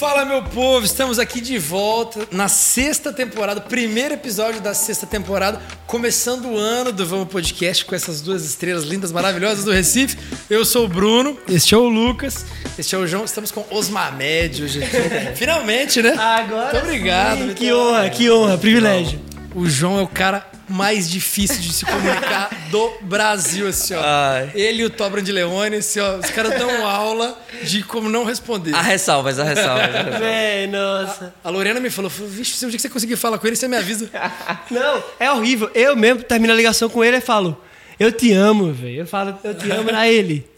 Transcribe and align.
Fala, 0.00 0.24
meu 0.24 0.42
povo! 0.42 0.86
Estamos 0.86 1.18
aqui 1.18 1.42
de 1.42 1.58
volta 1.58 2.26
na 2.32 2.48
sexta 2.48 3.12
temporada, 3.12 3.60
primeiro 3.60 4.14
episódio 4.14 4.58
da 4.58 4.72
sexta 4.72 5.06
temporada, 5.06 5.60
começando 5.86 6.46
o 6.46 6.56
ano 6.56 6.90
do 6.90 7.04
Vamos 7.04 7.28
Podcast 7.28 7.84
com 7.84 7.94
essas 7.94 8.22
duas 8.22 8.42
estrelas 8.42 8.84
lindas, 8.84 9.12
maravilhosas 9.12 9.62
do 9.62 9.70
Recife. 9.70 10.16
Eu 10.48 10.64
sou 10.64 10.86
o 10.86 10.88
Bruno, 10.88 11.36
este 11.46 11.74
é 11.74 11.76
o 11.76 11.86
Lucas, 11.86 12.46
este 12.78 12.94
é 12.94 12.98
o 12.98 13.06
João. 13.06 13.26
Estamos 13.26 13.50
com 13.50 13.62
Osmamed 13.70 14.62
hoje 14.62 14.82
aqui. 14.82 15.36
Finalmente, 15.36 16.00
né? 16.00 16.14
Agora. 16.16 16.72
Muito 16.72 16.78
obrigado. 16.78 17.48
sim, 17.48 17.52
que 17.52 17.70
honra, 17.70 18.08
que 18.08 18.30
honra, 18.30 18.56
privilégio. 18.56 19.20
O 19.54 19.68
João 19.68 19.98
é 19.98 20.02
o 20.02 20.08
cara 20.08 20.46
mais 20.66 21.10
difícil 21.10 21.60
de 21.60 21.74
se 21.74 21.84
comunicar 21.84 22.48
do 22.70 22.92
Brasil, 23.02 23.68
assim, 23.68 23.94
ó. 23.94 24.00
Ai. 24.02 24.50
Ele 24.54 24.82
e 24.82 24.84
o 24.84 24.90
Tobran 24.90 25.22
de 25.22 25.32
Leone, 25.32 25.76
assim, 25.76 26.00
ó. 26.00 26.16
Os 26.16 26.30
caras 26.30 26.58
dão 26.58 26.70
aula 26.86 27.38
de 27.62 27.82
como 27.82 28.08
não 28.08 28.24
responder. 28.24 28.74
A 28.74 28.80
ressalvas, 28.80 29.38
a 29.38 29.44
ressalvas. 29.44 29.90
Véi, 30.18 30.66
nossa. 30.66 31.34
A 31.42 31.50
Lorena 31.50 31.80
me 31.80 31.90
falou, 31.90 32.10
falou, 32.10 32.30
vixe, 32.30 32.56
se 32.56 32.64
um 32.64 32.68
dia 32.68 32.76
que 32.76 32.82
você 32.82 32.88
conseguir 32.88 33.16
falar 33.16 33.38
com 33.38 33.46
ele, 33.46 33.56
você 33.56 33.68
me 33.68 33.76
avisa. 33.76 34.08
Não, 34.70 35.02
é 35.18 35.30
horrível. 35.30 35.70
Eu 35.74 35.96
mesmo 35.96 36.22
termino 36.22 36.52
a 36.52 36.56
ligação 36.56 36.88
com 36.88 37.04
ele 37.04 37.16
e 37.16 37.20
falo, 37.20 37.60
eu 37.98 38.12
te 38.12 38.32
amo, 38.32 38.72
velho. 38.72 39.00
Eu 39.00 39.06
falo, 39.06 39.38
eu 39.42 39.54
te 39.54 39.70
amo 39.70 39.90
a 39.94 40.08
ele. 40.08 40.48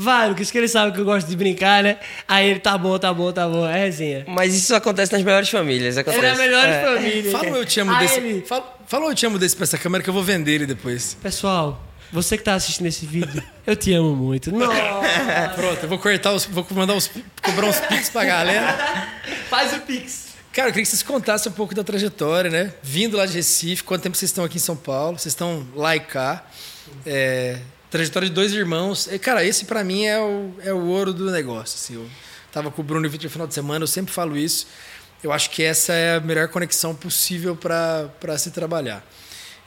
Vai, 0.00 0.28
Lucas, 0.28 0.48
que 0.50 0.56
ele 0.58 0.68
sabe 0.68 0.92
que 0.92 1.00
eu 1.00 1.04
gosto 1.04 1.26
de 1.26 1.34
brincar, 1.36 1.82
né? 1.82 1.98
Aí 2.28 2.50
ele, 2.50 2.60
tá 2.60 2.78
bom, 2.78 2.96
tá 2.98 3.12
bom, 3.12 3.32
tá 3.32 3.48
bom. 3.48 3.66
É 3.66 3.78
resenha. 3.80 4.24
Mas 4.28 4.54
isso 4.54 4.72
acontece 4.72 5.12
nas 5.12 5.22
melhores 5.24 5.48
famílias. 5.50 5.98
Acontece. 5.98 6.24
É 6.24 6.30
a 6.30 6.36
melhor 6.36 6.64
É. 6.68 6.84
família. 6.84 7.32
Fala 7.32 7.48
eu 7.48 7.64
te 7.66 7.80
amo 7.80 7.90
Aí 7.92 8.06
desse. 8.06 8.20
ele, 8.20 8.42
Fala, 8.46 8.76
fala 8.86 9.06
eu 9.06 9.14
te 9.16 9.26
amo 9.26 9.38
desse 9.40 9.56
pra 9.56 9.64
essa 9.64 9.76
câmera 9.76 10.04
que 10.04 10.08
eu 10.08 10.14
vou 10.14 10.22
vender 10.22 10.52
ele 10.52 10.66
depois. 10.66 11.16
Pessoal, 11.20 11.82
você 12.12 12.38
que 12.38 12.44
tá 12.44 12.54
assistindo 12.54 12.86
esse 12.86 13.04
vídeo, 13.06 13.42
eu 13.66 13.74
te 13.74 13.92
amo 13.92 14.14
muito. 14.14 14.52
Nossa. 14.52 14.72
Pronto, 15.56 15.82
eu 15.82 15.88
vou 15.88 15.98
cortar 15.98 16.32
os. 16.32 16.44
Vou 16.46 16.64
mandar 16.70 16.94
os. 16.94 17.10
cobrar 17.42 17.66
uns 17.66 17.80
pics 17.80 18.08
pra 18.10 18.24
galera. 18.24 19.08
Faz 19.50 19.72
o 19.72 19.80
pix. 19.80 20.28
Cara, 20.52 20.68
eu 20.68 20.72
queria 20.72 20.84
que 20.84 20.90
vocês 20.90 21.02
contassem 21.02 21.50
um 21.50 21.54
pouco 21.54 21.74
da 21.74 21.82
trajetória, 21.82 22.50
né? 22.50 22.72
Vindo 22.82 23.16
lá 23.16 23.26
de 23.26 23.34
Recife, 23.34 23.82
quanto 23.84 24.02
tempo 24.02 24.16
vocês 24.16 24.30
estão 24.30 24.44
aqui 24.44 24.56
em 24.56 24.60
São 24.60 24.76
Paulo? 24.76 25.18
Vocês 25.18 25.32
estão 25.32 25.66
lá 25.74 25.94
e 25.96 26.00
cá. 26.00 26.44
É, 27.04 27.58
trajetória 27.90 28.28
de 28.28 28.34
dois 28.34 28.52
irmãos. 28.52 29.06
E, 29.10 29.18
cara, 29.18 29.44
esse 29.44 29.64
pra 29.64 29.82
mim 29.82 30.04
é 30.04 30.20
o, 30.20 30.52
é 30.64 30.72
o 30.72 30.86
ouro 30.86 31.12
do 31.12 31.30
negócio. 31.30 31.76
Assim, 31.76 31.94
eu 31.94 32.08
tava 32.52 32.70
com 32.70 32.82
o 32.82 32.84
Bruno 32.84 33.06
e 33.06 33.08
o 33.08 33.10
Vitor 33.10 33.24
no 33.24 33.30
final 33.30 33.46
de 33.46 33.54
semana, 33.54 33.82
eu 33.82 33.88
sempre 33.88 34.12
falo 34.12 34.36
isso. 34.36 34.66
Eu 35.22 35.32
acho 35.32 35.50
que 35.50 35.62
essa 35.62 35.92
é 35.92 36.16
a 36.16 36.20
melhor 36.20 36.48
conexão 36.48 36.94
possível 36.94 37.56
para 37.56 38.38
se 38.38 38.50
trabalhar. 38.50 39.04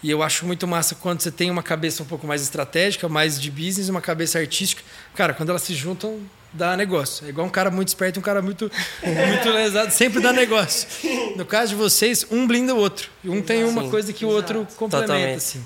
E 0.04 0.10
eu 0.10 0.24
acho 0.24 0.46
muito 0.46 0.68
massa 0.68 0.96
quando 0.96 1.22
você 1.22 1.30
tem 1.30 1.52
uma 1.52 1.62
cabeça 1.62 2.02
um 2.02 2.06
pouco 2.06 2.26
mais 2.26 2.42
estratégica, 2.42 3.08
mais 3.08 3.40
de 3.40 3.52
business, 3.52 3.88
uma 3.88 4.02
cabeça 4.02 4.40
artística. 4.40 4.82
Cara, 5.14 5.34
quando 5.34 5.50
elas 5.50 5.62
se 5.62 5.76
juntam, 5.76 6.20
dá 6.52 6.76
negócio. 6.76 7.26
É 7.26 7.30
igual 7.30 7.46
um 7.46 7.52
cara 7.52 7.70
muito 7.70 7.90
esperto 7.90 8.18
e 8.18 8.20
um 8.20 8.24
cara 8.24 8.42
muito, 8.42 8.72
muito 9.04 9.50
lesado, 9.50 9.92
sempre 9.92 10.20
dá 10.20 10.34
negócio. 10.34 10.88
No 11.36 11.46
caso 11.46 11.70
de 11.70 11.76
vocês, 11.76 12.26
um 12.32 12.48
blinda 12.48 12.74
o 12.74 12.78
outro. 12.78 13.10
E 13.24 13.30
um 13.30 13.42
tem 13.42 13.64
uma 13.64 13.84
Sim. 13.84 13.90
coisa 13.92 14.12
que 14.12 14.26
o 14.26 14.30
outro 14.30 14.68
complementa. 14.76 15.14
Totalmente. 15.14 15.38
Assim. 15.38 15.66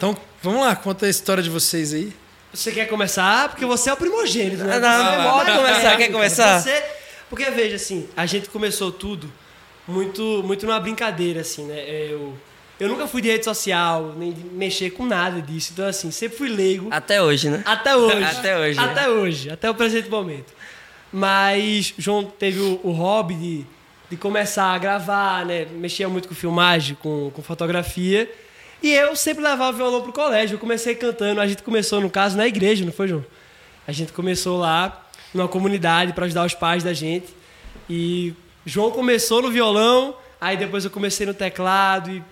Então, 0.00 0.16
vamos 0.42 0.62
lá, 0.62 0.74
conta 0.74 1.04
a 1.04 1.10
história 1.10 1.42
de 1.42 1.50
vocês 1.50 1.92
aí. 1.92 2.10
Você 2.54 2.72
quer 2.72 2.86
começar? 2.86 3.50
Porque 3.50 3.66
você 3.66 3.90
é 3.90 3.92
o 3.92 3.96
primogênito, 3.98 4.64
né? 4.64 4.78
Não, 4.78 5.04
Você 5.04 5.12
é 5.12 5.30
pode 5.30 5.50
mais 5.50 5.60
começar, 5.60 5.96
quer 5.98 6.08
começar? 6.10 6.58
Você... 6.58 6.82
Porque, 7.28 7.50
veja, 7.50 7.76
assim, 7.76 8.08
a 8.16 8.24
gente 8.24 8.48
começou 8.48 8.90
tudo 8.90 9.30
muito, 9.86 10.42
muito 10.42 10.64
numa 10.64 10.80
brincadeira, 10.80 11.42
assim, 11.42 11.66
né? 11.66 11.84
Eu, 11.86 12.32
eu 12.80 12.88
nunca 12.88 13.06
fui 13.06 13.20
de 13.20 13.28
rede 13.28 13.44
social, 13.44 14.14
nem 14.16 14.32
de 14.32 14.42
mexer 14.42 14.88
com 14.88 15.04
nada 15.04 15.42
disso. 15.42 15.72
Então, 15.74 15.86
assim, 15.86 16.10
sempre 16.10 16.38
fui 16.38 16.48
leigo. 16.48 16.88
Até 16.90 17.22
hoje, 17.22 17.50
né? 17.50 17.62
Até 17.66 17.94
hoje. 17.94 18.24
Até 18.24 18.58
hoje. 18.58 18.78
Até 18.80 19.08
hoje, 19.10 19.50
até 19.50 19.70
o 19.70 19.74
presente 19.74 20.08
momento. 20.08 20.54
Mas 21.12 21.92
João 21.98 22.24
teve 22.24 22.58
o, 22.58 22.80
o 22.82 22.90
hobby 22.92 23.34
de, 23.34 23.66
de 24.08 24.16
começar 24.16 24.72
a 24.72 24.78
gravar, 24.78 25.44
né? 25.44 25.66
Mexia 25.66 26.08
muito 26.08 26.26
com 26.26 26.34
filmagem, 26.34 26.96
com, 27.02 27.30
com 27.34 27.42
fotografia. 27.42 28.30
E 28.82 28.92
eu 28.92 29.14
sempre 29.14 29.42
levava 29.42 29.76
violão 29.76 30.02
pro 30.02 30.12
colégio. 30.12 30.54
Eu 30.54 30.58
comecei 30.58 30.94
cantando. 30.94 31.40
A 31.40 31.46
gente 31.46 31.62
começou, 31.62 32.00
no 32.00 32.08
caso, 32.08 32.36
na 32.36 32.46
igreja, 32.46 32.84
não 32.84 32.92
foi, 32.92 33.08
João? 33.08 33.24
A 33.86 33.92
gente 33.92 34.12
começou 34.12 34.58
lá, 34.58 35.08
numa 35.34 35.48
comunidade, 35.48 36.12
para 36.12 36.26
ajudar 36.26 36.46
os 36.46 36.54
pais 36.54 36.82
da 36.82 36.92
gente. 36.92 37.28
E 37.88 38.34
João 38.64 38.90
começou 38.90 39.42
no 39.42 39.50
violão, 39.50 40.14
aí 40.40 40.56
depois 40.56 40.84
eu 40.84 40.90
comecei 40.90 41.26
no 41.26 41.34
teclado. 41.34 42.10
E, 42.10 42.22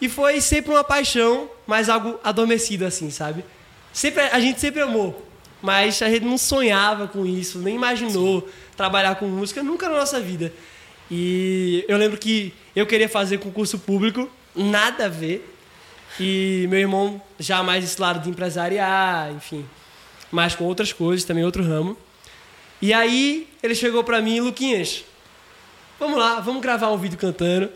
e 0.00 0.08
foi 0.08 0.40
sempre 0.40 0.70
uma 0.70 0.84
paixão, 0.84 1.50
mas 1.66 1.88
algo 1.88 2.20
adormecido, 2.22 2.84
assim, 2.84 3.10
sabe? 3.10 3.44
Sempre, 3.92 4.22
a 4.22 4.38
gente 4.38 4.60
sempre 4.60 4.80
amou, 4.82 5.26
mas 5.60 6.00
a 6.02 6.08
gente 6.08 6.24
não 6.24 6.38
sonhava 6.38 7.08
com 7.08 7.26
isso, 7.26 7.58
nem 7.58 7.74
imaginou 7.74 8.48
trabalhar 8.76 9.16
com 9.16 9.26
música 9.26 9.62
nunca 9.62 9.88
na 9.88 9.96
nossa 9.96 10.20
vida. 10.20 10.52
E 11.10 11.84
eu 11.88 11.98
lembro 11.98 12.16
que 12.18 12.54
eu 12.74 12.86
queria 12.86 13.08
fazer 13.08 13.38
concurso 13.38 13.78
público, 13.78 14.30
nada 14.54 15.06
a 15.06 15.08
ver. 15.08 15.56
E 16.18 16.66
meu 16.68 16.80
irmão 16.80 17.20
já 17.38 17.62
mais 17.62 17.84
esse 17.84 18.00
lado 18.00 18.20
de 18.20 18.28
empresariar, 18.28 19.30
enfim, 19.32 19.64
mais 20.30 20.54
com 20.54 20.64
outras 20.64 20.92
coisas, 20.92 21.24
também 21.24 21.44
outro 21.44 21.62
ramo. 21.62 21.96
E 22.82 22.92
aí 22.92 23.48
ele 23.62 23.74
chegou 23.74 24.02
pra 24.02 24.20
mim, 24.20 24.40
Luquinhas, 24.40 25.04
vamos 25.98 26.18
lá, 26.18 26.40
vamos 26.40 26.62
gravar 26.62 26.90
um 26.90 26.96
vídeo 26.96 27.18
cantando. 27.18 27.70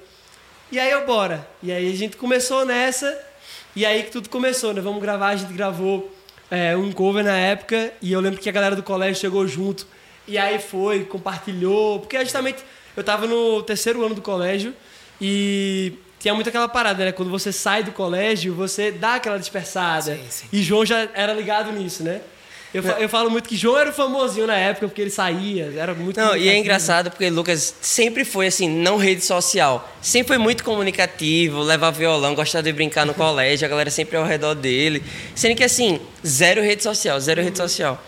E 0.73 0.79
aí 0.79 0.91
eu, 0.91 1.07
bora. 1.07 1.47
E 1.63 1.71
aí 1.71 1.93
a 1.93 1.97
gente 1.97 2.17
começou 2.17 2.65
nessa, 2.65 3.17
e 3.77 3.85
aí 3.85 4.03
que 4.03 4.11
tudo 4.11 4.29
começou, 4.29 4.73
né? 4.73 4.81
Vamos 4.81 5.01
gravar, 5.01 5.29
a 5.29 5.37
gente 5.37 5.53
gravou 5.53 6.13
é, 6.51 6.77
um 6.77 6.91
cover 6.91 7.23
na 7.23 7.37
época, 7.37 7.93
e 8.01 8.13
eu 8.13 8.21
lembro 8.21 8.41
que 8.41 8.49
a 8.49 8.53
galera 8.53 8.75
do 8.75 8.83
colégio 8.83 9.21
chegou 9.21 9.47
junto, 9.47 9.87
e 10.27 10.39
aí 10.39 10.59
foi, 10.59 11.05
compartilhou, 11.05 12.01
porque 12.01 12.19
justamente 12.21 12.65
eu 12.97 13.05
tava 13.05 13.27
no 13.27 13.63
terceiro 13.63 14.05
ano 14.05 14.15
do 14.15 14.23
colégio, 14.23 14.75
e 15.21 15.93
tinha 16.25 16.33
muito 16.35 16.49
aquela 16.49 16.67
parada, 16.69 17.05
né? 17.05 17.13
Quando 17.13 17.31
você 17.31 17.53
sai 17.53 17.83
do 17.83 17.93
colégio, 17.93 18.55
você 18.55 18.91
dá 18.91 19.17
aquela 19.17 19.39
dispersada. 19.39 20.15
Sim, 20.17 20.25
sim. 20.31 20.47
E 20.51 20.63
João 20.63 20.87
já 20.87 21.07
era 21.13 21.35
ligado 21.35 21.71
nisso, 21.71 22.03
né? 22.03 22.23
Eu, 22.73 22.83
fa- 22.83 22.97
eu 22.99 23.09
falo 23.11 23.29
muito 23.31 23.47
que 23.47 23.55
João 23.57 23.79
era 23.79 23.91
o 23.91 23.93
famosinho 23.93 24.47
na 24.47 24.57
época, 24.57 24.89
porque 24.89 25.03
ele 25.03 25.11
saía, 25.11 25.71
era 25.77 25.93
muito 25.95 26.17
Não, 26.17 26.25
e 26.29 26.29
é 26.29 26.33
comunicativo. 26.33 26.61
engraçado 26.65 27.11
porque 27.11 27.29
Lucas 27.29 27.75
sempre 27.83 28.25
foi 28.25 28.47
assim, 28.47 28.69
não 28.71 28.97
rede 28.97 29.21
social. 29.23 29.87
Sempre 30.01 30.29
foi 30.29 30.39
muito 30.39 30.65
comunicativo, 30.65 31.61
levava 31.61 31.97
violão, 31.97 32.35
gostava 32.35 32.63
de 32.63 32.73
brincar 32.73 33.05
no 33.05 33.13
colégio, 33.15 33.67
a 33.67 33.69
galera 33.69 33.91
sempre 33.91 34.17
ao 34.17 34.25
redor 34.25 34.55
dele. 34.55 35.03
Sendo 35.35 35.55
que 35.55 35.63
assim, 35.63 36.01
zero 36.27 36.63
rede 36.63 36.83
social, 36.83 37.21
zero 37.21 37.43
rede 37.43 37.59
social. 37.59 38.03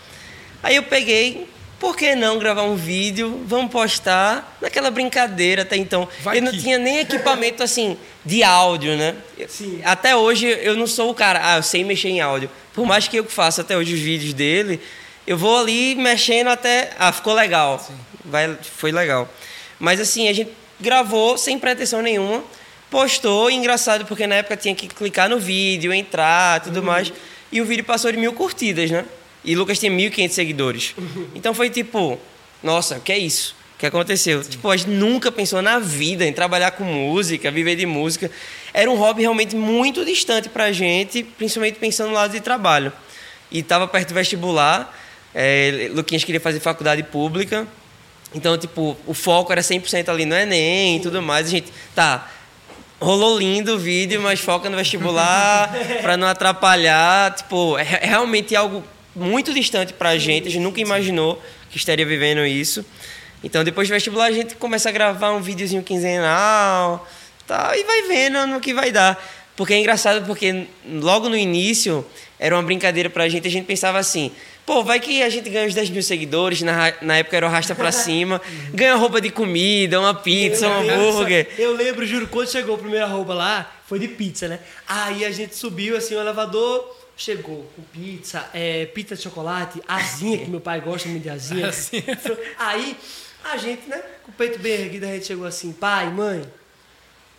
Aí 0.63 0.75
eu 0.75 0.83
peguei, 0.83 1.47
por 1.79 1.95
que 1.95 2.15
não 2.15 2.39
gravar 2.39 2.63
um 2.63 2.75
vídeo? 2.75 3.43
Vamos 3.45 3.71
postar 3.71 4.57
naquela 4.61 4.89
brincadeira 4.89 5.61
até 5.61 5.75
então. 5.77 6.07
Vai 6.21 6.37
eu 6.37 6.41
não 6.41 6.51
que- 6.51 6.59
tinha 6.61 6.77
nem 6.77 6.99
equipamento 6.99 7.61
assim 7.63 7.97
de 8.25 8.43
áudio, 8.43 8.95
né? 8.97 9.15
Sim. 9.47 9.81
Até 9.83 10.15
hoje 10.15 10.47
eu 10.47 10.75
não 10.75 10.87
sou 10.87 11.09
o 11.11 11.13
cara, 11.13 11.39
ah, 11.43 11.57
eu 11.57 11.63
sei 11.63 11.83
mexer 11.83 12.09
em 12.09 12.19
áudio. 12.21 12.49
Por 12.73 12.85
mais 12.85 13.07
que 13.07 13.17
eu 13.17 13.25
faça 13.25 13.61
até 13.61 13.77
hoje 13.77 13.93
os 13.93 13.99
vídeos 13.99 14.33
dele, 14.33 14.79
eu 15.25 15.37
vou 15.37 15.57
ali 15.59 15.95
mexendo 15.95 16.47
até. 16.47 16.91
Ah, 16.97 17.11
ficou 17.11 17.33
legal. 17.33 17.85
Vai, 18.25 18.57
foi 18.61 18.91
legal. 18.91 19.27
Mas 19.79 19.99
assim, 19.99 20.27
a 20.27 20.33
gente 20.33 20.51
gravou 20.79 21.37
sem 21.37 21.57
pretensão 21.57 22.01
nenhuma, 22.01 22.43
postou, 22.89 23.49
engraçado, 23.49 24.05
porque 24.05 24.25
na 24.27 24.35
época 24.35 24.57
tinha 24.57 24.73
que 24.75 24.87
clicar 24.87 25.29
no 25.29 25.39
vídeo, 25.39 25.93
entrar, 25.93 26.61
tudo 26.61 26.81
mais. 26.83 27.11
E 27.51 27.61
o 27.61 27.65
vídeo 27.65 27.83
passou 27.85 28.11
de 28.11 28.17
mil 28.17 28.33
curtidas, 28.33 28.89
né? 28.91 29.05
E 29.47 29.55
Lucas 29.55 29.79
tem 29.79 29.89
1.500 29.89 30.29
seguidores. 30.31 30.95
Então 31.33 31.53
foi 31.53 31.69
tipo, 31.69 32.19
nossa, 32.61 32.97
o 32.97 33.01
que 33.01 33.11
é 33.11 33.17
isso? 33.17 33.55
O 33.75 33.79
que 33.79 33.85
aconteceu? 33.85 34.43
Tipo, 34.43 34.69
a 34.69 34.75
gente 34.77 34.89
nunca 34.89 35.31
pensou 35.31 35.61
na 35.61 35.79
vida 35.79 36.25
em 36.25 36.33
trabalhar 36.33 36.71
com 36.71 36.83
música, 36.83 37.49
viver 37.49 37.75
de 37.75 37.85
música. 37.85 38.29
Era 38.73 38.91
um 38.91 38.95
hobby 38.95 39.21
realmente 39.21 39.55
muito 39.55 40.03
distante 40.03 40.49
pra 40.49 40.71
gente, 40.71 41.23
principalmente 41.23 41.79
pensando 41.79 42.09
no 42.09 42.15
lado 42.15 42.31
de 42.31 42.41
trabalho. 42.41 42.91
E 43.49 43.59
estava 43.59 43.87
perto 43.87 44.09
do 44.09 44.13
vestibular, 44.15 44.93
é, 45.33 45.89
Luquinhas 45.93 46.23
queria 46.25 46.41
fazer 46.41 46.59
faculdade 46.59 47.01
pública, 47.03 47.65
então, 48.35 48.57
tipo, 48.57 48.97
o 49.07 49.13
foco 49.13 49.51
era 49.53 49.61
100% 49.61 50.09
ali 50.09 50.25
no 50.25 50.35
Enem 50.35 50.97
e 50.97 50.99
tudo 50.99 51.21
mais. 51.21 51.47
A 51.47 51.49
gente, 51.49 51.71
tá, 51.95 52.29
rolou 52.99 53.39
lindo 53.39 53.75
o 53.75 53.79
vídeo, 53.79 54.21
mas 54.21 54.39
foca 54.41 54.69
no 54.69 54.75
vestibular 54.75 55.71
pra 56.01 56.17
não 56.17 56.27
atrapalhar. 56.27 57.33
Tipo, 57.35 57.77
é 57.77 57.83
re- 57.83 57.99
realmente 58.05 58.53
algo 58.53 58.83
muito 59.17 59.53
distante 59.53 59.93
pra 59.93 60.17
gente. 60.17 60.47
A 60.47 60.51
gente 60.51 60.63
nunca 60.63 60.79
imaginou 60.79 61.41
que 61.69 61.77
estaria 61.77 62.05
vivendo 62.05 62.45
isso. 62.45 62.85
Então, 63.43 63.63
depois 63.63 63.87
do 63.87 63.91
vestibular, 63.91 64.25
a 64.25 64.31
gente 64.31 64.55
começa 64.55 64.89
a 64.89 64.91
gravar 64.91 65.31
um 65.31 65.41
videozinho 65.41 65.83
quinzenal 65.83 67.07
tal, 67.47 67.73
e 67.73 67.83
vai 67.83 68.01
vendo 68.03 68.45
no 68.45 68.59
que 68.59 68.73
vai 68.73 68.91
dar. 68.91 69.21
Porque 69.55 69.73
é 69.73 69.79
engraçado, 69.79 70.25
porque 70.27 70.67
logo 70.85 71.29
no 71.29 71.35
início 71.35 72.05
era 72.37 72.55
uma 72.55 72.61
brincadeira 72.61 73.09
pra 73.09 73.27
gente. 73.27 73.47
A 73.47 73.51
gente 73.51 73.65
pensava 73.65 73.97
assim: 73.97 74.31
pô, 74.65 74.83
vai 74.83 74.99
que 74.99 75.23
a 75.23 75.29
gente 75.29 75.49
ganha 75.49 75.65
uns 75.65 75.73
10 75.73 75.89
mil 75.89 76.03
seguidores. 76.03 76.61
Na, 76.61 76.93
na 77.01 77.17
época 77.17 77.37
era 77.37 77.47
o 77.47 77.49
Rasta 77.49 77.73
pra 77.73 77.89
cima. 77.93 78.39
Ganha 78.71 78.95
roupa 78.95 79.19
de 79.19 79.31
comida, 79.31 79.99
uma 79.99 80.13
pizza, 80.13 80.67
um 80.67 80.81
hambúrguer. 80.81 81.47
Eu 81.57 81.73
lembro, 81.75 82.05
juro, 82.05 82.27
quando 82.27 82.51
chegou 82.51 82.75
a 82.75 82.77
primeira 82.77 83.07
roupa 83.07 83.33
lá, 83.33 83.71
foi 83.87 83.97
de 83.97 84.07
pizza, 84.07 84.47
né? 84.47 84.59
Aí 84.87 85.25
a 85.25 85.31
gente 85.31 85.55
subiu 85.55 85.97
assim 85.97 86.13
o 86.13 86.19
elevador, 86.19 86.96
chegou 87.17 87.69
com 87.75 87.81
pizza, 87.81 88.47
é, 88.53 88.85
pizza 88.85 89.15
de 89.15 89.23
chocolate, 89.23 89.81
asinha, 89.87 90.37
que 90.37 90.49
meu 90.49 90.61
pai 90.61 90.79
gosta 90.79 91.09
muito 91.09 91.23
de 91.23 91.29
asinha. 91.29 91.69
Aí 92.57 92.95
A 93.43 93.57
gente, 93.57 93.87
né, 93.87 94.01
com 94.23 94.31
o 94.31 94.33
peito 94.33 94.59
bem 94.59 94.73
erguido, 94.73 95.05
a 95.05 95.09
gente 95.09 95.25
chegou 95.25 95.45
assim, 95.45 95.71
pai, 95.71 96.09
mãe, 96.09 96.43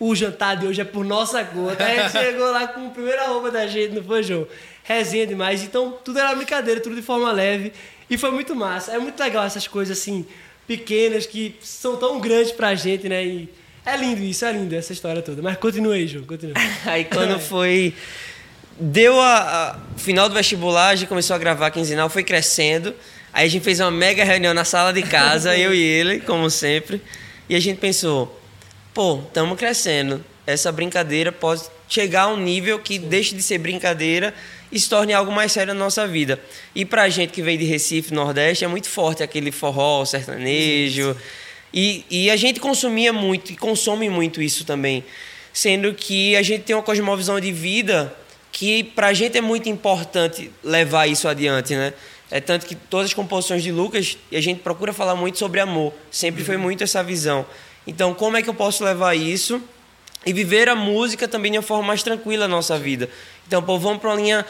o 0.01 0.15
jantar 0.15 0.57
de 0.57 0.67
hoje 0.67 0.81
é 0.81 0.85
por 0.85 1.05
nossa 1.05 1.45
conta. 1.45 1.85
A 1.85 1.95
gente 1.95 2.13
chegou 2.13 2.51
lá 2.51 2.67
com 2.69 2.87
a 2.87 2.91
primeira 2.91 3.27
roupa 3.27 3.51
da 3.51 3.67
gente, 3.67 3.95
não 3.95 4.03
foi, 4.03 4.23
João? 4.23 4.47
Resenha 4.85 5.27
demais. 5.27 5.63
Então, 5.63 5.99
tudo 6.05 6.19
era 6.19 6.35
brincadeira, 6.35 6.81
tudo 6.81 6.95
de 6.97 7.03
forma 7.03 7.31
leve. 7.33 7.73
E 8.09 8.17
foi 8.17 8.31
muito 8.31 8.55
massa. 8.55 8.93
É 8.93 8.99
muito 8.99 9.21
legal 9.21 9.45
essas 9.45 9.67
coisas 9.67 9.99
assim, 9.99 10.25
pequenas, 10.67 11.27
que 11.27 11.57
são 11.61 11.97
tão 11.97 12.21
grandes 12.21 12.53
pra 12.53 12.75
gente, 12.75 13.09
né? 13.09 13.25
E 13.25 13.49
é 13.85 13.97
lindo 13.97 14.23
isso, 14.23 14.45
é 14.45 14.53
lindo 14.53 14.75
essa 14.75 14.93
história 14.93 15.21
toda. 15.21 15.43
Mas 15.43 15.59
continua 15.59 15.95
aí, 15.95 16.07
João, 16.07 16.25
continua. 16.25 16.55
Aí 16.87 17.05
quando 17.05 17.39
foi. 17.39 17.95
Deu 18.81 19.21
a, 19.21 19.37
a- 19.39 19.79
final 19.97 20.29
do 20.29 20.35
vestibular, 20.35 20.89
a 20.91 20.95
gente 20.97 21.09
começou 21.09 21.35
a 21.35 21.39
gravar 21.39 21.71
quinzenal, 21.71 22.09
foi 22.09 22.23
crescendo. 22.23 22.95
Aí 23.33 23.47
a 23.47 23.51
gente 23.51 23.63
fez 23.63 23.81
uma 23.81 23.91
mega 23.91 24.25
reunião 24.25 24.55
na 24.55 24.65
sala 24.65 24.93
de 24.93 25.03
casa, 25.03 25.57
eu 25.57 25.75
e 25.75 25.81
ele, 25.81 26.21
como 26.21 26.49
sempre. 26.49 27.01
E 27.49 27.55
a 27.55 27.61
gente 27.61 27.79
pensou, 27.79 28.41
pô, 28.95 29.21
estamos 29.27 29.59
crescendo. 29.59 30.25
Essa 30.47 30.71
brincadeira 30.73 31.31
pode 31.33 31.63
chegar 31.89 32.23
a 32.23 32.29
um 32.29 32.37
nível 32.37 32.79
que 32.79 32.99
deixe 32.99 33.35
de 33.35 33.43
ser 33.43 33.59
brincadeira 33.59 34.33
e 34.71 34.79
se 34.79 34.89
torne 34.89 35.13
algo 35.13 35.33
mais 35.33 35.53
sério 35.53 35.75
na 35.75 35.81
nossa 35.81 36.07
vida. 36.07 36.39
E 36.75 36.85
pra 36.85 37.09
gente 37.09 37.31
que 37.33 37.43
veio 37.43 37.59
de 37.59 37.65
Recife, 37.65 38.15
Nordeste, 38.15 38.65
é 38.65 38.69
muito 38.69 38.89
forte 38.89 39.23
aquele 39.23 39.51
forró, 39.51 40.05
sertanejo. 40.05 41.17
E, 41.73 42.05
e 42.11 42.31
a 42.31 42.37
gente 42.37 42.61
consumia 42.61 43.13
muito, 43.13 43.53
e 43.53 43.57
consome 43.57 44.09
muito 44.09 44.41
isso 44.41 44.65
também. 44.65 45.05
Sendo 45.53 45.93
que 45.93 46.35
a 46.37 46.43
gente 46.43 46.63
tem 46.63 46.77
uma 46.77 46.83
cosmovisão 46.83 47.39
de 47.41 47.51
vida 47.53 48.15
que 48.59 48.83
pra 48.83 49.15
gente 49.15 49.39
é 49.39 49.41
muito 49.41 49.69
importante 49.69 50.51
levar 50.65 51.07
isso 51.07 51.29
adiante, 51.29 51.77
né? 51.77 51.93
É 52.29 52.41
tanto 52.41 52.67
que 52.67 52.75
todas 52.75 53.07
as 53.07 53.15
composições 53.15 53.63
de 53.63 53.71
Lucas, 53.71 54.19
a 54.33 54.41
gente 54.41 54.59
procura 54.63 54.93
falar 54.93 55.15
muito 55.15 55.39
sobre 55.39 55.61
amor. 55.61 55.93
Sempre 56.11 56.43
foi 56.43 56.57
muito 56.57 56.83
essa 56.83 57.01
visão. 57.01 57.47
Então, 57.87 58.13
como 58.13 58.37
é 58.37 58.43
que 58.43 58.51
eu 58.51 58.55
posso 58.55 58.83
levar 58.83 59.15
isso 59.15 59.63
e 60.27 60.33
viver 60.33 60.69
a 60.69 60.75
música 60.75 61.29
também 61.29 61.53
de 61.53 61.59
uma 61.59 61.63
forma 61.63 61.85
mais 61.85 62.03
tranquila 62.03 62.49
na 62.49 62.57
nossa 62.57 62.77
vida? 62.77 63.09
Então, 63.47 63.63
pô, 63.63 63.79
vamos 63.79 64.01
para 64.01 64.11
uma 64.11 64.17
linha 64.17 64.45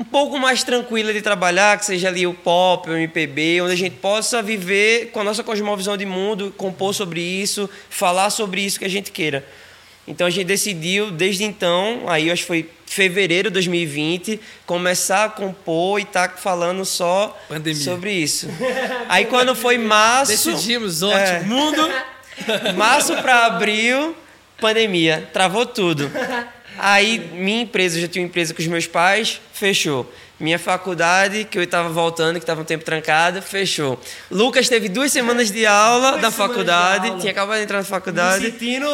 um 0.00 0.04
pouco 0.04 0.38
mais 0.38 0.64
tranquila 0.64 1.12
de 1.12 1.20
trabalhar, 1.20 1.78
que 1.78 1.84
seja 1.84 2.08
ali 2.08 2.26
o 2.26 2.32
pop, 2.32 2.88
o 2.88 2.96
MPB, 2.96 3.60
onde 3.60 3.74
a 3.74 3.76
gente 3.76 3.96
possa 3.96 4.40
viver 4.40 5.10
com 5.10 5.20
a 5.20 5.24
nossa 5.24 5.44
cosmovisão 5.44 5.94
de 5.94 6.06
mundo, 6.06 6.54
compor 6.56 6.94
sobre 6.94 7.20
isso, 7.20 7.68
falar 7.90 8.30
sobre 8.30 8.62
isso 8.62 8.78
que 8.78 8.86
a 8.86 8.90
gente 8.90 9.12
queira. 9.12 9.44
Então 10.08 10.26
a 10.26 10.30
gente 10.30 10.46
decidiu, 10.46 11.10
desde 11.10 11.44
então, 11.44 12.04
aí 12.06 12.28
eu 12.28 12.32
acho 12.32 12.42
que 12.42 12.48
foi 12.48 12.75
fevereiro 12.86 13.50
de 13.50 13.54
2020, 13.54 14.40
começar 14.64 15.24
a 15.24 15.28
compor 15.28 15.98
e 16.00 16.04
estar 16.04 16.30
falando 16.36 16.84
só 16.84 17.36
Pandemia. 17.48 17.82
sobre 17.82 18.12
isso. 18.12 18.48
Aí 19.08 19.26
quando 19.26 19.54
foi 19.54 19.76
março. 19.76 20.32
Decidimos, 20.32 21.02
ótimo. 21.02 21.18
É. 21.18 21.40
Mundo. 21.42 21.90
Março 22.76 23.16
para 23.16 23.46
abril, 23.46 24.14
pandemia, 24.60 25.28
travou 25.32 25.66
tudo. 25.66 26.10
Aí 26.78 27.18
minha 27.32 27.62
empresa, 27.62 27.96
eu 27.98 28.02
já 28.02 28.08
tinha 28.08 28.22
uma 28.22 28.28
empresa 28.28 28.52
com 28.54 28.60
os 28.60 28.66
meus 28.68 28.86
pais, 28.86 29.40
fechou. 29.52 30.10
Minha 30.38 30.58
faculdade, 30.58 31.44
que 31.44 31.56
eu 31.56 31.62
estava 31.62 31.88
voltando, 31.88 32.34
que 32.34 32.40
estava 32.42 32.60
um 32.60 32.64
tempo 32.64 32.84
trancada, 32.84 33.40
fechou. 33.40 33.98
Lucas 34.30 34.68
teve 34.68 34.86
duas 34.86 35.10
semanas 35.10 35.50
de 35.50 35.64
aula 35.64 36.10
Duas 36.10 36.20
da 36.20 36.30
faculdade, 36.30 37.06
aula. 37.08 37.18
tinha 37.20 37.32
acabado 37.32 37.56
de 37.56 37.64
entrar 37.64 37.78
na 37.78 37.82
Me 37.84 37.88
faculdade. 37.88 38.44
sentindo 38.44 38.84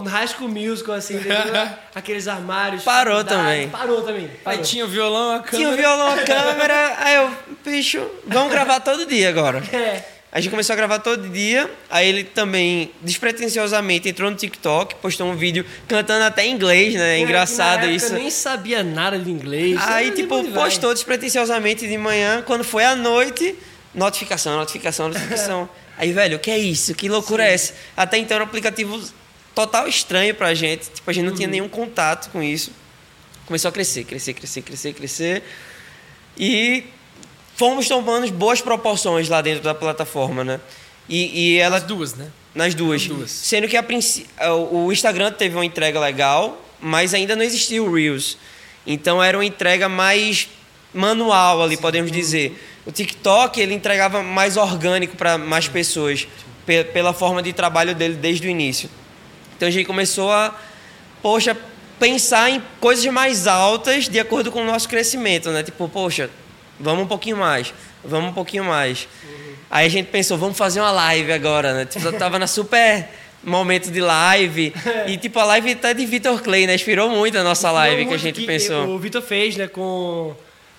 no 0.00 0.08
High 0.08 0.28
School 0.28 0.48
Musical, 0.48 0.94
assim, 0.94 1.18
aqueles 1.92 2.28
armários. 2.28 2.84
Parou 2.84 3.24
também. 3.24 3.68
Parou 3.68 4.02
também. 4.02 4.26
Aí 4.26 4.38
Parou. 4.44 4.62
tinha 4.62 4.84
o 4.84 4.88
violão, 4.88 5.32
a 5.34 5.40
câmera. 5.40 5.56
Tinha 5.56 5.68
o 5.70 5.76
violão, 5.76 6.12
a 6.12 6.18
câmera, 6.22 6.94
aí 7.00 7.14
eu, 7.16 7.30
bicho, 7.64 8.00
vamos 8.24 8.52
gravar 8.52 8.78
todo 8.78 9.04
dia 9.04 9.28
agora. 9.28 9.60
É. 9.72 10.04
A 10.34 10.40
gente 10.40 10.50
começou 10.50 10.72
a 10.72 10.76
gravar 10.76 10.98
todo 10.98 11.28
dia, 11.28 11.70
aí 11.90 12.08
ele 12.08 12.24
também, 12.24 12.90
despretensiosamente, 13.02 14.08
entrou 14.08 14.30
no 14.30 14.36
TikTok, 14.36 14.94
postou 14.94 15.26
um 15.26 15.36
vídeo 15.36 15.62
cantando 15.86 16.24
até 16.24 16.46
em 16.46 16.54
inglês, 16.54 16.94
né? 16.94 17.18
É 17.18 17.20
engraçado 17.20 17.86
isso. 17.86 18.14
Eu 18.14 18.14
nem 18.14 18.30
sabia 18.30 18.82
nada 18.82 19.18
de 19.18 19.30
inglês. 19.30 19.78
Aí, 19.78 20.10
tipo, 20.12 20.42
postou 20.52 20.94
despretensiosamente 20.94 21.86
de 21.86 21.98
manhã, 21.98 22.42
quando 22.46 22.64
foi 22.64 22.82
à 22.82 22.96
noite, 22.96 23.54
notificação, 23.94 24.56
notificação, 24.56 25.08
notificação. 25.08 25.68
Aí, 25.98 26.14
velho, 26.14 26.38
o 26.38 26.40
que 26.40 26.50
é 26.50 26.56
isso? 26.56 26.94
Que 26.94 27.10
loucura 27.10 27.44
é 27.44 27.52
essa? 27.52 27.74
Até 27.94 28.16
então 28.16 28.34
era 28.34 28.42
um 28.42 28.46
aplicativo 28.46 28.98
total 29.54 29.86
estranho 29.86 30.34
pra 30.34 30.54
gente. 30.54 30.88
Tipo, 30.88 31.10
a 31.10 31.12
gente 31.12 31.26
não 31.26 31.34
tinha 31.34 31.46
nenhum 31.46 31.68
contato 31.68 32.30
com 32.30 32.42
isso. 32.42 32.72
Começou 33.44 33.68
a 33.68 33.72
crescer, 33.72 34.04
crescer, 34.04 34.32
crescer, 34.32 34.62
crescer, 34.62 34.94
crescer. 34.94 35.42
E 36.38 36.84
fomos 37.62 37.86
tomando 37.86 38.28
boas 38.32 38.60
proporções 38.60 39.28
lá 39.28 39.40
dentro 39.40 39.62
da 39.62 39.72
plataforma, 39.72 40.42
né? 40.42 40.58
E, 41.08 41.52
e 41.52 41.58
ela 41.58 41.76
As 41.76 41.84
duas, 41.84 42.12
né? 42.16 42.26
nas 42.52 42.74
duas. 42.74 43.06
Nas 43.06 43.16
duas. 43.16 43.30
Sendo 43.30 43.68
que 43.68 43.76
a 43.76 43.82
princ- 43.84 44.26
o 44.72 44.90
Instagram 44.90 45.30
teve 45.30 45.54
uma 45.54 45.64
entrega 45.64 46.00
legal, 46.00 46.60
mas 46.80 47.14
ainda 47.14 47.36
não 47.36 47.44
existia 47.44 47.80
o 47.80 47.94
Reels. 47.94 48.36
Então 48.84 49.22
era 49.22 49.38
uma 49.38 49.44
entrega 49.44 49.88
mais 49.88 50.48
manual 50.92 51.62
ali, 51.62 51.76
podemos 51.76 52.10
dizer. 52.10 52.60
O 52.84 52.90
TikTok 52.90 53.60
ele 53.60 53.74
entregava 53.74 54.24
mais 54.24 54.56
orgânico 54.56 55.16
para 55.16 55.38
mais 55.38 55.68
pessoas, 55.68 56.26
pe- 56.66 56.82
pela 56.82 57.12
forma 57.12 57.40
de 57.44 57.52
trabalho 57.52 57.94
dele 57.94 58.14
desde 58.14 58.48
o 58.48 58.50
início. 58.50 58.90
Então 59.56 59.68
a 59.68 59.70
gente 59.70 59.86
começou 59.86 60.32
a, 60.32 60.52
poxa, 61.22 61.56
pensar 62.00 62.50
em 62.50 62.60
coisas 62.80 63.06
mais 63.12 63.46
altas 63.46 64.08
de 64.08 64.18
acordo 64.18 64.50
com 64.50 64.62
o 64.62 64.64
nosso 64.64 64.88
crescimento, 64.88 65.50
né? 65.50 65.62
Tipo, 65.62 65.88
poxa, 65.88 66.28
vamos 66.78 67.04
um 67.04 67.06
pouquinho 67.06 67.36
mais, 67.36 67.72
vamos 68.04 68.30
um 68.30 68.34
pouquinho 68.34 68.64
mais. 68.64 69.08
Aí 69.70 69.86
a 69.86 69.88
gente 69.88 70.06
pensou, 70.10 70.36
vamos 70.36 70.56
fazer 70.58 70.80
uma 70.80 70.90
live 70.90 71.32
agora, 71.32 71.72
né? 71.72 71.84
Tipo, 71.86 72.12
tava 72.12 72.38
na 72.38 72.46
super 72.46 73.08
momento 73.42 73.90
de 73.90 74.00
live. 74.00 74.72
E 75.06 75.16
tipo, 75.16 75.38
a 75.40 75.44
live 75.44 75.74
tá 75.76 75.92
de 75.92 76.04
Vitor 76.06 76.40
Clay, 76.42 76.66
né? 76.66 76.74
Inspirou 76.74 77.08
muito 77.10 77.36
a 77.38 77.42
nossa 77.42 77.70
live 77.70 78.06
que 78.06 78.14
a 78.14 78.18
gente 78.18 78.42
pensou. 78.42 78.86
O 78.88 78.98
Vitor 78.98 79.20
fez, 79.22 79.56
né, 79.56 79.66
com, 79.66 80.34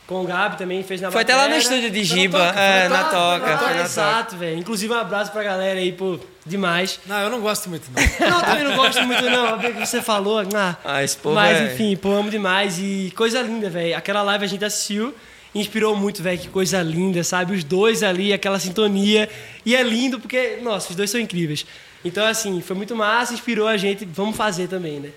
com 0.08 0.22
o 0.22 0.24
Gabi 0.26 0.58
também, 0.58 0.82
fez 0.84 1.02
na 1.02 1.12
Foi 1.12 1.22
até 1.24 1.34
lá 1.36 1.44
no 1.44 1.56
batera. 1.56 1.62
estúdio 1.64 1.90
de 1.92 2.04
Giba, 2.04 2.38
toca, 2.48 2.60
é, 2.60 2.88
na 2.88 3.04
toca, 3.06 3.40
foi 3.46 3.52
na 3.52 3.58
toca. 3.58 3.82
Exato, 3.82 4.38
velho. 4.38 4.58
Inclusive, 4.60 4.94
um 4.94 4.98
abraço 4.98 5.32
pra 5.32 5.44
galera 5.44 5.80
aí, 5.80 5.92
pô, 5.92 6.20
demais. 6.46 7.00
Não, 7.06 7.20
eu 7.20 7.30
não 7.30 7.42
gosto 7.42 7.68
muito, 7.70 7.90
não. 7.92 8.02
Não, 8.30 8.40
eu 8.40 8.46
também 8.46 8.64
não 8.64 8.76
gosto 8.78 9.02
muito, 9.04 9.24
não. 9.24 9.56
O 9.58 9.60
que 9.60 9.72
você 9.86 10.02
falou, 10.02 10.40
ah, 10.56 10.78
Ah, 10.86 11.04
esse 11.04 11.18
povo 11.18 11.36
Mas, 11.36 11.58
é- 11.60 11.74
enfim, 11.74 11.96
pô, 11.98 12.12
amo 12.12 12.30
demais. 12.30 12.78
E 12.80 13.12
coisa 13.16 13.42
linda, 13.42 13.70
velho. 13.70 13.98
Aquela 13.98 14.22
live 14.22 14.46
a 14.46 14.48
gente 14.48 14.64
assistiu, 14.64 15.14
inspirou 15.54 15.96
muito, 15.96 16.22
velho. 16.24 16.40
Que 16.40 16.50
coisa 16.50 16.82
linda, 16.82 17.24
sabe? 17.24 17.54
Os 17.54 17.64
dois 17.64 18.04
ali, 18.04 18.34
aquela 18.34 18.60
sintonia. 18.60 19.30
E 19.66 19.76
é 19.76 19.84
lindo 19.84 20.20
porque, 20.20 20.58
nossa, 20.62 20.90
os 20.90 20.96
dois 20.96 21.10
são 21.10 21.20
incríveis. 21.20 21.66
Então, 22.04 22.26
assim, 22.26 22.62
foi 22.62 22.76
muito 22.76 22.96
massa, 22.96 23.34
inspirou 23.34 23.68
a 23.68 23.78
gente. 23.78 24.06
Vamos 24.06 24.36
fazer 24.36 24.68
também, 24.68 25.00
né? 25.00 25.10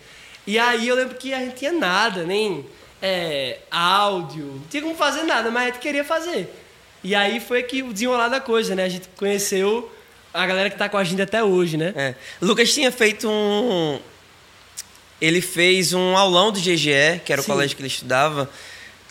E 0.46 0.58
aí 0.58 0.86
eu 0.86 0.94
lembro 0.94 1.16
que 1.16 1.34
a 1.34 1.40
gente 1.40 1.56
tinha 1.56 1.72
nada, 1.72 2.22
nem 2.22 2.64
é, 3.02 3.58
áudio, 3.70 4.44
não 4.44 4.62
tinha 4.70 4.82
como 4.82 4.94
fazer 4.94 5.24
nada, 5.24 5.50
mas 5.50 5.64
a 5.64 5.66
gente 5.66 5.80
queria 5.80 6.04
fazer. 6.04 6.48
E 7.02 7.14
aí 7.14 7.40
foi 7.40 7.62
que 7.62 7.82
o 7.82 7.92
desenrolar 7.92 8.28
da 8.28 8.40
coisa, 8.40 8.74
né? 8.74 8.84
A 8.84 8.88
gente 8.88 9.08
conheceu 9.16 9.90
a 10.32 10.46
galera 10.46 10.70
que 10.70 10.76
tá 10.76 10.88
com 10.88 10.96
a 10.96 11.04
gente 11.04 11.20
até 11.20 11.42
hoje, 11.42 11.76
né? 11.76 11.92
É. 11.96 12.14
Lucas 12.40 12.72
tinha 12.72 12.92
feito 12.92 13.28
um. 13.28 13.98
Ele 15.20 15.40
fez 15.40 15.92
um 15.92 16.16
aulão 16.16 16.52
do 16.52 16.60
GGE, 16.60 17.20
que 17.24 17.32
era 17.32 17.40
o 17.40 17.44
Sim. 17.44 17.50
colégio 17.50 17.74
que 17.76 17.82
ele 17.82 17.88
estudava, 17.88 18.50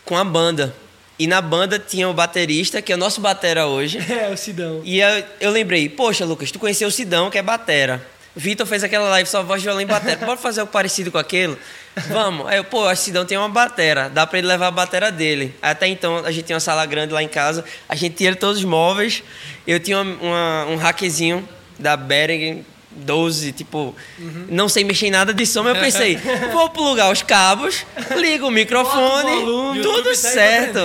com 0.05 0.15
a 0.15 0.23
banda. 0.23 0.75
E 1.17 1.27
na 1.27 1.41
banda 1.41 1.79
tinha 1.79 2.09
o 2.09 2.13
baterista, 2.13 2.81
que 2.81 2.91
é 2.91 2.95
o 2.95 2.97
nosso 2.97 3.21
batera 3.21 3.65
hoje. 3.67 3.99
É, 4.11 4.29
o 4.29 4.37
Sidão. 4.37 4.81
E 4.83 4.99
eu, 4.99 5.23
eu 5.39 5.51
lembrei, 5.51 5.87
poxa, 5.89 6.25
Lucas, 6.25 6.51
tu 6.51 6.59
conheceu 6.59 6.87
o 6.87 6.91
Sidão, 6.91 7.29
que 7.29 7.37
é 7.37 7.41
batera. 7.41 8.05
Vitor 8.35 8.67
fez 8.67 8.83
aquela 8.83 9.07
live 9.11 9.29
só 9.29 9.41
voz, 9.41 9.63
violão 9.63 9.79
e 9.79 9.85
batera. 9.85 10.17
Bora 10.25 10.35
fazer 10.37 10.59
algo 10.59 10.71
parecido 10.73 11.09
com 11.09 11.17
aquilo? 11.17 11.57
Vamos. 12.09 12.45
Aí 12.47 12.57
eu, 12.57 12.65
pô, 12.65 12.85
acho 12.85 12.95
que 13.01 13.03
o 13.03 13.05
Sidão 13.05 13.25
tem 13.25 13.37
uma 13.37 13.47
batera. 13.47 14.09
Dá 14.09 14.27
pra 14.27 14.37
ele 14.39 14.47
levar 14.47 14.67
a 14.67 14.71
batera 14.71 15.09
dele. 15.09 15.55
Até 15.61 15.87
então, 15.87 16.17
a 16.17 16.31
gente 16.31 16.43
tinha 16.45 16.55
uma 16.57 16.59
sala 16.59 16.85
grande 16.85 17.13
lá 17.13 17.23
em 17.23 17.29
casa. 17.29 17.63
A 17.87 17.95
gente 17.95 18.15
tinha 18.17 18.35
todos 18.35 18.57
os 18.57 18.65
móveis. 18.65 19.23
Eu 19.65 19.79
tinha 19.79 20.01
uma- 20.01 20.17
uma- 20.21 20.65
um 20.65 20.75
hackzinho 20.75 21.47
da 21.79 21.95
Behringer 21.95 22.57
12, 22.95 23.51
tipo... 23.51 23.95
Não 24.49 24.69
sei 24.69 24.83
mexer 24.83 25.07
em 25.07 25.11
nada 25.11 25.33
de 25.33 25.45
som, 25.45 25.63
mas 25.63 25.75
eu 25.75 25.81
pensei... 25.81 26.17
vou 26.53 26.69
plugar 26.69 27.11
os 27.11 27.21
cabos, 27.21 27.85
ligo 28.17 28.47
o 28.47 28.51
microfone, 28.51 29.31
o 29.31 29.45
volume. 29.45 29.81
tudo 29.81 29.97
YouTube 29.97 30.09
tá 30.09 30.15
certo. 30.15 30.79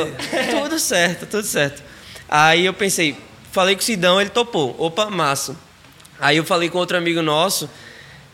Tudo 0.50 0.78
certo, 0.78 1.26
tudo 1.26 1.44
certo. 1.44 1.82
Aí 2.28 2.66
eu 2.66 2.72
pensei, 2.72 3.16
falei 3.50 3.74
com 3.74 3.80
o 3.80 3.84
Sidão, 3.84 4.20
ele 4.20 4.30
topou. 4.30 4.74
Opa, 4.78 5.10
massa. 5.10 5.56
Aí 6.20 6.36
eu 6.36 6.44
falei 6.44 6.68
com 6.68 6.78
outro 6.78 6.96
amigo 6.96 7.22
nosso, 7.22 7.68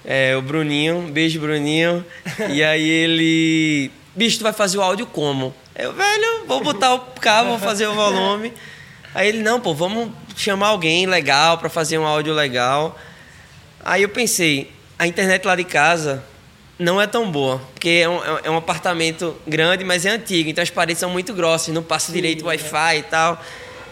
é, 0.05 0.37
o 0.37 0.43
Bruninho, 0.43 1.09
beijo 1.13 1.39
Bruninho. 1.41 2.05
e 2.51 2.63
aí 2.63 2.89
ele, 2.89 3.91
bicho, 4.15 4.39
tu 4.39 4.43
vai 4.43 4.53
fazer 4.53 4.79
o 4.79 4.83
áudio 4.83 5.07
como? 5.07 5.55
Eu, 5.75 5.93
velho, 5.93 6.47
vou 6.47 6.61
botar 6.63 6.95
o 6.95 7.01
cabo, 7.21 7.51
vou 7.51 7.59
fazer 7.59 7.87
o 7.87 7.95
volume. 7.95 8.53
Aí 9.15 9.29
ele, 9.29 9.43
não, 9.43 9.61
pô, 9.61 9.73
vamos 9.73 10.11
chamar 10.37 10.69
alguém 10.69 11.07
legal 11.07 11.59
para 11.59 11.69
fazer 11.69 11.99
um 11.99 12.07
áudio 12.07 12.35
legal. 12.35 12.99
Aí 13.87 14.03
eu 14.03 14.09
pensei, 14.09 14.69
a 14.99 15.07
internet 15.07 15.45
lá 15.47 15.55
de 15.55 15.63
casa 15.63 16.21
não 16.77 17.01
é 17.01 17.07
tão 17.07 17.31
boa, 17.31 17.63
porque 17.73 17.89
é 18.03 18.09
um, 18.09 18.21
é 18.43 18.51
um 18.51 18.57
apartamento 18.57 19.37
grande, 19.47 19.85
mas 19.85 20.05
é 20.05 20.11
antigo, 20.11 20.51
então 20.51 20.61
as 20.61 20.71
paredes 20.71 20.99
são 20.99 21.09
muito 21.09 21.33
grossas, 21.33 21.73
não 21.73 21.85
passa 21.85 22.11
direito 22.11 22.43
o 22.43 22.47
Wi-Fi 22.47 22.99
e 22.99 23.03
tal. 23.05 23.41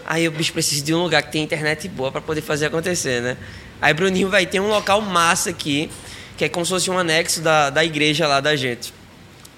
Aí 0.05 0.27
o 0.27 0.31
bicho 0.31 0.51
precisa 0.51 0.83
de 0.83 0.93
um 0.93 1.01
lugar 1.01 1.23
que 1.23 1.31
tem 1.31 1.41
internet 1.41 1.87
boa 1.87 2.11
para 2.11 2.19
poder 2.19 2.41
fazer 2.41 2.65
acontecer, 2.65 3.21
né? 3.21 3.37
Aí 3.81 3.93
Bruninho 3.93 4.27
vai 4.27 4.45
ter 4.45 4.59
um 4.59 4.67
local 4.67 4.99
massa 4.99 5.51
aqui, 5.51 5.89
que 6.35 6.43
é 6.43 6.49
como 6.49 6.65
se 6.65 6.71
fosse 6.71 6.91
um 6.91 6.99
anexo 6.99 7.39
da, 7.39 7.69
da 7.69 7.85
igreja 7.85 8.27
lá 8.27 8.41
da 8.41 8.53
gente. 8.53 8.93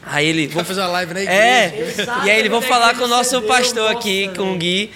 Aí 0.05 0.27
ele. 0.27 0.45
Vou 0.49 0.63
fazer 0.63 0.81
uma 0.81 0.89
live 0.89 1.15
na 1.15 1.21
igreja. 1.23 1.41
É, 1.41 1.93
Exato, 1.97 2.27
e 2.27 2.29
aí 2.29 2.39
ele 2.39 2.49
vou 2.49 2.61
né, 2.61 2.67
falar 2.67 2.93
que 2.93 2.99
com 2.99 3.05
o 3.05 3.07
nosso 3.07 3.41
pastor 3.41 3.89
aqui, 3.89 4.27
nossa, 4.27 4.37
com 4.39 4.53
o. 4.53 4.57
Gui, 4.57 4.91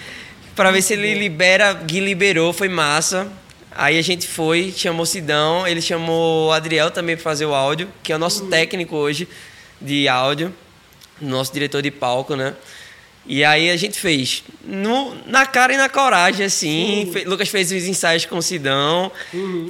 para 0.54 0.70
ver 0.70 0.82
se 0.82 0.92
ele 0.92 1.14
libera. 1.14 1.72
Gui 1.72 1.98
liberou, 1.98 2.52
foi 2.52 2.68
massa. 2.68 3.26
Aí 3.74 3.98
a 3.98 4.02
gente 4.02 4.26
foi, 4.26 4.72
chamou 4.76 5.06
Sidão, 5.06 5.66
ele 5.66 5.80
chamou 5.80 6.48
o 6.48 6.52
Adriel 6.52 6.90
também 6.90 7.16
para 7.16 7.22
fazer 7.22 7.46
o 7.46 7.54
áudio, 7.54 7.88
que 8.02 8.12
é 8.12 8.16
o 8.16 8.18
nosso 8.18 8.46
técnico 8.46 8.96
hoje 8.96 9.26
de 9.80 10.08
áudio, 10.08 10.54
nosso 11.20 11.52
diretor 11.52 11.80
de 11.80 11.90
palco, 11.90 12.36
né? 12.36 12.54
E 13.24 13.44
aí 13.44 13.70
a 13.70 13.76
gente 13.76 14.00
fez 14.00 14.42
no, 14.64 15.14
na 15.26 15.46
cara 15.46 15.72
e 15.72 15.76
na 15.76 15.88
coragem, 15.88 16.44
assim. 16.44 17.08
Fe- 17.12 17.24
Lucas 17.24 17.48
fez 17.48 17.70
os 17.70 17.84
ensaios 17.84 18.26
com 18.26 18.38
o 18.38 18.42
Sidão. 18.42 19.12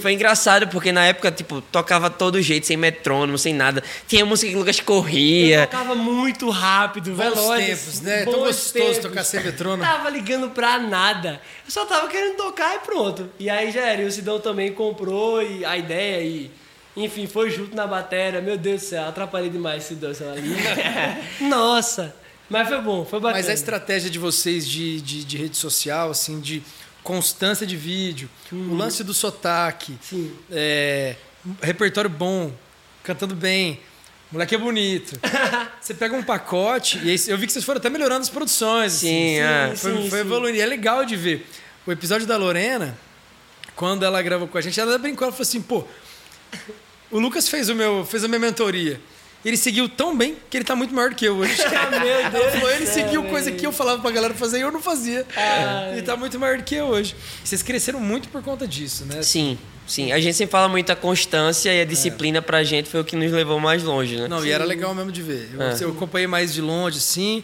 Foi 0.00 0.14
engraçado, 0.14 0.68
porque 0.68 0.90
na 0.90 1.04
época, 1.04 1.30
tipo, 1.30 1.60
tocava 1.60 2.08
todo 2.08 2.40
jeito, 2.40 2.66
sem 2.66 2.78
metrônomo, 2.78 3.36
sem 3.36 3.52
nada. 3.52 3.82
Tinha 4.08 4.24
música 4.24 4.50
que 4.50 4.56
o 4.56 4.60
Lucas 4.60 4.78
Eu 4.78 4.84
corria. 4.86 5.66
tocava 5.66 5.94
muito 5.94 6.48
rápido, 6.48 7.14
veloz. 7.14 7.66
tempos, 7.66 8.00
né? 8.00 8.24
Tão 8.24 8.40
gostoso 8.40 8.72
tempos. 8.72 8.98
tocar 8.98 9.22
sem 9.22 9.42
metrônomo. 9.42 9.82
Tava 9.82 10.08
ligando 10.08 10.48
pra 10.48 10.78
nada. 10.78 11.38
Eu 11.66 11.70
só 11.70 11.84
tava 11.84 12.08
querendo 12.08 12.36
tocar 12.36 12.74
e 12.76 12.78
pronto. 12.78 13.28
E 13.38 13.50
aí 13.50 13.70
já 13.70 13.82
era. 13.82 14.00
E 14.00 14.06
o 14.06 14.10
Sidão 14.12 14.40
também 14.40 14.72
comprou 14.72 15.42
e 15.42 15.62
a 15.64 15.76
ideia 15.76 16.22
e... 16.22 16.50
Enfim, 16.96 17.26
foi 17.26 17.50
junto 17.50 17.74
na 17.76 17.86
bateria. 17.86 18.40
Meu 18.40 18.56
Deus 18.56 18.80
do 18.82 18.86
céu, 18.86 19.08
atrapalhei 19.08 19.50
demais 19.50 19.84
o 19.84 19.88
Sidão 19.88 20.10
essa 20.10 20.24
ali. 20.30 20.54
Nossa! 21.40 22.14
Mas 22.52 22.68
foi 22.68 22.80
bom, 22.82 23.04
foi 23.04 23.18
bacana. 23.18 23.38
Mas 23.38 23.48
a 23.48 23.54
estratégia 23.54 24.10
de 24.10 24.18
vocês 24.18 24.68
de, 24.68 25.00
de, 25.00 25.24
de 25.24 25.36
rede 25.38 25.56
social, 25.56 26.10
assim, 26.10 26.38
de 26.38 26.62
constância 27.02 27.66
de 27.66 27.76
vídeo, 27.76 28.28
o 28.52 28.74
lance 28.74 29.02
do 29.02 29.14
sotaque, 29.14 29.98
Sim. 30.02 30.30
é, 30.50 31.16
repertório 31.62 32.10
bom, 32.10 32.52
cantando 33.02 33.34
bem, 33.34 33.80
moleque 34.30 34.54
é 34.54 34.58
bonito. 34.58 35.18
Você 35.80 35.94
pega 35.94 36.14
um 36.14 36.22
pacote, 36.22 37.00
e 37.02 37.10
aí 37.10 37.20
eu 37.26 37.38
vi 37.38 37.46
que 37.46 37.52
vocês 37.52 37.64
foram 37.64 37.78
até 37.78 37.90
melhorando 37.90 38.20
as 38.20 38.28
produções. 38.28 38.92
Sim, 38.92 39.40
assim, 39.40 39.72
é. 39.72 39.76
Foi, 39.76 39.90
sim, 39.96 40.10
foi 40.10 40.18
sim. 40.20 40.26
evoluindo. 40.26 40.58
E 40.58 40.60
é 40.60 40.66
legal 40.66 41.04
de 41.04 41.16
ver. 41.16 41.46
O 41.84 41.90
episódio 41.90 42.26
da 42.26 42.36
Lorena, 42.36 42.96
quando 43.74 44.04
ela 44.04 44.22
gravou 44.22 44.46
com 44.46 44.56
a 44.56 44.60
gente, 44.60 44.78
ela 44.78 44.96
brincou, 44.98 45.24
ela 45.24 45.32
falou 45.32 45.42
assim, 45.42 45.60
pô, 45.60 45.84
o 47.10 47.18
Lucas 47.18 47.48
fez, 47.48 47.68
o 47.68 47.74
meu, 47.74 48.04
fez 48.04 48.22
a 48.22 48.28
minha 48.28 48.38
mentoria. 48.38 49.00
Ele 49.44 49.56
seguiu 49.56 49.88
tão 49.88 50.16
bem 50.16 50.36
que 50.48 50.56
ele 50.56 50.64
tá 50.64 50.76
muito 50.76 50.94
maior 50.94 51.10
do 51.10 51.16
que 51.16 51.24
eu 51.24 51.36
hoje. 51.36 51.56
Meu 51.90 52.08
Ela 52.08 52.28
Deus 52.30 52.52
falou, 52.52 52.70
ele 52.70 52.86
seguiu 52.86 53.24
coisa 53.24 53.50
que 53.50 53.66
eu 53.66 53.72
falava 53.72 54.00
pra 54.00 54.10
galera 54.12 54.32
fazer 54.34 54.58
e 54.58 54.60
eu 54.60 54.70
não 54.70 54.80
fazia. 54.80 55.26
Ai. 55.34 55.92
Ele 55.94 56.02
tá 56.02 56.16
muito 56.16 56.38
maior 56.38 56.58
do 56.58 56.62
que 56.64 56.76
eu 56.76 56.86
hoje. 56.86 57.16
Vocês 57.42 57.60
cresceram 57.62 57.98
muito 58.00 58.28
por 58.28 58.40
conta 58.42 58.68
disso, 58.68 59.04
né? 59.04 59.20
Sim, 59.22 59.58
sim. 59.86 60.12
A 60.12 60.20
gente 60.20 60.34
sempre 60.36 60.52
fala 60.52 60.68
muito 60.68 60.90
a 60.92 60.96
constância 60.96 61.74
e 61.74 61.80
a 61.80 61.84
disciplina 61.84 62.40
pra 62.40 62.62
gente 62.62 62.88
foi 62.88 63.00
o 63.00 63.04
que 63.04 63.16
nos 63.16 63.32
levou 63.32 63.58
mais 63.58 63.82
longe, 63.82 64.16
né? 64.16 64.28
Não, 64.28 64.44
e 64.46 64.50
era 64.52 64.64
legal 64.64 64.94
mesmo 64.94 65.10
de 65.10 65.22
ver. 65.22 65.50
Eu, 65.52 65.60
É. 65.62 65.76
eu 65.80 65.90
acompanhei 65.90 66.28
mais 66.28 66.54
de 66.54 66.60
longe, 66.60 67.00
sim. 67.00 67.42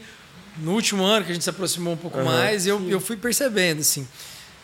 No 0.59 0.73
último 0.75 1.05
ano 1.05 1.25
que 1.25 1.31
a 1.33 1.35
gente 1.35 1.43
se 1.45 1.51
aproximou 1.51 1.95
um 1.95 1.97
pouco 1.97 2.23
mais, 2.23 2.65
eu, 2.67 2.81
eu 2.89 3.01
fui 3.01 3.17
percebendo, 3.17 3.81
assim. 3.81 4.07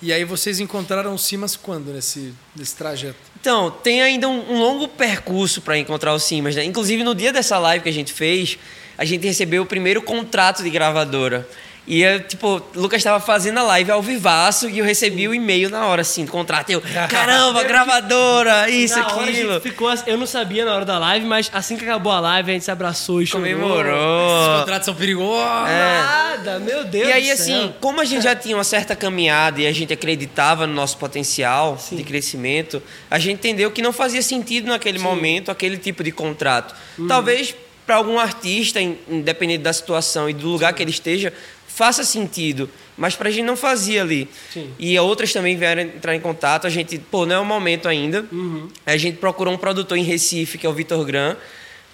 E 0.02 0.12
aí 0.12 0.24
vocês 0.24 0.60
encontraram 0.60 1.14
o 1.14 1.18
Simas 1.18 1.56
quando 1.56 1.92
nesse, 1.92 2.32
nesse 2.54 2.76
trajeto? 2.76 3.16
Então, 3.44 3.70
tem 3.70 4.00
ainda 4.00 4.26
um, 4.26 4.54
um 4.54 4.58
longo 4.58 4.88
percurso 4.88 5.60
para 5.60 5.76
encontrar 5.76 6.14
o 6.14 6.18
Simas, 6.18 6.56
né? 6.56 6.64
Inclusive, 6.64 7.04
no 7.04 7.14
dia 7.14 7.30
dessa 7.30 7.58
live 7.58 7.82
que 7.82 7.90
a 7.90 7.92
gente 7.92 8.10
fez, 8.10 8.56
a 8.96 9.04
gente 9.04 9.26
recebeu 9.26 9.64
o 9.64 9.66
primeiro 9.66 10.00
contrato 10.00 10.62
de 10.62 10.70
gravadora. 10.70 11.46
E, 11.86 12.00
eu, 12.02 12.18
tipo, 12.20 12.62
o 12.74 12.80
Lucas 12.80 12.98
estava 12.98 13.20
fazendo 13.20 13.58
a 13.58 13.62
live 13.62 13.90
ao 13.90 14.00
vivaço 14.00 14.70
e 14.70 14.78
eu 14.78 14.84
recebi 14.86 15.28
o 15.28 15.34
e-mail 15.34 15.68
na 15.68 15.86
hora, 15.86 16.00
assim, 16.00 16.24
do 16.24 16.30
contrato. 16.32 16.70
Eu, 16.70 16.80
caramba, 17.10 17.62
gravadora, 17.64 18.70
isso, 18.70 18.98
Na 18.98 19.06
hora 19.06 19.20
a 19.26 19.28
aquilo. 19.28 19.52
gente 19.52 19.62
ficou 19.62 19.88
assim- 19.88 20.04
eu 20.06 20.16
não 20.16 20.26
sabia 20.26 20.64
na 20.64 20.74
hora 20.74 20.84
da 20.86 20.98
live, 20.98 21.26
mas 21.26 21.50
assim 21.52 21.76
que 21.76 21.84
acabou 21.84 22.10
a 22.10 22.20
live, 22.20 22.50
a 22.50 22.54
gente 22.54 22.64
se 22.64 22.70
abraçou 22.70 23.20
e 23.20 23.26
chorou. 23.26 23.46
Os 23.46 23.52
Comemorou. 23.54 24.58
contratos 24.60 24.86
são 24.86 24.94
perigosos. 24.94 25.68
Nada, 25.68 26.58
meu 26.58 26.84
Deus 26.84 27.06
É. 27.06 27.10
E 27.10 27.12
aí, 27.12 27.22
do 27.22 27.26
céu. 27.26 27.34
assim, 27.34 27.74
como 27.80 28.00
a 28.00 28.04
gente 28.04 28.22
já 28.22 28.34
tinha 28.34 28.56
uma 28.56 28.64
certa 28.64 28.96
caminhada 28.96 29.60
e 29.60 29.66
a 29.66 29.72
gente 29.72 29.92
acreditava 29.92 30.66
no 30.66 30.72
nosso 30.72 30.96
potencial 30.96 31.78
de 31.92 32.02
crescimento, 32.02 32.82
a 33.10 33.18
gente 33.18 33.34
entendeu 33.34 33.70
que 33.70 33.82
não 33.82 33.92
fazia 33.92 34.22
sentido 34.22 34.68
naquele 34.68 34.98
momento 34.98 35.50
aquele 35.50 35.76
tipo 35.76 36.02
de 36.02 36.10
contrato. 36.12 36.74
Uhum. 36.98 37.06
Talvez 37.06 37.54
para 37.86 37.96
algum 37.96 38.18
artista, 38.18 38.80
in- 38.80 38.96
independente 39.08 39.62
da 39.62 39.72
situação 39.72 40.30
e 40.30 40.32
do 40.32 40.48
lugar 40.48 40.72
que 40.72 40.82
ele 40.82 40.90
esteja, 40.90 41.32
faça 41.74 42.04
sentido. 42.04 42.70
Mas 42.96 43.16
pra 43.16 43.28
gente 43.30 43.44
não 43.44 43.56
fazia 43.56 44.02
ali. 44.02 44.28
Sim. 44.52 44.70
E 44.78 44.96
outras 44.98 45.32
também 45.32 45.56
vieram 45.56 45.82
entrar 45.82 46.14
em 46.14 46.20
contato. 46.20 46.66
A 46.66 46.70
gente, 46.70 46.96
pô, 46.98 47.26
não 47.26 47.34
é 47.34 47.38
o 47.40 47.44
momento 47.44 47.88
ainda. 47.88 48.24
Uhum. 48.30 48.68
A 48.86 48.96
gente 48.96 49.18
procurou 49.18 49.52
um 49.52 49.56
produtor 49.56 49.98
em 49.98 50.04
Recife, 50.04 50.58
que 50.58 50.66
é 50.66 50.70
o 50.70 50.72
Vitor 50.72 51.04
Gran, 51.04 51.34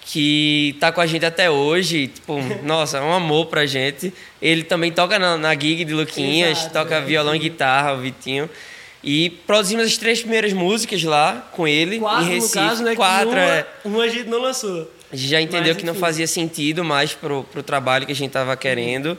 que 0.01 0.75
tá 0.79 0.91
com 0.91 1.01
a 1.01 1.07
gente 1.07 1.25
até 1.25 1.49
hoje. 1.49 2.07
Tipo, 2.07 2.39
nossa, 2.63 2.99
é 2.99 3.01
um 3.01 3.11
amor 3.11 3.47
pra 3.47 3.65
gente. 3.65 4.13
Ele 4.39 4.63
também 4.63 4.91
toca 4.91 5.17
na, 5.17 5.37
na 5.37 5.53
gig 5.53 5.83
de 5.83 5.93
Luquinhas, 5.93 6.59
Exato, 6.59 6.73
toca 6.73 6.95
é. 6.95 7.01
violão 7.01 7.35
e 7.35 7.39
guitarra, 7.39 7.93
o 7.93 8.01
Vitinho. 8.01 8.47
E 9.03 9.31
produzimos 9.47 9.87
as 9.87 9.97
três 9.97 10.19
primeiras 10.19 10.53
músicas 10.53 11.01
lá 11.01 11.49
com 11.53 11.67
ele, 11.67 11.97
Quatro, 11.97 12.25
em 12.25 12.35
Recife. 12.35 12.59
no 12.59 12.63
caso, 12.63 12.83
né? 12.83 12.91
que 12.91 12.97
Quatro, 12.97 13.29
uma, 13.29 13.39
é. 13.39 13.67
uma 13.83 14.03
a 14.03 14.07
gente 14.07 14.29
não 14.29 14.39
lançou. 14.39 14.91
A 15.11 15.15
gente 15.15 15.29
já 15.29 15.41
entendeu 15.41 15.73
Mas, 15.73 15.77
que 15.77 15.85
não 15.85 15.95
fazia 15.95 16.27
sentido 16.27 16.85
mais 16.85 17.13
pro, 17.13 17.43
pro 17.43 17.63
trabalho 17.63 18.05
que 18.05 18.11
a 18.11 18.15
gente 18.15 18.27
estava 18.27 18.55
querendo. 18.55 19.17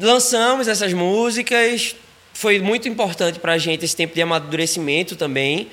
Lançamos 0.00 0.68
essas 0.68 0.92
músicas, 0.92 1.94
foi 2.32 2.58
muito 2.60 2.88
importante 2.88 3.38
pra 3.38 3.58
gente 3.58 3.84
esse 3.84 3.94
tempo 3.94 4.14
de 4.14 4.22
amadurecimento 4.22 5.16
também. 5.16 5.68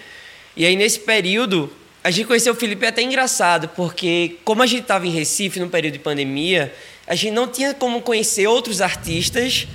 E 0.57 0.65
aí, 0.65 0.75
nesse 0.75 0.99
período, 0.99 1.71
a 2.03 2.11
gente 2.11 2.27
conheceu 2.27 2.53
o 2.53 2.55
Felipe 2.55 2.85
é 2.85 2.89
até 2.89 3.01
engraçado, 3.01 3.69
porque 3.69 4.35
como 4.43 4.61
a 4.61 4.65
gente 4.65 4.81
estava 4.81 5.07
em 5.07 5.09
Recife 5.09 5.59
no 5.59 5.69
período 5.69 5.93
de 5.93 5.99
pandemia, 5.99 6.73
a 7.07 7.15
gente 7.15 7.31
não 7.31 7.47
tinha 7.47 7.73
como 7.73 8.01
conhecer 8.01 8.45
outros 8.45 8.81
artistas 8.81 9.67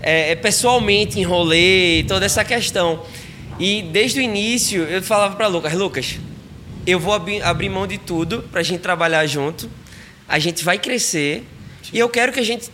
é, 0.00 0.34
pessoalmente 0.36 1.18
em 1.18 1.22
rolê, 1.22 2.04
toda 2.06 2.24
essa 2.24 2.44
questão. 2.44 3.04
E 3.58 3.82
desde 3.82 4.20
o 4.20 4.22
início 4.22 4.82
eu 4.84 5.02
falava 5.02 5.36
para 5.36 5.46
Lucas, 5.48 5.72
Lucas, 5.74 6.18
eu 6.86 6.98
vou 6.98 7.14
abrir, 7.14 7.42
abrir 7.42 7.68
mão 7.68 7.86
de 7.86 7.98
tudo 7.98 8.42
para 8.50 8.60
a 8.60 8.64
gente 8.64 8.80
trabalhar 8.80 9.26
junto. 9.26 9.68
A 10.28 10.38
gente 10.38 10.64
vai 10.64 10.78
crescer 10.78 11.44
e 11.92 11.98
eu 11.98 12.08
quero 12.08 12.32
que 12.32 12.40
a 12.40 12.44
gente 12.44 12.70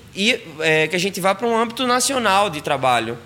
é, 0.61 0.89
que 0.89 0.97
a 0.97 0.99
gente 0.99 1.21
vá 1.21 1.35
para 1.35 1.47
um 1.47 1.57
âmbito 1.57 1.87
nacional 1.87 2.51
de 2.51 2.61
trabalho. 2.61 3.17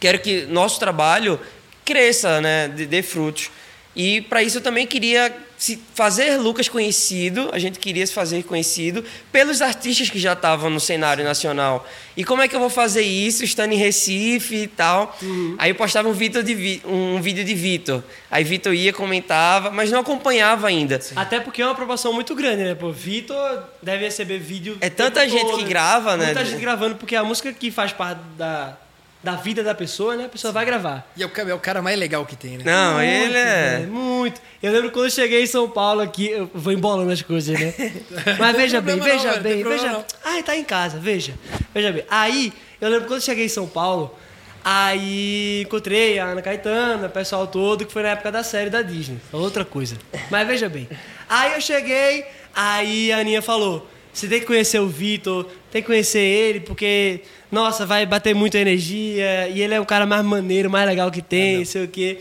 Quero 0.00 0.18
que 0.18 0.46
nosso 0.46 0.80
trabalho 0.80 1.38
cresça, 1.84 2.40
né, 2.40 2.68
dê 2.68 3.02
frutos. 3.02 3.50
E 3.94 4.22
para 4.22 4.42
isso 4.42 4.58
eu 4.58 4.62
também 4.62 4.86
queria 4.86 5.34
se 5.62 5.80
fazer 5.94 6.38
Lucas 6.38 6.68
conhecido, 6.68 7.48
a 7.52 7.58
gente 7.60 7.78
queria 7.78 8.04
se 8.04 8.12
fazer 8.12 8.42
conhecido 8.42 9.04
pelos 9.30 9.62
artistas 9.62 10.10
que 10.10 10.18
já 10.18 10.32
estavam 10.32 10.68
no 10.68 10.80
cenário 10.80 11.22
nacional. 11.22 11.86
E 12.16 12.24
como 12.24 12.42
é 12.42 12.48
que 12.48 12.56
eu 12.56 12.58
vou 12.58 12.68
fazer 12.68 13.02
isso 13.02 13.44
estando 13.44 13.70
em 13.70 13.76
Recife 13.76 14.56
e 14.56 14.66
tal? 14.66 15.16
Aí 15.58 15.70
eu 15.70 15.76
postava 15.76 16.08
um, 16.08 16.12
de 16.12 16.82
um 16.84 17.22
vídeo 17.22 17.44
de 17.44 17.54
Vitor. 17.54 18.02
Aí 18.28 18.42
Vitor 18.42 18.74
ia, 18.74 18.92
comentava, 18.92 19.70
mas 19.70 19.88
não 19.92 20.00
acompanhava 20.00 20.66
ainda. 20.66 21.00
Até 21.14 21.38
porque 21.38 21.62
é 21.62 21.64
uma 21.64 21.70
aprovação 21.70 22.12
muito 22.12 22.34
grande, 22.34 22.64
né? 22.64 22.74
Pô, 22.74 22.90
Vitor 22.90 23.62
deve 23.80 24.06
receber 24.06 24.40
vídeo. 24.40 24.76
É 24.80 24.90
tanta 24.90 25.28
gente 25.28 25.46
todo, 25.46 25.58
que 25.58 25.64
grava, 25.64 26.16
né? 26.16 26.24
Muita 26.24 26.44
gente 26.44 26.60
gravando, 26.60 26.96
porque 26.96 27.14
a 27.14 27.22
música 27.22 27.52
que 27.52 27.70
faz 27.70 27.92
parte 27.92 28.20
da, 28.36 28.76
da 29.22 29.36
vida 29.36 29.62
da 29.62 29.74
pessoa, 29.74 30.16
né? 30.16 30.24
A 30.24 30.28
pessoa 30.28 30.52
vai 30.52 30.64
gravar. 30.64 31.10
E 31.16 31.22
é 31.22 31.26
o, 31.26 31.30
é 31.50 31.54
o 31.54 31.58
cara 31.58 31.80
mais 31.80 31.98
legal 31.98 32.26
que 32.26 32.34
tem, 32.34 32.58
né? 32.58 32.64
Não, 32.64 32.94
Muito, 32.94 33.06
ele 33.08 33.36
é. 33.38 33.76
velho, 33.78 33.92
muito. 33.92 34.40
Eu 34.62 34.72
lembro 34.72 34.90
quando 34.90 35.04
eu 35.06 35.10
cheguei 35.10 35.42
em 35.42 35.46
São 35.46 35.68
Paulo 35.70 36.00
aqui, 36.00 36.28
eu 36.28 36.50
vou 36.52 36.72
embolando 36.72 37.10
as 37.12 37.22
coisas, 37.22 37.58
né? 37.58 37.72
Mas 38.38 38.56
veja 38.56 38.78
Não 38.78 38.84
bem, 38.84 38.96
problema 38.96 39.18
veja 39.18 39.28
não, 39.28 39.36
não 39.36 39.42
bem, 39.42 39.62
veja. 39.62 39.92
não. 39.92 40.04
Ai, 40.24 40.42
tá 40.42 40.56
em 40.56 40.64
casa, 40.64 40.98
veja. 40.98 41.34
Veja 41.72 41.92
bem. 41.92 42.04
Aí, 42.10 42.52
eu 42.80 42.88
lembro 42.90 43.06
quando 43.06 43.20
eu 43.20 43.24
cheguei 43.24 43.44
em 43.44 43.48
São 43.48 43.66
Paulo, 43.68 44.12
aí 44.64 45.62
encontrei 45.62 46.18
a 46.18 46.26
Ana 46.26 46.42
Caetana, 46.42 47.06
o 47.06 47.10
pessoal 47.10 47.46
todo, 47.46 47.84
que 47.86 47.92
foi 47.92 48.02
na 48.02 48.10
época 48.10 48.32
da 48.32 48.42
série 48.42 48.70
da 48.70 48.82
Disney. 48.82 49.18
É 49.32 49.36
Outra 49.36 49.64
coisa. 49.64 49.96
Mas 50.30 50.46
veja 50.46 50.68
bem. 50.68 50.88
Aí 51.28 51.54
eu 51.54 51.60
cheguei, 51.60 52.24
aí 52.54 53.12
a 53.12 53.18
Aninha 53.18 53.42
falou: 53.42 53.88
você 54.12 54.26
tem 54.28 54.40
que 54.40 54.46
conhecer 54.46 54.78
o 54.80 54.88
Vitor, 54.88 55.46
tem 55.72 55.80
que 55.80 55.86
conhecer 55.86 56.20
ele, 56.20 56.60
porque, 56.60 57.22
nossa, 57.50 57.86
vai 57.86 58.04
bater 58.04 58.34
muita 58.34 58.58
energia, 58.58 59.48
e 59.48 59.62
ele 59.62 59.72
é 59.72 59.80
o 59.80 59.86
cara 59.86 60.04
mais 60.04 60.22
maneiro, 60.22 60.68
mais 60.68 60.86
legal 60.86 61.10
que 61.10 61.22
tem, 61.22 61.58
não 61.58 61.64
sei 61.64 61.84
o 61.84 61.88
quê. 61.88 62.18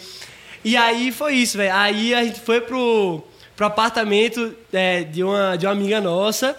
E 0.63 0.77
aí 0.77 1.11
foi 1.11 1.35
isso, 1.35 1.57
velho. 1.57 1.75
Aí 1.75 2.13
a 2.13 2.23
gente 2.23 2.39
foi 2.39 2.61
pro, 2.61 3.21
pro 3.55 3.65
apartamento 3.65 4.55
é, 4.71 5.03
de, 5.03 5.21
uma, 5.21 5.57
de 5.57 5.65
uma 5.65 5.73
amiga 5.73 5.99
nossa. 5.99 6.55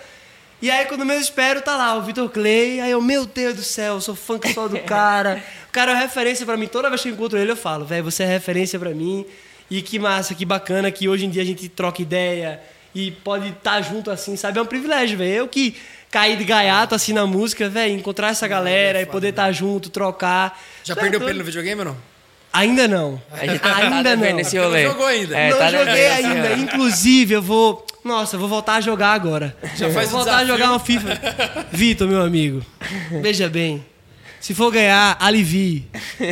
E 0.61 0.70
aí, 0.70 0.84
quando 0.84 1.11
eu 1.11 1.18
espero, 1.18 1.62
tá 1.62 1.76
lá 1.76 1.96
o 1.96 2.02
Vitor 2.02 2.28
Clay. 2.28 2.80
Aí 2.80 2.90
eu, 2.90 3.00
meu 3.00 3.25
Deus 3.25 3.56
do 3.56 3.62
céu, 3.62 3.94
eu 3.94 4.00
sou 4.00 4.14
fã 4.14 4.38
que 4.38 4.52
só 4.52 4.68
do 4.68 4.78
cara. 4.84 5.42
O 5.68 5.72
cara 5.72 5.92
é 5.92 5.94
referência 5.94 6.44
pra 6.44 6.58
mim. 6.58 6.66
Toda 6.66 6.90
vez 6.90 7.00
que 7.00 7.08
eu 7.08 7.12
encontro 7.14 7.38
ele, 7.38 7.52
eu 7.52 7.56
falo, 7.56 7.87
velho, 7.87 8.04
você 8.04 8.22
é 8.22 8.26
referência 8.26 8.78
pra 8.78 8.90
mim. 8.90 9.25
E 9.70 9.80
que 9.80 9.99
massa, 9.99 10.34
que 10.34 10.44
bacana 10.44 10.90
que 10.90 11.08
hoje 11.08 11.25
em 11.25 11.30
dia 11.30 11.40
a 11.40 11.46
gente 11.46 11.68
troca 11.68 12.02
ideia 12.02 12.61
e 12.94 13.11
pode 13.11 13.49
estar 13.49 13.80
junto 13.80 14.11
assim, 14.11 14.37
sabe? 14.37 14.58
É 14.58 14.62
um 14.62 14.66
privilégio, 14.66 15.16
velho. 15.16 15.32
Eu 15.32 15.49
que 15.49 15.76
caí 16.12 16.37
de 16.37 16.45
gaiato 16.45 16.95
assim 16.95 17.12
na 17.12 17.26
música, 17.26 17.69
velho, 17.69 17.95
encontrar 17.95 18.28
essa 18.28 18.47
galera 18.47 19.00
e 19.02 19.07
poder 19.07 19.31
estar 19.31 19.50
junto, 19.50 19.90
trocar. 19.90 20.61
Já 20.85 20.92
é 20.92 20.97
perdeu 20.97 21.19
doido. 21.19 21.28
pelo 21.31 21.38
no 21.40 21.45
videogame 21.45 21.81
ou 21.81 21.85
não? 21.87 21.97
Ainda 22.52 22.87
não. 22.87 23.21
Tá, 23.31 23.37
Ainda 23.40 23.59
tá 23.59 23.88
não. 23.90 24.02
devendo 24.02 24.40
esse 24.40 24.57
Porque 24.59 24.76
não 24.85 24.90
jogou 24.92 25.07
ainda. 25.07 25.37
É, 25.38 25.50
não 25.50 25.59
tá 25.59 25.71
joguei 25.71 26.07
ainda. 26.09 26.49
rolê. 26.50 26.54
Inclusive, 26.62 27.35
eu 27.35 27.40
vou. 27.42 27.87
Nossa, 28.04 28.37
eu 28.37 28.40
vou 28.40 28.49
voltar 28.49 28.75
a 28.75 28.81
jogar 28.83 29.12
agora. 29.14 29.57
Já 29.75 29.88
faz 29.90 30.11
vou 30.11 30.19
voltar 30.19 30.37
a 30.38 30.45
jogar 30.45 30.71
um 30.75 30.78
FIFA. 30.78 31.19
Vitor, 31.73 32.07
meu 32.07 32.21
amigo. 32.21 32.62
Veja 33.23 33.49
bem. 33.49 33.83
Se 34.38 34.52
for 34.54 34.71
ganhar, 34.71 35.16
alivie. 35.21 35.87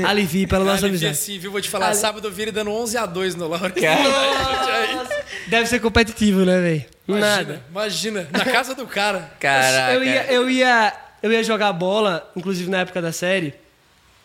Alivie 0.07 0.47
pela 0.47 0.65
nossa 0.65 0.85
Alivia 0.85 1.09
amizade. 1.09 1.17
sim, 1.25 1.39
viu? 1.39 1.53
Vou 1.53 1.61
te 1.61 1.71
falar, 1.71 1.87
Ali- 1.91 1.97
sábado 1.97 2.27
eu 2.29 2.33
vi 2.33 2.43
ele 2.43 2.51
dando 2.53 2.71
11 2.73 2.99
a 2.99 3.07
2 3.07 3.35
no 3.37 3.49
Laura. 3.49 3.73
Nossa. 3.73 5.17
Deve 5.47 5.67
ser 5.69 5.79
competitivo, 5.81 6.41
né, 6.45 6.61
velho? 6.61 6.85
Nada. 7.19 7.63
Imagina, 7.71 8.21
imagina, 8.21 8.29
na 8.33 8.45
casa 8.45 8.75
do 8.75 8.87
cara. 8.87 9.33
Caraca. 9.41 9.93
Eu 9.95 10.05
ia, 10.05 10.33
eu, 10.33 10.51
ia, 10.51 10.93
eu 11.23 11.33
ia 11.33 11.43
jogar 11.43 11.73
bola, 11.73 12.31
inclusive 12.37 12.71
na 12.71 12.81
época 12.81 13.01
da 13.03 13.13
série. 13.13 13.55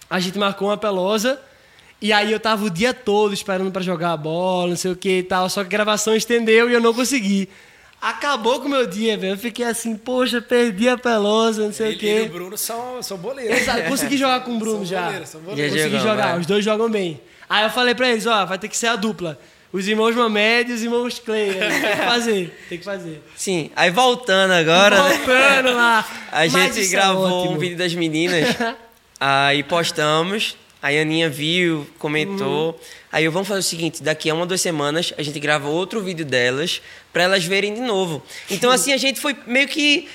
A 0.09 0.19
gente 0.19 0.37
marcou 0.37 0.67
uma 0.67 0.77
pelosa. 0.77 1.39
E 2.01 2.11
aí 2.11 2.31
eu 2.31 2.39
tava 2.39 2.65
o 2.65 2.69
dia 2.69 2.93
todo 2.93 3.33
esperando 3.33 3.71
pra 3.71 3.81
jogar 3.81 4.11
a 4.11 4.17
bola, 4.17 4.69
não 4.69 4.75
sei 4.75 4.91
o 4.91 4.95
que 4.95 5.19
e 5.19 5.23
tal. 5.23 5.49
Só 5.49 5.61
que 5.61 5.67
a 5.67 5.71
gravação 5.71 6.15
estendeu 6.15 6.69
e 6.69 6.73
eu 6.73 6.81
não 6.81 6.93
consegui. 6.93 7.49
Acabou 8.01 8.59
com 8.59 8.67
o 8.67 8.69
meu 8.69 8.85
dia, 8.85 9.17
velho. 9.17 9.33
Eu 9.33 9.37
fiquei 9.37 9.65
assim, 9.65 9.95
poxa, 9.95 10.39
perdi 10.41 10.87
a 10.87 10.97
pelosa, 10.97 11.65
não 11.65 11.73
sei 11.73 11.87
o 11.87 11.89
Ele 11.89 11.93
e 11.93 11.97
o 11.97 11.99
quê. 11.99 12.29
Bruno 12.31 12.57
são, 12.57 13.01
são 13.01 13.17
boleiros. 13.17 13.57
Exato, 13.57 13.83
consegui 13.89 14.17
jogar 14.17 14.41
com 14.41 14.55
o 14.55 14.59
Bruno 14.59 14.77
São 14.79 14.85
já. 14.85 15.03
boleiros, 15.05 15.29
são 15.29 15.41
Já 15.41 15.47
boleiros. 15.47 15.75
Consegui 15.75 15.99
jogar, 15.99 16.39
os 16.39 16.45
dois 16.45 16.63
jogam 16.63 16.89
bem. 16.89 17.19
Aí 17.49 17.63
eu 17.63 17.69
falei 17.71 17.95
pra 17.95 18.09
eles, 18.09 18.25
ó, 18.27 18.45
vai 18.45 18.59
ter 18.59 18.67
que 18.67 18.77
ser 18.77 18.87
a 18.87 18.95
dupla. 18.95 19.39
Os 19.75 19.89
irmãos 19.89 20.15
Mamed 20.15 20.71
e 20.71 20.73
os 20.73 20.83
irmãos 20.83 21.19
Clay. 21.19 21.49
né? 21.49 21.67
Tem 21.67 21.97
que 21.97 22.05
fazer, 22.05 22.65
tem 22.69 22.77
que 22.77 22.85
fazer. 22.85 23.21
Sim, 23.35 23.69
aí 23.75 23.91
voltando 23.91 24.53
agora, 24.53 25.03
né? 25.03 25.17
Voltando 25.17 25.73
lá. 25.73 26.07
A 26.31 26.47
gente 26.47 26.79
é 26.79 26.87
gravou 26.87 27.41
ótimo. 27.41 27.55
um 27.55 27.57
vídeo 27.57 27.77
das 27.77 27.93
meninas, 27.93 28.55
aí 29.19 29.63
postamos, 29.63 30.55
aí 30.81 30.97
a 30.97 31.01
Aninha 31.01 31.29
viu, 31.29 31.85
comentou. 31.99 32.69
Uhum. 32.69 32.79
Aí 33.11 33.25
eu 33.25 33.33
vamos 33.33 33.49
fazer 33.49 33.59
o 33.59 33.63
seguinte, 33.63 34.01
daqui 34.01 34.29
a 34.29 34.33
uma, 34.33 34.45
duas 34.45 34.61
semanas, 34.61 35.13
a 35.17 35.21
gente 35.21 35.41
grava 35.41 35.67
outro 35.67 36.01
vídeo 36.01 36.23
delas, 36.23 36.81
pra 37.11 37.23
elas 37.23 37.43
verem 37.43 37.73
de 37.73 37.81
novo. 37.81 38.23
Então 38.49 38.71
assim, 38.71 38.93
a 38.93 38.97
gente 38.97 39.19
foi 39.19 39.35
meio 39.45 39.67
que 39.67 40.07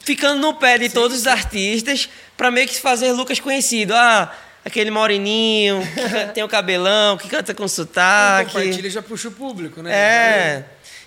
ficando 0.00 0.40
no 0.40 0.54
pé 0.54 0.78
de 0.78 0.88
todos 0.88 1.18
os 1.18 1.26
artistas, 1.26 2.08
pra 2.34 2.50
meio 2.50 2.66
que 2.66 2.80
fazer 2.80 3.12
Lucas 3.12 3.38
conhecido. 3.38 3.92
Ah, 3.94 4.34
aquele 4.64 4.90
moreninho, 4.90 5.80
que 6.26 6.32
tem 6.34 6.42
o 6.44 6.48
cabelão, 6.48 7.16
que 7.16 7.28
canta 7.28 7.54
com 7.54 7.66
sotaque. 7.68 8.52
Compartilha 8.52 8.86
e 8.86 8.90
já 8.90 9.02
puxa 9.02 9.28
o 9.28 9.32
público, 9.32 9.82
né? 9.82 9.92
É. 9.94 10.64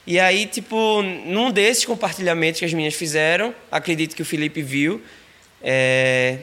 E 0.07 0.19
aí, 0.19 0.45
tipo, 0.45 1.01
num 1.01 1.51
desses 1.51 1.83
compartilhamentos 1.85 2.59
que 2.59 2.65
as 2.65 2.74
meninas 2.74 2.93
fizeram, 2.93 3.53
acredito 3.71 4.15
que 4.15 4.21
o 4.21 4.25
Felipe 4.25 4.62
viu. 4.62 5.01
é, 5.63 6.38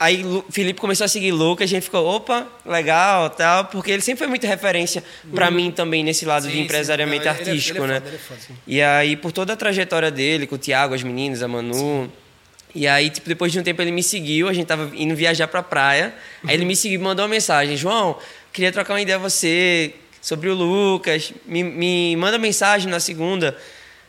Aí 0.00 0.24
o 0.24 0.44
Felipe 0.50 0.80
começou 0.80 1.04
a 1.04 1.08
seguir 1.08 1.30
Lucas, 1.30 1.64
a 1.70 1.74
gente 1.74 1.84
ficou, 1.84 2.04
opa, 2.04 2.48
legal, 2.66 3.30
tal, 3.30 3.66
porque 3.66 3.88
ele 3.92 4.02
sempre 4.02 4.18
foi 4.18 4.26
muita 4.26 4.48
referência 4.48 5.04
pra 5.32 5.48
mim 5.48 5.70
também 5.70 6.02
nesse 6.02 6.24
lado 6.24 6.42
Sim, 6.42 6.48
de 6.48 6.54
sim. 6.56 6.62
empresariamento 6.62 7.24
Não, 7.24 7.32
ele 7.32 7.38
é- 7.38 7.48
artístico, 7.50 7.78
ele 7.78 7.84
é 7.84 7.86
né? 7.86 7.94
foda, 8.00 8.08
ele 8.08 8.16
é 8.16 8.18
foda, 8.18 8.40
sim. 8.40 8.54
E 8.66 8.82
aí, 8.82 9.14
por 9.14 9.30
toda 9.30 9.52
a 9.52 9.56
trajetória 9.56 10.10
dele, 10.10 10.48
com 10.48 10.56
o 10.56 10.58
Thiago, 10.58 10.92
as 10.94 11.04
meninas, 11.04 11.40
a 11.40 11.46
Manu. 11.46 12.10
E 12.74 12.88
aí, 12.88 13.10
tipo, 13.10 13.28
depois 13.28 13.52
de 13.52 13.60
um 13.60 13.62
tempo 13.62 13.82
ele 13.82 13.90
me 13.90 14.02
seguiu, 14.02 14.48
a 14.48 14.52
gente 14.52 14.66
tava 14.66 14.90
indo 14.94 15.14
viajar 15.14 15.46
pra 15.46 15.62
praia. 15.62 16.14
Aí 16.46 16.54
ele 16.54 16.64
me 16.64 16.74
seguiu 16.74 17.00
e 17.00 17.02
mandou 17.02 17.24
uma 17.24 17.30
mensagem: 17.30 17.76
João, 17.76 18.18
queria 18.52 18.72
trocar 18.72 18.94
uma 18.94 19.00
ideia 19.00 19.18
com 19.18 19.28
você 19.28 19.94
sobre 20.20 20.48
o 20.48 20.54
Lucas. 20.54 21.32
Me, 21.44 21.62
me 21.62 22.16
manda 22.16 22.38
mensagem 22.38 22.90
na 22.90 23.00
segunda. 23.00 23.56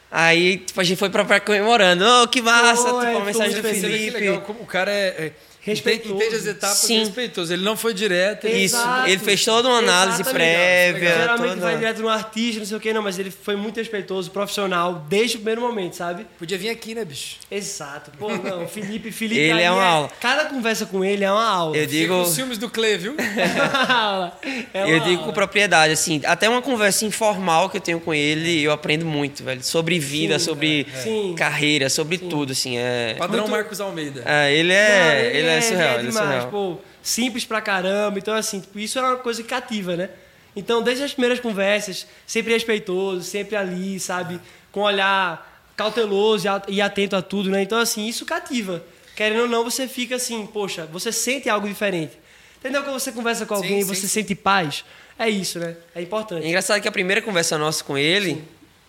Aí, 0.10 0.58
tipo, 0.58 0.80
a 0.80 0.84
gente 0.84 0.98
foi 0.98 1.10
pra 1.10 1.26
praia 1.26 1.42
comemorando. 1.42 2.06
Oh, 2.06 2.28
que 2.28 2.42
massa! 2.42 2.88
Foi, 2.88 3.06
tipo, 3.06 3.18
uma 3.18 3.26
mensagem 3.26 3.62
do 3.62 3.68
Felipe. 3.68 4.12
legal, 4.12 4.42
como 4.42 4.62
o 4.62 4.66
cara 4.66 4.92
é, 4.92 5.08
é 5.08 5.32
Respeitoso. 5.66 6.16
Entende 6.16 6.36
as 6.36 6.46
etapas 6.46 6.78
Sim. 6.78 7.00
respeitoso. 7.00 7.54
Ele 7.54 7.64
não 7.64 7.78
foi 7.78 7.94
direto. 7.94 8.46
ele- 8.46 8.66
Isso, 8.66 8.78
ele 9.08 9.18
fez 9.20 9.44
toda 9.46 9.70
uma 9.70 9.78
análise 9.78 10.22
Exatamente. 10.22 10.36
prévia. 10.54 11.10
Geralmente 11.18 11.50
toda- 11.50 11.62
vai 11.62 11.76
direto 11.78 12.02
no 12.02 12.10
artista, 12.10 12.60
não 12.60 12.66
sei 12.66 12.78
o 12.78 12.80
que, 12.80 12.92
não, 12.94 13.02
mas 13.02 13.18
ele 13.18 13.32
foi 13.32 13.56
muito 13.56 13.78
respeitoso, 13.78 14.30
profissional, 14.32 15.06
desde 15.08 15.38
o 15.38 15.40
primeiro 15.40 15.62
momento, 15.62 15.96
sabe? 15.96 16.28
Podia 16.38 16.58
vir 16.58 16.70
aqui, 16.70 16.94
né, 16.94 17.06
bicho? 17.06 17.38
Exato. 17.50 18.12
Pô, 18.20 18.30
não, 18.30 18.68
Felipe, 18.68 19.10
Felipe. 19.14 19.40
Ele 19.40 19.62
é 19.62 19.72
uma 19.72 19.84
aula. 19.86 20.10
Cada 20.20 20.46
conversa 20.46 20.86
com 20.86 21.04
ele 21.04 21.24
é 21.24 21.32
uma 21.32 21.48
aula. 21.50 21.78
Eu 21.78 21.86
digo. 21.86 22.14
os 22.22 22.36
filmes 22.36 22.58
do 22.58 22.70
Clay, 22.70 22.98
viu? 22.98 23.16
é 24.74 24.84
uma 24.84 24.90
Eu 24.90 25.00
digo 25.00 25.16
aula. 25.22 25.28
com 25.28 25.34
propriedade, 25.34 25.94
assim, 25.94 26.22
até 26.26 26.50
uma 26.50 26.62
conversa 26.62 27.06
informal 27.06 27.70
que 27.70 27.78
eu 27.78 27.82
tenho 27.82 28.00
com 28.00 28.14
ele, 28.14 28.62
eu 28.62 28.72
aprendo 28.72 29.06
muito, 29.06 29.44
velho. 29.44 29.64
Sobre 29.64 30.00
vida, 30.00 30.38
Sim, 30.40 30.46
sobre 30.46 30.88
Sim. 31.02 31.36
carreira, 31.38 31.90
sobre 31.90 32.18
tudo, 32.18 32.52
assim. 32.52 32.78
É... 32.78 33.16
Padrão 33.18 33.42
Muito- 33.44 33.52
Marcos 33.52 33.80
Almeida. 33.80 34.24
É, 34.26 34.54
ele 34.54 34.70
Não, 34.74 34.76
é, 34.80 35.38
ele 35.38 35.50
é 35.58 35.62
surreal, 35.62 36.00
ele 36.00 36.08
é 36.08 36.12
demais, 36.12 36.28
surreal. 36.44 36.50
pô, 36.50 36.78
simples 37.02 37.46
pra 37.46 37.62
caramba. 37.62 38.18
Então, 38.20 38.34
assim, 38.34 38.60
tipo, 38.60 38.80
isso 38.80 38.98
era 38.98 39.08
uma 39.10 39.18
coisa 39.18 39.42
que 39.42 39.50
cativa, 39.50 39.96
né? 39.96 40.10
Então, 40.56 40.82
desde 40.84 41.04
as 41.04 41.14
primeiras 41.14 41.40
conversas, 41.40 42.06
sempre 42.28 42.54
respeitoso, 42.54 43.24
sempre 43.24 43.56
ali, 43.56 44.00
sabe? 44.00 44.40
Com 44.72 44.82
um 44.82 44.84
olhar 44.84 45.52
cauteloso 45.76 46.46
e 46.68 46.82
atento 46.82 47.16
a 47.16 47.22
tudo, 47.22 47.50
né? 47.50 47.62
Então, 47.62 47.80
assim, 47.80 48.08
isso 48.08 48.26
cativa. 48.26 48.84
Querendo 49.16 49.42
ou 49.44 49.48
não, 49.48 49.64
você 49.64 49.88
fica 49.88 50.16
assim, 50.16 50.46
poxa, 50.46 50.86
você 50.92 51.12
sente 51.12 51.50
algo 51.50 51.68
diferente. 51.68 52.14
Entendeu? 52.60 52.84
Quando 52.84 53.00
você 53.00 53.12
conversa 53.12 53.46
com 53.46 53.56
alguém 53.56 53.82
sim, 53.82 53.88
você 53.88 54.02
sim. 54.02 54.08
sente 54.08 54.34
paz, 54.36 54.86
é 55.20 55.30
isso, 55.30 55.60
né? 55.60 55.76
É 55.94 56.00
É 56.00 56.04
importante. 56.04 56.48
engraçado 56.48 56.82
que 56.82 56.88
a 56.88 56.92
primeira 56.92 57.22
conversa 57.22 57.58
nossa 57.58 57.84
com 57.84 57.98
ele 57.98 58.44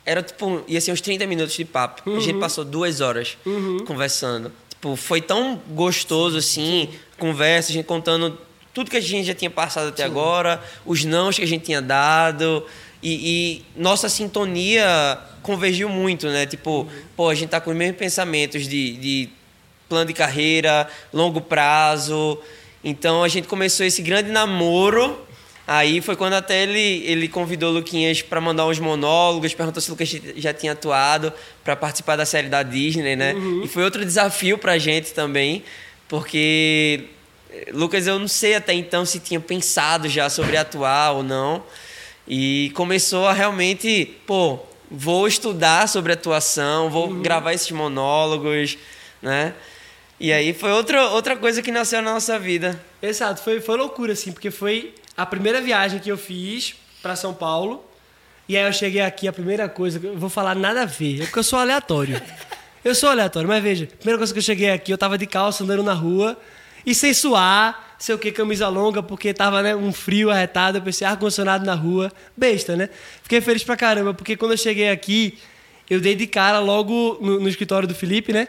era, 0.07 0.23
tipo, 0.23 0.63
ia 0.69 0.81
ser 0.81 0.93
uns 0.93 1.01
30 1.01 1.27
minutos 1.27 1.55
de 1.55 1.65
papo. 1.65 2.09
A 2.15 2.21
gente 2.21 2.39
passou 2.39 2.65
duas 2.65 3.01
horas 3.01 3.37
conversando. 3.87 4.53
Tipo, 4.85 4.97
foi 4.97 5.23
tão 5.23 5.59
gostoso, 5.71 6.37
assim, 6.37 6.91
conversa, 7.19 7.71
a 7.71 7.73
gente 7.73 7.87
contando 7.87 8.39
tudo 8.75 8.91
que 8.91 8.99
a 8.99 9.01
gente 9.01 9.25
já 9.25 9.35
tinha 9.35 9.51
passado 9.51 9.89
até 9.89 10.05
agora, 10.05 10.63
os 10.85 11.07
nãos 11.07 11.37
que 11.37 11.43
a 11.43 11.47
gente 11.47 11.65
tinha 11.65 11.81
dado. 11.81 12.63
E, 13.03 13.63
e 13.79 13.81
nossa 13.81 14.11
sintonia 14.11 15.19
convergiu 15.43 15.89
muito, 15.89 16.27
né? 16.29 16.45
Tipo, 16.45 16.87
pô, 17.17 17.31
a 17.31 17.35
gente 17.35 17.49
tá 17.49 17.63
com 17.63 17.71
os 17.71 17.77
mesmos 17.77 17.97
pensamentos 17.97 18.69
de, 18.69 18.99
de 18.99 19.29
plano 19.89 20.05
de 20.05 20.13
carreira, 20.13 20.87
longo 21.15 21.41
prazo. 21.41 22.39
Então 22.85 23.23
a 23.23 23.29
gente 23.29 23.49
começou 23.49 23.87
esse 23.87 24.03
grande 24.03 24.31
namoro. 24.31 25.19
Aí 25.67 26.03
foi 26.03 26.15
quando 26.15 26.35
até 26.35 26.63
ele, 26.63 27.03
ele 27.07 27.27
convidou 27.27 27.71
o 27.71 27.75
Luquinhas 27.75 28.21
para 28.21 28.39
mandar 28.41 28.67
uns 28.67 28.79
monólogos, 28.79 29.55
perguntou 29.55 29.81
se 29.81 29.89
o 29.89 29.93
Lucas 29.93 30.09
já 30.37 30.53
tinha 30.53 30.73
atuado 30.73 31.33
para 31.63 31.75
participar 31.75 32.17
da 32.17 32.27
série 32.27 32.49
da 32.49 32.63
Disney, 32.63 33.17
né? 33.17 33.35
E 33.65 33.69
foi 33.69 33.83
outro 33.83 34.05
desafio 34.05 34.59
pra 34.59 34.77
gente 34.77 35.15
também, 35.15 35.65
porque 36.07 37.05
Lucas 37.73 38.07
eu 38.07 38.19
não 38.19 38.29
sei 38.29 38.55
até 38.57 38.75
então 38.75 39.07
se 39.07 39.21
tinha 39.21 39.41
pensado 39.41 40.07
já 40.07 40.29
sobre 40.29 40.57
atuar 40.57 41.13
ou 41.13 41.23
não. 41.23 41.63
E 42.29 42.71
começou 42.75 43.27
a 43.27 43.33
realmente, 43.33 44.15
pô, 44.27 44.59
vou 44.91 45.27
estudar 45.27 45.89
sobre 45.89 46.13
atuação, 46.13 46.91
vou 46.91 47.09
gravar 47.09 47.53
esses 47.55 47.71
monólogos, 47.71 48.77
né? 49.23 49.55
E 50.21 50.33
aí 50.33 50.55
foi 50.55 50.73
outra, 50.73 51.09
outra 51.11 51.37
coisa 51.37 51.61
que 51.63 51.71
nasceu 51.71 52.01
na 52.01 52.15
nossa 52.15 52.39
vida. 52.39 52.81
Exato, 53.03 53.43
foi, 53.43 53.61
foi 53.61 53.77
loucura, 53.77 54.13
assim, 54.13 54.33
porque 54.33 54.51
foi 54.51 54.95
a 55.17 55.25
primeira 55.25 55.61
viagem 55.61 55.99
que 55.99 56.11
eu 56.11 56.17
fiz 56.17 56.75
pra 57.03 57.17
São 57.17 57.35
Paulo. 57.35 57.85
E 58.49 58.57
aí 58.57 58.67
eu 58.67 58.73
cheguei 58.73 59.01
aqui, 59.01 59.27
a 59.27 59.33
primeira 59.33 59.69
coisa, 59.69 60.01
eu 60.03 60.19
vou 60.19 60.29
falar 60.29 60.55
nada 60.55 60.83
a 60.83 60.85
ver, 60.85 61.23
é 61.23 61.25
porque 61.25 61.39
eu 61.39 61.45
sou 61.45 61.59
aleatório. 61.59 62.21
Eu 62.85 62.95
sou 62.95 63.09
aleatório, 63.09 63.49
mas 63.49 63.63
veja, 63.63 63.85
a 63.85 63.97
primeira 63.97 64.19
coisa 64.19 64.31
que 64.31 64.39
eu 64.39 64.43
cheguei 64.43 64.71
aqui, 64.71 64.93
eu 64.93 64.99
tava 64.99 65.17
de 65.17 65.25
calça 65.27 65.65
andando 65.65 65.83
na 65.83 65.95
rua 65.95 66.37
e 66.85 66.95
sem 66.95 67.15
suar, 67.15 67.97
sei 67.99 68.15
o 68.15 68.19
que, 68.19 68.31
camisa 68.31 68.69
longa, 68.69 69.03
porque 69.03 69.33
tava 69.33 69.63
né, 69.63 69.75
um 69.75 69.91
frio 69.91 70.31
arretado, 70.31 70.77
eu 70.77 70.83
pensei, 70.83 71.07
ar-condicionado 71.07 71.65
na 71.65 71.75
rua, 71.75 72.13
besta, 72.37 72.77
né? 72.77 72.91
Fiquei 73.23 73.41
feliz 73.41 73.65
pra 73.65 73.75
caramba, 73.75 74.13
porque 74.13 74.37
quando 74.37 74.51
eu 74.51 74.59
cheguei 74.59 74.91
aqui, 74.91 75.39
eu 75.89 75.99
dei 75.99 76.15
de 76.15 76.27
cara 76.27 76.59
logo 76.59 77.17
no, 77.23 77.41
no 77.41 77.49
escritório 77.49 77.89
do 77.89 77.95
Felipe, 77.95 78.35
né? 78.35 78.49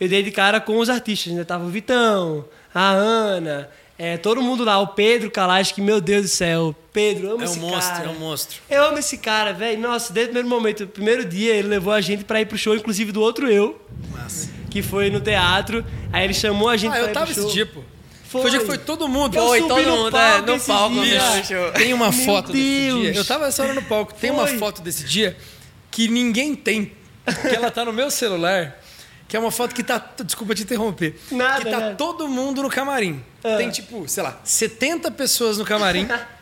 Eu 0.00 0.08
dei 0.08 0.22
de 0.22 0.30
cara 0.30 0.62
com 0.62 0.78
os 0.78 0.88
artistas, 0.88 1.34
né? 1.34 1.44
Tava 1.44 1.66
o 1.66 1.68
Vitão, 1.68 2.46
a 2.74 2.90
Ana, 2.90 3.68
é, 3.98 4.16
todo 4.16 4.42
mundo 4.42 4.64
lá, 4.64 4.78
o 4.80 4.88
Pedro 4.88 5.30
Calais, 5.30 5.70
que, 5.72 5.80
meu 5.80 6.00
Deus 6.00 6.22
do 6.22 6.28
céu, 6.28 6.74
Pedro, 6.92 7.32
amo 7.32 7.42
É 7.42 7.46
um 7.46 7.50
esse 7.50 7.58
monstro, 7.60 7.94
cara. 7.96 8.06
é 8.06 8.08
um 8.10 8.18
monstro. 8.18 8.56
Eu 8.68 8.84
amo 8.84 8.98
esse 8.98 9.18
cara, 9.18 9.52
velho. 9.52 9.80
Nossa, 9.80 10.12
desde 10.12 10.30
o 10.30 10.34
primeiro 10.34 10.48
momento, 10.48 10.84
o 10.84 10.86
primeiro 10.88 11.24
dia, 11.24 11.54
ele 11.54 11.68
levou 11.68 11.92
a 11.92 12.00
gente 12.00 12.24
pra 12.24 12.40
ir 12.40 12.46
pro 12.46 12.58
show, 12.58 12.74
inclusive 12.74 13.12
do 13.12 13.20
outro 13.20 13.48
eu, 13.50 13.80
Massa. 14.12 14.50
que 14.70 14.82
foi 14.82 15.10
no 15.10 15.20
teatro. 15.20 15.84
Aí 16.12 16.24
ele 16.24 16.34
chamou 16.34 16.68
a 16.68 16.76
gente 16.76 16.90
Ah, 16.92 16.96
pra 16.96 17.02
eu 17.04 17.10
ir 17.10 17.12
tava 17.12 17.26
pro 17.26 17.34
show. 17.34 17.44
esse 17.46 17.54
dia, 17.54 17.66
pô. 17.66 17.80
Foi. 18.28 18.40
Foi 18.42 18.48
o 18.48 18.50
dia 18.50 18.60
que 18.60 18.66
foi 18.66 18.78
todo 18.78 19.06
mundo. 19.08 19.36
Eu 19.36 19.46
Foi, 19.46 19.60
todo 19.60 19.80
no 19.82 19.96
mundo, 19.96 20.10
palco 20.10 20.38
é, 20.38 20.46
no 20.50 20.54
esse 20.56 20.66
palco 20.66 20.94
mesmo. 20.96 21.72
Tem 21.76 21.92
uma 21.94 22.10
Meu 22.10 22.24
foto 22.26 22.52
desse 22.52 22.64
Deus. 22.64 23.00
dia. 23.02 23.14
Eu 23.14 23.24
tava 23.24 23.46
essa 23.46 23.62
hora 23.62 23.74
no 23.74 23.82
palco. 23.82 24.12
Tem 24.12 24.30
uma 24.32 24.46
Foi. 24.48 24.58
foto 24.58 24.82
desse 24.82 25.04
dia 25.04 25.36
que 25.90 26.08
ninguém 26.08 26.56
tem. 26.56 26.90
Que 27.42 27.54
ela 27.54 27.70
tá 27.70 27.84
no 27.84 27.92
meu 27.92 28.10
celular. 28.10 28.76
Que 29.28 29.36
é 29.36 29.40
uma 29.40 29.50
foto 29.50 29.74
que 29.74 29.82
tá. 29.82 30.02
Desculpa 30.24 30.54
te 30.54 30.62
interromper. 30.62 31.18
Nada, 31.30 31.64
que 31.64 31.70
tá 31.70 31.78
nada. 31.80 31.94
todo 31.96 32.28
mundo 32.28 32.62
no 32.62 32.70
camarim. 32.70 33.22
Ah. 33.42 33.56
Tem 33.56 33.70
tipo, 33.70 34.06
sei 34.08 34.22
lá, 34.22 34.38
70 34.44 35.10
pessoas 35.10 35.58
no 35.58 35.64
camarim. 35.64 36.08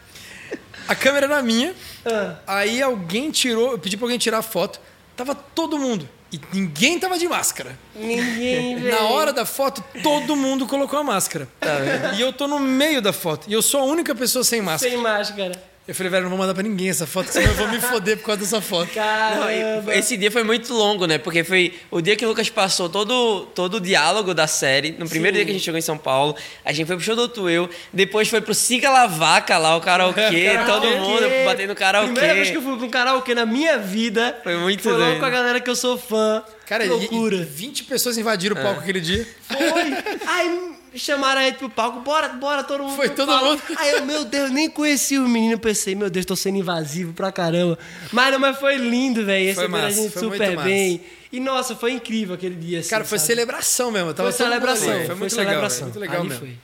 A 0.88 0.94
câmera 0.94 1.28
na 1.28 1.42
minha. 1.42 1.74
Ah. 2.04 2.36
Aí 2.46 2.82
alguém 2.82 3.30
tirou. 3.30 3.72
Eu 3.72 3.78
pedi 3.78 3.96
pra 3.96 4.06
alguém 4.06 4.18
tirar 4.18 4.38
a 4.38 4.42
foto. 4.42 4.80
Tava 5.16 5.34
todo 5.34 5.78
mundo. 5.78 6.08
E 6.32 6.40
ninguém 6.52 6.98
tava 6.98 7.18
de 7.18 7.28
máscara. 7.28 7.78
Ninguém, 7.94 8.76
velho. 8.80 8.94
Na 8.94 9.02
hora 9.10 9.32
da 9.32 9.44
foto, 9.44 9.84
todo 10.02 10.34
mundo 10.34 10.66
colocou 10.66 10.98
a 10.98 11.04
máscara. 11.04 11.46
Tá 11.60 12.14
e 12.14 12.20
eu 12.20 12.32
tô 12.32 12.48
no 12.48 12.58
meio 12.58 13.02
da 13.02 13.12
foto. 13.12 13.48
E 13.48 13.52
eu 13.52 13.60
sou 13.62 13.80
a 13.80 13.84
única 13.84 14.14
pessoa 14.14 14.42
sem 14.42 14.62
máscara. 14.62 14.92
Sem 14.92 15.00
máscara. 15.00 15.71
Eu 15.92 15.94
falei, 15.94 16.08
velho, 16.10 16.22
não 16.22 16.30
vou 16.30 16.38
mandar 16.38 16.54
pra 16.54 16.62
ninguém 16.62 16.88
essa 16.88 17.06
foto, 17.06 17.26
senão 17.30 17.50
eu 17.50 17.54
vou 17.54 17.68
me 17.68 17.78
foder 17.78 18.16
por 18.16 18.24
causa 18.24 18.40
dessa 18.40 18.62
foto. 18.62 18.88
Caramba. 18.96 19.94
e 19.94 19.98
esse 19.98 20.16
dia 20.16 20.30
foi 20.30 20.42
muito 20.42 20.72
longo, 20.72 21.04
né? 21.06 21.18
Porque 21.18 21.44
foi 21.44 21.74
o 21.90 22.00
dia 22.00 22.16
que 22.16 22.24
o 22.24 22.28
Lucas 22.30 22.48
passou 22.48 22.88
todo, 22.88 23.44
todo 23.54 23.74
o 23.74 23.80
diálogo 23.80 24.32
da 24.32 24.46
série. 24.46 24.92
No 24.92 25.06
primeiro 25.06 25.36
Sim. 25.36 25.40
dia 25.40 25.44
que 25.44 25.50
a 25.50 25.52
gente 25.54 25.62
chegou 25.62 25.76
em 25.78 25.82
São 25.82 25.98
Paulo, 25.98 26.34
a 26.64 26.72
gente 26.72 26.86
foi 26.86 26.96
pro 26.96 27.04
show 27.04 27.14
do 27.14 27.28
Tueu, 27.28 27.68
depois 27.92 28.26
foi 28.26 28.40
pro 28.40 28.54
Siga 28.54 28.88
La 28.88 29.06
Vaca 29.06 29.58
lá, 29.58 29.76
o 29.76 29.82
karaokê, 29.84 30.22
todo 30.66 30.86
mundo 30.86 31.24
batendo 31.44 31.74
karaokê. 31.74 32.10
Primeira 32.12 32.34
vez 32.36 32.50
que 32.50 32.56
eu 32.56 32.62
fui 32.62 32.72
um 32.72 32.88
karaokê 32.88 33.34
na 33.34 33.44
minha 33.44 33.76
vida. 33.76 34.40
Foi 34.42 34.56
muito 34.56 34.82
Foi 34.84 34.92
logo 34.92 35.04
doido. 35.04 35.20
com 35.20 35.26
a 35.26 35.30
galera 35.30 35.60
que 35.60 35.68
eu 35.68 35.76
sou 35.76 35.98
fã. 35.98 36.42
Cara, 36.66 36.84
que 36.84 36.88
e- 36.88 36.90
loucura. 36.90 37.36
E, 37.36 37.44
20 37.44 37.84
pessoas 37.84 38.16
invadiram 38.16 38.56
o 38.56 38.62
palco 38.62 38.80
aquele 38.80 39.02
dia. 39.02 39.28
Foi. 39.46 40.72
Aí 40.92 40.98
chamaram 40.98 41.40
a 41.40 41.44
gente 41.44 41.56
pro 41.58 41.70
palco, 41.70 42.00
bora, 42.00 42.28
bora, 42.30 42.62
todo 42.62 42.82
mundo. 42.84 42.96
Foi 42.96 43.08
todo 43.08 43.28
palco. 43.28 43.46
mundo. 43.46 43.62
Aí 43.76 43.92
eu, 43.92 44.04
meu 44.04 44.24
Deus, 44.24 44.50
nem 44.50 44.68
conheci 44.68 45.18
o 45.18 45.26
menino, 45.26 45.58
pensei, 45.58 45.94
meu 45.94 46.10
Deus, 46.10 46.26
tô 46.26 46.36
sendo 46.36 46.58
invasivo 46.58 47.12
pra 47.14 47.32
caramba. 47.32 47.78
Mas 48.12 48.32
não, 48.32 48.38
mas 48.38 48.58
foi 48.58 48.76
lindo, 48.76 49.24
velho. 49.24 49.54
Foi 49.54 49.64
Receberam 49.64 49.84
a 49.84 49.88
massa, 49.88 50.02
gente 50.02 50.12
foi 50.12 50.22
super 50.22 50.56
massa. 50.56 50.68
bem. 50.68 51.00
E 51.32 51.40
nossa, 51.40 51.74
foi 51.74 51.92
incrível 51.92 52.34
aquele 52.34 52.54
dia. 52.54 52.80
Assim, 52.80 52.90
Cara, 52.90 53.04
foi 53.04 53.18
sabe? 53.18 53.26
celebração 53.28 53.90
mesmo. 53.90 54.10
eu 54.10 54.14
Tava 54.14 54.30
Foi 54.30 54.44
celebração. 54.44 54.86
Foi 55.06 55.14
muito 55.14 55.36
legal. 55.36 55.60
velho, 55.68 55.82
Muito 55.82 55.98
legal 55.98 56.24
mesmo. 56.24 56.38
foi. 56.40 56.56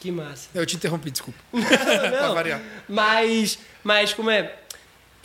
Que 0.00 0.12
massa. 0.12 0.48
Eu 0.54 0.64
te 0.64 0.76
interrompi, 0.76 1.10
desculpa. 1.10 1.38
pra 1.50 2.22
Não, 2.22 2.34
variar. 2.34 2.62
mas, 2.88 3.58
mas 3.82 4.14
como 4.14 4.30
é, 4.30 4.54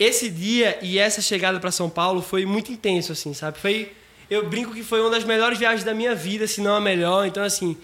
esse 0.00 0.28
dia 0.28 0.76
e 0.82 0.98
essa 0.98 1.22
chegada 1.22 1.60
para 1.60 1.70
São 1.70 1.88
Paulo 1.88 2.20
foi 2.20 2.44
muito 2.44 2.72
intenso, 2.72 3.12
assim, 3.12 3.32
sabe? 3.32 3.56
Foi, 3.60 3.92
eu 4.28 4.48
brinco 4.48 4.74
que 4.74 4.82
foi 4.82 5.00
uma 5.00 5.10
das 5.10 5.22
melhores 5.22 5.56
viagens 5.56 5.84
da 5.84 5.94
minha 5.94 6.12
vida, 6.16 6.48
se 6.48 6.60
não 6.60 6.74
a 6.74 6.80
melhor. 6.80 7.24
Então, 7.28 7.44
assim, 7.44 7.76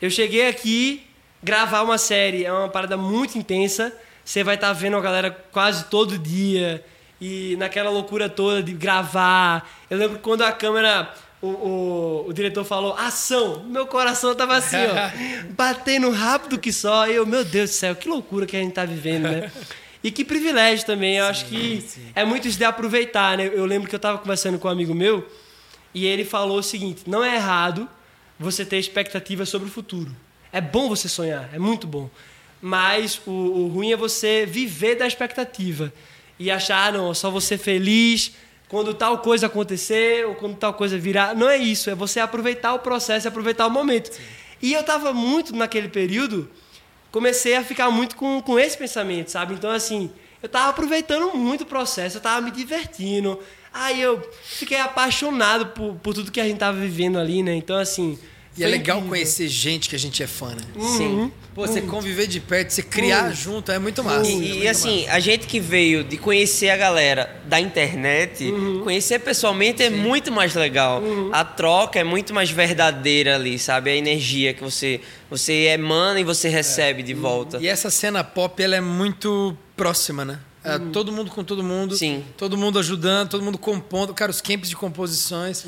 eu 0.00 0.10
cheguei 0.10 0.48
aqui, 0.48 1.06
gravar 1.42 1.82
uma 1.82 1.98
série 1.98 2.44
é 2.44 2.52
uma 2.52 2.68
parada 2.68 2.96
muito 2.96 3.38
intensa. 3.38 3.92
Você 4.24 4.42
vai 4.42 4.56
estar 4.56 4.72
vendo 4.72 4.96
a 4.96 5.00
galera 5.00 5.30
quase 5.52 5.84
todo 5.84 6.18
dia 6.18 6.84
e 7.20 7.56
naquela 7.56 7.90
loucura 7.90 8.28
toda 8.28 8.62
de 8.62 8.72
gravar. 8.72 9.70
Eu 9.88 9.96
lembro 9.96 10.18
quando 10.18 10.42
a 10.42 10.52
câmera 10.52 11.14
o, 11.40 11.46
o, 11.46 12.24
o 12.28 12.32
diretor 12.32 12.64
falou 12.64 12.94
ação, 12.94 13.62
meu 13.64 13.86
coração 13.86 14.34
tava 14.34 14.56
assim, 14.56 14.76
ó, 14.76 15.46
batendo 15.54 16.10
rápido 16.10 16.58
que 16.58 16.72
só. 16.72 17.06
E 17.08 17.14
eu, 17.14 17.24
meu 17.24 17.44
Deus 17.44 17.70
do 17.70 17.74
céu, 17.74 17.94
que 17.94 18.08
loucura 18.08 18.46
que 18.46 18.56
a 18.56 18.60
gente 18.60 18.72
tá 18.72 18.84
vivendo, 18.84 19.22
né? 19.22 19.50
E 20.02 20.10
que 20.10 20.24
privilégio 20.24 20.84
também. 20.84 21.16
Eu 21.16 21.26
acho 21.26 21.46
que 21.46 21.84
é 22.14 22.24
muito 22.24 22.48
isso 22.48 22.58
de 22.58 22.64
aproveitar, 22.64 23.38
né? 23.38 23.50
Eu 23.52 23.64
lembro 23.64 23.88
que 23.88 23.94
eu 23.94 24.00
tava 24.00 24.18
conversando 24.18 24.58
com 24.58 24.68
um 24.68 24.70
amigo 24.70 24.94
meu 24.94 25.26
e 25.94 26.04
ele 26.04 26.24
falou 26.24 26.58
o 26.58 26.62
seguinte: 26.62 27.04
não 27.06 27.24
é 27.24 27.36
errado 27.36 27.88
você 28.38 28.64
ter 28.64 28.78
expectativas 28.78 29.48
sobre 29.48 29.68
o 29.68 29.70
futuro. 29.70 30.14
É 30.52 30.60
bom 30.60 30.88
você 30.88 31.08
sonhar, 31.08 31.48
é 31.52 31.58
muito 31.58 31.86
bom. 31.86 32.10
Mas 32.60 33.20
o, 33.26 33.30
o 33.30 33.68
ruim 33.68 33.92
é 33.92 33.96
você 33.96 34.46
viver 34.46 34.96
da 34.96 35.06
expectativa 35.06 35.92
e 36.38 36.50
achar, 36.50 36.88
ah, 36.88 36.92
não, 36.92 37.14
só 37.14 37.30
você 37.30 37.56
feliz 37.58 38.32
quando 38.68 38.92
tal 38.94 39.18
coisa 39.18 39.46
acontecer 39.46 40.26
ou 40.26 40.34
quando 40.34 40.56
tal 40.56 40.74
coisa 40.74 40.98
virar. 40.98 41.34
Não 41.34 41.48
é 41.48 41.56
isso, 41.56 41.90
é 41.90 41.94
você 41.94 42.20
aproveitar 42.20 42.74
o 42.74 42.80
processo 42.80 43.26
e 43.26 43.28
aproveitar 43.28 43.66
o 43.66 43.70
momento. 43.70 44.10
E 44.60 44.72
eu 44.72 44.82
tava 44.82 45.12
muito 45.12 45.54
naquele 45.54 45.88
período, 45.88 46.50
comecei 47.12 47.54
a 47.54 47.64
ficar 47.64 47.90
muito 47.90 48.16
com, 48.16 48.40
com 48.40 48.58
esse 48.58 48.76
pensamento, 48.76 49.30
sabe? 49.30 49.54
Então, 49.54 49.70
assim, 49.70 50.10
eu 50.42 50.48
tava 50.48 50.70
aproveitando 50.70 51.36
muito 51.36 51.62
o 51.62 51.66
processo, 51.66 52.16
eu 52.16 52.20
tava 52.20 52.40
me 52.40 52.50
divertindo. 52.50 53.38
Aí 53.78 54.00
eu 54.00 54.26
fiquei 54.44 54.78
apaixonado 54.78 55.66
por, 55.66 55.94
por 55.96 56.14
tudo 56.14 56.30
que 56.32 56.40
a 56.40 56.44
gente 56.44 56.58
tava 56.58 56.78
vivendo 56.78 57.18
ali, 57.18 57.42
né? 57.42 57.54
Então, 57.54 57.76
assim. 57.76 58.18
E 58.58 58.64
é 58.64 58.66
legal 58.68 58.96
incrível. 58.96 59.10
conhecer 59.18 59.48
gente 59.48 59.86
que 59.90 59.94
a 59.94 59.98
gente 59.98 60.22
é 60.22 60.26
fã, 60.26 60.48
né? 60.54 60.62
Sim. 60.80 61.30
Pô, 61.54 61.66
você 61.66 61.82
conviver 61.82 62.26
de 62.26 62.40
perto, 62.40 62.70
você 62.70 62.82
criar 62.82 63.26
Uhum. 63.28 63.34
junto, 63.34 63.70
é 63.70 63.78
muito 63.78 64.02
massa. 64.02 64.30
é 64.30 64.32
E, 64.32 64.34
muito 64.36 64.56
e, 64.64 64.68
assim, 64.68 65.06
a 65.08 65.20
gente 65.20 65.46
que 65.46 65.60
veio 65.60 66.02
de 66.02 66.16
conhecer 66.16 66.70
a 66.70 66.76
galera 66.76 67.38
da 67.44 67.60
internet, 67.60 68.44
Uhum. 68.44 68.80
conhecer 68.82 69.18
pessoalmente 69.18 69.82
é 69.82 69.90
muito 69.90 70.32
mais 70.32 70.54
legal. 70.54 71.02
A 71.32 71.44
troca 71.44 71.98
é 71.98 72.04
muito 72.04 72.32
mais 72.32 72.48
verdadeira 72.50 73.34
ali, 73.34 73.58
sabe? 73.58 73.90
A 73.90 73.94
energia 73.94 74.54
que 74.54 74.62
você, 74.62 75.02
você 75.30 75.52
emana 75.74 76.18
e 76.18 76.24
você 76.24 76.48
recebe 76.48 77.02
de 77.02 77.12
volta. 77.12 77.58
E 77.60 77.66
essa 77.68 77.90
cena 77.90 78.24
pop, 78.24 78.62
ela 78.62 78.76
é 78.76 78.80
muito 78.80 79.54
próxima, 79.76 80.24
né? 80.24 80.38
É, 80.74 80.78
Todo 80.92 81.12
mundo 81.12 81.30
com 81.30 81.44
todo 81.44 81.62
mundo. 81.62 81.96
Sim. 81.96 82.24
Todo 82.36 82.56
mundo 82.56 82.78
ajudando, 82.78 83.30
todo 83.30 83.42
mundo 83.42 83.58
compondo. 83.58 84.12
Cara, 84.12 84.30
os 84.30 84.40
camps 84.40 84.68
de 84.68 84.76
composições. 84.76 85.64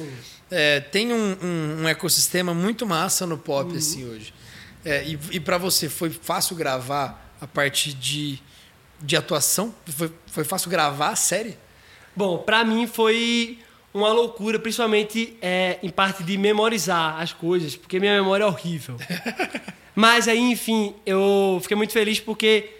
É, 0.50 0.80
tem 0.80 1.12
um, 1.12 1.36
um- 1.42 1.82
um 1.82 1.88
ecossistema 1.88 2.52
muito 2.54 2.86
massa 2.86 3.26
no 3.26 3.36
pop, 3.38 3.76
assim, 3.76 4.08
hoje. 4.08 4.32
É, 4.84 5.04
e 5.06 5.18
e 5.32 5.40
para 5.40 5.58
você, 5.58 5.88
foi 5.88 6.10
fácil 6.10 6.56
gravar 6.56 7.34
a 7.40 7.46
parte 7.46 7.92
de, 7.92 8.38
de 9.00 9.16
atuação? 9.16 9.74
Foi, 9.86 10.10
foi 10.26 10.44
fácil 10.44 10.70
gravar 10.70 11.10
a 11.10 11.16
série? 11.16 11.56
Bom, 12.16 12.38
pra 12.38 12.64
mim 12.64 12.86
foi 12.86 13.58
uma 13.92 14.12
loucura, 14.12 14.58
principalmente 14.58 15.36
é, 15.42 15.78
em 15.82 15.90
parte 15.90 16.22
de 16.22 16.36
memorizar 16.38 17.20
as 17.20 17.32
coisas, 17.32 17.76
porque 17.76 18.00
minha 18.00 18.14
memória 18.14 18.44
é 18.44 18.46
horrível. 18.46 18.96
Mas 19.94 20.28
aí, 20.28 20.38
enfim, 20.38 20.94
eu 21.04 21.58
fiquei 21.62 21.76
muito 21.76 21.92
feliz 21.92 22.20
porque 22.20 22.70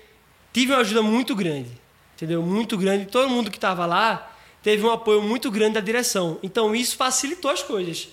tive 0.53 0.73
uma 0.73 0.81
ajuda 0.81 1.03
muito 1.03 1.35
grande, 1.35 1.71
entendeu? 2.19 2.43
Muito 2.43 2.77
grande. 2.77 3.07
Todo 3.07 3.31
mundo 3.31 3.51
que 3.51 3.57
estava 3.57 3.87
lá 3.87 4.31
teve 4.63 4.85
um 4.85 4.91
apoio 4.91 5.23
muito 5.23 5.51
grande 5.51 5.75
da 5.75 5.81
direção. 5.81 6.37
Então 6.43 6.75
isso 6.75 6.97
facilitou 6.97 7.51
as 7.51 7.63
coisas. 7.63 8.09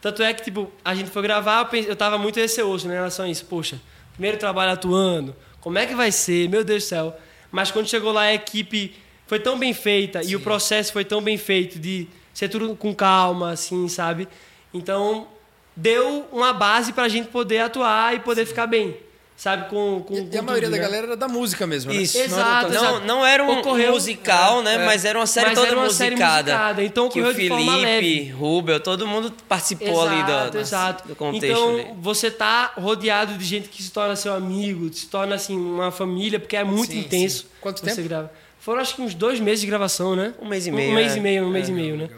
Tanto 0.00 0.22
é 0.22 0.34
que, 0.34 0.42
tipo, 0.44 0.70
a 0.84 0.94
gente 0.94 1.10
foi 1.10 1.22
gravar, 1.22 1.60
eu 1.60 1.66
pense- 1.66 1.88
eu 1.88 1.96
tava 1.96 2.18
muito 2.18 2.36
receoso 2.38 2.86
né, 2.86 2.94
em 2.94 2.96
relação 2.98 3.24
a 3.24 3.28
isso. 3.28 3.44
Poxa, 3.46 3.80
primeiro 4.12 4.36
trabalho 4.36 4.72
atuando, 4.72 5.34
como 5.60 5.78
é 5.78 5.86
que 5.86 5.94
vai 5.94 6.12
ser? 6.12 6.48
Meu 6.48 6.62
Deus 6.64 6.84
do 6.84 6.86
céu. 6.88 7.16
Mas 7.50 7.70
quando 7.70 7.88
chegou 7.88 8.12
lá, 8.12 8.22
a 8.22 8.34
equipe 8.34 8.94
foi 9.26 9.38
tão 9.40 9.58
bem 9.58 9.72
feita 9.72 10.22
e 10.22 10.36
o 10.36 10.40
processo 10.40 10.92
foi 10.92 11.04
tão 11.04 11.22
bem 11.22 11.38
feito 11.38 11.78
de 11.78 12.06
ser 12.34 12.48
tudo 12.48 12.74
com 12.76 12.94
calma, 12.94 13.52
assim, 13.52 13.88
sabe? 13.88 14.28
Então, 14.74 15.26
deu 15.74 16.26
uma 16.32 16.52
base 16.52 16.92
pra 16.92 17.08
gente 17.08 17.28
poder 17.28 17.60
atuar 17.60 18.14
e 18.14 18.20
poder 18.20 18.44
ficar 18.46 18.66
bem, 18.66 18.96
sabe? 19.36 19.68
Com, 19.68 20.02
com, 20.06 20.14
E, 20.14 20.26
com 20.26 20.34
e 20.34 20.38
a 20.38 20.42
maioria 20.42 20.68
tudo, 20.68 20.76
da 20.76 20.82
né? 20.82 20.88
galera 20.88 21.06
era 21.08 21.16
da 21.16 21.28
música 21.28 21.66
mesmo, 21.66 21.92
né? 21.92 22.00
Isso. 22.00 22.16
Não 22.16 22.38
era 22.40 22.68
Exato. 22.68 22.72
Não, 22.72 23.00
não 23.00 23.26
era 23.26 23.44
um 23.44 23.58
Ocorreu- 23.58 23.92
musical, 23.92 24.62
né? 24.62 24.74
é. 24.74 24.86
Mas 24.86 25.04
era 25.04 25.18
uma 25.18 25.26
série 25.26 25.46
Mas 25.48 25.54
toda 25.56 25.68
era 25.68 25.76
uma 25.78 25.90
série 25.90 26.10
musicada. 26.16 26.52
musicada, 26.52 26.82
então 26.84 27.08
que 27.08 27.20
o 27.20 27.34
Felipe. 27.34 28.30
Rubel, 28.30 28.80
todo 28.80 29.06
mundo 29.06 29.32
participou 29.48 30.02
ali 30.06 30.22
do, 30.50 30.58
exato. 30.58 31.08
do 31.08 31.14
contexto. 31.14 31.44
Então, 31.46 31.74
ali. 31.74 31.86
você 32.00 32.30
tá 32.30 32.72
rodeado 32.76 33.34
de 33.34 33.44
gente 33.44 33.68
que 33.68 33.82
se 33.82 33.90
torna 33.90 34.16
seu 34.16 34.34
amigo, 34.34 34.92
se 34.92 35.06
torna 35.06 35.34
assim 35.34 35.56
uma 35.56 35.90
família, 35.90 36.38
porque 36.40 36.56
é 36.56 36.64
muito 36.64 36.92
Sim, 36.92 37.00
intenso. 37.00 37.42
sim. 37.42 37.46
Quanto 37.60 37.80
você 37.80 37.94
tempo? 37.94 38.08
grava. 38.08 38.32
Foram 38.60 38.80
acho 38.80 38.96
que 38.96 39.02
uns 39.02 39.14
dois 39.14 39.38
meses 39.38 39.60
de 39.60 39.66
gravação, 39.66 40.16
né? 40.16 40.34
Um 40.40 40.48
mês 40.48 40.66
e 40.66 40.70
Um, 40.70 40.74
meio, 40.74 40.94
mês 40.94 41.14
é. 41.14 41.18
e 41.18 41.20
meio, 41.20 41.44
um 41.44 41.50
mês 41.50 41.68
e 41.68 41.72
meio, 41.72 41.96
né? 41.96 42.08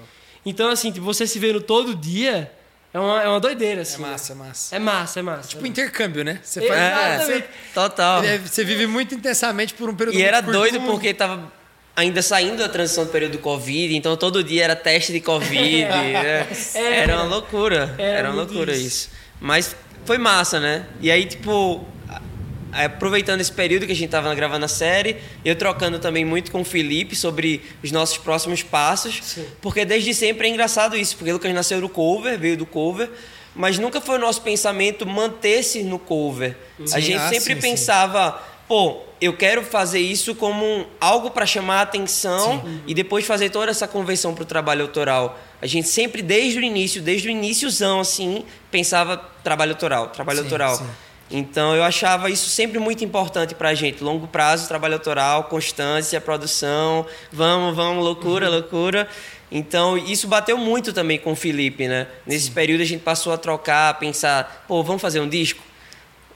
Então, 0.46 0.70
assim, 0.70 0.90
tipo, 0.90 1.04
você 1.04 1.26
se 1.26 1.38
vendo 1.38 1.61
todo 1.61 1.94
dia 1.94 2.50
é 2.92 2.98
uma, 2.98 3.22
é 3.22 3.29
uma 3.29 3.40
doideira, 3.40 3.81
É 3.81 3.83
assim. 3.83 4.01
massa, 4.01 4.33
é 4.33 4.37
massa. 4.37 4.77
É 4.77 4.79
massa, 4.79 5.18
é 5.18 5.22
massa. 5.22 5.48
Tipo 5.48 5.66
intercâmbio, 5.66 6.24
né? 6.24 6.40
Você 6.42 6.64
É, 6.64 6.68
faz. 6.68 6.81
Exatamente. 7.22 7.42
você- 7.42 7.72
Total. 7.74 8.24
é, 8.24 8.38
Você 8.38 8.64
vive 8.64 8.87
muito 8.87 9.14
intensamente 9.14 9.74
por 9.74 9.88
um 9.90 9.94
período 9.94 10.16
E 10.18 10.22
era 10.22 10.40
doido 10.40 10.81
porque 10.83 11.12
tava 11.12 11.53
ainda 11.94 12.22
saindo 12.22 12.59
da 12.59 12.68
transição 12.68 13.05
do 13.05 13.11
período 13.11 13.33
do 13.33 13.38
Covid, 13.38 13.94
então 13.96 14.16
todo 14.16 14.42
dia 14.44 14.64
era 14.64 14.77
teste 14.77 15.12
de 15.12 15.20
Covid. 15.20 15.85
né? 15.85 16.46
Era 16.74 17.16
uma 17.16 17.24
loucura. 17.24 17.94
Era 17.98 18.18
Era 18.18 18.29
uma 18.31 18.37
loucura 18.42 18.72
isso. 18.72 18.87
isso. 18.87 19.11
Mas 19.40 19.74
foi 20.05 20.16
massa, 20.18 20.59
né? 20.61 20.87
E 21.01 21.11
aí, 21.11 21.27
tipo, 21.27 21.87
aproveitando 22.72 23.40
esse 23.40 23.52
período 23.52 23.87
que 23.87 23.92
a 23.92 23.96
gente 23.96 24.11
tava 24.11 24.35
gravando 24.35 24.64
a 24.64 24.68
série, 24.68 25.16
eu 25.44 25.57
trocando 25.57 25.98
também 25.98 26.24
muito 26.24 26.50
com 26.50 26.61
o 26.61 26.64
Felipe 26.64 27.16
sobre 27.16 27.62
os 27.83 27.90
nossos 27.90 28.18
próximos 28.18 28.62
passos. 28.62 29.20
Sim. 29.22 29.46
Porque 29.61 29.85
desde 29.85 30.12
sempre 30.14 30.48
é 30.48 30.50
engraçado 30.50 30.96
isso, 30.96 31.16
porque 31.16 31.31
o 31.31 31.35
Lucas 31.35 31.52
nasceu 31.54 31.81
do 31.81 31.88
cover, 31.88 32.38
veio 32.38 32.57
do 32.57 32.66
cover. 32.66 33.11
Mas 33.54 33.78
nunca 33.78 34.00
foi 34.00 34.16
o 34.16 34.20
nosso 34.20 34.42
pensamento 34.42 35.04
manter-se 35.07 35.83
no 35.83 35.98
cover. 35.98 36.57
a 36.81 36.87
Sim, 36.87 37.00
gente 37.00 37.16
ah, 37.18 37.28
sempre 37.28 37.54
sim, 37.54 37.54
sim. 37.54 37.61
pensava, 37.61 38.40
pô, 38.68 39.00
eu 39.20 39.33
quero 39.37 39.64
fazer 39.64 39.98
isso 39.98 40.35
como 40.35 40.87
algo 41.00 41.31
para 41.31 41.44
chamar 41.44 41.78
a 41.78 41.83
atenção 41.83 42.62
e 42.87 42.94
depois 42.94 43.24
fazer 43.24 43.50
toda 43.50 43.70
essa 43.70 43.88
conversão 43.88 44.35
para 44.35 44.42
o 44.42 44.46
trabalho 44.46 44.83
autoral. 44.83 45.40
A 45.61 45.66
gente 45.66 45.88
sempre, 45.88 46.22
desde 46.22 46.61
o 46.61 46.62
início, 46.62 47.02
desde 47.02 47.26
o 47.26 47.31
iníciozão, 47.31 48.00
assim, 48.00 48.44
pensava 48.70 49.16
trabalho 49.42 49.72
autoral, 49.72 50.09
trabalho 50.11 50.38
Sim, 50.38 50.44
autoral. 50.44 50.87
Sim. 51.29 51.38
Então 51.38 51.75
eu 51.75 51.83
achava 51.83 52.31
isso 52.31 52.49
sempre 52.49 52.79
muito 52.79 53.05
importante 53.05 53.55
pra 53.55 53.75
gente. 53.75 54.03
Longo 54.03 54.27
prazo, 54.27 54.69
trabalho 54.69 54.95
autoral, 54.95 55.45
constância, 55.45 56.21
produção, 56.21 57.07
vamos, 57.33 57.75
vamos, 57.77 58.05
loucura, 58.05 58.49
loucura. 58.49 59.09
Então 59.51 59.97
isso 59.97 60.29
bateu 60.29 60.59
muito 60.59 60.93
também 60.93 61.19
com 61.19 61.33
o 61.33 61.37
Felipe, 61.37 61.88
né? 61.88 62.07
Nesse 62.27 62.51
período 62.51 62.83
a 62.83 62.87
gente 62.87 63.03
passou 63.03 63.33
a 63.33 63.38
trocar, 63.38 63.91
a 63.91 63.95
pensar, 63.95 64.64
pô, 64.69 64.83
vamos 64.83 65.01
fazer 65.01 65.21
um 65.21 65.29
disco? 65.29 65.69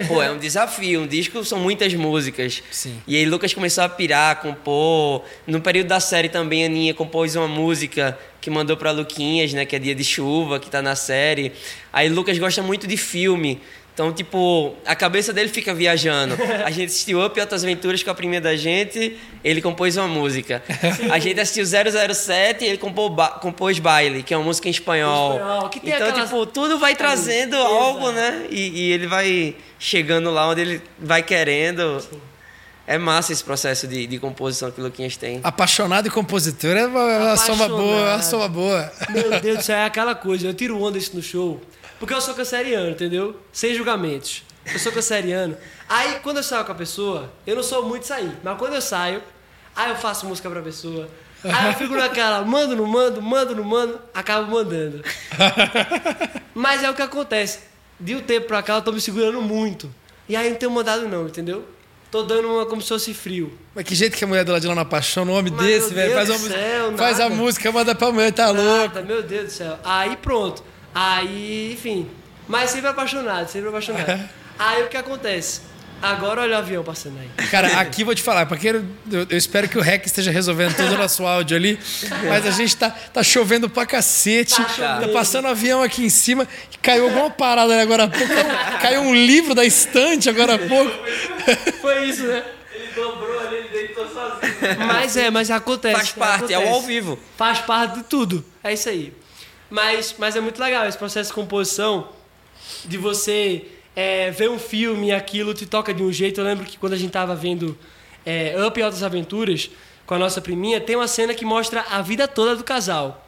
Pô, 0.09 0.23
é 0.23 0.31
um 0.31 0.39
desafio. 0.39 1.03
Um 1.03 1.07
disco 1.07 1.45
são 1.45 1.59
muitas 1.59 1.95
músicas. 1.95 2.63
Sim. 2.71 3.01
E 3.07 3.17
aí 3.17 3.25
Lucas 3.25 3.53
começou 3.53 3.85
a 3.85 3.89
pirar, 3.89 4.41
compor. 4.41 5.23
No 5.47 5.61
período 5.61 5.89
da 5.89 6.01
série 6.01 6.29
também 6.29 6.65
a 6.65 6.67
Aninha 6.67 6.95
compôs 6.95 7.37
uma 7.37 7.49
música 7.49 8.19
que 8.41 8.51
mandou 8.51 8.77
pra 8.77 8.91
Luquinhas, 8.91 9.53
né? 9.53 9.65
Que 9.65 9.77
é 9.77 9.79
Dia 9.79 9.95
de 9.95 10.05
Chuva, 10.05 10.59
que 10.59 10.71
tá 10.71 10.83
na 10.83 10.97
série. 10.97 11.53
Aí 11.93 12.09
Lucas 12.09 12.39
gosta 12.39 12.63
muito 12.63 12.87
de 12.87 12.97
filme. 12.97 13.61
Então, 13.95 14.11
tipo, 14.11 14.75
a 14.87 14.97
cabeça 14.97 15.35
dele 15.35 15.51
fica 15.51 15.75
viajando. 15.75 16.35
A 16.65 16.71
gente 16.71 16.87
assistiu 16.87 17.23
Up 17.23 17.39
e 17.39 17.41
Outras 17.43 17.63
Aventuras 17.63 18.03
com 18.03 18.11
a 18.11 18.15
primeira 18.15 18.45
da 18.45 18.57
gente, 18.57 19.19
ele 19.45 19.61
compôs 19.61 19.99
uma 19.99 20.09
música. 20.09 20.63
A 21.11 21.19
gente 21.19 21.39
assistiu 21.39 21.67
007 21.67 22.65
e 22.65 22.69
ele 22.69 22.79
compôs, 22.79 23.13
ba 23.13 23.29
compôs 23.29 23.79
Baile, 23.79 24.23
que 24.23 24.33
é 24.33 24.37
uma 24.37 24.47
música 24.47 24.67
em 24.67 24.71
espanhol. 24.71 25.35
Espanhol, 25.35 25.69
que 25.69 25.79
tem 25.81 25.93
então, 25.95 26.09
aquelas- 26.09 26.31
tipo, 26.31 26.47
tudo 26.47 26.79
vai 26.79 26.97
trazendo 26.97 27.55
Exato. 27.55 27.71
algo, 27.75 28.11
né? 28.13 28.47
E, 28.51 28.81
e 28.81 28.93
ele 28.93 29.07
vai 29.07 29.55
chegando 29.79 30.31
lá 30.31 30.49
onde 30.49 30.63
ele 30.63 30.83
vai 30.99 31.23
querendo. 31.23 32.03
É 32.87 32.97
massa 32.99 33.33
esse 33.33 33.45
processo 33.45 33.87
de, 33.87 34.07
de 34.07 34.19
composição 34.19 34.71
que 34.71 34.81
o 34.81 34.85
Luquinhas 34.85 35.17
tem. 35.17 35.39
Apaixonado 35.45 36.09
e 36.09 36.11
compositor 36.11 36.77
é 36.77 36.87
uma, 36.87 37.19
uma 37.19 37.37
soma 37.37 37.69
boa, 37.69 38.01
é 38.01 38.15
uma 38.15 38.23
soma 38.23 38.49
boa. 38.49 38.93
Meu 39.11 39.39
Deus 39.41 39.59
do 39.59 39.63
céu, 39.65 39.77
é 39.77 39.85
aquela 39.85 40.15
coisa. 40.15 40.49
Eu 40.49 40.55
tiro 40.55 40.83
onda 40.83 40.97
isso 40.99 41.15
no 41.15 41.23
show. 41.23 41.61
Porque 42.03 42.15
eu 42.15 42.21
sou 42.21 42.35
canceriano, 42.35 42.91
entendeu? 42.91 43.37
Sem 43.53 43.77
julgamentos. 43.77 44.43
Eu 44.67 44.77
sou 44.81 44.91
canceriano. 44.91 45.57
Aí, 45.89 46.19
quando 46.19 46.39
eu 46.39 46.43
saio 46.43 46.65
com 46.65 46.73
a 46.73 46.75
pessoa, 46.75 47.33
eu 47.47 47.55
não 47.55 47.63
sou 47.63 47.89
muito 47.89 48.09
sair. 48.09 48.33
Mas 48.43 48.59
quando 48.59 48.75
eu 48.75 48.83
saio, 48.83 49.23
aí 49.77 49.89
eu 49.89 49.95
faço 49.95 50.27
música 50.27 50.51
pra 50.51 50.61
pessoa. 50.63 51.09
Aí 51.45 51.69
eu 51.69 51.75
fico 51.75 51.95
naquela, 51.95 52.45
mando, 52.45 52.75
não 52.75 52.87
mando, 52.87 53.23
mando, 53.23 53.55
não 53.55 53.63
mando, 53.63 54.01
acabo 54.13 54.51
mandando. 54.51 55.01
Mas 56.53 56.83
é 56.83 56.91
o 56.91 56.95
que 56.95 57.03
acontece. 57.03 57.61
De 58.01 58.17
um 58.17 58.21
tempo 58.21 58.49
pra 58.49 58.65
cá, 58.65 58.75
eu 58.75 58.83
tô 58.83 58.91
me 58.91 59.01
segurando 59.01 59.41
muito. 59.41 59.89
E 60.29 60.35
aí 60.35 60.51
não 60.51 60.57
tenho 60.57 60.73
mandado 60.73 61.07
não, 61.07 61.29
entendeu? 61.29 61.65
Tô 62.11 62.25
dando 62.25 62.49
uma 62.49 62.67
como 62.67 62.83
se 62.83 62.89
fosse 62.89 63.15
frio. 63.15 63.57
Mas 63.77 63.85
que 63.85 63.95
jeito 63.95 64.17
que 64.17 64.25
a 64.25 64.27
mulher 64.27 64.45
do 64.45 64.51
lado 64.51 64.61
de 64.61 64.67
lá 64.67 64.75
não 64.75 64.83
apaixona 64.83 65.31
um 65.31 65.37
homem 65.37 65.53
Mas, 65.53 65.67
desse, 65.67 65.95
velho. 65.95 66.15
Faz, 66.15 66.29
uma 66.31 66.39
céu, 66.41 66.97
faz 66.97 67.21
a 67.21 67.29
música, 67.29 67.71
manda 67.71 67.95
pra 67.95 68.11
mulher, 68.11 68.33
tá 68.33 68.51
louco. 68.51 68.61
Nada, 68.65 69.03
meu 69.03 69.23
Deus 69.23 69.45
do 69.45 69.51
céu. 69.53 69.79
Aí 69.85 70.17
pronto. 70.17 70.72
Aí, 70.95 71.73
enfim. 71.73 72.09
Mas 72.49 72.71
sempre 72.71 72.89
apaixonado, 72.89 73.49
sempre 73.49 73.69
apaixonado. 73.69 74.29
Aí 74.59 74.83
o 74.83 74.89
que 74.89 74.97
acontece? 74.97 75.73
Agora 76.03 76.41
olha 76.41 76.57
o 76.57 76.59
avião 76.59 76.83
passando 76.83 77.17
aí. 77.21 77.47
Cara, 77.47 77.79
aqui 77.79 78.03
vou 78.03 78.13
te 78.13 78.23
falar, 78.23 78.45
porque 78.47 78.69
eu, 78.69 78.85
eu 79.31 79.39
espero 79.39 79.69
que 79.69 79.79
o 79.79 79.81
REC 79.81 80.05
esteja 80.05 80.33
resolvendo 80.33 80.75
todo 80.77 80.95
o 80.95 80.99
nosso 80.99 81.25
áudio 81.25 81.57
ali, 81.57 81.79
mas 82.29 82.45
a 82.45 82.51
gente 82.51 82.77
tá, 82.77 82.91
tá 82.91 83.23
chovendo 83.23 83.71
pra 83.71 83.87
cacete, 83.87 84.57
Tá 84.57 85.01
tá, 85.01 85.09
passando 85.13 85.45
um 85.45 85.51
avião 85.51 85.81
aqui 85.81 86.05
em 86.05 86.09
cima, 86.09 86.47
e 86.73 86.77
caiu 86.79 87.05
alguma 87.05 87.31
parada 87.31 87.73
ali 87.73 87.83
agora 87.83 88.05
há 88.05 88.09
pouco, 88.09 88.35
caiu 88.81 89.03
um 89.03 89.15
livro 89.15 89.55
da 89.55 89.65
estante 89.65 90.29
agora 90.29 90.57
há 90.57 90.59
pouco. 90.59 90.93
Foi 91.81 92.05
isso, 92.07 92.25
né? 92.25 92.43
Ele 92.75 92.89
dobrou 92.97 93.39
ali, 93.39 93.57
ele 93.59 93.69
deitou 93.69 94.05
sozinho. 94.09 94.87
Mas 94.87 95.17
é, 95.17 95.31
mas 95.31 95.53
acontece. 95.53 95.95
Faz 95.95 96.11
parte, 96.11 96.53
é 96.53 96.59
o 96.59 96.63
acontece. 96.63 96.75
ao 96.75 96.83
vivo. 96.83 97.19
Faz 97.37 97.61
parte 97.61 97.99
de 97.99 98.03
tudo. 98.05 98.45
É 98.65 98.73
isso 98.73 98.89
aí. 98.89 99.13
Mas, 99.73 100.15
mas 100.19 100.37
é 100.37 100.41
muito 100.43 100.61
legal 100.61 100.87
esse 100.87 100.99
processo 100.99 101.31
de 101.31 101.35
composição, 101.35 102.11
de 102.85 102.99
você 102.99 103.69
é, 103.97 104.31
ver 104.31 104.51
um 104.51 104.59
filme 104.59 105.09
e 105.09 105.13
aquilo 105.13 105.55
te 105.55 105.65
toca 105.65 105.95
de 105.95 106.03
um 106.03 106.13
jeito. 106.13 106.43
Eu 106.43 106.45
lembro 106.45 106.67
que 106.67 106.77
quando 106.77 106.93
a 106.93 106.97
gente 106.99 107.11
tava 107.11 107.35
vendo 107.35 107.79
é, 108.27 108.55
Up 108.67 108.79
e 108.79 108.83
Altas 108.83 109.03
Aventuras 109.03 109.71
com 110.05 110.13
a 110.13 110.19
nossa 110.19 110.43
priminha, 110.43 110.79
tem 110.79 110.95
uma 110.95 111.09
cena 111.09 111.33
que 111.33 111.47
mostra 111.47 111.87
a 111.91 112.03
vida 112.03 112.29
toda 112.29 112.55
do 112.55 112.63
casal. 112.63 113.27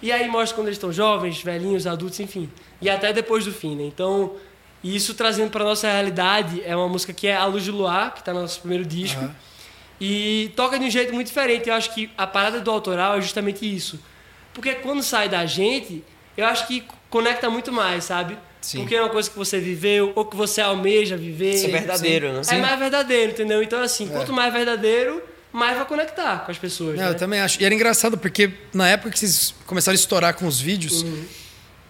E 0.00 0.12
aí 0.12 0.28
mostra 0.28 0.54
quando 0.54 0.68
eles 0.68 0.76
estão 0.76 0.92
jovens, 0.92 1.42
velhinhos, 1.42 1.84
adultos, 1.84 2.20
enfim. 2.20 2.48
E 2.80 2.88
até 2.88 3.12
depois 3.12 3.44
do 3.44 3.50
fim, 3.50 3.74
né? 3.74 3.82
Então, 3.82 4.36
isso 4.84 5.14
trazendo 5.14 5.50
para 5.50 5.64
nossa 5.64 5.90
realidade 5.90 6.62
é 6.64 6.76
uma 6.76 6.88
música 6.88 7.12
que 7.12 7.26
é 7.26 7.34
A 7.34 7.44
Luz 7.44 7.66
do 7.66 7.72
Luar, 7.72 8.14
que 8.14 8.20
está 8.20 8.32
no 8.32 8.42
nosso 8.42 8.60
primeiro 8.60 8.84
disco. 8.84 9.20
E 10.00 10.52
toca 10.54 10.78
de 10.78 10.84
um 10.84 10.90
jeito 10.90 11.12
muito 11.12 11.26
diferente. 11.26 11.68
Eu 11.68 11.74
acho 11.74 11.92
que 11.92 12.08
a 12.16 12.24
parada 12.24 12.60
do 12.60 12.70
autoral 12.70 13.18
é 13.18 13.20
justamente 13.20 13.66
isso. 13.66 13.98
Porque 14.52 14.74
quando 14.74 15.02
sai 15.02 15.28
da 15.28 15.46
gente, 15.46 16.04
eu 16.36 16.46
acho 16.46 16.66
que 16.66 16.84
conecta 17.08 17.48
muito 17.48 17.72
mais, 17.72 18.04
sabe? 18.04 18.36
Sim. 18.60 18.78
Porque 18.78 18.94
é 18.94 19.00
uma 19.00 19.10
coisa 19.10 19.28
que 19.28 19.36
você 19.36 19.58
viveu 19.58 20.12
ou 20.14 20.24
que 20.24 20.36
você 20.36 20.60
almeja 20.60 21.16
viver. 21.16 21.64
É 21.64 21.68
verdadeiro, 21.68 22.32
né? 22.32 22.42
É 22.48 22.58
mais 22.58 22.78
verdadeiro, 22.78 23.32
entendeu? 23.32 23.62
Então, 23.62 23.82
assim, 23.82 24.06
quanto 24.06 24.32
mais 24.32 24.52
verdadeiro, 24.52 25.22
mais 25.52 25.76
vai 25.76 25.84
conectar 25.84 26.44
com 26.44 26.50
as 26.50 26.58
pessoas. 26.58 26.96
Não, 26.96 27.04
né? 27.04 27.10
eu 27.10 27.16
também 27.16 27.40
acho. 27.40 27.60
E 27.60 27.64
era 27.64 27.74
engraçado 27.74 28.16
porque 28.16 28.52
na 28.72 28.88
época 28.88 29.10
que 29.10 29.18
vocês 29.18 29.54
começaram 29.66 29.94
a 29.94 30.00
estourar 30.00 30.34
com 30.34 30.46
os 30.46 30.60
vídeos, 30.60 31.04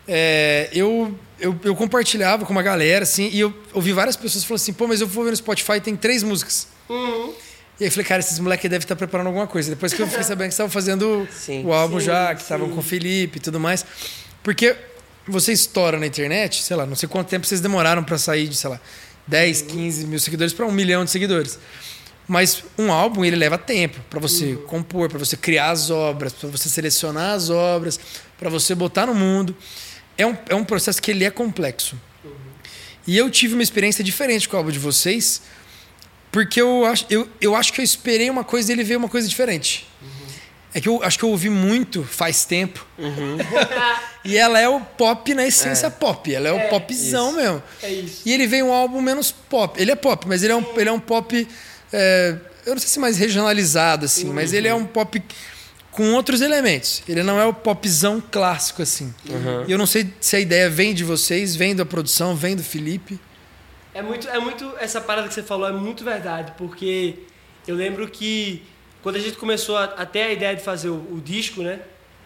é, 0.09 0.69
eu, 0.73 1.17
eu, 1.39 1.59
eu 1.63 1.77
compartilhava 1.77 2.45
com 2.45 2.53
uma 2.53 2.63
galera, 2.63 3.05
assim, 3.05 3.29
e 3.33 3.41
eu 3.41 3.55
ouvi 3.73 3.93
várias 3.93 4.17
pessoas 4.17 4.43
falando 4.45 4.61
assim, 4.61 4.73
pô, 4.73 4.87
mas 4.87 5.01
eu 5.01 5.07
vou 5.07 5.25
ver 5.25 5.31
no 5.31 5.37
Spotify 5.37 5.81
tem 5.81 5.95
três 5.95 6.23
músicas. 6.23 6.69
Uhum. 6.89 7.35
E 7.81 7.85
aí 7.85 7.91
falei, 7.91 8.05
cara, 8.05 8.21
esses 8.21 8.39
moleques 8.39 8.71
devem 8.71 8.85
estar 8.85 8.95
preparando 8.97 9.27
alguma 9.29 9.47
coisa. 9.47 9.71
Depois 9.71 9.93
que 9.93 10.01
eu 10.01 10.07
fiquei 10.07 10.23
sabendo 10.23 10.49
que 10.49 10.55
estavam 10.55 10.71
fazendo 10.71 11.27
Sim. 11.33 11.65
o 11.65 11.73
álbum 11.73 11.99
Sim, 11.99 12.07
já, 12.07 12.35
que 12.35 12.43
estavam 12.43 12.69
com 12.71 12.79
o 12.79 12.83
Felipe 12.83 13.39
e 13.39 13.41
tudo 13.41 13.59
mais. 13.59 13.85
Porque 14.43 14.77
você 15.27 15.53
estoura 15.53 15.99
na 15.99 16.07
internet, 16.07 16.63
sei 16.63 16.77
lá, 16.77 16.85
não 16.87 16.97
sei 16.97 17.09
quanto 17.09 17.29
tempo 17.29 17.47
vocês 17.47 17.61
demoraram 17.61 18.05
pra 18.05 18.19
sair 18.19 18.49
de, 18.49 18.57
sei 18.57 18.71
lá, 18.71 18.81
10, 19.27 19.63
15 19.63 20.07
mil 20.07 20.19
seguidores 20.19 20.53
pra 20.53 20.67
um 20.67 20.73
milhão 20.73 21.05
de 21.05 21.11
seguidores. 21.11 21.59
Mas 22.29 22.63
um 22.79 22.93
álbum, 22.93 23.25
ele 23.25 23.37
leva 23.37 23.59
tempo 23.59 23.99
pra 24.09 24.21
você 24.21 24.55
compor, 24.67 25.09
pra 25.09 25.19
você 25.19 25.37
criar 25.37 25.71
as 25.71 25.91
obras, 25.91 26.33
pra 26.33 26.49
você 26.49 26.69
selecionar 26.69 27.35
as 27.35 27.51
obras, 27.51 27.99
pra 28.39 28.49
você 28.49 28.75
botar 28.75 29.07
no 29.07 29.15
mundo. 29.15 29.57
É 30.17 30.27
um, 30.27 30.37
é 30.49 30.55
um 30.55 30.65
processo 30.65 31.01
que 31.03 31.11
ele 31.11 31.25
é 31.25 31.31
complexo. 31.31 31.97
E 33.07 33.19
eu 33.19 33.29
tive 33.29 33.55
uma 33.55 33.63
experiência 33.63 34.05
diferente 34.05 34.49
com 34.49 34.57
o 34.57 34.59
álbum 34.59 34.71
de 34.71 34.79
vocês, 34.79 35.43
porque 36.33 36.61
eu 36.61 36.85
acho, 36.87 37.07
eu, 37.09 37.29
eu 37.41 37.55
acho 37.55 37.73
que 37.73 37.81
eu 37.81 37.85
esperei 37.85 38.29
uma 38.31 38.43
coisa 38.43 38.73
e 38.73 38.75
ele 38.75 38.83
veio 38.83 38.99
uma 38.99 39.09
coisa 39.09 39.29
diferente. 39.29 39.87
É 40.75 40.81
que 40.81 40.89
eu 40.89 41.03
acho 41.03 41.19
que 41.19 41.25
eu 41.25 41.29
ouvi 41.29 41.51
muito 41.51 42.03
faz 42.03 42.47
tempo. 42.47 42.85
e 44.25 44.37
ela 44.39 44.59
é 44.59 44.67
o 44.69 44.81
pop 44.81 45.35
na 45.35 45.47
essência 45.47 45.91
pop. 45.91 46.35
Ela 46.35 46.49
é, 46.49 46.53
o 46.53 46.57
É, 46.59 46.69
popzão 46.69 47.29
isso. 47.29 47.37
mesmo. 47.37 47.63
É 47.83 47.91
isso. 47.93 48.23
E 48.25 48.33
ele 48.33 48.47
veio 48.47 48.67
um 48.67 48.73
álbum 48.73 49.01
menos 49.03 49.31
pop. 49.31 49.79
Ele 49.81 49.91
é 49.91 49.95
pop, 49.95 50.27
mas 50.27 50.43
ele 50.43 50.53
é 50.53 50.57
um, 50.57 50.65
ele 50.77 50.89
é 50.89 50.93
um 50.93 50.99
pop. 51.01 51.47
é, 51.93 52.37
eu 52.65 52.73
não 52.75 52.81
sei 52.81 52.89
se 52.89 52.99
mais 52.99 53.19
regionalizado, 53.19 54.07
assim, 54.07 54.27
mas 54.33 54.53
ele 54.55 54.67
é 54.69 54.75
um 54.75 54.87
pop 54.87 55.21
com 55.91 56.15
outros 56.15 56.41
elementos. 56.41 57.03
Ele 57.07 57.23
não 57.23 57.39
é 57.39 57.45
o 57.45 57.53
popzão 57.53 58.23
clássico, 58.33 58.81
assim. 58.81 59.13
E 59.69 59.73
eu 59.73 59.77
não 59.77 59.85
sei 59.87 60.11
se 60.21 60.37
a 60.37 60.41
ideia 60.41 60.71
vem 60.71 60.95
de 60.95 61.05
vocês, 61.05 61.55
vem 61.55 61.75
da 61.77 61.85
produção, 61.85 62.35
vem 62.35 62.57
do 62.57 62.63
Felipe. 62.63 63.21
É 63.95 64.01
muito, 64.01 64.29
é 64.29 64.39
muito. 64.39 64.75
Essa 64.79 65.01
parada 65.01 65.29
que 65.29 65.35
você 65.35 65.43
falou 65.43 65.69
é 65.69 65.73
muito 65.73 66.05
verdade, 66.05 66.53
porque 66.57 67.19
eu 67.67 67.75
lembro 67.75 68.09
que 68.09 68.63
quando 69.03 69.17
a 69.17 69.19
gente 69.19 69.37
começou 69.37 69.77
a, 69.77 69.85
a 69.85 70.07
ter 70.07 70.23
a 70.23 70.33
ideia 70.33 70.57
de 70.57 70.63
fazer 70.63 70.89
o, 70.89 71.15
o 71.15 71.21
disco, 71.21 71.63
né? 71.63 71.81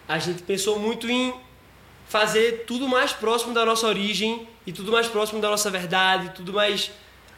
A 0.07 0.19
gente 0.19 0.43
pensou 0.43 0.79
muito 0.79 1.09
em 1.09 1.33
fazer 2.07 2.63
tudo 2.65 2.87
mais 2.87 3.11
próximo 3.11 3.53
da 3.53 3.65
nossa 3.65 3.85
origem 3.85 4.47
e 4.65 4.71
tudo 4.71 4.91
mais 4.91 5.07
próximo 5.07 5.41
da 5.41 5.49
nossa 5.49 5.69
verdade, 5.69 6.31
tudo 6.33 6.53
mais 6.53 6.91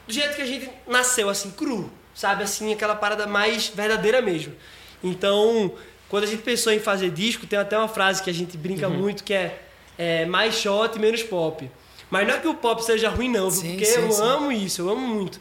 do 0.06 0.14
jeito 0.14 0.36
que 0.36 0.42
a 0.42 0.46
gente 0.46 0.70
nasceu, 0.88 1.30
assim, 1.30 1.52
cru, 1.52 1.92
sabe? 2.14 2.44
Assim, 2.44 2.72
aquela 2.74 2.96
parada 2.96 3.26
mais 3.26 3.68
verdadeira 3.68 4.22
mesmo. 4.22 4.54
Então, 5.04 5.74
quando 6.08 6.24
a 6.24 6.28
gente 6.28 6.42
pensou 6.42 6.74
em 6.74 6.80
fazer 6.80 7.10
disco, 7.10 7.48
tem 7.48 7.58
até 7.58 7.78
uma 7.78 7.88
frase 7.88 8.22
que 8.22 8.30
a 8.30 8.34
gente 8.34 8.58
brinca 8.58 8.90
muito 8.90 9.24
que 9.24 9.34
é, 9.34 9.62
é 9.98 10.26
mais 10.26 10.56
shot 10.56 10.98
menos 11.00 11.24
pop. 11.24 11.70
Mas 12.10 12.28
não 12.28 12.36
é 12.36 12.40
que 12.40 12.48
o 12.48 12.56
pop 12.56 12.84
seja 12.84 13.10
ruim, 13.10 13.30
não? 13.30 13.52
Sim, 13.52 13.72
porque 13.72 13.86
sim, 13.86 14.02
eu 14.02 14.12
sim. 14.12 14.22
amo 14.22 14.52
isso, 14.52 14.82
eu 14.82 14.90
amo 14.90 15.08
muito. 15.08 15.40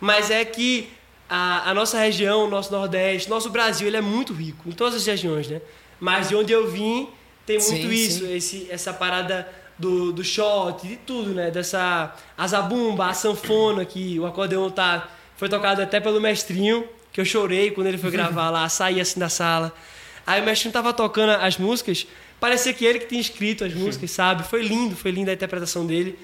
Mas 0.00 0.30
é 0.30 0.44
que 0.44 0.88
a, 1.28 1.70
a 1.70 1.74
nossa 1.74 1.98
região, 1.98 2.46
o 2.46 2.50
nosso 2.50 2.72
Nordeste, 2.72 3.28
nosso 3.28 3.50
Brasil, 3.50 3.86
ele 3.86 3.96
é 3.96 4.00
muito 4.00 4.32
rico, 4.32 4.68
em 4.68 4.72
todas 4.72 4.94
as 4.94 5.06
regiões, 5.06 5.48
né? 5.48 5.60
Mas 6.00 6.28
de 6.28 6.36
onde 6.36 6.52
eu 6.52 6.70
vim, 6.70 7.08
tem 7.44 7.58
muito 7.58 7.92
isso. 7.92 8.24
Esse, 8.26 8.66
essa 8.70 8.92
parada 8.92 9.48
do, 9.78 10.12
do 10.12 10.24
shot, 10.24 10.86
de 10.86 10.96
tudo, 10.96 11.30
né? 11.30 11.50
Dessa 11.50 12.14
a 12.36 12.46
zabumba, 12.46 13.06
a 13.06 13.14
sanfona, 13.14 13.84
que 13.84 14.18
o 14.18 14.26
acordeão 14.26 14.70
tá, 14.70 15.08
foi 15.36 15.48
tocado 15.48 15.80
até 15.80 16.00
pelo 16.00 16.20
mestrinho, 16.20 16.84
que 17.12 17.20
eu 17.20 17.24
chorei 17.24 17.70
quando 17.70 17.86
ele 17.86 17.98
foi 17.98 18.10
gravar 18.12 18.50
lá, 18.50 18.68
saí 18.68 19.00
assim 19.00 19.20
da 19.20 19.28
sala. 19.28 19.72
Aí 20.28 20.42
o 20.42 20.44
mestrinho 20.44 20.74
tava 20.74 20.92
tocando 20.92 21.30
as 21.30 21.56
músicas, 21.56 22.06
parecia 22.38 22.74
que 22.74 22.84
ele 22.84 22.98
que 22.98 23.06
tinha 23.06 23.18
escrito 23.18 23.64
as 23.64 23.72
músicas, 23.72 24.10
sabe? 24.10 24.42
Foi 24.42 24.62
lindo, 24.62 24.94
foi 24.94 25.10
linda 25.10 25.30
a 25.30 25.34
interpretação 25.34 25.86
dele. 25.86 26.18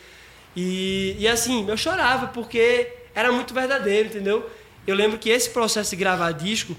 E, 0.54 1.16
e 1.18 1.26
assim, 1.26 1.66
eu 1.66 1.74
chorava 1.74 2.26
porque 2.26 2.86
era 3.14 3.32
muito 3.32 3.54
verdadeiro, 3.54 4.08
entendeu? 4.08 4.50
Eu 4.86 4.94
lembro 4.94 5.18
que 5.18 5.30
esse 5.30 5.48
processo 5.48 5.88
de 5.88 5.96
gravar 5.96 6.32
disco 6.32 6.76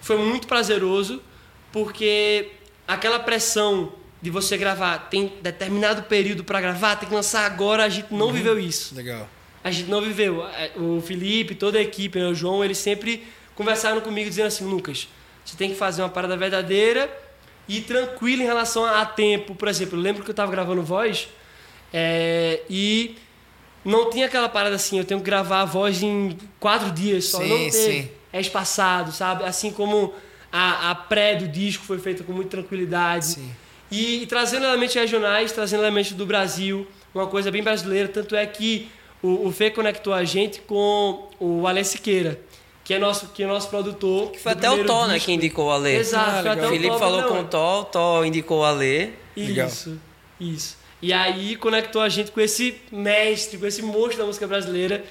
foi 0.00 0.16
muito 0.16 0.46
prazeroso, 0.46 1.20
porque 1.72 2.52
aquela 2.86 3.18
pressão 3.18 3.92
de 4.22 4.30
você 4.30 4.56
gravar, 4.56 5.08
tem 5.10 5.32
determinado 5.42 6.04
período 6.04 6.44
para 6.44 6.60
gravar, 6.60 6.94
tem 6.94 7.08
que 7.08 7.14
lançar 7.16 7.44
agora, 7.44 7.82
a 7.82 7.88
gente 7.88 8.14
não 8.14 8.32
viveu 8.32 8.60
isso. 8.60 8.94
Legal. 8.94 9.28
A 9.64 9.72
gente 9.72 9.90
não 9.90 10.00
viveu. 10.00 10.44
O 10.76 11.00
Felipe, 11.00 11.56
toda 11.56 11.78
a 11.78 11.82
equipe, 11.82 12.16
né, 12.16 12.28
o 12.28 12.34
João, 12.34 12.64
eles 12.64 12.78
sempre 12.78 13.26
conversaram 13.56 14.00
comigo 14.00 14.28
dizendo 14.28 14.46
assim, 14.46 14.64
Lucas, 14.64 15.08
você 15.46 15.56
tem 15.56 15.70
que 15.70 15.76
fazer 15.76 16.02
uma 16.02 16.08
parada 16.08 16.36
verdadeira 16.36 17.10
e 17.68 17.80
tranquilo 17.80 18.42
em 18.42 18.44
relação 18.44 18.84
a 18.84 19.06
tempo. 19.06 19.54
Por 19.54 19.68
exemplo, 19.68 19.96
eu 19.96 20.02
lembro 20.02 20.22
que 20.22 20.30
eu 20.30 20.32
estava 20.32 20.50
gravando 20.50 20.82
voz 20.82 21.28
é, 21.92 22.60
e 22.68 23.16
não 23.84 24.10
tinha 24.10 24.26
aquela 24.26 24.48
parada 24.48 24.74
assim, 24.74 24.98
eu 24.98 25.04
tenho 25.04 25.20
que 25.20 25.26
gravar 25.26 25.60
a 25.60 25.64
voz 25.64 26.02
em 26.02 26.36
quatro 26.58 26.90
dias 26.90 27.26
só. 27.26 27.38
Sim, 27.38 27.48
não 27.48 27.56
teve. 27.58 27.70
sim. 27.70 28.10
É 28.32 28.40
espaçado, 28.40 29.12
sabe? 29.12 29.44
Assim 29.44 29.70
como 29.70 30.12
a, 30.52 30.90
a 30.90 30.94
pré 30.94 31.36
do 31.36 31.46
disco 31.46 31.84
foi 31.84 31.98
feita 31.98 32.24
com 32.24 32.32
muita 32.32 32.50
tranquilidade. 32.50 33.38
E, 33.90 34.22
e 34.22 34.26
trazendo 34.26 34.66
elementos 34.66 34.94
regionais, 34.94 35.52
trazendo 35.52 35.84
elementos 35.84 36.12
do 36.12 36.26
Brasil, 36.26 36.86
uma 37.14 37.26
coisa 37.28 37.50
bem 37.50 37.62
brasileira. 37.62 38.08
Tanto 38.08 38.34
é 38.34 38.44
que 38.44 38.88
o, 39.22 39.46
o 39.46 39.52
Fê 39.52 39.70
conectou 39.70 40.12
a 40.12 40.24
gente 40.24 40.60
com 40.60 41.28
o 41.38 41.66
Ale 41.66 41.84
Siqueira, 41.84 42.40
que 42.86 42.94
é 42.94 43.00
nosso, 43.00 43.26
que 43.34 43.42
é 43.42 43.46
nosso 43.48 43.68
produtor. 43.68 44.30
Que 44.30 44.38
foi 44.38 44.52
até 44.52 44.70
o 44.70 44.84
Tó, 44.84 45.08
né, 45.08 45.18
que 45.18 45.32
indicou 45.32 45.66
o 45.66 45.70
Alê. 45.72 45.96
Exato, 45.96 46.24
Ah, 46.24 46.32
foi 46.34 46.38
legal. 46.42 46.52
até 46.54 46.62
O 46.62 46.68
o 46.68 46.70
Felipe 46.70 46.92
Tó, 46.92 46.98
falou 47.00 47.22
não, 47.22 47.28
com 47.28 47.40
o 47.40 47.44
Tó, 47.44 47.80
o 47.80 47.84
Tó 47.84 48.24
indicou 48.24 48.60
o 48.60 48.64
Alê. 48.64 49.10
Legal. 49.36 49.66
Isso, 49.66 50.00
isso. 50.38 50.78
E 51.02 51.12
aí 51.12 51.56
conectou 51.56 52.00
a 52.00 52.08
gente 52.08 52.30
com 52.30 52.40
esse 52.40 52.76
mestre, 52.92 53.58
com 53.58 53.66
esse 53.66 53.82
monstro 53.82 54.18
da 54.18 54.24
música 54.24 54.46
brasileira, 54.46 55.04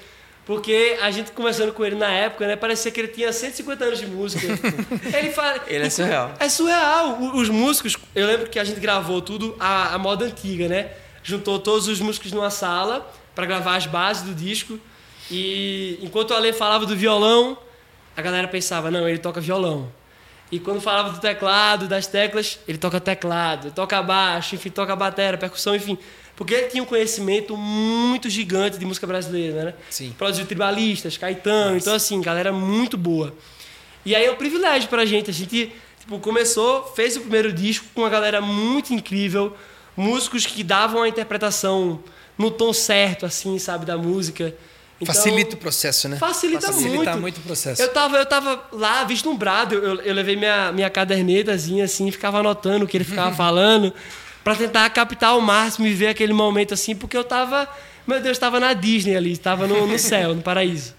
porque 0.46 0.96
a 1.02 1.10
gente 1.10 1.32
conversando 1.32 1.70
com 1.74 1.84
ele 1.84 1.96
na 1.96 2.10
época, 2.10 2.46
né, 2.46 2.56
parecia 2.56 2.90
que 2.90 2.98
ele 2.98 3.08
tinha 3.08 3.30
150 3.30 3.84
anos 3.84 3.98
de 3.98 4.06
música. 4.06 4.46
ele 5.14 5.30
fala, 5.32 5.60
Ele 5.66 5.84
é 5.84 5.90
surreal. 5.90 6.32
É 6.40 6.48
surreal. 6.48 7.18
Os 7.34 7.50
músicos, 7.50 7.94
eu 8.14 8.26
lembro 8.26 8.48
que 8.48 8.58
a 8.58 8.64
gente 8.64 8.80
gravou 8.80 9.20
tudo 9.20 9.54
a, 9.60 9.94
a 9.94 9.98
moda 9.98 10.24
antiga, 10.24 10.66
né? 10.66 10.92
Juntou 11.22 11.58
todos 11.58 11.88
os 11.88 12.00
músicos 12.00 12.32
numa 12.32 12.48
sala 12.48 13.06
para 13.34 13.44
gravar 13.44 13.76
as 13.76 13.84
bases 13.86 14.22
do 14.22 14.34
disco. 14.34 14.80
E 15.30 15.98
enquanto 16.00 16.30
o 16.30 16.34
Ale 16.34 16.54
falava 16.54 16.86
do 16.86 16.96
violão, 16.96 17.58
a 18.16 18.22
galera 18.22 18.48
pensava, 18.48 18.90
não, 18.90 19.08
ele 19.08 19.18
toca 19.18 19.40
violão. 19.40 19.92
E 20.50 20.60
quando 20.60 20.80
falava 20.80 21.10
do 21.10 21.20
teclado, 21.20 21.88
das 21.88 22.06
teclas, 22.06 22.58
ele 22.66 22.78
toca 22.78 23.00
teclado, 23.00 23.72
toca 23.72 24.00
baixo, 24.02 24.54
enfim, 24.54 24.70
toca 24.70 24.94
bateria, 24.94 25.36
percussão, 25.36 25.74
enfim. 25.74 25.98
Porque 26.36 26.54
ele 26.54 26.66
tinha 26.68 26.82
um 26.82 26.86
conhecimento 26.86 27.56
muito 27.56 28.28
gigante 28.30 28.78
de 28.78 28.84
música 28.84 29.06
brasileira, 29.06 29.64
né? 29.64 29.74
Sim. 29.90 30.14
Produziu 30.16 30.46
tribalistas, 30.46 31.16
Caetano, 31.16 31.76
então 31.76 31.94
assim, 31.94 32.20
galera 32.20 32.52
muito 32.52 32.96
boa. 32.96 33.34
E 34.04 34.14
aí 34.14 34.24
é 34.24 34.30
um 34.30 34.36
privilégio 34.36 34.88
pra 34.88 35.04
gente. 35.04 35.30
A 35.30 35.32
gente 35.32 35.72
tipo, 35.98 36.18
começou, 36.20 36.84
fez 36.94 37.16
o 37.16 37.20
primeiro 37.20 37.52
disco 37.52 37.86
com 37.92 38.02
uma 38.02 38.10
galera 38.10 38.40
muito 38.40 38.94
incrível, 38.94 39.56
músicos 39.96 40.46
que 40.46 40.62
davam 40.62 41.02
a 41.02 41.08
interpretação 41.08 42.00
no 42.38 42.50
tom 42.50 42.72
certo, 42.72 43.26
assim, 43.26 43.58
sabe, 43.58 43.84
da 43.84 43.98
música. 43.98 44.54
Então, 45.00 45.14
Facilita 45.14 45.54
o 45.54 45.58
processo, 45.58 46.08
né? 46.08 46.16
Facilita, 46.16 46.68
Facilita 46.68 47.10
muito. 47.12 47.20
muito 47.20 47.38
o 47.38 47.42
processo. 47.42 47.82
Eu 47.82 47.92
tava, 47.92 48.16
eu 48.16 48.26
tava 48.26 48.62
lá, 48.72 49.04
vislumbrado, 49.04 49.74
eu, 49.74 50.00
eu, 50.00 50.14
levei 50.14 50.36
minha, 50.36 50.72
minha 50.72 50.88
cadernetazinha 50.88 51.84
assim, 51.84 52.10
ficava 52.10 52.38
anotando 52.38 52.86
o 52.86 52.88
que 52.88 52.96
ele 52.96 53.04
ficava 53.04 53.34
falando, 53.36 53.92
pra 54.42 54.54
tentar 54.54 54.88
captar 54.90 55.30
ao 55.30 55.40
máximo 55.40 55.86
e 55.86 55.92
ver 55.92 56.08
aquele 56.08 56.32
momento 56.32 56.72
assim, 56.72 56.96
porque 56.96 57.16
eu 57.16 57.24
tava, 57.24 57.68
meu 58.06 58.20
Deus, 58.22 58.38
tava 58.38 58.58
na 58.58 58.72
Disney 58.72 59.14
ali, 59.14 59.36
tava 59.36 59.66
no, 59.66 59.86
no 59.86 59.98
céu, 59.98 60.34
no 60.34 60.40
paraíso. 60.40 60.94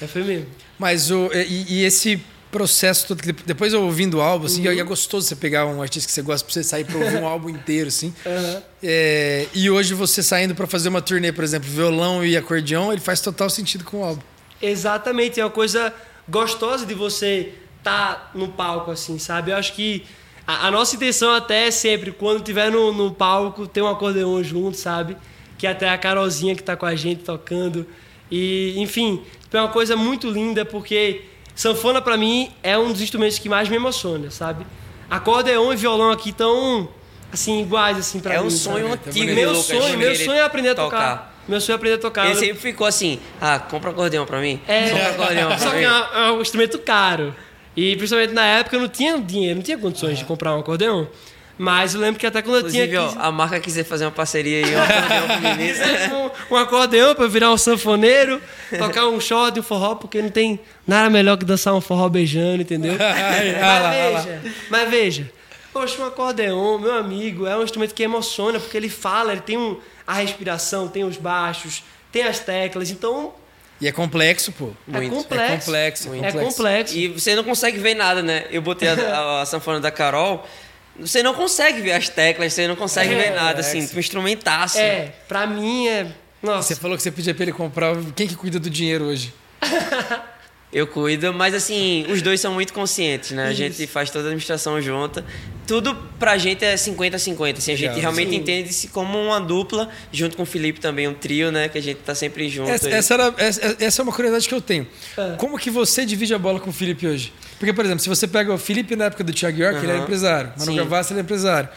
É, 0.00 0.06
foi 0.06 0.22
mesmo. 0.22 0.46
Mas 0.78 1.10
o, 1.10 1.28
e, 1.32 1.80
e 1.80 1.84
esse 1.84 2.22
processo 2.58 3.08
todo, 3.08 3.20
que 3.20 3.32
depois 3.32 3.72
eu 3.72 3.82
ouvindo 3.82 4.18
o 4.18 4.20
álbum, 4.20 4.46
assim, 4.46 4.64
Uhum. 4.66 4.78
é 4.78 4.82
gostoso 4.84 5.26
você 5.26 5.34
pegar 5.34 5.66
um 5.66 5.82
artista 5.82 6.06
que 6.06 6.12
você 6.14 6.22
gosta 6.22 6.44
pra 6.46 6.54
você 6.54 6.62
sair 6.62 6.84
pra 6.84 6.96
ouvir 6.96 7.16
um 7.16 7.26
álbum 7.26 7.48
inteiro, 7.48 7.88
assim. 7.88 8.14
Aham. 8.24 8.62
É, 8.80 9.46
e 9.52 9.68
hoje 9.68 9.92
você 9.92 10.22
saindo 10.22 10.54
pra 10.54 10.66
fazer 10.68 10.88
uma 10.88 11.02
turnê, 11.02 11.32
por 11.32 11.42
exemplo, 11.42 11.68
violão 11.68 12.24
e 12.24 12.36
acordeão, 12.36 12.92
ele 12.92 13.00
faz 13.00 13.20
total 13.20 13.50
sentido 13.50 13.82
com 13.84 14.00
o 14.00 14.04
álbum. 14.04 14.22
Exatamente, 14.62 15.40
é 15.40 15.44
uma 15.44 15.50
coisa 15.50 15.92
gostosa 16.28 16.86
de 16.86 16.94
você 16.94 17.52
estar 17.78 18.30
no 18.34 18.48
palco, 18.48 18.90
assim, 18.92 19.18
sabe? 19.18 19.50
Eu 19.50 19.56
acho 19.56 19.72
que 19.74 20.04
a, 20.46 20.68
a 20.68 20.70
nossa 20.70 20.94
intenção 20.94 21.32
até 21.34 21.66
é 21.66 21.70
sempre, 21.72 22.12
quando 22.12 22.40
tiver 22.42 22.70
no, 22.70 22.92
no 22.92 23.12
palco, 23.12 23.66
ter 23.66 23.82
um 23.82 23.88
acordeon 23.88 24.42
junto, 24.44 24.76
sabe? 24.76 25.16
Que 25.58 25.66
até 25.66 25.88
a 25.88 25.98
Carolzinha 25.98 26.54
que 26.54 26.62
tá 26.62 26.76
com 26.76 26.86
a 26.86 26.94
gente 26.94 27.24
tocando. 27.24 27.84
E, 28.30 28.74
enfim, 28.78 29.22
é 29.52 29.58
uma 29.60 29.68
coisa 29.68 29.96
muito 29.96 30.30
linda, 30.30 30.64
porque 30.64 31.22
sanfona 31.54 32.00
pra 32.00 32.16
mim 32.16 32.50
é 32.62 32.76
um 32.78 32.92
dos 32.92 33.00
instrumentos 33.00 33.38
que 33.38 33.48
mais 33.48 33.68
me 33.68 33.76
emociona, 33.76 34.30
sabe? 34.30 34.66
Acordeon 35.10 35.72
e 35.72 35.76
violão 35.76 36.10
aqui 36.10 36.30
estão, 36.30 36.88
assim, 37.32 37.60
iguais, 37.62 37.98
assim, 37.98 38.20
pra 38.20 38.34
É 38.34 38.40
mim. 38.40 38.46
um 38.46 38.50
sonho 38.50 38.88
sabe? 38.90 39.08
antigo 39.10 39.34
Meu 39.34 39.50
Lucas 39.50 39.66
sonho, 39.66 39.98
meu 39.98 40.14
sonho 40.16 40.32
é 40.32 40.42
aprender 40.42 40.70
a 40.70 40.74
tocar. 40.74 40.90
tocar. 41.18 41.34
Meu 41.46 41.60
sonho 41.60 41.74
é 41.74 41.76
aprender 41.76 41.94
a 41.96 41.98
tocar. 41.98 42.24
Ele 42.26 42.34
Eu- 42.34 42.38
sempre 42.40 42.54
ficou 42.58 42.86
assim, 42.86 43.18
ah, 43.40 43.58
compra 43.58 43.90
acordeão 43.90 44.24
pra 44.24 44.40
mim. 44.40 44.58
é, 44.66 44.88
Compra 44.90 45.08
acordeão 45.10 45.48
pra 45.48 45.58
só 45.58 45.70
que 45.70 45.76
mim. 45.76 45.82
é 45.84 45.90
um, 45.90 46.18
é 46.26 46.32
um 46.32 46.40
instrumento 46.40 46.78
caro. 46.78 47.34
E 47.76 47.96
principalmente 47.96 48.32
na 48.32 48.44
época 48.46 48.76
eu 48.76 48.80
não 48.80 48.88
tinha 48.88 49.18
dinheiro, 49.20 49.56
não 49.56 49.62
tinha 49.62 49.76
condições 49.76 50.18
de 50.18 50.24
comprar 50.24 50.56
um 50.56 50.60
acordeão. 50.60 51.06
Mas 51.56 51.94
eu 51.94 52.00
lembro 52.00 52.18
que 52.18 52.26
até 52.26 52.42
quando 52.42 52.64
eu 52.66 52.70
tinha 52.70 52.84
Inclusive, 52.84 52.96
ó, 52.96 53.12
15 53.12 53.18
a 53.20 53.30
marca 53.30 53.60
quiser 53.60 53.84
fazer 53.84 54.04
uma 54.04 54.10
parceria 54.10 54.66
aí, 54.66 54.74
um 54.74 54.82
acordeão 54.82 55.28
com 55.28 55.44
o 56.16 56.26
um, 56.54 56.56
um 56.56 56.56
acordeão 56.60 57.14
pra 57.14 57.24
eu 57.24 57.30
virar 57.30 57.52
um 57.52 57.56
sanfoneiro, 57.56 58.42
tocar 58.76 59.06
um 59.06 59.20
shot, 59.20 59.58
um 59.58 59.62
forró, 59.62 59.94
porque 59.94 60.20
não 60.20 60.30
tem 60.30 60.58
nada 60.86 61.08
melhor 61.08 61.36
que 61.38 61.44
dançar 61.44 61.72
um 61.74 61.80
forró 61.80 62.08
beijando, 62.08 62.62
entendeu? 62.62 62.94
Mas 62.98 64.24
veja, 64.24 64.42
mas 64.68 64.90
veja, 64.90 65.32
poxa, 65.72 66.02
um 66.02 66.06
acordeão, 66.06 66.78
meu 66.78 66.92
amigo, 66.94 67.46
é 67.46 67.56
um 67.56 67.62
instrumento 67.62 67.94
que 67.94 68.02
emociona, 68.02 68.58
porque 68.58 68.76
ele 68.76 68.88
fala, 68.88 69.32
ele 69.32 69.40
tem 69.40 69.56
um, 69.56 69.78
a 70.06 70.14
respiração, 70.14 70.88
tem 70.88 71.04
os 71.04 71.16
baixos, 71.16 71.82
tem 72.10 72.24
as 72.24 72.38
teclas, 72.40 72.90
então 72.90 73.32
E 73.80 73.86
é 73.88 73.92
complexo, 73.92 74.52
pô. 74.52 74.70
é 74.88 74.96
Muito. 74.96 75.14
complexo. 75.14 75.44
É 75.52 75.56
complexo, 75.58 76.08
É 76.08 76.10
complexo. 76.32 76.38
complexo. 76.56 76.96
E 76.96 77.08
você 77.08 77.34
não 77.36 77.44
consegue 77.44 77.78
ver 77.78 77.94
nada, 77.94 78.22
né? 78.22 78.46
Eu 78.50 78.60
botei 78.62 78.88
a, 78.88 78.94
a, 78.94 79.42
a 79.42 79.46
sanfona 79.46 79.80
da 79.80 79.90
Carol. 79.90 80.44
Você 81.00 81.22
não 81.22 81.34
consegue 81.34 81.80
ver 81.80 81.92
as 81.92 82.08
teclas, 82.08 82.52
você 82.52 82.68
não 82.68 82.76
consegue 82.76 83.12
É, 83.14 83.16
ver 83.16 83.30
nada, 83.34 83.60
assim, 83.60 83.72
complexo. 83.80 83.96
um 83.96 84.00
instrumentaço. 84.00 84.78
É, 84.78 85.12
pra 85.26 85.46
mim 85.46 85.88
é. 85.88 86.06
Nossa. 86.42 86.68
Você 86.68 86.76
falou 86.80 86.96
que 86.96 87.02
você 87.02 87.10
pedia 87.10 87.34
pra 87.34 87.42
ele 87.44 87.52
comprar. 87.52 87.96
Quem 88.14 88.26
que 88.28 88.36
cuida 88.36 88.58
do 88.60 88.70
dinheiro 88.70 89.04
hoje? 89.06 89.32
Eu 90.74 90.88
cuido, 90.88 91.32
mas 91.32 91.54
assim, 91.54 92.04
os 92.08 92.20
dois 92.20 92.40
são 92.40 92.52
muito 92.52 92.72
conscientes, 92.72 93.30
né? 93.30 93.44
A 93.46 93.52
Isso. 93.52 93.56
gente 93.58 93.86
faz 93.86 94.10
toda 94.10 94.24
a 94.24 94.26
administração 94.26 94.82
junta. 94.82 95.24
Tudo 95.68 95.94
pra 96.18 96.36
gente 96.36 96.64
é 96.64 96.74
50-50. 96.74 97.56
Assim, 97.58 97.72
a 97.72 97.76
gente 97.76 97.98
realmente 98.00 98.30
Sim. 98.30 98.36
entende-se 98.36 98.88
como 98.88 99.16
uma 99.18 99.40
dupla, 99.40 99.88
junto 100.12 100.36
com 100.36 100.42
o 100.42 100.46
Felipe 100.46 100.80
também, 100.80 101.06
um 101.06 101.14
trio, 101.14 101.52
né? 101.52 101.68
Que 101.68 101.78
a 101.78 101.80
gente 101.80 101.98
tá 101.98 102.12
sempre 102.14 102.48
junto. 102.48 102.68
Essa, 102.70 102.90
essa, 102.90 103.14
era- 103.14 103.34
essa- 103.38 103.76
essa 103.78 104.02
é 104.02 104.02
uma 104.02 104.12
curiosidade 104.12 104.48
que 104.48 104.54
eu 104.54 104.60
tenho. 104.60 104.86
É. 105.16 105.36
Como 105.38 105.56
que 105.58 105.70
você 105.70 106.04
divide 106.04 106.34
a 106.34 106.38
bola 106.38 106.58
com 106.58 106.70
o 106.70 106.72
Felipe 106.72 107.06
hoje? 107.06 107.32
Porque, 107.58 107.72
por 107.72 107.84
exemplo, 107.84 108.02
se 108.02 108.08
você 108.08 108.26
pega 108.26 108.52
o 108.52 108.58
Felipe 108.58 108.96
na 108.96 109.04
época 109.04 109.22
do 109.22 109.32
Thiago 109.32 109.56
York, 109.58 109.78
ele 109.78 109.92
era 109.92 110.00
empresário. 110.00 110.52
Manu. 110.58 110.74
Gavassi, 110.74 111.12
ele 111.12 111.20
é 111.20 111.22
empresário. 111.22 111.68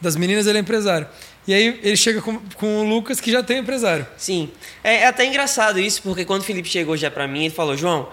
Das 0.00 0.16
meninas, 0.16 0.46
ele 0.46 0.56
é 0.56 0.60
empresário. 0.62 1.06
E 1.46 1.52
aí 1.54 1.78
ele 1.82 1.96
chega 1.96 2.20
com, 2.22 2.38
com 2.56 2.80
o 2.80 2.88
Lucas, 2.88 3.20
que 3.20 3.30
já 3.30 3.42
tem 3.42 3.58
empresário. 3.58 4.06
Sim. 4.16 4.50
É, 4.82 5.02
é 5.02 5.06
até 5.06 5.24
engraçado 5.26 5.78
isso, 5.78 6.00
porque 6.02 6.24
quando 6.24 6.40
o 6.40 6.44
Felipe 6.44 6.68
chegou 6.68 6.96
já 6.96 7.10
pra 7.10 7.28
mim, 7.28 7.44
ele 7.44 7.54
falou: 7.54 7.76
João, 7.76 8.08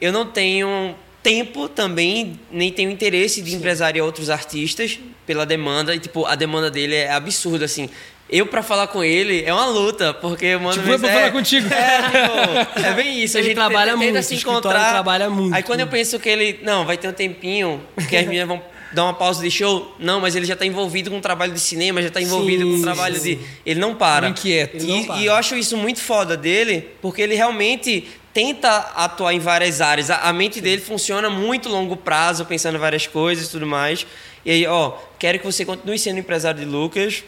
eu 0.00 0.12
não 0.12 0.26
tenho 0.26 0.94
tempo 1.22 1.68
também, 1.68 2.38
nem 2.50 2.70
tenho 2.72 2.90
interesse 2.90 3.42
de 3.42 3.54
empresariar 3.54 4.04
outros 4.04 4.30
artistas 4.30 4.98
pela 5.26 5.44
demanda. 5.44 5.94
E, 5.94 5.98
tipo, 5.98 6.24
a 6.26 6.34
demanda 6.34 6.70
dele 6.70 6.94
é 6.94 7.12
absurda, 7.12 7.64
assim. 7.64 7.88
Eu, 8.32 8.46
pra 8.46 8.62
falar 8.62 8.86
com 8.86 9.02
ele, 9.02 9.42
é 9.44 9.52
uma 9.52 9.66
luta, 9.66 10.14
porque 10.14 10.46
eu 10.46 10.60
mando 10.60 10.78
Tipo, 10.78 10.92
eu 10.92 10.98
pra 11.00 11.08
falar 11.12 11.32
contigo. 11.32 11.68
É, 11.74 12.02
tipo, 12.02 12.86
é 12.86 12.92
bem 12.94 13.20
isso. 13.24 13.36
a 13.36 13.40
Ele 13.40 13.48
gente 13.48 13.56
trabalha 13.56 13.86
tenta, 13.86 13.96
muito, 13.96 14.08
tenta 14.12 14.22
se 14.22 14.34
encontrar. 14.36 14.90
trabalha 14.90 15.28
muito. 15.28 15.52
Aí 15.52 15.64
quando 15.64 15.80
eu 15.80 15.88
penso 15.88 16.16
que 16.20 16.28
ele, 16.28 16.60
não, 16.62 16.86
vai 16.86 16.96
ter 16.96 17.08
um 17.08 17.12
tempinho, 17.12 17.82
que 18.08 18.16
as 18.16 18.24
meninas 18.26 18.46
vão 18.46 18.62
dar 18.92 19.04
uma 19.04 19.14
pausa 19.14 19.42
de 19.42 19.50
show, 19.50 19.94
não, 19.98 20.20
mas 20.20 20.34
ele 20.34 20.46
já 20.46 20.56
tá 20.56 20.66
envolvido 20.66 21.10
com 21.10 21.18
o 21.18 21.20
trabalho 21.20 21.52
de 21.52 21.60
cinema, 21.60 22.02
já 22.02 22.10
tá 22.10 22.20
envolvido 22.20 22.64
com 22.64 22.72
o 22.72 22.76
Sim, 22.76 22.82
trabalho 22.82 23.16
sim. 23.16 23.36
de. 23.36 23.40
Ele 23.64 23.80
não 23.80 23.94
para. 23.94 24.28
Não. 24.28 24.34
Ele 24.44 24.86
não 24.86 24.98
E, 24.98 25.06
para. 25.06 25.16
e 25.20 25.26
eu 25.26 25.34
acho 25.34 25.56
isso 25.56 25.76
muito 25.76 26.00
foda 26.00 26.36
dele, 26.36 26.88
porque 27.00 27.22
ele 27.22 27.34
realmente 27.34 28.08
tenta 28.32 28.76
atuar 28.94 29.32
em 29.34 29.38
várias 29.38 29.80
áreas. 29.80 30.10
A, 30.10 30.28
a 30.28 30.32
mente 30.32 30.60
dele 30.60 30.80
funciona 30.80 31.28
muito 31.30 31.68
longo 31.68 31.96
prazo, 31.96 32.44
pensando 32.44 32.76
em 32.76 32.80
várias 32.80 33.06
coisas 33.06 33.46
e 33.46 33.50
tudo 33.50 33.66
mais. 33.66 34.06
E 34.44 34.50
aí, 34.50 34.66
ó, 34.66 34.92
quero 35.18 35.38
que 35.38 35.44
você 35.44 35.64
continue 35.64 35.98
sendo 35.98 36.18
empresário 36.18 36.60
de 36.60 36.66
Lucas. 36.66 37.22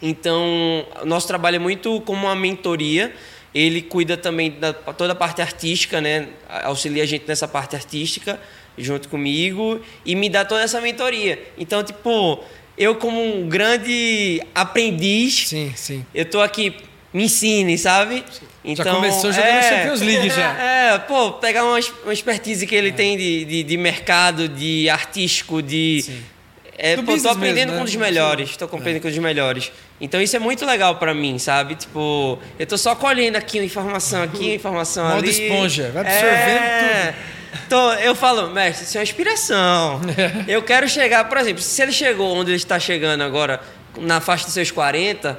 Então, 0.00 0.86
nosso 1.04 1.26
trabalho 1.26 1.56
é 1.56 1.58
muito 1.58 2.00
como 2.02 2.26
uma 2.26 2.34
mentoria. 2.36 3.12
Ele 3.54 3.82
cuida 3.82 4.16
também 4.16 4.50
da 4.52 4.72
toda 4.72 5.12
a 5.12 5.16
parte 5.16 5.40
artística, 5.42 6.00
né? 6.00 6.28
Auxilia 6.64 7.02
a 7.02 7.06
gente 7.06 7.26
nessa 7.26 7.48
parte 7.48 7.74
artística 7.74 8.38
junto 8.78 9.08
comigo 9.08 9.80
e 10.04 10.14
me 10.14 10.28
dá 10.28 10.44
toda 10.44 10.62
essa 10.62 10.80
mentoria. 10.80 11.38
Então, 11.58 11.82
tipo, 11.82 12.42
eu 12.76 12.94
como 12.94 13.20
um 13.22 13.48
grande 13.48 14.40
aprendiz, 14.54 15.48
Sim, 15.48 15.72
sim. 15.76 16.04
eu 16.14 16.24
tô 16.24 16.40
aqui, 16.40 16.74
me 17.12 17.24
ensine, 17.24 17.76
sabe? 17.76 18.24
Já 18.64 18.84
começou 18.84 19.32
jogando 19.32 19.48
é, 19.48 19.62
Champions 19.62 20.00
League 20.00 20.30
já. 20.30 20.52
É, 20.88 20.98
pô, 20.98 21.32
pegar 21.32 21.64
uma, 21.64 21.78
uma 22.04 22.12
expertise 22.12 22.66
que 22.66 22.74
ele 22.74 22.92
tem 22.92 23.16
de, 23.16 23.44
de, 23.44 23.62
de 23.62 23.76
mercado, 23.76 24.48
de 24.48 24.88
artístico, 24.88 25.62
de. 25.62 26.02
Sim. 26.02 26.22
É, 26.80 26.94
Do 26.96 27.02
pô, 27.02 27.18
tô 27.18 27.28
aprendendo 27.28 27.56
mesmo, 27.56 27.72
né? 27.72 27.78
com 27.78 27.84
os 27.84 27.96
melhores, 27.96 28.56
tô 28.56 28.64
aprendendo 28.66 29.02
com 29.02 29.08
os 29.08 29.18
melhores. 29.18 29.72
Então 30.00 30.22
isso 30.22 30.36
é 30.36 30.38
muito 30.38 30.64
legal 30.64 30.94
pra 30.96 31.12
mim, 31.12 31.36
sabe? 31.38 31.74
Tipo, 31.74 32.38
eu 32.56 32.66
tô 32.66 32.78
só 32.78 32.94
colhendo 32.94 33.36
aqui 33.36 33.58
uma 33.58 33.64
informação 33.64 34.22
aqui, 34.22 34.44
uma 34.44 34.54
informação 34.54 35.04
Modo 35.08 35.18
ali. 35.18 35.28
esponja, 35.30 35.90
vai 35.92 36.02
absorvendo 36.02 36.62
é. 36.62 37.14
Então, 37.68 37.92
eu 37.96 38.14
falo, 38.14 38.48
mestre, 38.48 38.86
isso 38.86 38.96
é 38.96 39.00
uma 39.00 39.02
inspiração. 39.02 40.00
eu 40.48 40.62
quero 40.62 40.88
chegar, 40.88 41.28
por 41.28 41.36
exemplo, 41.36 41.60
se 41.60 41.82
ele 41.82 41.92
chegou 41.92 42.34
onde 42.34 42.50
ele 42.50 42.56
está 42.56 42.78
chegando 42.80 43.20
agora, 43.20 43.60
na 43.98 44.22
faixa 44.22 44.46
dos 44.46 44.54
seus 44.54 44.70
40, 44.70 45.38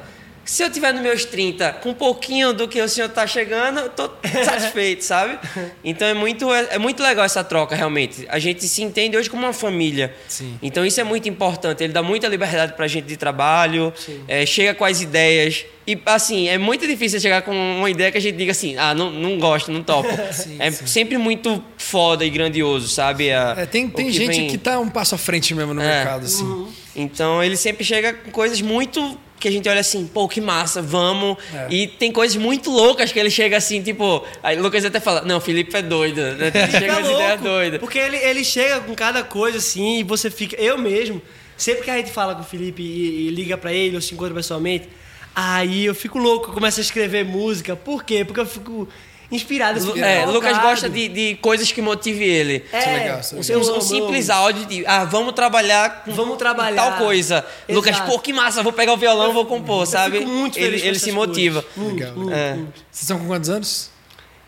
Se 0.50 0.64
eu 0.64 0.72
tiver 0.72 0.92
nos 0.92 1.04
meus 1.04 1.26
30, 1.26 1.74
com 1.74 1.90
um 1.90 1.94
pouquinho 1.94 2.54
do 2.54 2.68
que 2.68 2.82
o 2.82 2.90
senhor 2.90 3.08
tá 3.10 3.28
chegando, 3.28 3.82
eu 3.82 3.90
tô 3.90 4.10
satisfeito, 4.44 5.04
sabe? 5.04 5.38
Então 5.84 6.08
é 6.08 6.14
muito, 6.16 6.52
é, 6.52 6.70
é 6.72 6.78
muito 6.80 7.04
legal 7.04 7.24
essa 7.24 7.44
troca, 7.44 7.76
realmente. 7.76 8.26
A 8.28 8.40
gente 8.40 8.68
se 8.68 8.82
entende 8.82 9.16
hoje 9.16 9.30
como 9.30 9.44
uma 9.44 9.54
família. 9.54 10.12
Sim. 10.28 10.58
Então 10.62 10.84
isso 10.84 11.00
é 11.00 11.04
muito 11.04 11.30
importante. 11.30 11.84
Ele 11.84 11.94
dá 11.94 12.02
muita 12.02 12.28
liberdade 12.28 12.74
pra 12.74 12.88
gente 12.88 13.06
de 13.06 13.16
trabalho, 13.16 13.94
é, 14.28 14.44
chega 14.44 14.74
com 14.74 14.84
as 14.86 15.02
ideias. 15.02 15.66
E 15.86 15.96
assim, 16.06 16.48
é 16.50 16.58
muito 16.58 16.88
difícil 16.88 17.20
chegar 17.20 17.44
com 17.44 17.52
uma 17.52 17.90
ideia 17.90 18.12
que 18.12 18.18
a 18.18 18.22
gente 18.22 18.36
diga 18.36 18.52
assim, 18.52 18.76
ah, 18.76 18.96
não, 18.96 19.12
não 19.12 19.38
gosto, 19.38 19.72
não 19.72 19.84
topo. 19.84 20.10
Sim, 20.34 20.56
é 20.58 20.72
sim. 20.72 20.88
sempre 20.88 21.18
muito 21.20 21.64
foda 21.78 22.26
e 22.26 22.30
grandioso, 22.30 22.88
sabe? 22.90 23.32
A- 23.32 23.54
É, 23.56 23.66
tem 23.68 23.86
o 23.86 23.92
tem 23.92 24.08
que 24.08 24.12
gente 24.14 24.36
vem- 24.36 24.48
que 24.48 24.58
tá 24.58 24.80
um 24.80 24.90
passo 24.90 25.14
à 25.14 25.18
frente 25.20 25.54
mesmo 25.54 25.76
no 25.76 25.82
É. 25.82 25.86
mercado, 25.86 26.26
assim. 26.26 26.68
Então 26.96 27.44
ele 27.44 27.56
sempre 27.56 27.84
chega 27.84 28.14
com 28.14 28.32
coisas 28.32 28.60
muito 28.62 29.16
que 29.40 29.48
a 29.48 29.52
gente 29.52 29.68
olha 29.70 29.80
assim, 29.80 30.06
pô, 30.06 30.28
que 30.28 30.42
massa, 30.42 30.82
vamos. 30.82 31.38
É. 31.54 31.68
E 31.70 31.88
tem 31.88 32.12
coisas 32.12 32.36
muito 32.36 32.70
loucas 32.70 33.12
que 33.12 33.20
ele 33.20 33.30
chega 33.30 33.58
assim, 33.58 33.82
tipo. 33.82 34.26
Aí 34.44 34.58
o 34.58 34.62
Lucas 34.62 34.84
até 34.86 35.00
fala, 35.00 35.22
não, 35.22 35.40
Felipe 35.40 35.76
é 35.76 35.82
doido. 35.82 36.22
Né? 36.22 36.52
Ele 36.54 36.72
chega 36.72 36.94
com 36.94 37.00
as 37.00 37.10
ideias 37.10 37.42
louco, 37.42 37.44
doidas. 37.44 37.80
Porque 37.80 37.98
ele, 37.98 38.18
ele 38.18 38.44
chega 38.44 38.80
com 38.82 38.94
cada 38.94 39.24
coisa 39.24 39.58
assim 39.58 40.00
e 40.00 40.04
você 40.04 40.30
fica. 40.30 40.56
Eu 40.62 40.78
mesmo, 40.78 41.22
sempre 41.58 41.84
que 41.84 41.92
a 41.92 41.98
gente 41.98 42.12
fala 42.12 42.36
com 42.36 42.42
o 42.42 42.46
Felipe 42.46 42.82
e, 42.84 43.28
e 43.28 43.30
liga 43.30 43.58
pra 43.58 43.74
ele 43.74 43.96
ou 43.96 44.02
se 44.02 44.14
encontra 44.14 44.36
pessoalmente, 44.36 44.90
aí 45.36 45.86
eu 45.86 45.96
fico 45.96 46.20
louco, 46.20 46.50
eu 46.50 46.54
começo 46.54 46.80
a 46.80 46.84
escrever 46.84 47.24
música. 47.24 47.76
Por 47.76 48.04
quê? 48.04 48.26
Porque 48.26 48.40
eu 48.40 48.46
fico 48.46 48.88
inspirado. 49.32 49.80
eu 49.80 49.86
fico 49.86 50.00
É, 50.00 50.26
Lucas 50.26 50.58
gosta 50.60 50.90
de, 50.90 51.08
de 51.08 51.36
coisas 51.42 51.72
que 51.72 51.82
motive 51.82 52.24
ele. 52.24 52.64
É, 52.72 52.80
Isso 52.80 52.90
é 52.90 52.94
legal, 52.98 53.20
isso 53.20 53.36
é 53.36 53.38
Um, 53.38 53.60
legal. 53.60 53.62
um 53.62 53.74
amo, 53.76 53.82
simples 53.82 54.30
áudio 54.30 54.66
de, 54.66 54.86
ah, 54.86 55.06
vamos 55.06 55.34
trabalhar 55.34 56.04
com 56.04 56.12
Vamos 56.14 56.38
trabalhar. 56.38 56.82
tal 56.82 56.98
coisa. 56.98 57.36
Exato. 57.68 57.74
Lucas, 57.74 58.00
pô, 58.02 58.20
que 58.20 58.34
massa, 58.34 58.64
vou 58.64 58.74
pegar 58.74 58.94
o 58.94 58.98
violão, 58.98 59.32
vou 59.34 59.46
compor, 59.46 59.86
sabe? 59.86 60.18
Eu 60.18 60.22
fico 60.22 60.32
muito 60.34 60.58
ele 60.58 60.66
feliz 60.66 60.82
com 60.82 60.88
ele 60.88 60.96
essas 60.98 61.04
se 61.04 61.12
motiva. 61.12 61.62
coisas. 61.64 61.94
Legal, 61.94 62.16
muito, 62.16 62.34
É. 62.34 62.54
muito. 62.56 62.74
Vocês 62.92 63.02
estão 63.02 63.20
com 63.20 63.28
quantos 63.28 63.50
anos? 63.50 63.90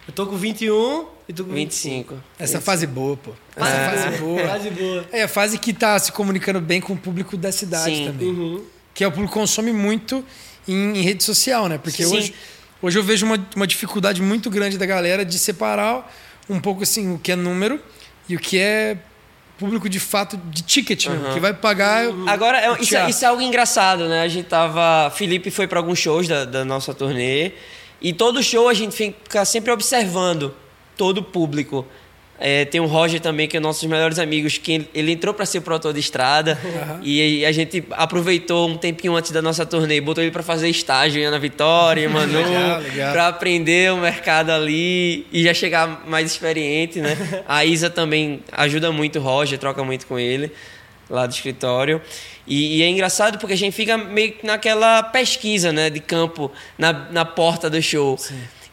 Eu 0.07 0.13
tô 0.13 0.25
com 0.25 0.35
21 0.35 1.05
e 1.29 1.33
tô 1.33 1.43
com 1.45 1.53
25. 1.53 2.15
Essa 2.39 2.59
fase 2.59 2.87
boa, 2.87 3.15
pô. 3.15 3.31
Essa 3.55 3.69
É. 3.69 3.89
fase 3.89 4.17
boa. 4.17 4.47
Fase 4.47 4.69
boa. 4.71 5.05
É 5.11 5.23
a 5.23 5.27
fase 5.27 5.57
que 5.59 5.73
tá 5.73 5.97
se 5.99 6.11
comunicando 6.11 6.59
bem 6.59 6.81
com 6.81 6.93
o 6.93 6.97
público 6.97 7.37
da 7.37 7.51
cidade 7.51 7.95
Sim. 7.95 8.05
também. 8.07 8.27
Uhum. 8.27 8.63
Que 8.93 9.03
é 9.03 9.07
o 9.07 9.11
público 9.11 9.33
consome 9.33 9.71
muito 9.71 10.25
em, 10.67 10.97
em 10.97 11.01
rede 11.01 11.23
social, 11.23 11.69
né? 11.69 11.77
Porque 11.77 12.03
Sim. 12.03 12.17
hoje, 12.17 12.33
hoje 12.81 12.97
eu 12.97 13.03
vejo 13.03 13.25
uma, 13.25 13.47
uma 13.55 13.67
dificuldade 13.67 14.21
muito 14.21 14.49
grande 14.49 14.77
da 14.77 14.85
galera 14.85 15.23
de 15.25 15.37
separar 15.37 16.11
um 16.49 16.59
pouco 16.59 16.83
assim 16.83 17.13
o 17.13 17.19
que 17.19 17.31
é 17.31 17.35
número 17.35 17.79
e 18.27 18.35
o 18.35 18.39
que 18.39 18.57
é 18.59 18.97
público 19.57 19.87
de 19.87 19.99
fato 19.99 20.37
de 20.37 20.63
ticket 20.63 21.05
mesmo, 21.07 21.33
que 21.33 21.39
vai 21.39 21.53
pagar. 21.53 22.05
Agora, 22.27 22.57
é- 22.57 22.71
o 22.71 22.81
isso, 22.81 22.95
é, 22.97 23.07
isso 23.09 23.23
é 23.23 23.27
algo 23.27 23.41
engraçado, 23.41 24.07
né? 24.09 24.21
A 24.23 24.27
gente 24.27 24.47
tava. 24.47 25.11
Felipe 25.11 25.51
foi 25.51 25.67
para 25.67 25.77
alguns 25.79 25.99
shows 25.99 26.27
da, 26.27 26.45
da 26.45 26.65
nossa 26.65 26.93
turnê. 26.95 27.51
E 28.01 28.11
todo 28.11 28.41
show 28.41 28.67
a 28.67 28.73
gente 28.73 28.95
fica 28.95 29.45
sempre 29.45 29.71
observando 29.71 30.55
todo 30.97 31.19
o 31.19 31.23
público. 31.23 31.85
É, 32.43 32.65
tem 32.65 32.81
o 32.81 32.87
Roger 32.87 33.19
também, 33.19 33.47
que 33.47 33.55
é 33.55 33.59
um 33.59 33.61
dos 33.61 33.67
nossos 33.69 33.87
melhores 33.87 34.17
amigos, 34.17 34.57
que 34.57 34.87
ele- 34.95 35.11
entrou 35.11 35.31
para 35.31 35.45
ser 35.45 35.61
produtor 35.61 35.93
de 35.93 35.99
estrada. 35.99 36.57
E 37.03 37.21
aí 37.21 37.45
a 37.45 37.51
gente 37.51 37.83
aproveitou 37.91 38.67
um 38.67 38.75
tempinho 38.77 39.15
antes 39.15 39.29
da 39.29 39.43
nossa 39.43 39.63
turnê, 39.63 40.01
botou 40.01 40.23
ele 40.23 40.31
para 40.31 40.41
fazer 40.41 40.67
estágio 40.67 41.21
em 41.21 41.25
Ana 41.25 41.37
Vitória, 41.37 42.03
em 42.03 42.07
Manu, 42.09 42.39
para 43.11 43.27
aprender 43.27 43.91
o 43.93 43.97
mercado 43.97 44.49
ali 44.49 45.27
e 45.31 45.43
já 45.43 45.53
chegar 45.53 46.03
mais 46.07 46.31
experiente, 46.31 46.99
né? 46.99 47.15
A 47.47 47.63
Isa 47.63 47.89
também 47.91 48.41
ajuda 48.51 48.91
muito 48.91 49.19
o 49.19 49.21
Roger, 49.21 49.59
troca 49.59 49.83
muito 49.83 50.07
com 50.07 50.17
ele 50.17 50.51
lá 51.09 51.27
do 51.27 51.33
escritório. 51.33 52.01
E, 52.47 52.77
e 52.77 52.81
é 52.83 52.87
engraçado 52.89 53.37
porque 53.37 53.53
a 53.53 53.57
gente 53.57 53.73
fica 53.75 53.97
meio 53.99 54.31
que 54.31 54.45
naquela 54.47 55.03
pesquisa, 55.03 55.71
né, 55.71 55.91
de 55.91 55.99
campo 55.99 56.51
na, 56.75 56.91
na 57.11 57.23
porta 57.23 57.69
do 57.69 57.79
show. 57.81 58.17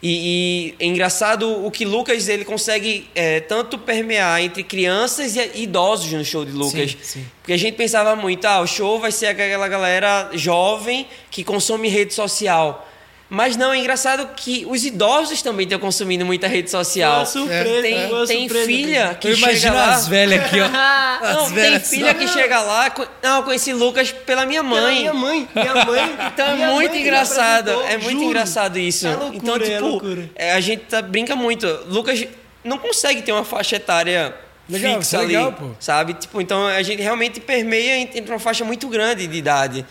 E, 0.03 0.74
e 0.78 0.84
é 0.84 0.86
engraçado 0.86 1.64
o 1.66 1.70
que 1.70 1.84
Lucas 1.84 2.28
ele 2.28 2.44
consegue 2.44 3.09
é, 3.14 3.40
tanto 3.40 3.76
permear 3.76 4.40
entre 4.40 4.62
crianças 4.62 5.34
e 5.34 5.62
idosos 5.62 6.12
no 6.12 6.24
show 6.24 6.44
de 6.44 6.53
Lucas. 6.53 6.92
Sim, 6.92 6.99
sim. 7.03 7.26
Porque 7.40 7.53
a 7.53 7.57
gente 7.57 7.74
pensava 7.74 8.14
muito, 8.14 8.44
ah, 8.46 8.61
o 8.61 8.66
show 8.66 9.01
vai 9.01 9.11
ser 9.11 9.26
aquela 9.26 9.66
galera 9.66 10.30
jovem 10.34 11.07
que 11.30 11.42
consome 11.42 11.88
rede 11.88 12.14
social. 12.14 12.88
Mas 13.31 13.59
não, 13.59 13.74
é 13.74 13.79
engraçado 13.79 14.26
que 14.35 14.64
os 14.66 14.87
idosos 14.87 15.43
também 15.43 15.64
estão 15.64 15.79
consumindo 15.79 16.24
muita 16.24 16.49
rede 16.49 16.70
social. 16.70 17.18
Uma 17.18 17.26
surpresa, 17.26 17.83
tem 17.83 18.09
tem 18.26 18.49
surpresa, 18.49 18.66
filha 18.66 19.14
que 19.20 19.29
Eu 19.29 19.37
chega 19.37 19.51
imagino 19.51 19.74
lá... 19.74 19.95
as 19.95 20.09
velhas 20.09 20.45
aqui, 20.45 20.61
ó. 20.61 20.64
As 21.20 21.35
Não, 21.37 21.51
tem 21.53 21.81
filha 21.81 22.12
só- 22.12 22.14
que 22.18 22.29
chega 22.29 22.62
lá. 22.62 22.95
Não, 23.22 23.37
eu 23.39 23.43
conheci 23.43 23.72
Lucas 23.74 24.12
pela 24.12 24.47
minha 24.47 24.62
Pela 24.64 24.81
mãe. 24.81 24.99
Minha 25.01 25.12
mãe, 25.14 25.49
minha 25.55 25.85
mãe. 25.85 26.16
Então 26.33 26.47
é 26.47 26.55
minha 26.55 26.70
muito 26.70 26.97
engraçado. 26.97 27.70
É 27.83 27.99
muito 27.99 28.11
juro. 28.12 28.24
engraçado 28.24 28.79
isso. 28.79 29.07
É 29.07 29.11
loucura, 29.14 29.37
então, 29.37 29.57
é 29.57 29.59
tipo, 29.59 29.81
loucura. 29.87 30.31
é, 30.35 30.53
a 30.53 30.61
gente 30.61 30.85
tá- 30.85 31.03
brinca 31.03 31.37
muito. 31.37 31.66
Lucas 31.89 32.24
não 32.64 32.79
consegue 32.79 33.20
ter 33.20 33.33
uma 33.33 33.45
faixa 33.45 33.76
etária 33.76 34.35
Legal, 34.70 34.93
isso 34.93 35.01
fixa 35.01 35.16
é 35.16 35.20
ali. 35.20 35.26
legal, 35.29 35.53
pô. 35.53 35.70
Sabe? 35.79 36.14
Tipo, 36.14 36.41
então 36.41 36.66
a 36.66 36.83
gente 36.83 37.03
realmente 37.03 37.41
permeia 37.41 37.99
entre 37.99 38.20
uma 38.22 38.39
faixa 38.39 38.64
muito 38.64 38.89
grande 38.89 39.26
de 39.26 39.37
idade. 39.37 39.85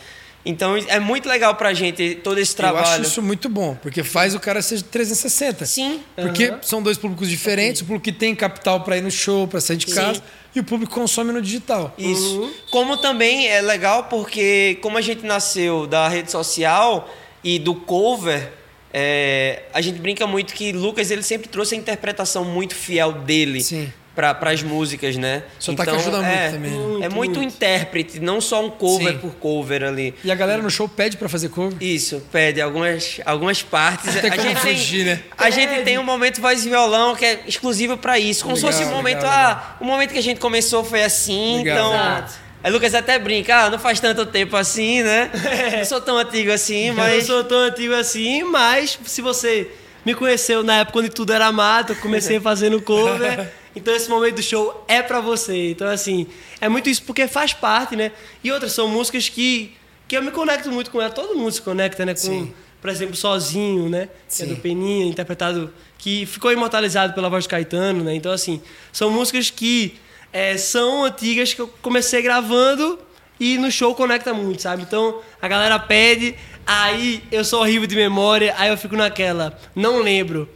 Então 0.50 0.78
é 0.78 1.00
muito 1.00 1.28
legal 1.28 1.56
pra 1.56 1.74
gente 1.74 2.16
todo 2.24 2.40
esse 2.40 2.54
Eu 2.54 2.58
trabalho. 2.58 2.88
acho 2.88 3.02
isso 3.02 3.22
muito 3.22 3.50
bom, 3.50 3.76
porque 3.82 4.04
faz 4.04 4.34
o 4.34 4.40
cara 4.40 4.62
ser 4.62 4.82
360. 4.82 5.66
Sim. 5.66 6.00
Porque 6.16 6.46
Aham. 6.46 6.60
são 6.62 6.82
dois 6.82 6.98
públicos 6.98 7.30
diferentes, 7.30 7.82
o 7.82 7.86
público 7.86 8.06
que 8.06 8.12
tem 8.14 8.34
capital 8.34 8.82
para 8.82 8.98
ir 8.98 9.02
no 9.02 9.12
show, 9.12 9.48
para 9.48 9.60
sair 9.60 9.78
de 9.78 9.88
Sim. 9.90 9.96
casa, 9.96 10.24
e 10.56 10.60
o 10.60 10.64
público 10.64 10.94
consome 10.94 11.32
no 11.34 11.42
digital. 11.42 11.94
Isso. 11.98 12.52
Como 12.72 12.98
também 12.98 13.48
é 13.48 13.62
legal 13.62 14.06
porque, 14.06 14.78
como 14.82 14.98
a 14.98 15.02
gente 15.02 15.26
nasceu 15.26 15.86
da 15.86 16.08
rede 16.08 16.32
social 16.32 17.14
e 17.44 17.60
do 17.60 17.76
cover, 17.76 18.52
é, 18.94 19.64
a 19.74 19.82
gente 19.82 20.00
brinca 20.00 20.26
muito 20.26 20.54
que 20.54 20.72
Lucas 20.72 21.12
ele 21.12 21.22
sempre 21.24 21.48
trouxe 21.50 21.76
a 21.76 21.78
interpretação 21.78 22.46
muito 22.46 22.74
fiel 22.74 23.12
dele 23.12 23.62
Sim. 23.62 23.92
Para 24.18 24.50
as 24.50 24.64
músicas, 24.64 25.16
né? 25.16 25.44
Sotaque 25.60 25.92
ajuda 25.92 26.18
muito 26.18 26.28
é, 26.28 26.50
também. 26.50 26.72
É 26.72 26.76
Muito, 26.76 27.16
muito, 27.16 27.40
muito. 27.40 27.44
intérprete, 27.44 28.20
não 28.20 28.42
só 28.42 28.66
um 28.66 28.70
cover 28.72 29.14
Sim. 29.14 29.20
por 29.20 29.36
cover 29.36 29.84
ali. 29.84 30.16
E 30.24 30.32
a 30.32 30.36
galera 30.36 30.60
no 30.60 30.72
show 30.72 30.90
pede 30.90 31.18
para 31.18 31.30
fazer 31.30 31.50
cover. 31.50 31.78
Isso, 31.80 32.24
pede 32.32 32.60
algumas, 32.60 33.22
algumas 33.24 33.62
partes. 33.62 34.16
Tem 34.20 34.32
a 34.32 34.38
gente 34.38 34.60
fugir, 34.60 35.06
né? 35.06 35.22
A 35.38 35.52
gente 35.52 35.84
tem 35.84 36.00
um 36.00 36.04
momento 36.04 36.42
voz 36.42 36.66
e 36.66 36.70
violão 36.70 37.16
que 37.16 37.24
é 37.24 37.44
exclusivo 37.46 37.96
pra 37.96 38.18
isso. 38.18 38.44
Como 38.44 38.56
Legal, 38.56 38.72
se 38.72 38.78
fosse 38.80 38.90
um 38.90 38.96
momento, 38.96 39.22
legal, 39.22 39.32
ah, 39.32 39.78
o 39.80 39.86
momento 39.86 40.14
que 40.14 40.20
a 40.20 40.24
gente 40.24 40.40
começou 40.40 40.84
foi 40.84 41.04
assim, 41.04 41.58
Legal. 41.58 41.78
então. 41.78 41.94
Exato. 41.94 42.34
Aí 42.64 42.72
Lucas 42.72 42.96
até 42.96 43.20
brinca, 43.20 43.66
ah, 43.66 43.70
não 43.70 43.78
faz 43.78 44.00
tanto 44.00 44.26
tempo 44.26 44.58
assim, 44.58 45.04
né? 45.04 45.30
Não 45.78 45.86
sou 45.86 46.02
tão 46.02 46.18
antigo 46.18 46.52
assim, 46.52 46.88
Eu 46.88 46.96
não 46.96 47.04
mas. 47.04 47.26
sou 47.28 47.44
tão 47.44 47.60
antigo 47.60 47.94
assim, 47.94 48.44
mas 48.44 48.98
se 49.06 49.22
você 49.22 49.70
me 50.04 50.16
conheceu 50.16 50.64
na 50.64 50.78
época 50.78 51.00
onde 51.00 51.10
tudo 51.10 51.34
era 51.34 51.52
mato, 51.52 51.94
eu 51.94 51.96
comecei 51.98 52.40
fazendo 52.42 52.82
cover. 52.82 53.48
Então 53.78 53.96
esse 53.96 54.10
momento 54.10 54.36
do 54.36 54.42
show 54.42 54.84
é 54.88 55.02
pra 55.02 55.22
você. 55.22 55.72
Então 55.72 55.88
assim, 55.88 56.28
é 56.60 56.68
muito 56.68 56.90
isso 56.90 57.04
porque 57.04 57.28
faz 57.28 57.54
parte, 57.54 57.96
né? 57.96 58.12
E 58.44 58.52
outras 58.52 58.74
são 58.74 58.88
músicas 58.88 59.30
que 59.30 59.74
que 60.08 60.16
eu 60.16 60.24
me 60.24 60.32
conecto 60.32 60.72
muito 60.72 60.90
com 60.90 61.02
ela. 61.02 61.12
Todo 61.12 61.36
mundo 61.36 61.52
se 61.52 61.62
conecta, 61.62 62.06
né? 62.06 62.14
Com, 62.14 62.20
Sim. 62.20 62.54
por 62.82 62.90
exemplo, 62.90 63.16
Sozinho, 63.16 63.90
né? 63.90 64.10
Que 64.34 64.44
é 64.44 64.46
do 64.46 64.56
Peninha, 64.56 65.06
interpretado 65.06 65.72
que 65.98 66.26
ficou 66.26 66.52
imortalizado 66.52 67.14
pela 67.14 67.30
voz 67.30 67.44
de 67.44 67.50
Caetano, 67.50 68.04
né? 68.04 68.16
Então 68.16 68.32
assim, 68.32 68.62
são 68.92 69.12
músicas 69.12 69.50
que 69.50 69.96
é, 70.34 70.58
são 70.58 71.04
antigas 71.04 71.54
que 71.54 71.62
eu 71.62 71.68
comecei 71.82 72.22
gravando 72.22 73.00
e 73.40 73.58
no 73.58 73.72
show 73.72 73.94
conecta 73.94 74.34
muito, 74.34 74.62
sabe? 74.64 74.82
Então 74.84 75.22
a 75.42 75.48
galera 75.48 75.78
pede, 75.78 76.36
aí 76.66 77.24
eu 77.32 77.44
sou 77.44 77.62
horrível 77.62 77.88
de 77.88 77.96
memória, 77.96 78.56
aí 78.58 78.70
eu 78.70 78.78
fico 78.78 78.96
naquela, 78.96 79.58
não 79.76 80.02
lembro. 80.02 80.50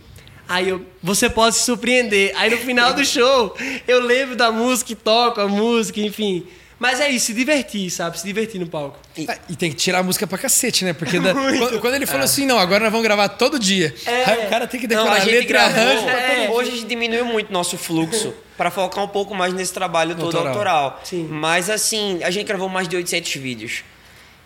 Aí 0.51 0.69
eu, 0.69 0.85
você 1.01 1.29
pode 1.29 1.55
se 1.55 1.63
surpreender. 1.63 2.33
Aí 2.35 2.49
no 2.49 2.57
final 2.57 2.93
do 2.93 3.03
show, 3.05 3.55
eu 3.87 4.01
lembro 4.01 4.35
da 4.35 4.51
música, 4.51 4.91
e 4.91 4.95
toco 4.95 5.39
a 5.41 5.47
música, 5.47 5.99
enfim. 6.01 6.45
Mas 6.77 6.99
é 6.99 7.07
isso, 7.09 7.27
se 7.27 7.33
divertir, 7.35 7.91
sabe? 7.91 8.19
Se 8.19 8.25
divertir 8.25 8.59
no 8.59 8.65
palco. 8.65 8.97
Ah, 9.27 9.37
E 9.47 9.55
tem 9.55 9.69
que 9.69 9.75
tirar 9.77 9.99
a 9.99 10.03
música 10.03 10.25
pra 10.25 10.35
cacete, 10.37 10.83
né? 10.83 10.93
Porque 10.93 11.19
da- 11.21 11.31
quando, 11.31 11.79
quando 11.79 11.93
ele 11.93 12.07
falou 12.07 12.23
assim, 12.23 12.43
não, 12.47 12.57
agora 12.57 12.83
nós 12.83 12.91
vamos 12.91 13.05
gravar 13.05 13.29
todo 13.29 13.59
dia. 13.59 13.93
É. 14.03 14.25
Aí 14.31 14.45
o 14.47 14.49
cara 14.49 14.65
tem 14.65 14.79
que 14.79 14.87
Não, 14.87 15.03
decorar 15.03 15.11
a 15.13 15.17
a 15.17 15.19
gente 15.19 15.31
letra 15.31 15.57
e 15.57 15.61
arranjo 15.61 16.09
É. 16.09 16.49
Hoje 16.49 16.69
a 16.71 16.73
gente 16.73 16.87
diminuiu 16.87 17.23
muito 17.23 17.53
nosso 17.53 17.77
fluxo 17.77 18.33
para 18.57 18.71
focar 18.71 19.03
um 19.03 19.07
pouco 19.07 19.35
mais 19.35 19.53
nesse 19.53 19.71
trabalho 19.71 20.15
todo 20.15 20.35
Autoral. 20.35 20.47
autoral. 20.47 21.01
Sim. 21.03 21.27
Mas 21.29 21.69
assim, 21.69 22.19
a 22.23 22.31
gente 22.31 22.47
gravou 22.47 22.67
mais 22.67 22.87
de 22.87 22.95
800 22.95 23.31
vídeos. 23.35 23.83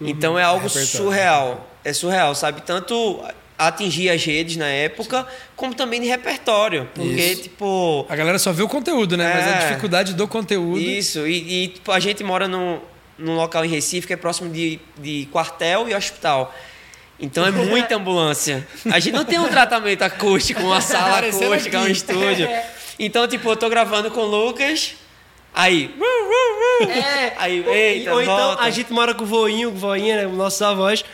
Então 0.01 0.37
é 0.37 0.43
algo 0.43 0.67
Repertório. 0.67 0.87
surreal. 0.89 1.69
É 1.85 1.93
surreal, 1.93 2.35
sabe? 2.35 2.61
Tanto 2.63 3.23
atingir 3.57 4.09
as 4.09 4.23
redes 4.23 4.57
na 4.57 4.67
época, 4.67 5.25
como 5.55 5.73
também 5.73 6.01
de 6.01 6.07
repertório. 6.07 6.89
Porque, 6.93 7.09
Isso. 7.09 7.43
tipo. 7.43 8.05
A 8.09 8.15
galera 8.15 8.37
só 8.39 8.51
vê 8.51 8.63
o 8.63 8.67
conteúdo, 8.67 9.15
né? 9.15 9.33
Mas 9.33 9.47
a 9.47 9.49
É. 9.49 9.67
dificuldade 9.69 10.13
do 10.13 10.27
conteúdo. 10.27 10.79
Isso, 10.79 11.25
e, 11.27 11.63
e, 11.63 11.67
tipo, 11.69 11.91
a 11.91 11.99
gente 11.99 12.23
mora 12.23 12.47
num, 12.47 12.79
num 13.17 13.35
local 13.35 13.63
em 13.63 13.69
Recife 13.69 14.05
que 14.07 14.13
é 14.13 14.17
próximo 14.17 14.49
de, 14.51 14.79
de 14.97 15.27
quartel 15.31 15.87
e 15.89 15.95
hospital. 15.95 16.53
Então 17.19 17.45
é 17.45 17.51
muita 17.51 17.95
ambulância. 17.95 18.67
A 18.91 18.99
gente 18.99 19.13
não 19.13 19.23
tem 19.23 19.39
um 19.39 19.47
tratamento 19.47 20.01
acústico, 20.01 20.61
uma 20.61 20.79
sala 20.81 21.19
acústica, 21.19 21.79
um 21.79 21.87
estúdio. 21.87 22.49
Então, 22.99 23.27
tipo, 23.27 23.49
eu 23.49 23.55
tô 23.55 23.69
gravando 23.69 24.11
com 24.11 24.21
o 24.21 24.25
Lucas, 24.25 24.95
aí. 25.53 25.93
É. 26.89 27.33
Aí, 27.37 27.65
eita, 27.67 28.13
Ou 28.13 28.21
então 28.21 28.35
volta. 28.37 28.63
a 28.63 28.69
gente 28.69 28.91
mora 28.91 29.13
com 29.13 29.23
o 29.23 29.27
voinho, 29.27 29.71
com 29.71 29.77
voinha, 29.77 30.17
né? 30.17 30.27
Nossos 30.27 30.61
avós. 30.61 31.05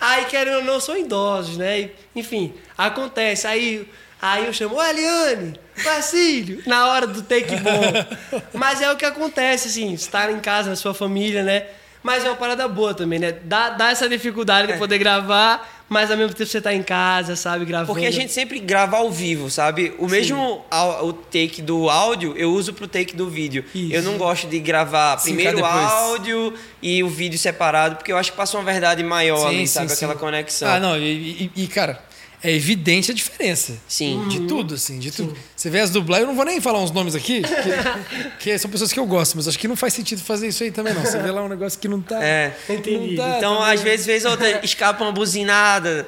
Aí, 0.00 0.24
querendo 0.24 0.58
ou 0.58 0.64
não, 0.64 0.80
são 0.80 0.96
idosos, 0.96 1.56
né? 1.56 1.80
E, 1.80 1.92
enfim, 2.16 2.54
acontece. 2.76 3.46
Aí, 3.46 3.86
aí 4.20 4.46
eu 4.46 4.52
chamo, 4.52 4.76
ô 4.76 4.82
Eliane, 4.82 5.60
Marcílio, 5.84 6.62
na 6.66 6.86
hora 6.86 7.06
do 7.06 7.22
take 7.22 7.56
bom. 7.56 8.40
Mas 8.54 8.80
é 8.80 8.90
o 8.90 8.96
que 8.96 9.04
acontece, 9.04 9.68
assim, 9.68 9.92
estar 9.92 10.30
em 10.30 10.40
casa, 10.40 10.70
na 10.70 10.76
sua 10.76 10.94
família, 10.94 11.42
né? 11.42 11.66
Mas 12.02 12.24
é 12.24 12.30
uma 12.30 12.36
parada 12.36 12.66
boa 12.66 12.94
também, 12.94 13.18
né? 13.18 13.32
Dá, 13.44 13.70
dá 13.70 13.90
essa 13.90 14.08
dificuldade 14.08 14.72
de 14.72 14.78
poder 14.78 14.98
gravar, 14.98 15.79
mas 15.90 16.08
ao 16.08 16.16
mesmo 16.16 16.32
tempo 16.32 16.48
você 16.48 16.60
tá 16.60 16.72
em 16.72 16.84
casa, 16.84 17.34
sabe, 17.34 17.64
gravando. 17.64 17.88
Porque 17.92 18.06
a 18.06 18.10
gente 18.12 18.32
sempre 18.32 18.60
grava 18.60 18.96
ao 18.96 19.10
vivo, 19.10 19.50
sabe? 19.50 19.92
O 19.98 20.06
mesmo 20.08 20.64
au- 20.70 21.08
o 21.08 21.12
take 21.12 21.60
do 21.60 21.90
áudio 21.90 22.32
eu 22.36 22.52
uso 22.52 22.72
pro 22.72 22.86
take 22.86 23.14
do 23.16 23.28
vídeo. 23.28 23.64
Isso. 23.74 23.92
Eu 23.92 24.02
não 24.04 24.16
gosto 24.16 24.46
de 24.46 24.60
gravar 24.60 25.18
Sim, 25.18 25.34
primeiro 25.34 25.60
o 25.60 25.64
áudio 25.64 26.54
e 26.80 27.02
o 27.02 27.08
vídeo 27.08 27.36
separado, 27.38 27.96
porque 27.96 28.12
eu 28.12 28.16
acho 28.16 28.30
que 28.30 28.36
passa 28.36 28.56
uma 28.56 28.62
verdade 28.64 29.02
maior 29.02 29.48
ali, 29.48 29.58
Sim, 29.58 29.66
sabe? 29.66 29.88
sim, 29.88 29.94
Aquela 29.96 30.14
conexão. 30.14 30.68
Ah, 30.70 30.78
não, 30.78 30.96
e, 30.96 31.50
e- 31.56 31.64
e, 31.64 31.66
cara, 31.66 32.00
é 32.42 32.50
evidente 32.52 33.10
a 33.10 33.14
diferença. 33.14 33.74
Sim. 33.86 34.26
De 34.28 34.40
tudo, 34.46 34.74
assim, 34.74 34.98
de 34.98 35.10
tudo. 35.10 35.36
Você 35.54 35.68
vê 35.68 35.80
as 35.80 35.90
dublagens, 35.90 36.22
eu 36.22 36.28
não 36.28 36.34
vou 36.36 36.44
nem 36.44 36.60
falar 36.60 36.78
uns 36.82 36.90
nomes 36.90 37.14
aqui, 37.14 37.42
que, 37.42 38.38
que 38.52 38.58
são 38.58 38.70
pessoas 38.70 38.92
que 38.92 38.98
eu 38.98 39.06
gosto, 39.06 39.34
mas 39.36 39.46
acho 39.46 39.58
que 39.58 39.68
não 39.68 39.76
faz 39.76 39.92
sentido 39.94 40.22
fazer 40.22 40.48
isso 40.48 40.62
aí 40.62 40.70
também, 40.70 40.94
não. 40.94 41.02
Você 41.02 41.18
vê 41.18 41.30
lá 41.30 41.42
um 41.42 41.48
negócio 41.48 41.78
que 41.78 41.86
não 41.88 42.00
tá. 42.00 42.22
É. 42.24 42.56
Entendi. 42.68 43.16
tá 43.16 43.36
Então, 43.38 43.56
também. 43.58 43.74
às 43.74 43.82
vezes, 43.82 44.06
vez 44.06 44.24
ou 44.24 44.30
outra, 44.32 44.60
escapa 44.64 45.04
uma 45.04 45.12
buzinada. 45.12 46.06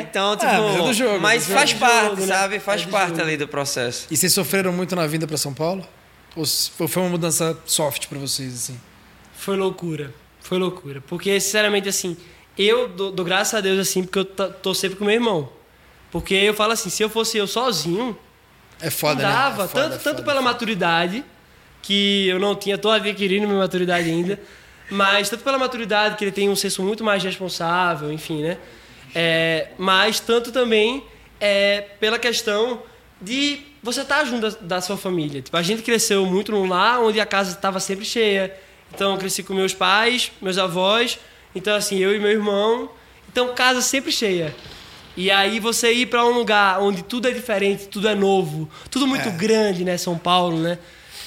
Então, 0.00 0.36
tipo. 0.36 0.50
Ah, 0.50 0.60
mas 0.60 0.76
é 0.76 0.82
do 0.82 0.92
jogo, 0.92 1.20
mas 1.20 1.42
é 1.44 1.46
do 1.46 1.54
faz 1.54 1.70
jogo. 1.70 1.80
parte, 1.80 2.08
jogo, 2.10 2.20
né? 2.20 2.26
sabe? 2.26 2.58
Faz 2.58 2.82
É 2.82 2.86
parte 2.86 3.10
jogo. 3.10 3.22
ali 3.22 3.36
do 3.36 3.48
processo. 3.48 4.06
E 4.10 4.16
vocês 4.16 4.32
sofreram 4.32 4.72
muito 4.72 4.94
na 4.94 5.06
vinda 5.06 5.26
pra 5.26 5.36
São 5.36 5.54
Paulo? 5.54 5.86
Ou 6.36 6.44
foi 6.46 7.02
uma 7.02 7.10
mudança 7.10 7.58
soft 7.66 8.06
pra 8.08 8.18
vocês, 8.18 8.54
assim? 8.54 8.80
Foi 9.36 9.56
loucura. 9.56 10.12
Foi 10.40 10.58
loucura. 10.58 11.02
Porque, 11.06 11.38
sinceramente, 11.40 11.88
assim, 11.88 12.16
eu 12.58 12.88
dou, 12.88 13.10
dou 13.12 13.24
graças 13.24 13.54
a 13.54 13.60
Deus, 13.60 13.78
assim, 13.78 14.02
porque 14.02 14.18
eu 14.18 14.24
tô 14.24 14.74
sempre 14.74 14.96
com 14.98 15.04
meu 15.04 15.14
irmão. 15.14 15.48
Porque 16.12 16.34
eu 16.34 16.54
falo 16.54 16.72
assim, 16.74 16.90
se 16.90 17.02
eu 17.02 17.08
fosse 17.10 17.36
eu 17.38 17.46
sozinho, 17.48 18.16
É 18.80 18.90
foda, 18.90 19.22
não 19.22 19.28
né? 19.28 19.34
dava. 19.34 19.64
É 19.64 19.68
foda, 19.68 19.82
tanto 19.82 19.94
é 19.94 19.98
tanto 19.98 20.16
foda, 20.18 20.22
pela 20.22 20.34
é 20.34 20.42
foda. 20.42 20.52
maturidade, 20.52 21.24
que 21.82 22.28
eu 22.28 22.38
não 22.38 22.54
tinha, 22.54 22.78
tô 22.78 22.90
adquirindo 22.90 23.48
minha 23.48 23.58
maturidade 23.58 24.08
ainda, 24.08 24.38
mas 24.90 25.28
tanto 25.28 25.42
pela 25.42 25.58
maturidade, 25.58 26.16
que 26.16 26.22
ele 26.24 26.30
tem 26.30 26.48
um 26.48 26.54
senso 26.54 26.82
muito 26.82 27.02
mais 27.02 27.24
responsável, 27.24 28.12
enfim, 28.12 28.42
né? 28.42 28.58
É, 29.14 29.68
mas 29.78 30.20
tanto 30.20 30.52
também 30.52 31.02
é, 31.40 31.80
pela 31.98 32.18
questão 32.18 32.82
de 33.20 33.60
você 33.82 34.02
estar 34.02 34.24
junto 34.24 34.50
da, 34.50 34.56
da 34.76 34.80
sua 34.80 34.96
família. 34.96 35.40
Tipo, 35.42 35.56
a 35.56 35.62
gente 35.62 35.82
cresceu 35.82 36.24
muito 36.26 36.52
num 36.52 36.68
lar 36.68 37.00
onde 37.00 37.18
a 37.20 37.26
casa 37.26 37.52
estava 37.52 37.80
sempre 37.80 38.04
cheia. 38.04 38.54
Então, 38.94 39.12
eu 39.12 39.18
cresci 39.18 39.42
com 39.42 39.54
meus 39.54 39.72
pais, 39.74 40.30
meus 40.40 40.58
avós. 40.58 41.18
Então, 41.54 41.74
assim, 41.74 41.98
eu 41.98 42.14
e 42.14 42.18
meu 42.18 42.30
irmão. 42.30 42.90
Então, 43.30 43.54
casa 43.54 43.80
sempre 43.80 44.12
cheia. 44.12 44.54
E 45.16 45.30
aí 45.30 45.60
você 45.60 45.92
ir 45.92 46.06
para 46.06 46.24
um 46.24 46.30
lugar 46.32 46.80
onde 46.80 47.02
tudo 47.02 47.28
é 47.28 47.30
diferente, 47.30 47.86
tudo 47.88 48.08
é 48.08 48.14
novo, 48.14 48.68
tudo 48.90 49.06
muito 49.06 49.30
grande, 49.32 49.84
né, 49.84 49.96
São 49.98 50.16
Paulo, 50.16 50.58
né? 50.58 50.78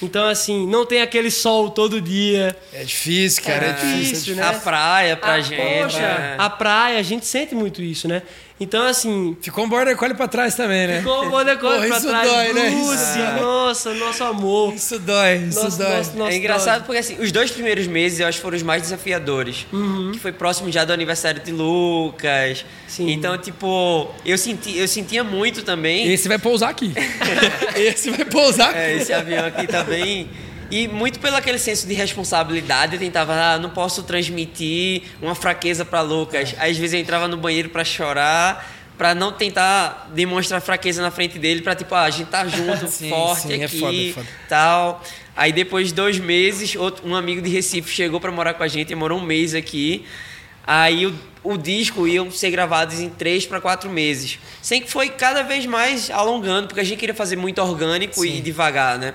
Então 0.01 0.27
assim, 0.27 0.67
não 0.67 0.85
tem 0.85 1.01
aquele 1.01 1.31
sol 1.31 1.69
todo 1.69 2.01
dia. 2.01 2.55
É 2.73 2.83
difícil, 2.83 3.43
cara. 3.43 3.65
É, 3.67 3.69
É 3.69 3.73
difícil. 3.73 4.03
difícil, 4.03 4.35
né? 4.35 4.43
A 4.43 4.53
praia 4.53 5.15
pra 5.15 5.33
Ah, 5.35 5.41
gente. 5.41 5.61
Poxa, 5.83 5.99
é. 6.01 6.35
a 6.37 6.49
praia, 6.49 6.99
a 6.99 7.01
gente 7.03 7.25
sente 7.25 7.55
muito 7.55 7.81
isso, 7.81 8.05
né? 8.07 8.21
Então 8.57 8.85
assim, 8.87 9.35
Ficou 9.41 9.65
um 9.65 9.69
border 9.69 9.97
collie 9.97 10.15
pra 10.15 10.29
trás 10.29 10.55
também, 10.55 10.87
né? 10.87 10.99
ficou 10.99 11.25
o 11.25 11.29
border 11.29 11.57
collie 11.59 11.75
Porra, 11.75 11.87
pra 11.89 11.97
isso 11.97 12.07
trás, 12.07 12.29
dói, 12.31 12.53
né? 12.53 12.69
Isso 12.69 13.17
dói. 13.17 13.41
nossa, 13.41 13.93
nosso 13.95 14.23
amor. 14.23 14.73
Isso 14.73 14.97
dói, 14.99 15.35
isso 15.49 15.61
Nosso- 15.61 15.77
dói. 15.77 15.97
nosso- 15.97 16.17
nosso 16.17 16.31
é 16.31 16.35
engraçado 16.37 16.75
dog. 16.75 16.85
porque 16.85 16.99
assim, 16.99 17.17
os 17.21 17.33
dois 17.33 17.51
primeiros 17.51 17.85
meses 17.85 18.21
eu 18.21 18.27
acho 18.27 18.37
que 18.37 18.41
foram 18.41 18.55
os 18.55 18.63
mais 18.63 18.81
desafiadores. 18.81 19.67
Que 20.13 20.19
foi 20.19 20.31
próximo 20.31 20.71
já 20.71 20.85
do 20.85 20.93
aniversário 20.93 21.41
de 21.41 21.51
Lucas. 21.51 22.63
Sim. 22.87 23.11
Então, 23.11 23.37
tipo, 23.37 24.09
eu, 24.25 24.37
senti, 24.37 24.77
eu 24.77 24.87
sentia 24.87 25.21
muito 25.23 25.61
também. 25.63 26.09
Esse 26.13 26.29
vai 26.29 26.39
pousar 26.39 26.69
aqui. 26.69 26.93
Esse 27.75 28.09
vai 28.11 28.23
pousar 28.23 28.69
aqui. 28.69 28.77
É, 28.79 28.95
esse 28.95 29.11
avião 29.11 29.45
aqui 29.45 29.67
tá 29.67 29.83
bem. 29.83 30.29
E 30.71 30.87
muito 30.87 31.19
pelo 31.19 31.35
aquele 31.35 31.59
senso 31.59 31.87
de 31.87 31.93
responsabilidade, 31.93 32.95
eu 32.95 32.99
tentava, 32.99 33.33
ah, 33.33 33.59
não 33.59 33.69
posso 33.69 34.03
transmitir 34.03 35.03
uma 35.21 35.35
fraqueza 35.35 35.85
para 35.85 36.01
Lucas. 36.01 36.55
Aí, 36.57 36.71
às 36.71 36.77
vezes 36.77 36.93
eu 36.93 36.99
entrava 36.99 37.27
no 37.27 37.37
banheiro 37.37 37.69
para 37.69 37.83
chorar, 37.83 38.73
para 38.97 39.13
não 39.13 39.31
tentar 39.31 40.09
demonstrar 40.13 40.61
fraqueza 40.61 41.01
na 41.01 41.11
frente 41.11 41.37
dele, 41.37 41.61
para 41.61 41.75
tipo, 41.75 41.93
ah, 41.93 42.03
a 42.03 42.09
gente 42.09 42.27
tá 42.27 42.47
junto, 42.47 42.87
Sim, 42.89 43.09
forte 43.09 43.47
sim, 43.47 43.61
é 43.61 43.65
aqui, 43.65 43.79
foda, 43.79 43.97
é 43.97 44.13
foda. 44.13 44.27
tal. 44.49 45.03
Aí 45.35 45.51
depois 45.51 45.89
de 45.89 45.93
dois 45.93 46.17
meses, 46.17 46.75
outro, 46.75 47.07
um 47.07 47.13
amigo 47.13 47.41
de 47.41 47.49
Recife 47.49 47.91
chegou 47.91 48.19
para 48.19 48.31
morar 48.31 48.53
com 48.53 48.63
a 48.63 48.67
gente, 48.67 48.91
e 48.91 48.95
morou 48.95 49.19
um 49.19 49.23
mês 49.23 49.53
aqui. 49.53 50.05
Aí 50.65 51.05
o, 51.05 51.13
o 51.43 51.57
disco 51.57 52.07
iam 52.07 52.31
ser 52.31 52.49
gravados 52.49 52.99
em 52.99 53.09
três 53.09 53.45
para 53.45 53.61
quatro 53.61 53.89
meses. 53.89 54.39
Sem 54.61 54.81
que 54.81 54.89
foi 54.89 55.09
cada 55.09 55.43
vez 55.43 55.65
mais 55.65 56.09
alongando, 56.09 56.67
porque 56.67 56.79
a 56.79 56.83
gente 56.83 56.97
queria 56.97 57.13
fazer 57.13 57.35
muito 57.35 57.61
orgânico 57.61 58.25
e 58.25 58.41
devagar, 58.41 58.97
né? 58.97 59.13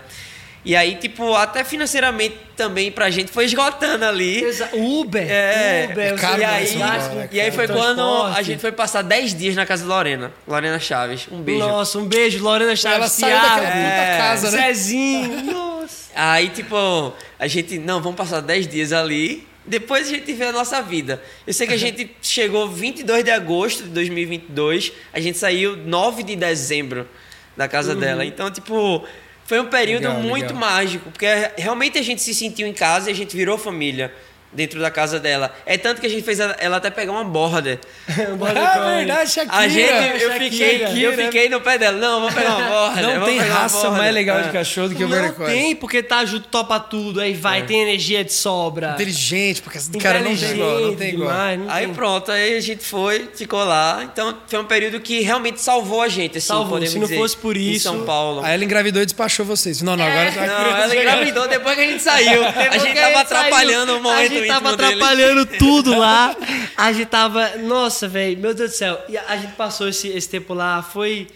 E 0.63 0.77
aí, 0.77 0.97
tipo, 0.97 1.35
até 1.35 1.65
financeiramente 1.65 2.37
também 2.55 2.93
pra 2.93 3.09
gente 3.09 3.31
foi 3.33 3.47
esgotando 3.47 4.05
ali. 4.05 4.45
Exa- 4.45 4.69
Uber, 4.75 5.27
É, 5.27 5.89
Uber, 5.91 6.05
é 6.05 6.09
e 6.09 6.45
aí, 6.45 6.67
Paulo, 6.79 7.15
né, 7.15 7.29
e 7.33 7.41
aí 7.41 7.51
foi 7.51 7.67
quando 7.67 8.23
a 8.25 8.43
gente 8.43 8.61
foi 8.61 8.71
passar 8.71 9.01
10 9.03 9.35
dias 9.35 9.57
na 9.57 9.65
casa 9.65 9.83
de 9.85 9.89
Lorena. 9.89 10.31
Lorena 10.47 10.79
Chaves. 10.79 11.27
Um 11.33 11.41
beijo. 11.41 11.61
Nossa, 11.61 11.99
um 11.99 12.05
beijo, 12.05 12.43
Lorena 12.45 12.77
Chaves, 12.77 12.99
Ela 12.99 13.09
saiu 13.09 13.41
daquela 13.41 13.75
É. 13.75 14.19
casa, 14.19 14.51
né? 14.51 14.67
Zezinho, 14.75 15.45
nossa. 15.51 16.11
Aí, 16.15 16.49
tipo, 16.51 17.15
a 17.39 17.47
gente, 17.47 17.79
não, 17.79 18.03
vamos 18.03 18.17
passar 18.19 18.41
10 18.41 18.67
dias 18.69 18.93
ali. 18.93 19.49
Depois 19.65 20.09
a 20.09 20.11
gente 20.11 20.31
vê 20.35 20.45
a 20.47 20.53
nossa 20.53 20.83
vida. 20.83 21.23
Eu 21.47 21.55
sei 21.55 21.67
que 21.67 21.73
a 21.75 21.79
gente 21.79 22.11
chegou 22.21 22.69
22 22.69 23.25
de 23.25 23.31
agosto 23.31 23.85
de 23.85 23.89
2022, 23.91 24.93
a 25.13 25.21
gente 25.21 25.39
saiu 25.39 25.77
9 25.77 26.23
de 26.23 26.35
dezembro 26.37 27.09
da 27.57 27.69
casa 27.69 27.95
dela. 27.95 28.25
Então, 28.25 28.51
tipo, 28.51 29.05
foi 29.51 29.59
um 29.59 29.67
período 29.67 30.07
Legal, 30.07 30.23
muito 30.23 30.55
legal. 30.55 30.61
mágico, 30.61 31.11
porque 31.11 31.27
realmente 31.57 31.99
a 31.99 32.03
gente 32.03 32.23
se 32.23 32.33
sentiu 32.33 32.69
em 32.69 32.73
casa 32.73 33.11
e 33.11 33.13
a 33.13 33.17
gente 33.17 33.37
virou 33.37 33.59
família 33.59 34.15
dentro 34.53 34.81
da 34.81 34.91
casa 34.91 35.19
dela. 35.21 35.55
É 35.65 35.77
tanto 35.79 36.01
que 36.01 36.07
a 36.07 36.11
gente 36.11 36.23
fez 36.25 36.41
ela 36.41 36.77
até 36.77 36.91
pegar 36.91 37.13
uma 37.13 37.25
border. 37.25 37.79
Ah, 38.61 38.97
verdade, 38.97 39.31
Shakira. 39.31 39.57
A 39.57 39.69
gente, 39.69 40.23
eu 40.23 40.33
fiquei, 40.33 40.79
Shakira. 40.81 41.01
eu 41.01 41.13
fiquei 41.13 41.49
no 41.49 41.61
pé 41.61 41.79
dela. 41.79 41.97
Não, 41.99 42.21
vamos 42.21 42.35
pegar 42.35 42.57
uma 42.57 42.69
border. 42.71 43.03
Não 43.19 43.25
tem 43.27 43.39
raça 43.39 43.91
mais 43.91 44.13
legal 44.15 44.39
É. 44.39 44.43
de 44.43 44.51
cachorro 44.51 44.89
do 44.89 44.95
que 44.95 45.05
o 45.05 45.09
Não 45.09 45.17
border 45.17 45.35
collie. 45.35 45.53
tem, 45.55 45.77
porque 45.77 46.03
tá 46.03 46.25
junto, 46.25 46.49
topa 46.49 46.79
tudo, 46.81 47.21
aí 47.21 47.33
vai, 47.35 47.63
tem 47.63 47.83
energia 47.83 48.25
de 48.25 48.33
sobra. 48.33 48.91
Inteligente, 48.93 49.63
porque 49.63 49.79
cara 50.01 50.21
não 50.21 50.37
tem 50.37 50.51
igual, 50.51 50.81
não 50.81 50.97
tem 50.97 51.09
igual. 51.11 51.29
demais, 51.31 51.61
não 51.61 51.71
Aí 51.71 51.85
tem. 51.87 51.95
pronto, 51.95 52.33
aí 52.33 52.57
a 52.57 52.61
gente 52.61 52.85
foi, 52.85 53.29
ficou 53.35 53.65
lá. 53.65 54.01
Então 54.05 54.37
foi 54.47 54.59
um 54.59 54.65
período 54.65 55.01
que 55.01 55.21
realmente 55.21 55.61
salvou 55.61 56.03
a 56.03 56.09
gente, 56.09 56.39
assim, 56.39 56.49
Salvou. 56.49 56.85
Se 56.87 56.99
não 56.99 57.03
dizer, 57.07 57.17
fosse 57.17 57.37
por 57.37 57.57
em 57.57 57.71
isso- 57.73 57.85
São 57.85 58.05
Paulo. 58.05 58.43
Aí 58.45 58.55
ela 58.55 58.65
engravidou 58.65 59.03
e 59.03 59.07
despachou 59.07 59.45
vocês. 59.47 59.81
Não, 59.83 59.97
não, 59.97 60.05
agora 60.05 60.33
tá 60.33 60.47
Não, 60.47 60.77
ela 60.77 60.97
engravidou 60.97 61.47
depois 61.49 61.77
que 61.77 61.83
a 61.83 61.87
gente 61.87 62.03
saiu. 62.03 62.43
a 62.45 62.79
gente 62.79 62.95
tava 62.95 63.21
atrapalhando 63.21 63.97
o 63.97 64.03
momento 64.03 64.40
gente 64.41 64.49
tava 64.49 64.69
íntimo 64.73 64.77
dele. 64.77 64.93
atrapalhando 65.03 65.47
tudo 65.59 65.99
lá. 65.99 66.35
A 66.77 66.93
gente 66.93 67.07
tava. 67.07 67.57
Nossa, 67.59 68.09
velho, 68.09 68.39
meu 68.39 68.55
Deus 68.55 68.71
do 68.71 68.77
céu. 68.77 68.99
E 69.09 69.17
a, 69.17 69.37
gente 69.37 69.53
passou 69.53 69.89
esse, 69.89 70.09
esse 70.09 70.29
tempo 70.29 70.55
lá, 70.55 70.83
foi. 70.83 71.27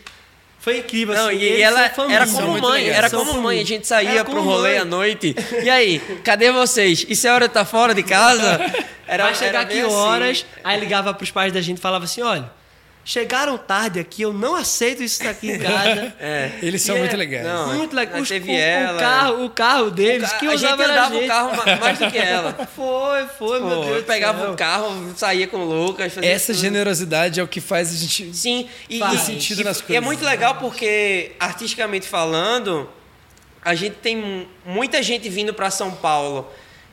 Foi 0.58 0.78
incrível, 0.78 1.14
Não, 1.14 1.28
assim. 1.28 1.36
e, 1.36 1.60
ela 1.60 1.90
família. 1.90 2.16
era 2.16 2.26
como 2.26 2.58
mãe, 2.58 2.88
era 2.88 3.10
como 3.10 3.42
mãe. 3.42 3.60
A 3.60 3.64
gente 3.66 3.86
saía 3.86 4.24
pro 4.24 4.40
rolê 4.40 4.70
mãe. 4.70 4.78
à 4.78 4.84
noite. 4.86 5.36
E 5.62 5.68
aí, 5.68 5.98
cadê 6.24 6.50
vocês? 6.50 7.04
E 7.06 7.14
se 7.14 7.28
a 7.28 7.34
hora 7.34 7.50
tá 7.50 7.66
fora 7.66 7.94
de 7.94 8.02
casa? 8.02 8.58
Era, 9.06 9.24
Vai 9.24 9.34
chegar 9.34 9.60
aqui 9.60 9.80
assim. 9.80 9.94
horas, 9.94 10.46
aí 10.64 10.80
ligava 10.80 11.12
pros 11.12 11.30
pais 11.30 11.52
da 11.52 11.60
gente 11.60 11.76
e 11.76 11.80
falava 11.82 12.06
assim: 12.06 12.22
olha, 12.22 12.50
chegaram 13.04 13.58
tarde 13.58 14.00
aqui, 14.00 14.22
eu 14.22 14.32
não 14.32 14.54
aceito 14.54 15.02
isso 15.02 15.22
daqui 15.22 15.50
em 15.50 15.58
casa. 15.60 16.14
É. 16.18 16.52
Eles 16.62 16.80
são 16.82 16.94
E 16.94 16.98
é- 16.98 17.00
muito 17.00 17.16
legais. 17.16 17.46
Não, 17.46 17.74
Muito 17.74 17.94
Os- 18.22 18.28
teve 18.28 18.50
o, 18.50 18.56
ela. 18.56 18.96
o 18.96 19.00
carro, 19.00 19.44
o 19.44 19.50
carro 19.50 19.90
deles, 19.90 20.32
que 20.32 20.46
a 20.46 20.50
gente 20.56 20.64
usava 20.64 20.82
era 20.84 20.92
andava 20.92 21.14
a 21.14 21.16
o 21.16 21.20
gente. 21.20 21.28
carro 21.28 21.56
ma- 21.56 21.76
mais 21.76 21.98
do 21.98 22.10
que 22.10 22.16
ela. 22.18 22.68
Foi, 22.74 23.26
foi, 23.38 23.60
meu 23.60 23.68
Pô, 23.76 23.84
Deus. 23.84 23.96
eu 23.98 24.02
pegava 24.04 24.50
o 24.50 24.56
carro, 24.56 25.12
saía 25.16 25.46
com 25.46 25.58
o 25.58 25.64
Lucas. 25.64 26.12
fazia 26.12 26.30
Essa 26.30 26.52
tudo. 26.52 26.60
generosidade 26.62 27.38
é 27.38 27.42
o 27.42 27.48
que 27.48 27.60
faz 27.60 27.90
a 27.92 27.96
gente. 27.96 28.34
Sim, 28.34 28.68
e, 28.88 28.98
Faz 28.98 29.22
e- 29.22 29.26
sentido 29.26 29.60
e- 29.60 29.64
nas 29.64 29.78
e 29.78 29.82
é 29.82 29.86
coisas. 29.86 30.04
muito 30.04 30.24
legal 30.24 30.54
porque, 30.56 31.32
artisticamente 31.38 32.08
falando, 32.08 32.88
a 33.64 33.74
gente 33.74 33.96
tem 33.96 34.16
mu- 34.16 34.46
muita 34.64 35.02
gente 35.02 35.28
vindo 35.28 35.52
para 35.52 35.70
São 35.70 35.90
Paulo. 35.92 36.50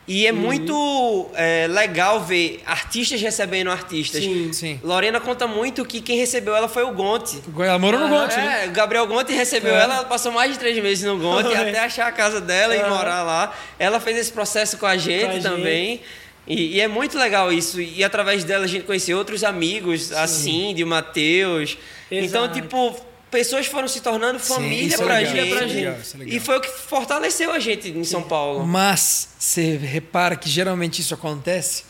E 0.08 0.24
Uhum. 0.24 0.28
é 0.28 0.32
muito 0.32 1.30
é, 1.36 1.68
legal 1.70 2.22
ver 2.22 2.62
artistas 2.66 3.22
recebendo 3.22 3.70
artistas. 3.72 4.24
Sim. 4.24 4.52
Sim. 4.52 4.80
Lorena 4.84 5.20
conta 5.20 5.47
muito 5.47 5.86
que 5.86 6.02
quem 6.02 6.18
recebeu 6.18 6.56
ela 6.56 6.68
foi 6.68 6.84
o 6.84 6.91
Gonte. 6.91 7.39
Ela 7.58 7.78
morou 7.80 7.99
no 7.99 8.10
Gonte, 8.10 8.36
né? 8.36 8.66
É, 8.66 8.68
o 8.68 8.72
Gabriel 8.72 9.06
Gonte 9.08 9.32
recebeu 9.32 9.74
É. 9.76 9.80
ela, 9.82 9.95
ela 9.97 10.06
passou 10.06 10.32
mais 10.32 10.52
de 10.52 10.60
três 10.60 10.78
meses 10.82 11.04
no 11.06 11.18
Gonte 11.20 11.54
até 11.54 11.80
achar 11.80 12.08
a 12.08 12.12
casa 12.12 12.41
dela 12.41 12.76
e 12.76 12.80
morar 12.89 13.22
lá. 13.24 13.54
Ela 13.78 13.99
fez 13.99 14.18
esse 14.18 14.32
processo 14.32 14.78
com 14.78 14.86
a 14.88 14.97
gente 14.97 15.24
Com 15.26 15.30
a 15.30 15.34
gente. 15.34 15.43
também. 15.43 16.02
E, 16.47 16.78
e 16.78 16.82
é 16.82 16.88
muito 16.88 17.18
legal 17.18 17.54
isso. 17.54 17.80
E 17.80 18.04
através 18.04 18.43
dela 18.43 18.66
a 18.66 18.68
gente 18.68 18.84
conheceu 18.86 19.18
outros 19.18 19.43
amigos, 19.43 20.12
a 20.12 20.26
Cindy, 20.26 20.84
o 20.84 20.88
Matheus. 20.88 21.78
Então, 22.10 22.49
tipo, 22.52 22.95
pessoas 23.32 23.65
foram 23.65 23.88
se 23.88 24.01
tornando 24.01 24.39
família 24.39 24.93
é 24.93 24.97
pra, 24.97 25.23
gente. 25.23 25.47
isso 25.47 25.57
é 25.57 25.97
isso 25.99 26.17
é. 26.21 26.25
E 26.25 26.39
foi 26.39 26.57
o 26.57 26.61
que 26.61 26.67
fortaleceu 26.69 27.51
a 27.51 27.59
gente 27.59 27.89
em 27.89 28.03
São 28.03 28.21
Paulo. 28.21 28.65
Mas 28.67 29.29
você 29.39 29.77
repara 29.77 30.36
que 30.36 30.49
geralmente 30.49 31.01
isso 31.01 31.13
acontece 31.13 31.86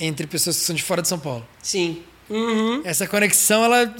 entre 0.00 0.26
pessoas 0.26 0.56
que 0.58 0.64
são 0.64 0.74
de 0.74 0.82
fora 0.82 1.02
de 1.02 1.08
São 1.08 1.18
Paulo. 1.18 1.46
Sim. 1.62 2.02
Essa 2.84 3.06
conexão, 3.06 3.64
ela. 3.64 3.94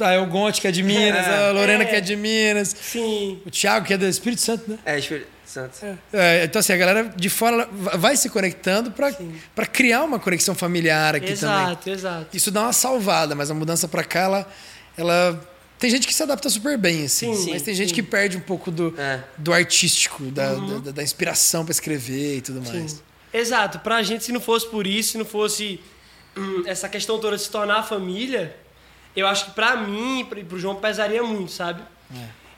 Ah, 0.00 0.12
é 0.12 0.18
o 0.20 0.26
Gonte 0.26 0.60
que 0.60 0.68
é 0.68 0.70
de 0.70 0.82
Minas, 0.84 1.26
a 1.26 1.50
Lorena 1.50 1.82
É. 1.82 1.86
que 1.86 1.96
é 1.96 2.00
de 2.00 2.14
Minas, 2.14 2.74
Sim. 2.80 3.40
o 3.44 3.50
Thiago 3.50 3.86
que 3.86 3.94
é 3.94 3.96
do 3.96 4.06
Espírito 4.06 4.40
Santo, 4.40 4.70
né? 4.70 4.78
É, 4.84 4.96
Espírito 4.98 5.26
Santo. 5.44 5.72
É, 6.12 6.44
então, 6.44 6.60
assim, 6.60 6.72
a 6.72 6.76
galera 6.76 7.12
de 7.16 7.28
fora 7.28 7.68
vai 7.72 8.16
se 8.16 8.30
conectando 8.30 8.92
pra 8.92 9.12
pra 9.52 9.66
criar 9.66 10.04
uma 10.04 10.20
conexão 10.20 10.54
familiar 10.54 11.16
aqui 11.16 11.34
também. 11.34 11.62
Exato, 11.64 11.90
exato. 11.90 12.26
Isso 12.36 12.52
dá 12.52 12.62
uma 12.62 12.72
salvada, 12.72 13.34
mas 13.34 13.50
a 13.50 13.54
mudança 13.54 13.88
pra 13.88 14.04
cá, 14.04 14.20
ela. 14.20 14.48
ela 14.96 15.49
tem 15.80 15.90
gente 15.90 16.06
que 16.06 16.14
se 16.14 16.22
adapta 16.22 16.48
super 16.48 16.76
bem, 16.78 17.06
assim. 17.06 17.34
Sim, 17.34 17.50
mas 17.52 17.62
tem 17.62 17.74
sim. 17.74 17.82
gente 17.82 17.94
que 17.94 18.02
perde 18.02 18.36
um 18.36 18.40
pouco 18.40 18.70
do, 18.70 18.94
É. 18.98 19.20
do 19.38 19.52
artístico, 19.52 20.24
da, 20.26 20.52
Uhum. 20.52 20.80
da, 20.80 20.90
da 20.92 21.02
inspiração 21.02 21.64
pra 21.64 21.72
escrever 21.72 22.36
e 22.36 22.40
tudo 22.40 22.60
mais. 22.62 23.02
Exato. 23.32 23.78
Pra 23.80 24.02
gente, 24.02 24.22
se 24.24 24.32
não 24.32 24.40
fosse 24.40 24.66
por 24.68 24.86
isso, 24.86 25.12
se 25.12 25.18
não 25.18 25.24
fosse 25.24 25.80
hum, 26.36 26.62
essa 26.66 26.88
questão 26.88 27.18
toda 27.18 27.36
de 27.36 27.42
se 27.42 27.50
tornar 27.50 27.82
família, 27.82 28.56
eu 29.16 29.26
acho 29.26 29.46
que 29.46 29.50
pra 29.52 29.76
mim 29.76 30.20
e 30.20 30.44
pro- 30.44 30.58
João 30.58 30.76
pesaria 30.76 31.22
muito, 31.22 31.50
sabe? 31.50 31.82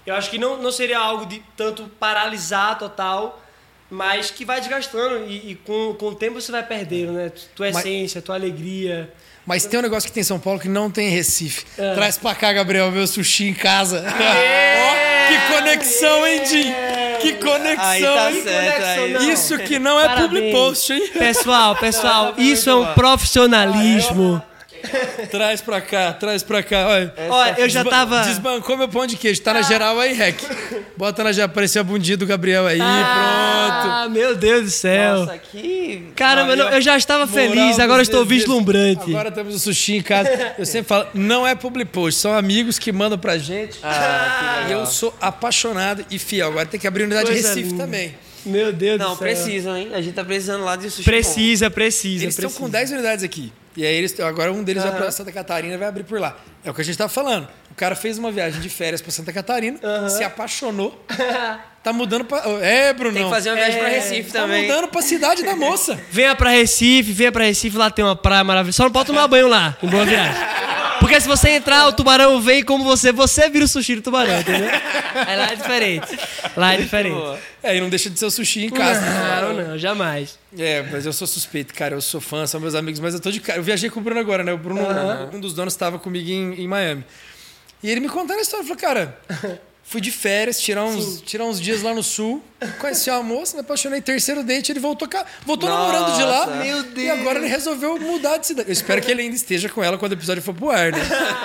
Eu 0.05 0.15
acho 0.15 0.29
que 0.31 0.37
não, 0.39 0.61
não 0.61 0.73
seria 0.73 0.99
algo 0.99 1.25
de 1.27 1.43
tanto 1.57 1.85
paralisar 2.01 2.77
total, 2.79 3.41
mas 3.89 4.31
que 4.31 4.45
vai 4.45 4.61
desgastando 4.61 5.27
e, 5.27 5.53
e 5.53 5.55
com, 5.55 5.95
com 5.95 6.09
o 6.09 6.15
tempo 6.15 6.41
você 6.41 6.51
vai 6.51 6.67
perdendo, 6.67 7.13
né? 7.13 7.31
Tua 7.55 7.67
Mas- 7.71 7.77
essência, 7.79 8.21
tua 8.21 8.35
alegria. 8.35 9.13
Mas 9.47 9.65
tem 9.67 9.79
um 9.81 9.83
negócio 9.83 10.09
que 10.09 10.13
tem 10.15 10.21
em 10.21 10.25
São 10.25 10.39
Paulo 10.39 10.61
que 10.61 10.69
não 10.69 10.91
tem 10.91 11.09
em 11.09 11.11
Recife. 11.11 11.65
É. 11.77 11.95
Traz 11.95 12.17
pra 12.17 12.35
cá, 12.35 12.53
Gabriel, 12.53 12.91
meu 12.93 13.07
sushi 13.07 13.49
em 13.49 13.55
casa. 13.55 14.05
Ó, 14.07 15.29
que 15.29 15.53
conexão, 15.55 16.27
hein, 16.27 16.47
Jim? 16.47 16.73
Que 17.21 17.33
conexão, 17.35 17.85
Aí 17.89 18.03
tá 18.03 18.31
hein? 18.33 18.43
certo. 18.45 18.75
conexão, 18.75 19.05
Aí. 19.05 19.13
não. 19.13 19.31
Isso 19.31 19.59
que 19.59 19.79
não 19.79 19.99
é 20.01 20.05
Parabéns. 20.07 20.27
public 20.29 20.53
post, 20.53 20.93
hein? 20.93 21.11
Pessoal, 21.19 21.77
pessoal, 21.77 22.35
isso 22.39 22.71
é 22.71 22.75
um 22.75 22.87
profissionalismo. 22.95 24.43
Traz 25.31 25.61
pra 25.61 25.81
cá, 25.81 26.13
traz 26.13 26.43
pra 26.43 26.63
cá. 26.63 26.87
Olha, 26.89 27.15
Olha, 27.31 27.55
eu 27.59 27.69
já 27.69 27.85
tava. 27.85 28.23
Desbancou 28.23 28.77
meu 28.77 28.89
pão 28.89 29.07
de 29.07 29.17
queijo. 29.17 29.41
Tá 29.41 29.55
na 29.55 29.63
geral 29.63 29.99
aí, 29.99 30.13
Rec. 30.13 30.39
Bota 30.97 31.25
na 31.25 31.33
já 31.33 31.45
apareceu 31.45 31.81
a 31.81 31.85
bundinha 31.85 32.17
do 32.17 32.27
Gabriel 32.27 32.67
aí, 32.67 32.79
pronto. 32.79 32.89
Ah, 32.89 34.09
meu 34.11 34.35
Deus 34.37 34.65
do 34.65 34.71
céu. 34.71 35.21
Nossa, 35.21 35.39
que. 35.39 36.09
Caramba, 36.17 36.57
não, 36.57 36.69
eu 36.71 36.81
já 36.81 36.97
estava 36.97 37.27
Moral 37.27 37.49
feliz, 37.49 37.79
agora 37.79 38.03
estou 38.03 38.25
vislumbrante. 38.25 39.11
Agora 39.11 39.31
temos 39.31 39.55
o 39.55 39.59
sushi 39.59 39.97
em 39.97 40.03
casa. 40.03 40.55
Eu 40.59 40.67
sempre 40.67 40.89
falo, 40.89 41.07
não 41.15 41.47
é 41.47 41.55
public 41.55 41.91
post, 41.91 42.21
são 42.21 42.33
amigos 42.37 42.79
que 42.79 42.93
mandam 42.93 43.19
pra 43.19 43.39
gente. 43.39 43.79
Ah, 43.83 44.65
que 44.67 44.71
E 44.71 44.73
eu 44.75 44.87
sou 44.87 45.15
apaixonado 45.21 46.05
e 46.11 46.19
fiel. 46.19 46.49
Agora 46.49 46.67
tem 46.67 46.79
que 46.79 46.87
abrir 46.87 47.05
unidade 47.05 47.27
de 47.27 47.33
Coisa 47.33 47.49
Recife 47.49 47.69
linda. 47.71 47.85
também. 47.85 48.15
Meu 48.45 48.73
Deus 48.73 48.99
Não, 48.99 49.11
do 49.11 49.19
céu. 49.19 49.19
precisam, 49.19 49.77
hein? 49.77 49.91
A 49.95 50.01
gente 50.03 50.15
tá 50.15 50.25
precisando 50.25 50.65
lá 50.65 50.75
de 50.77 50.91
sushi. 50.91 51.05
Precisa, 51.05 51.71
precisa. 51.71 52.25
Eles 52.25 52.35
estão 52.35 52.49
precisa. 52.51 52.65
com 52.65 52.69
10 52.71 52.91
unidades 52.91 53.25
aqui. 53.25 53.53
E 53.77 53.87
aí 53.87 53.95
eles 53.95 54.19
agora 54.21 54.53
um 54.53 54.63
deles 54.63 54.83
vai 54.83 54.93
pra 54.95 55.11
Santa 55.11 55.33
Catarina 55.33 55.75
e 55.75 55.77
vai 55.79 55.89
abrir 55.89 56.05
por 56.05 56.21
lá. 56.21 56.37
É 56.65 56.71
o 56.71 56.75
que 56.75 56.81
a 56.83 56.85
gente 56.85 56.97
tava 56.99 57.09
falando. 57.09 57.49
O 57.71 57.75
cara 57.75 57.95
fez 57.97 58.19
uma 58.19 58.31
viagem 58.31 58.61
de 58.61 58.69
férias 58.69 59.01
pra 59.01 59.11
Santa 59.11 59.33
Catarina, 59.33 59.79
se 60.11 60.23
apaixonou, 60.23 61.03
tá 61.83 61.91
mudando 61.93 62.25
pra. 62.27 62.43
É, 62.61 62.93
Bruno. 62.93 63.15
Tem 63.15 63.25
que 63.25 63.31
fazer 63.31 63.49
uma 63.51 63.57
viagem 63.57 63.79
pra 63.79 63.89
Recife 63.89 64.31
Tá 64.31 64.41
também. 64.43 64.67
mudando 64.69 64.89
pra 64.89 65.01
cidade 65.03 65.43
da 65.43 65.57
moça. 65.57 65.99
Venha 66.13 66.35
pra 66.37 66.51
Recife, 66.51 67.13
venha 67.13 67.33
pra 67.33 67.45
Recife, 67.45 67.77
lá 67.77 67.91
tem 67.91 68.05
uma 68.05 68.15
praia 68.15 68.45
maravilhosa. 68.45 68.77
Só 68.77 68.85
não 68.85 68.91
pode 68.93 69.07
tomar 69.07 69.27
banho 69.27 69.49
lá, 69.49 69.75
em 69.83 69.89
boa 69.89 70.05
viagem. 70.05 70.35
Porque 71.03 71.21
se 71.21 71.27
você 71.27 71.51
entrar, 71.51 71.89
o 71.89 71.93
tubarão 71.93 72.41
vem 72.41 72.63
como 72.65 72.85
você, 72.85 73.11
você 73.11 73.51
vira 73.51 73.65
o 73.65 73.69
sushi 73.69 73.97
do 73.97 74.03
tubarão, 74.03 74.39
entendeu? 74.39 74.71
Aí 75.27 75.37
lá 75.37 75.51
é 75.51 75.57
diferente. 75.57 76.19
Lá 76.57 76.75
é 76.75 76.77
diferente. 76.77 77.41
É, 77.61 77.77
e 77.77 77.81
não 77.81 77.91
deixa 77.91 78.09
de 78.09 78.17
ser 78.17 78.27
o 78.27 78.31
sushi 78.31 78.67
em 78.67 78.71
casa. 78.71 79.01
né? 79.01 79.41
Não, 79.41 79.53
não, 79.53 79.79
jamais. 79.79 80.39
É, 80.57 80.83
mas 80.83 81.05
eu 81.05 81.13
sou 81.13 81.27
suspeito, 81.27 81.75
cara. 81.75 81.97
Eu 81.97 82.01
sou 82.01 82.21
fã, 82.21 82.47
são 82.47 82.61
meus 82.61 82.77
amigos, 82.77 83.01
mas 83.01 83.15
eu 83.15 83.21
tô 83.21 83.33
de 83.33 83.41
cara. 83.41 83.59
Eu 83.59 83.65
viajei 83.65 83.91
com 83.91 83.99
o 83.99 84.03
Bruno 84.03 84.21
agora, 84.21 84.45
né? 84.45 84.53
O 84.53 84.59
Bruno, 84.59 84.81
um 85.33 85.41
dos 85.41 85.53
donos, 85.55 85.75
estava 85.75 85.99
comigo 85.99 86.31
em, 86.31 86.63
em 86.63 86.69
Miami. 86.69 87.05
E 87.83 87.91
ele 87.91 88.01
me 88.01 88.09
contando 88.09 88.39
a 88.39 88.43
história. 88.43 88.65
Falou, 88.65 88.81
cara, 88.81 89.19
fui 89.93 90.01
de 90.01 90.11
férias, 90.11 90.59
tirar 90.59 90.85
uns, 90.87 91.21
tirar 91.21 91.45
uns 91.45 91.61
dias 91.61 91.83
lá 91.83 91.93
no 91.93 92.03
sul. 92.03 92.43
Conheci 92.81 93.11
uma 93.11 93.23
moça, 93.23 93.55
me 93.55 93.61
apaixonei. 93.61 94.01
Terceiro 94.01 94.43
date, 94.43 94.73
ele 94.73 94.81
voltou, 94.81 95.07
ca- 95.07 95.27
voltou 95.45 95.69
Nossa. 95.69 95.93
namorando 95.93 96.17
de 96.17 96.23
lá. 96.25 96.47
Meu 96.57 97.05
E 97.05 97.11
agora 97.11 97.39
ele 97.39 97.47
resolveu 97.49 97.99
mudar 98.01 98.39
de 98.39 98.47
cidade. 98.47 98.69
Eu 98.69 98.73
espero 98.73 99.03
que 99.03 99.11
ele 99.11 99.21
ainda 99.23 99.37
esteja 99.37 99.69
com 99.69 99.85
ela 99.85 99.99
quando 99.99 100.13
o 100.13 100.15
episódio 100.15 100.43
for 100.43 100.55
pro 100.55 100.71
ar, 100.71 100.91
né? 100.93 100.99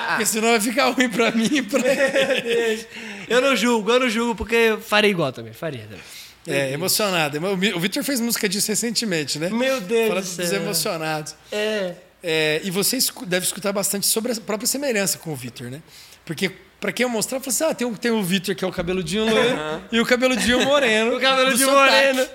Porque 0.10 0.26
senão 0.26 0.50
vai 0.52 0.62
ficar 0.62 0.90
ruim 0.92 1.10
pra 1.10 1.30
mim 1.32 1.50
e 1.52 1.62
pra 1.62 1.82
ele. 1.86 2.88
Eu 3.28 3.42
não 3.42 3.56
julgo, 3.56 3.92
eu 3.92 4.00
não 4.00 4.10
julgo, 4.10 4.34
porque 4.36 4.78
faria 4.82 5.12
igual 5.12 5.34
também, 5.34 5.52
faria 5.52 5.82
também. 5.84 6.00
É, 6.48 6.72
emocionado. 6.72 7.38
O 7.76 7.80
Victor 7.80 8.02
fez 8.06 8.22
música 8.22 8.48
disso 8.48 8.70
recentemente, 8.70 9.38
né? 9.38 9.50
Meu 9.50 9.82
Deus 9.82 10.08
Falando 10.08 10.26
do 10.26 10.38
dos 10.38 10.54
emocionados. 10.54 11.36
É. 11.52 11.94
É, 12.24 12.62
e 12.64 12.72
você 12.72 12.98
deve 13.26 13.46
escutar 13.46 13.74
bastante 13.74 14.08
sobre 14.08 14.32
a 14.32 14.36
própria 14.36 14.66
semelhança 14.68 15.18
com 15.18 15.32
o 15.34 15.36
Vitor, 15.36 15.70
né? 15.70 15.82
Porque 16.26 16.52
pra 16.80 16.92
quem 16.92 17.04
eu 17.04 17.10
mostrar, 17.10 17.38
eu 17.38 17.42
falei 17.42 17.54
assim: 17.56 17.64
ah, 17.66 17.74
tem, 17.74 17.88
o- 17.88 17.98
tem 17.98 18.12
o 18.12 18.24
Vitor 18.24 18.56
que 18.56 18.64
é 18.64 18.68
o 18.68 18.72
cabeludinho 18.72 19.26
loiro 19.30 19.58
e 19.92 20.00
o 20.00 20.06
cabeludinho 20.06 20.64
moreno. 20.66 21.16
O 21.18 21.20
cabelo 21.20 21.52
do 21.52 21.58
de 21.58 21.64
sotaque. 21.64 21.92
moreno. 22.14 22.28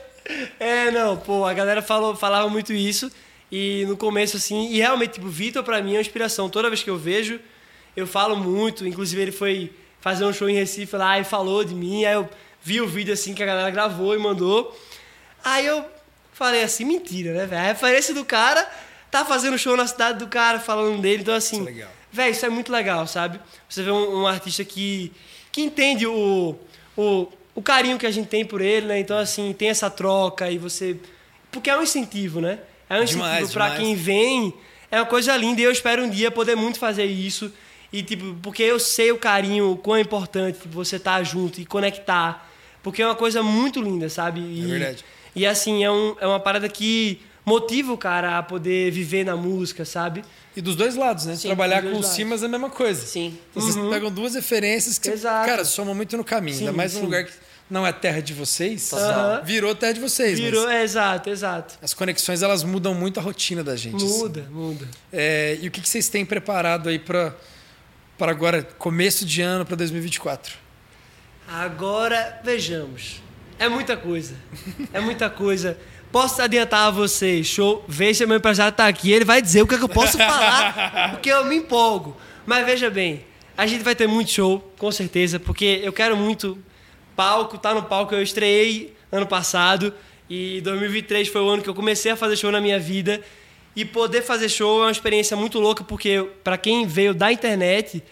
É, 0.61 0.91
não, 0.91 1.17
pô, 1.17 1.45
a 1.45 1.53
galera 1.53 1.83
falou, 1.83 2.15
falava 2.17 2.49
muito 2.49 2.73
isso. 2.73 3.11
E 3.51 3.85
no 3.87 3.97
começo, 3.97 4.37
assim, 4.37 4.71
e 4.73 4.79
realmente, 4.79 5.15
tipo, 5.15 5.27
o 5.27 5.31
Vitor 5.31 5.63
pra 5.63 5.83
mim 5.83 5.91
é 5.93 5.97
uma 5.97 6.01
inspiração. 6.01 6.49
Toda 6.49 6.69
vez 6.71 6.83
que 6.83 6.89
eu 6.89 6.97
vejo, 6.97 7.39
eu 7.97 8.07
falo 8.07 8.35
muito. 8.37 8.87
Inclusive, 8.87 9.21
ele 9.21 9.33
foi 9.33 9.73
fazer 10.01 10.25
um 10.25 10.33
show 10.33 10.49
em 10.49 10.55
Recife 10.55 10.97
lá 10.97 11.19
e 11.19 11.25
falou 11.25 11.63
de 11.65 11.75
mim. 11.75 12.05
Aí 12.05 12.15
eu 12.15 12.29
vi 12.63 12.81
o 12.81 12.87
vídeo, 12.89 13.13
assim, 13.13 13.35
que 13.35 13.43
a 13.43 13.47
galera 13.47 13.71
gravou 13.71 14.15
e 14.15 14.19
mandou. 14.19 14.75
Aí 15.45 15.67
eu 15.67 15.85
falei 16.33 16.63
assim, 16.63 16.85
mentira, 16.85 17.33
né, 17.35 17.45
velho? 17.47 17.61
A 17.61 17.65
referência 17.67 18.15
do 18.15 18.25
cara 18.25 18.67
tá 19.11 19.25
fazendo 19.25 19.59
show 19.59 19.77
na 19.77 19.87
cidade 19.87 20.19
do 20.21 20.29
cara, 20.29 20.59
falando 20.59 21.01
dele. 21.03 21.21
Então, 21.23 21.35
assim, 21.35 21.57
Isso 21.61 21.69
é 21.69 21.73
legal. 21.73 21.91
Véi, 22.13 22.31
isso 22.31 22.45
é 22.45 22.51
muito 22.51 22.71
legal, 22.71 23.07
sabe? 23.07 23.41
Você 23.69 23.83
vê 23.83 23.91
um, 23.91 24.23
um 24.23 24.27
artista 24.27 24.65
que, 24.65 25.11
que 25.51 25.63
entende 25.63 26.07
o, 26.07 26.55
o, 26.97 27.29
o 27.55 27.63
carinho 27.63 27.99
que 27.99 28.07
a 28.07 28.11
gente 28.11 28.29
tem 28.29 28.45
por 28.45 28.61
ele, 28.61 28.87
né? 28.87 29.01
Então, 29.01 29.17
assim, 29.17 29.53
tem 29.53 29.69
essa 29.69 29.89
troca 29.89 30.51
e 30.51 30.59
você. 30.59 30.97
Porque 31.51 31.71
é 31.71 31.77
um 31.77 31.83
incentivo, 31.83 32.41
né? 32.41 32.59
É 32.89 32.99
um 32.99 33.03
incentivo 33.03 33.25
demais. 33.25 33.79
quem 33.79 33.95
vem. 33.95 34.53
É 34.91 34.99
uma 34.99 35.07
coisa 35.07 35.35
linda 35.37 35.63
e 35.63 35.65
eu 35.65 35.73
espero 35.73 36.05
um 36.05 36.11
dia 36.11 36.31
poder 36.31 36.55
muito 36.55 36.79
fazer 36.79 37.07
isso. 37.07 37.51
E, 37.91 38.03
tipo, 38.03 38.35
porque 38.43 38.63
eu 38.63 38.79
sei 38.79 39.11
o 39.11 39.17
carinho, 39.19 39.73
o 39.73 39.77
quão 39.77 39.97
é 39.97 40.01
importante 40.01 40.59
tipo, 40.61 40.75
você 40.75 40.97
estar 40.97 41.23
junto 41.25 41.61
e 41.61 41.65
conectar. 41.65 42.51
Porque 42.83 43.01
é 43.01 43.07
uma 43.07 43.15
coisa 43.15 43.43
muito 43.43 43.81
linda, 43.81 44.11
sabe? 44.11 44.41
E, 44.41 44.65
É 44.65 44.67
verdade. 44.67 45.05
E, 45.35 45.47
assim, 45.47 45.83
é, 45.83 45.91
um, 45.91 46.15
é 46.21 46.27
uma 46.27 46.41
parada 46.41 46.69
que 46.69 47.21
motiva 47.45 47.93
o 47.93 47.99
cara 47.99 48.39
a 48.39 48.43
poder 48.43 48.91
viver 48.91 49.25
na 49.25 49.37
música, 49.37 49.85
sabe? 49.85 50.25
E 50.57 50.61
dos 50.61 50.77
dois 50.77 50.97
lados, 50.97 51.27
né? 51.27 51.37
Sim, 51.37 51.49
Trabalhar 51.49 51.83
com 51.83 51.99
o. 51.99 52.03
Simas 52.03 52.43
é 52.43 52.47
a 52.47 52.49
mesma 52.49 52.69
coisa. 52.71 53.07
Sim. 53.07 53.39
Então, 53.51 53.63
Vocês 53.63 53.87
pegam 53.89 54.11
duas 54.11 54.35
referências 54.35 54.99
que, 54.99 55.09
Exato. 55.11 55.49
cara, 55.49 55.65
somam 55.65 55.95
muito 55.95 56.17
no 56.17 56.25
caminho. 56.25 56.57
Sim, 56.57 56.67
Ainda 56.67 56.77
mais 56.77 56.93
sim. 56.93 57.01
lugar 57.01 57.25
que 57.25 57.33
não 57.71 57.87
é 57.87 57.93
terra 57.93 58.21
de 58.21 58.35
vocês. 58.35 58.91
Total. 58.91 59.43
Virou 59.45 59.75
terra 59.75 59.95
de 59.95 60.01
vocês. 60.01 60.39
Virou, 60.39 60.69
é, 60.71 60.83
exato, 60.83 61.31
exato. 61.31 61.79
As 61.81 61.95
conexões, 61.95 62.43
elas 62.43 62.63
mudam 62.63 62.95
muito 62.95 63.19
a 63.19 63.23
rotina 63.23 63.65
da 63.65 63.77
gente. 63.77 63.97
assim. 64.05 64.19
Muda, 64.19 64.47
muda. 64.51 64.89
É, 65.11 65.59
e 65.63 65.69
o 65.69 65.71
que, 65.71 65.81
que 65.81 65.89
vocês 65.89 66.09
têm 66.09 66.25
preparado 66.27 66.89
aí 66.89 66.99
para 66.99 67.35
para 68.19 68.31
agora, 68.31 68.63
começo 68.79 69.25
de 69.25 69.43
ano, 69.43 69.65
para 69.67 69.75
2024? 69.75 70.55
Agora, 71.49 72.41
vejamos. 72.45 73.21
É 73.59 73.69
muita 73.69 73.97
coisa. 73.97 74.35
É 74.93 75.01
muita 75.01 75.29
coisa. 75.29 75.77
Posso 76.13 76.43
adiantar 76.43 76.89
a 76.89 76.91
vocês, 76.91 77.47
show? 77.47 77.83
Veja, 77.89 78.27
meu 78.27 78.37
empresário 78.37 78.71
tá 78.77 78.87
aqui, 78.87 79.11
ele 79.11 79.25
vai 79.25 79.41
dizer 79.41 79.63
o 79.63 79.67
que, 79.67 79.77
é 79.77 79.79
que 79.79 79.85
eu 79.85 79.89
posso 79.89 80.19
falar, 80.19 81.13
porque 81.13 81.33
eu 81.33 81.47
me 81.47 81.57
empolgo. 81.57 82.15
Mas 82.45 82.67
veja 82.67 82.91
bem, 82.91 83.25
a 83.57 83.67
gente 83.67 83.83
vai 83.83 83.95
ter 83.95 84.07
muito 84.07 84.31
show, 84.31 84.73
com 84.77 84.93
certeza, 84.93 85.41
porque 85.41 85.81
eu 85.83 85.91
quero 85.91 86.15
muito 86.15 86.59
palco, 87.17 87.57
tá 87.57 87.73
no 87.73 87.85
palco. 87.85 88.15
Eu 88.15 88.23
estreiei 88.23 88.95
ano 89.11 89.27
passado 89.27 89.95
e 90.29 90.61
2023 90.61 91.29
foi 91.29 91.41
o 91.41 91.49
ano 91.49 91.63
que 91.63 91.71
eu 91.71 91.75
comecei 91.75 92.13
a 92.13 92.17
fazer 92.17 92.37
show 92.37 92.53
na 92.53 92.61
minha 92.61 92.79
vida. 92.79 93.23
E 93.75 93.83
poder 93.83 94.21
fazer 94.21 94.51
show 94.51 94.83
é 94.83 94.85
uma 94.85 94.93
experiência 94.93 95.35
muito 95.35 95.59
louca, 95.59 95.83
porque 95.83 96.29
para 96.45 96.59
quem 96.59 96.87
veio 96.87 97.15
da 97.15 97.33
internet, 97.33 98.03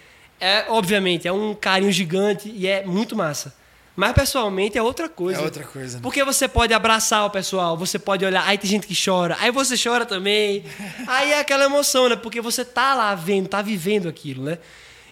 é 0.41 0.65
obviamente 0.71 1.29
é 1.29 1.33
um 1.33 1.55
carinho 1.55 1.93
gigante 1.93 2.51
e 2.51 2.67
é 2.67 2.83
muito 2.83 3.15
massa. 3.15 3.60
Mas 4.01 4.15
pessoalmente 4.15 4.79
é 4.79 4.83
outra 4.83 5.11
coisa. 5.11 5.43
É 5.43 5.45
outra 5.45 5.63
coisa, 5.63 5.99
né? 5.99 6.03
Porque 6.03 6.25
você 6.25 6.49
pode 6.49 6.73
abraçar 6.73 7.27
o 7.27 7.29
pessoal, 7.29 7.77
você 7.77 7.99
pode 7.99 8.25
olhar, 8.25 8.43
aí 8.47 8.57
tem 8.57 8.71
gente 8.71 8.87
que 8.87 8.95
chora, 8.95 9.37
aí 9.39 9.51
você 9.51 9.75
chora 9.77 10.07
também. 10.07 10.65
aí 11.07 11.33
é 11.33 11.41
aquela 11.41 11.67
emoção, 11.67 12.09
né? 12.09 12.17
Porque 12.17 12.41
você 12.41 12.65
tá 12.65 12.95
lá 12.95 13.15
vendo, 13.15 13.47
tá 13.47 13.61
vivendo 13.61 14.09
aquilo, 14.09 14.43
né? 14.43 14.57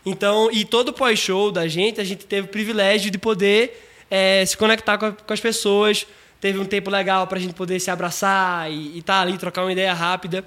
Então, 0.07 0.49
e 0.51 0.64
todo 0.64 0.91
pós-show 0.91 1.53
da 1.53 1.68
gente, 1.68 2.01
a 2.01 2.05
gente 2.05 2.24
teve 2.24 2.47
o 2.47 2.51
privilégio 2.51 3.11
de 3.11 3.18
poder 3.18 3.78
eh, 4.11 4.43
se 4.47 4.57
conectar 4.57 4.97
com, 4.97 5.05
a- 5.05 5.12
com 5.12 5.32
as 5.34 5.41
pessoas. 5.41 6.07
Teve 6.41 6.59
um 6.59 6.64
tempo 6.64 6.89
legal 6.89 7.26
pra 7.26 7.39
gente 7.39 7.53
poder 7.53 7.78
se 7.80 7.91
abraçar 7.91 8.72
e 8.72 9.01
estar 9.01 9.16
tá 9.16 9.20
ali, 9.20 9.36
trocar 9.36 9.64
uma 9.64 9.72
ideia 9.72 9.93
rápida. 9.93 10.43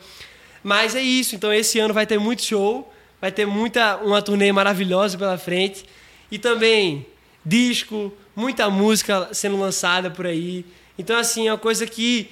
Mas 0.64 0.96
é 0.96 1.02
isso, 1.02 1.36
então 1.36 1.54
esse 1.54 1.78
ano 1.78 1.94
vai 1.94 2.08
ter 2.08 2.18
muito 2.18 2.44
show, 2.44 2.92
vai 3.22 3.32
ter 3.32 3.46
muita 3.46 3.98
uma 3.98 4.20
turnê 4.20 4.52
maravilhosa 4.52 5.16
pela 5.16 5.38
frente 5.38 5.86
e 6.32 6.40
também 6.40 7.06
disco, 7.46 8.12
muita 8.36 8.70
música 8.70 9.30
sendo 9.34 9.58
lançada 9.60 10.10
por 10.10 10.26
aí. 10.26 10.66
Então 10.98 11.18
assim, 11.18 11.48
é 11.48 11.52
uma 11.52 11.58
coisa 11.58 11.86
que 11.88 12.30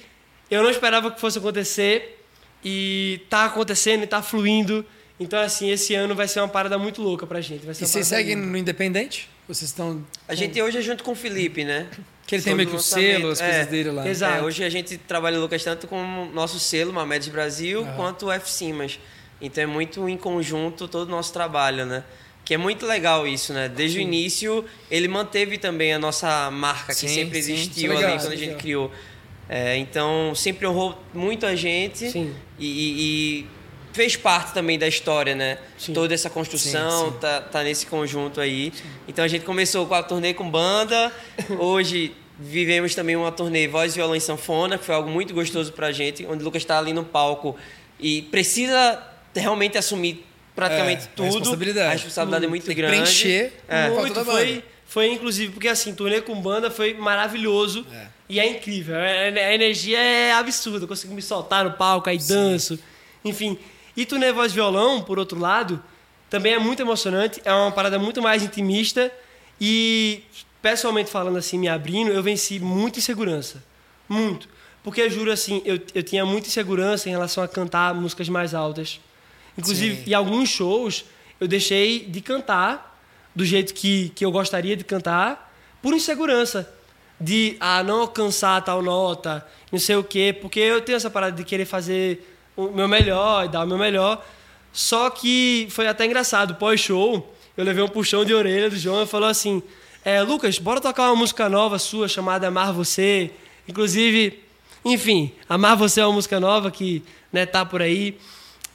eu 0.50 0.62
não 0.62 0.70
esperava 0.70 1.10
que 1.10 1.20
fosse 1.20 1.38
acontecer, 1.38 2.16
E 2.62 3.22
tá 3.30 3.46
acontecendo 3.46 4.02
e 4.02 4.06
tá 4.06 4.20
fluindo. 4.20 4.84
Então, 5.18 5.40
assim, 5.40 5.70
esse 5.70 5.94
ano 5.94 6.14
vai 6.14 6.28
ser 6.28 6.40
uma 6.40 6.48
parada 6.48 6.76
muito 6.78 7.00
louca 7.00 7.26
pra 7.26 7.40
gente. 7.40 7.64
Vai 7.64 7.74
ser 7.74 7.84
E 7.84 7.86
vocês 7.86 8.06
seguem 8.06 8.36
no 8.36 8.54
Independente? 8.56 9.30
Vocês 9.48 9.70
estão. 9.70 10.04
A 10.28 10.34
gente 10.34 10.60
hoje 10.60 10.76
é 10.76 10.82
junto 10.82 11.02
com 11.02 11.12
o 11.12 11.14
Felipe, 11.14 11.64
né? 11.64 11.88
Que 12.26 12.34
ele 12.34 12.42
tem 12.42 12.52
Sobre 12.52 12.54
meio 12.56 12.68
que 12.70 12.76
o 12.76 12.78
selo, 12.78 13.30
as 13.30 13.40
É. 13.40 13.48
coisas 13.48 13.66
dele 13.66 13.90
lá. 13.90 14.06
Exato. 14.08 14.38
É, 14.38 14.42
hoje 14.42 14.62
a 14.62 14.68
gente 14.68 14.98
trabalha, 14.98 15.38
Lucas, 15.38 15.64
tanto 15.64 15.86
com 15.86 15.96
o 16.02 16.26
nosso 16.32 16.58
selo, 16.60 16.92
Mamedes 16.92 17.28
Brasil, 17.28 17.80
Aham. 17.80 17.96
quanto 17.96 18.26
o 18.26 18.30
F-Simas. 18.32 18.98
Então 19.40 19.64
é 19.64 19.66
muito 19.66 20.06
em 20.08 20.16
conjunto 20.18 20.86
todo 20.86 21.08
o 21.08 21.10
nosso 21.10 21.32
trabalho, 21.32 21.84
né? 21.86 22.04
Que 22.50 22.54
é 22.54 22.58
muito 22.58 22.84
legal 22.84 23.28
isso, 23.28 23.52
né? 23.52 23.68
Desde 23.68 23.98
o 23.98 24.00
início, 24.00 24.64
ele 24.90 25.06
manteve 25.06 25.56
também 25.56 25.92
a 25.92 26.00
nossa 26.00 26.50
marca, 26.50 26.92
que 26.92 26.98
Sim, 26.98 27.06
sempre 27.06 27.40
sim, 27.40 27.52
existiu 27.52 27.92
é 27.92 27.94
legal, 27.94 28.10
ali 28.10 28.18
quando 28.20 28.32
a 28.32 28.34
é 28.34 28.36
gente 28.38 28.46
legal. 28.46 28.60
criou. 28.60 28.92
É, 29.48 29.76
então, 29.76 30.34
sempre 30.34 30.66
honrou 30.66 31.00
muito 31.14 31.46
a 31.46 31.54
gente 31.54 32.10
Sim. 32.10 32.34
e, 32.58 32.66
e- 32.66 33.46
fez 33.92 34.16
parte 34.16 34.52
também 34.52 34.76
da 34.80 34.88
história, 34.88 35.36
né? 35.36 35.58
Sim. 35.78 35.92
Toda 35.92 36.12
essa 36.12 36.28
construção 36.28 37.04
Sim, 37.04 37.12
sim. 37.12 37.18
Tá, 37.20 37.40
tá 37.40 37.62
nesse 37.62 37.86
conjunto 37.86 38.40
aí. 38.40 38.72
Então 39.06 39.24
a 39.24 39.28
gente 39.28 39.44
começou 39.44 39.86
com 39.86 39.94
a 39.94 40.02
turnê 40.02 40.34
com 40.34 40.50
banda. 40.50 41.12
Hoje 41.56 42.12
vivemos 42.36 42.96
também 42.96 43.14
uma 43.14 43.30
turnê 43.30 43.68
voz, 43.68 43.94
violão 43.94 44.16
e 44.16 44.20
sanfona, 44.20 44.76
que 44.76 44.84
foi 44.84 44.96
algo 44.96 45.08
muito 45.08 45.32
gostoso 45.32 45.72
pra 45.72 45.92
gente, 45.92 46.26
onde 46.26 46.42
o 46.42 46.44
Lucas 46.46 46.62
está 46.62 46.80
ali 46.80 46.92
no 46.92 47.04
palco 47.04 47.56
e 48.00 48.22
precisa 48.22 49.00
realmente 49.36 49.78
assumir 49.78 50.26
praticamente 50.54 51.02
É, 51.02 51.04
a 51.04 51.08
tudo. 51.08 51.24
responsabilidade. 51.26 51.86
A 51.88 51.92
responsabilidade 51.92 52.44
é 52.44 52.48
muito 52.48 52.66
Tem 52.66 52.74
que 52.74 52.80
grande. 52.82 52.96
preencher 52.96 53.52
É. 53.68 53.84
a 53.84 53.88
Muito, 53.90 53.96
falta 54.00 54.14
da 54.14 54.24
banda. 54.24 54.38
foi, 54.38 54.64
foi 54.86 55.12
inclusive, 55.12 55.52
porque 55.52 55.68
assim, 55.68 55.94
turnê 55.94 56.20
com 56.20 56.40
banda 56.40 56.70
foi 56.70 56.94
maravilhoso 56.94 57.86
É. 57.92 58.06
e 58.28 58.40
é 58.40 58.48
incrível. 58.50 58.96
É- 58.96 59.28
A 59.50 59.54
energia 59.54 59.98
é 59.98 60.32
absurda, 60.32 60.84
eu 60.84 60.88
consigo 60.88 61.14
me 61.14 61.22
soltar 61.22 61.64
no 61.64 61.72
palco, 61.72 62.08
aí 62.08 62.18
danço, 62.18 62.78
enfim. 63.24 63.58
E 63.96 64.04
turnê 64.06 64.32
voz 64.32 64.52
e 64.52 64.54
violão, 64.54 65.02
por 65.02 65.18
outro 65.18 65.38
lado, 65.38 65.82
também 66.28 66.52
é 66.54 66.58
muito 66.58 66.80
emocionante, 66.80 67.40
é 67.44 67.52
uma 67.52 67.72
parada 67.72 67.98
muito 67.98 68.22
mais 68.22 68.42
intimista 68.42 69.10
e, 69.60 70.22
pessoalmente 70.62 71.10
falando 71.10 71.36
assim, 71.38 71.58
me 71.58 71.68
abrindo, 71.68 72.10
eu 72.12 72.22
venci 72.22 72.58
muita 72.60 72.98
insegurança. 72.98 73.62
Muito. 74.08 74.48
Porque 74.82 75.00
eu 75.02 75.10
juro 75.10 75.30
assim, 75.30 75.60
eu, 75.64 75.78
eu 75.94 76.02
tinha 76.02 76.24
muita 76.24 76.48
insegurança 76.48 77.08
em 77.08 77.12
relação 77.12 77.42
a 77.44 77.48
cantar 77.48 77.94
músicas 77.94 78.28
mais 78.28 78.54
altas. 78.54 79.00
Inclusive, 79.56 80.04
Sim. 80.04 80.10
em 80.10 80.14
alguns 80.14 80.48
shows, 80.48 81.04
eu 81.38 81.48
deixei 81.48 82.00
de 82.00 82.20
cantar 82.20 82.98
do 83.34 83.44
jeito 83.44 83.72
que, 83.74 84.10
que 84.14 84.24
eu 84.24 84.30
gostaria 84.30 84.76
de 84.76 84.84
cantar 84.84 85.52
por 85.82 85.94
insegurança. 85.94 86.72
De 87.20 87.56
ah, 87.60 87.82
não 87.82 88.02
alcançar 88.02 88.62
tal 88.62 88.82
nota, 88.82 89.46
não 89.70 89.78
sei 89.78 89.96
o 89.96 90.04
quê. 90.04 90.36
Porque 90.40 90.58
eu 90.58 90.80
tenho 90.80 90.96
essa 90.96 91.10
parada 91.10 91.36
de 91.36 91.44
querer 91.44 91.66
fazer 91.66 92.26
o 92.56 92.68
meu 92.68 92.88
melhor 92.88 93.44
e 93.44 93.48
dar 93.48 93.64
o 93.64 93.66
meu 93.66 93.76
melhor. 93.76 94.24
Só 94.72 95.10
que 95.10 95.66
foi 95.70 95.86
até 95.86 96.06
engraçado. 96.06 96.54
Pós-show, 96.54 97.34
eu 97.56 97.64
levei 97.64 97.82
um 97.82 97.88
puxão 97.88 98.24
de 98.24 98.32
orelha 98.32 98.70
do 98.70 98.76
João 98.76 99.02
e 99.02 99.06
falou 99.06 99.28
assim: 99.28 99.62
é, 100.04 100.22
Lucas, 100.22 100.58
bora 100.58 100.80
tocar 100.80 101.10
uma 101.10 101.16
música 101.16 101.48
nova 101.48 101.78
sua 101.78 102.08
chamada 102.08 102.48
Amar 102.48 102.72
Você. 102.72 103.30
Inclusive, 103.68 104.42
enfim, 104.84 105.32
Amar 105.48 105.76
Você 105.76 106.00
é 106.00 106.06
uma 106.06 106.14
música 106.14 106.40
nova 106.40 106.70
que 106.70 107.02
né, 107.30 107.44
tá 107.44 107.66
por 107.66 107.82
aí. 107.82 108.16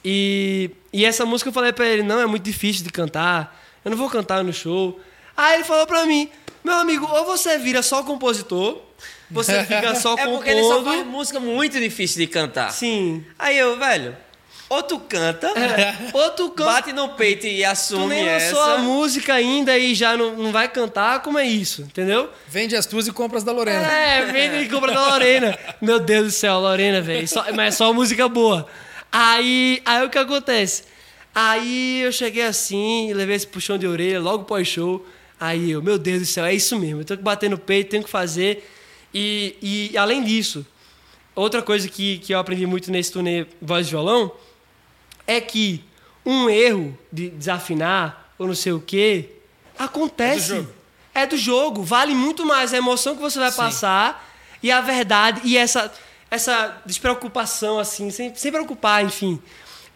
E, 0.04 0.70
e 0.92 1.04
essa 1.04 1.24
música 1.26 1.48
eu 1.48 1.52
falei 1.52 1.72
pra 1.72 1.86
ele: 1.86 2.02
não, 2.02 2.20
é 2.20 2.26
muito 2.26 2.44
difícil 2.44 2.84
de 2.84 2.90
cantar, 2.90 3.60
eu 3.84 3.90
não 3.90 3.98
vou 3.98 4.08
cantar 4.08 4.42
no 4.44 4.52
show. 4.52 4.98
Aí 5.36 5.54
ele 5.54 5.64
falou 5.64 5.86
pra 5.86 6.06
mim: 6.06 6.28
meu 6.64 6.74
amigo, 6.74 7.06
ou 7.10 7.24
você 7.24 7.58
vira 7.58 7.82
só 7.82 8.02
compositor, 8.02 8.80
você 9.30 9.64
fica 9.64 9.94
só 9.94 10.14
É 10.18 10.18
compondo. 10.18 10.34
porque 10.36 10.50
ele 10.50 10.62
só 10.62 10.82
faz 10.82 11.06
música 11.06 11.40
muito 11.40 11.80
difícil 11.80 12.18
de 12.20 12.26
cantar. 12.26 12.70
Sim. 12.72 13.24
Aí 13.38 13.58
eu, 13.58 13.76
velho, 13.78 14.16
ou 14.68 14.82
tu 14.82 14.98
canta, 14.98 15.52
Ou 16.12 16.30
tu 16.30 16.50
canta. 16.50 16.70
bate 16.72 16.92
no 16.92 17.10
peito 17.10 17.46
e 17.46 17.62
Tu 17.62 17.64
assume 17.66 18.06
nem 18.08 18.26
essa. 18.28 18.56
lançou 18.56 18.72
a 18.74 18.78
música 18.78 19.34
ainda 19.34 19.76
e 19.78 19.94
já 19.94 20.16
não, 20.16 20.34
não 20.36 20.50
vai 20.52 20.68
cantar, 20.68 21.20
como 21.22 21.38
é 21.38 21.44
isso? 21.46 21.82
Entendeu? 21.82 22.30
Vende 22.48 22.74
as 22.74 22.84
tuas 22.86 23.06
e 23.06 23.12
compra 23.12 23.38
as 23.38 23.44
da 23.44 23.52
Lorena. 23.52 23.86
É, 23.86 24.24
vem 24.26 24.62
e 24.62 24.68
compra 24.68 24.92
da 24.92 25.08
Lorena. 25.10 25.56
Meu 25.80 26.00
Deus 26.00 26.24
do 26.26 26.30
céu, 26.32 26.58
Lorena, 26.58 27.00
velho. 27.00 27.28
Mas 27.54 27.74
é 27.74 27.76
só 27.76 27.92
música 27.92 28.28
boa. 28.28 28.66
Aí, 29.10 29.80
aí 29.84 30.04
o 30.04 30.10
que 30.10 30.18
acontece? 30.18 30.84
Aí 31.34 32.00
eu 32.00 32.12
cheguei 32.12 32.44
assim, 32.44 33.12
levei 33.12 33.36
esse 33.36 33.46
puxão 33.46 33.76
de 33.76 33.86
orelha 33.86 34.20
logo 34.20 34.44
pós-show. 34.44 35.06
Aí 35.38 35.70
eu, 35.70 35.82
meu 35.82 35.98
Deus 35.98 36.20
do 36.20 36.26
céu, 36.26 36.44
é 36.44 36.54
isso 36.54 36.78
mesmo. 36.78 37.00
Eu 37.00 37.04
tenho 37.04 37.18
que 37.18 37.24
bater 37.24 37.50
no 37.50 37.58
peito, 37.58 37.90
tenho 37.90 38.02
que 38.02 38.10
fazer. 38.10 38.66
E, 39.12 39.56
e 39.92 39.98
além 39.98 40.24
disso, 40.24 40.66
outra 41.34 41.62
coisa 41.62 41.88
que, 41.88 42.18
que 42.18 42.32
eu 42.34 42.38
aprendi 42.38 42.66
muito 42.66 42.90
nesse 42.90 43.12
turnê 43.12 43.46
voz 43.60 43.86
e 43.86 43.90
violão 43.90 44.32
é 45.26 45.40
que 45.40 45.84
um 46.24 46.48
erro 46.48 46.98
de 47.12 47.30
desafinar 47.30 48.32
ou 48.38 48.46
não 48.46 48.54
sei 48.54 48.72
o 48.72 48.80
quê 48.80 49.30
acontece. 49.78 50.52
É 50.52 50.54
do 50.54 50.56
jogo. 50.56 50.74
É 51.14 51.26
do 51.26 51.36
jogo. 51.36 51.82
Vale 51.82 52.14
muito 52.14 52.44
mais 52.44 52.72
a 52.72 52.78
emoção 52.78 53.14
que 53.14 53.22
você 53.22 53.38
vai 53.38 53.50
Sim. 53.50 53.56
passar 53.56 54.26
e 54.62 54.70
a 54.70 54.80
verdade 54.80 55.42
e 55.44 55.56
essa, 55.56 55.92
essa 56.30 56.82
despreocupação, 56.84 57.78
assim, 57.78 58.10
sem, 58.10 58.34
sem 58.34 58.50
preocupar, 58.52 59.04
enfim. 59.04 59.40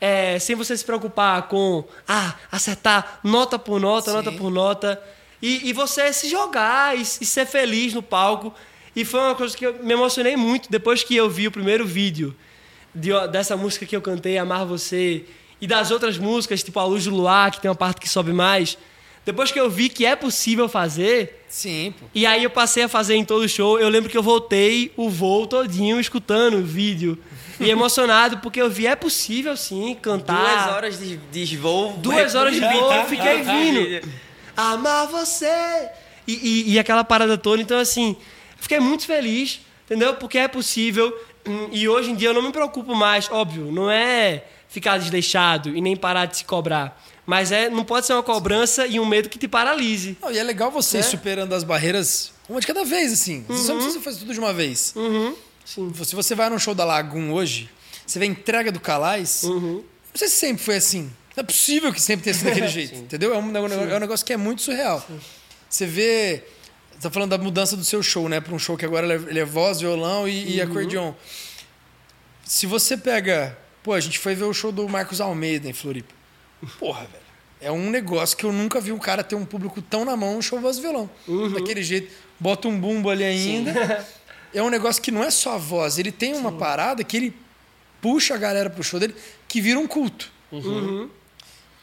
É, 0.01 0.39
sem 0.39 0.57
você 0.57 0.75
se 0.77 0.85
preocupar 0.85 1.43
com 1.49 1.85
ah, 2.09 2.35
acertar 2.51 3.21
nota 3.23 3.59
por 3.59 3.79
nota, 3.79 4.11
Sim. 4.11 4.17
nota 4.17 4.33
por 4.33 4.51
nota. 4.51 5.03
E, 5.43 5.69
e 5.69 5.73
você 5.73 6.13
se 6.13 6.29
jogar 6.29 6.97
e, 6.97 7.03
e 7.03 7.05
ser 7.05 7.47
feliz 7.47 7.93
no 7.93 8.03
palco. 8.03 8.55
E 8.97 9.05
foi 9.05 9.21
uma 9.21 9.35
coisa 9.35 9.57
que 9.57 9.67
eu 9.67 9.75
me 9.83 9.93
emocionei 9.93 10.37
muito 10.37 10.71
depois 10.71 11.03
que 11.05 11.15
eu 11.15 11.29
vi 11.29 11.47
o 11.47 11.51
primeiro 11.53 11.87
vídeo 11.87 12.35
de- 12.95 13.29
dessa 13.29 13.57
música 13.57 13.85
que 13.87 13.95
eu 13.95 14.01
cantei, 14.03 14.39
Amar 14.39 14.65
Você, 14.67 15.25
e 15.61 15.67
das 15.67 15.91
outras 15.91 16.17
músicas, 16.19 16.63
tipo 16.63 16.79
A 16.81 16.85
Luz 16.85 17.05
do 17.05 17.11
Luar, 17.15 17.51
que 17.51 17.61
tem 17.61 17.71
uma 17.71 17.75
parte 17.77 18.01
que 18.01 18.09
sobe 18.09 18.33
mais. 18.33 18.79
Depois 19.25 19.53
que 19.53 19.61
eu 19.61 19.69
vi 19.71 19.89
que 19.89 20.05
é 20.07 20.17
possível 20.17 20.69
fazer, 20.69 21.45
Sim, 21.49 21.95
pô. 21.99 22.07
e 22.15 22.25
aí 22.27 22.43
eu 22.43 22.51
passei 22.51 22.85
a 22.85 22.89
fazer 22.89 23.15
em 23.17 23.25
todo 23.25 23.47
show, 23.49 23.79
eu 23.79 23.89
lembro 23.89 24.09
que 24.11 24.17
eu 24.17 24.23
voltei 24.23 24.93
o 24.97 25.09
voo 25.11 25.47
todinho 25.47 26.01
escutando 26.01 26.59
o 26.59 26.63
vídeo. 26.65 27.19
E 27.61 27.69
emocionado, 27.69 28.39
porque 28.39 28.61
eu 28.61 28.71
vi, 28.71 28.87
é 28.87 28.97
possível 28.97 29.55
sim 29.55 29.95
cantar. 30.01 30.65
Duas 30.65 30.75
horas 30.75 30.99
de, 30.99 31.17
de 31.19 31.57
voo. 31.59 31.93
Duas 31.99 32.35
horas 32.35 32.55
de 32.55 32.61
voo, 32.61 32.93
eu 32.93 33.05
fiquei 33.05 33.43
vindo. 33.45 34.09
Amar 34.57 35.07
você. 35.09 35.91
E, 36.27 36.33
e, 36.69 36.73
e 36.73 36.79
aquela 36.79 37.05
parada 37.05 37.37
toda. 37.37 37.61
Então, 37.61 37.79
assim, 37.79 38.17
fiquei 38.59 38.81
muito 38.81 39.05
feliz, 39.05 39.61
entendeu? 39.85 40.15
Porque 40.15 40.39
é 40.39 40.49
possível. 40.49 41.15
Hum, 41.47 41.69
E 41.71 41.87
hoje 41.87 42.11
em 42.11 42.15
dia 42.15 42.29
eu 42.31 42.35
não 42.35 42.43
me 42.43 42.51
preocupo 42.53 42.95
mais, 42.95 43.31
óbvio, 43.31 43.71
não 43.71 43.91
é 43.91 44.45
ficar 44.69 44.97
desleixado 44.99 45.77
e 45.77 45.81
nem 45.83 45.95
parar 45.97 46.25
de 46.27 46.39
se 46.39 46.45
cobrar. 46.45 46.99
Mas 47.27 47.53
é, 47.53 47.69
não 47.69 47.85
pode 47.85 48.07
ser 48.07 48.15
uma 48.15 48.23
cobrança 48.23 48.87
e 48.87 48.99
um 48.99 49.05
medo 49.07 49.29
que 49.29 49.39
te 49.39 49.47
paralise. 49.47 50.17
Não, 50.21 50.31
e 50.33 50.39
é 50.39 50.43
legal 50.43 50.71
você 50.71 50.99
ir 50.99 51.01
É. 51.01 51.03
superando 51.03 51.55
as 51.55 51.63
barreiras 51.63 52.33
uma 52.49 52.61
de 52.61 52.67
cada 52.67 52.85
vez, 52.85 53.13
assim. 53.13 53.45
Você 53.49 53.69
não 53.73 53.77
precisa 53.81 54.01
fazer 54.03 54.19
tudo 54.21 54.33
de 54.33 54.41
uma 54.41 54.53
vez. 54.53 54.93
Uhum. 54.97 55.37
Sim. 55.65 55.93
Se 56.05 56.17
você 56.17 56.35
vai 56.35 56.51
num 56.51 56.59
show 56.59 56.75
da 56.75 56.85
Lagoon 56.85 57.31
hoje, 57.33 57.71
você 58.05 58.19
vê 58.19 58.25
a 58.25 58.29
entrega 58.29 58.73
do 58.73 58.81
Calais, 58.81 59.45
Uhum. 59.45 59.75
não 59.77 59.85
sei 60.17 60.27
se 60.29 60.35
sempre 60.37 60.63
foi 60.65 60.77
assim. 60.77 61.03
Não 61.37 61.43
é 61.43 61.45
possível 61.45 61.93
que 61.93 62.01
sempre 62.01 62.25
tenha 62.25 62.35
sido 62.35 62.47
daquele 62.47 62.67
jeito, 62.69 62.97
entendeu? 62.97 63.33
É 63.33 63.39
um, 63.39 63.57
é 63.57 63.97
um 63.97 64.01
negócio 64.01 64.27
que 64.27 64.33
é 64.33 64.37
muito 64.37 64.63
surreal. 64.63 65.07
Você 65.69 65.87
vê... 65.87 66.43
Você 66.93 67.03
tá 67.09 67.11
falando 67.11 67.31
da 67.31 67.39
mudança 67.39 67.77
do 67.77 67.85
seu 67.85 68.03
show, 68.03 68.29
né? 68.29 68.41
Para 68.41 68.53
um 68.55 68.59
show 68.59 68.77
que 68.77 68.85
agora 68.85 69.07
ele 69.07 69.25
é, 69.27 69.31
ele 69.31 69.39
é 69.39 69.45
voz, 69.45 69.81
violão 69.81 70.27
e, 70.29 70.57
e 70.57 70.61
acordeon. 70.61 71.13
Se 72.45 72.67
você 72.67 72.97
pega... 72.97 73.57
Pô, 73.83 73.93
a 73.95 74.01
gente 74.01 74.19
foi 74.19 74.35
ver 74.35 74.45
o 74.45 74.53
show 74.53 74.71
do 74.71 74.87
Marcos 74.89 75.21
Almeida 75.21 75.67
em 75.69 75.73
Floripa. 75.73 76.13
Porra, 76.79 77.01
velho. 77.01 77.31
É 77.61 77.71
um 77.71 77.91
negócio 77.91 78.37
que 78.37 78.45
eu 78.45 78.53
nunca 78.53 78.81
vi 78.81 78.91
um 78.91 78.99
cara 78.99 79.23
ter 79.23 79.35
um 79.35 79.45
público 79.45 79.83
tão 79.83 80.05
na 80.05 80.17
mão 80.17 80.37
no 80.37 80.43
show 80.43 80.59
voz 80.59 80.79
e 80.79 80.81
violão. 80.81 81.11
Daquele 81.55 81.83
jeito. 81.83 82.11
Bota 82.39 82.69
um 82.69 82.79
bumbo 82.79 83.11
ali 83.11 83.25
ainda. 83.25 84.07
É 84.53 84.61
um 84.61 84.69
negócio 84.69 85.01
que 85.01 85.13
não 85.13 85.23
é 85.23 85.31
só 85.31 85.55
a 85.55 85.59
voz. 85.59 85.97
Ele 85.97 86.11
tem 86.11 86.35
uma 86.35 86.51
parada 86.51 87.05
que 87.05 87.17
ele 87.17 87.33
puxa 88.01 88.35
a 88.35 88.37
galera 88.37 88.69
pro 88.69 88.83
show 88.83 88.99
dele 88.99 89.15
que 89.47 89.61
vira 89.61 89.79
um 89.79 89.87
culto. 89.87 90.29
Uhum. 90.51 91.09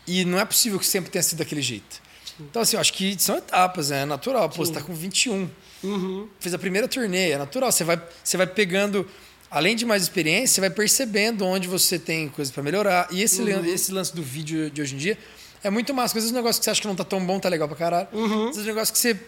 E 0.06 0.26
não 0.26 0.38
é 0.38 0.44
possível 0.44 0.78
que 0.78 0.86
sempre 0.86 1.10
tenha 1.10 1.24
sido 1.24 1.40
daquele 1.40 1.62
jeito. 1.62 2.02
Então, 2.40 2.62
assim, 2.62 2.76
eu 2.76 2.82
acho 2.82 2.94
que 2.94 3.16
são 3.20 3.38
etapas, 3.38 3.90
né? 3.90 4.02
é 4.02 4.06
natural. 4.06 4.50
Pô, 4.50 4.66
você 4.66 4.72
tá 4.72 4.82
com 4.82 4.94
21. 4.94 5.50
Uhum. 5.84 6.28
Fez 6.40 6.54
a 6.54 6.60
primeira 6.60 6.88
turnê, 6.88 7.32
é 7.32 7.38
natural. 7.38 7.72
Você 7.72 7.84
vai, 7.84 8.02
você 8.24 8.38
vai 8.38 8.48
pegando, 8.48 9.08
além 9.50 9.76
de 9.76 9.86
mais 9.86 10.04
experiência, 10.04 10.56
você 10.56 10.62
vai 10.62 10.70
percebendo 10.70 11.45
onde 11.45 11.68
você 11.68 11.98
tem 11.98 12.28
coisas 12.30 12.54
para 12.54 12.62
melhorar. 12.64 13.08
E 13.12 13.22
esse, 13.22 13.41
lan- 13.41 13.68
esse 13.68 13.91
lance 13.91 14.16
do 14.16 14.22
vídeo 14.24 14.70
de 14.70 14.82
hoje 14.82 14.95
em 14.95 14.98
dia 14.98 15.18
é 15.64 15.70
muito 15.70 15.93
massa. 15.93 16.08
Às 16.12 16.14
vezes 16.14 16.32
um 16.32 16.36
negócio 16.36 16.60
que 16.60 16.66
você 16.66 16.72
acha 16.72 16.82
que 16.82 16.88
não 16.88 16.95
tá 16.95 17.04
tão 17.04 17.26
bom, 17.26 17.39
tá 17.39 17.50
legal 17.50 17.68
pra 17.68 17.78
caralho. 17.78 18.08
Às 18.14 18.56
vezes 18.58 18.64
um 18.64 18.68
negócio 18.68 18.93
que 18.93 19.00
você, 19.00 19.20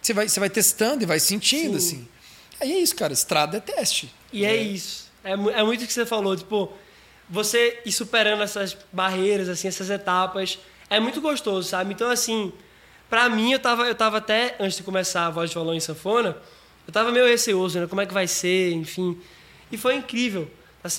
você, 0.00 0.12
vai, 0.12 0.28
você 0.28 0.40
vai 0.40 0.50
testando 0.50 1.02
e 1.02 1.06
vai 1.06 1.18
sentindo, 1.20 1.76
assim. 1.76 2.06
Aí 2.60 2.72
é 2.72 2.78
isso, 2.78 2.94
cara. 2.94 3.12
Estrada 3.12 3.56
é 3.56 3.60
teste. 3.60 4.12
E 4.32 4.44
é 4.44 4.54
isso. 4.56 5.10
É, 5.24 5.32
é 5.32 5.62
muito 5.64 5.82
o 5.82 5.86
que 5.86 5.92
você 5.92 6.04
falou, 6.06 6.36
tipo, 6.36 6.72
você 7.28 7.80
ir 7.86 7.92
superando 7.92 8.42
essas 8.42 8.76
barreiras, 8.92 9.48
assim, 9.48 9.68
essas 9.68 9.88
etapas, 9.90 10.58
é 10.90 10.98
muito 11.00 11.20
gostoso, 11.20 11.68
sabe? 11.68 11.92
Então, 11.94 12.10
assim, 12.10 12.52
pra 13.08 13.28
mim, 13.28 13.52
eu 13.52 13.58
tava, 13.58 13.84
eu 13.86 13.94
tava 13.94 14.18
até, 14.18 14.56
antes 14.60 14.76
de 14.76 14.82
começar 14.82 15.26
a 15.26 15.30
voz 15.30 15.48
de 15.50 15.54
violão 15.54 15.74
em 15.74 15.80
sanfona, 15.80 16.36
eu 16.86 16.92
tava 16.92 17.10
meio 17.12 17.24
receoso, 17.26 17.78
né? 17.80 17.86
Como 17.86 18.00
é 18.00 18.06
que 18.06 18.12
vai 18.12 18.26
ser, 18.26 18.72
enfim. 18.72 19.16
E 19.72 19.78
foi 19.78 19.96
incrível. 19.96 20.48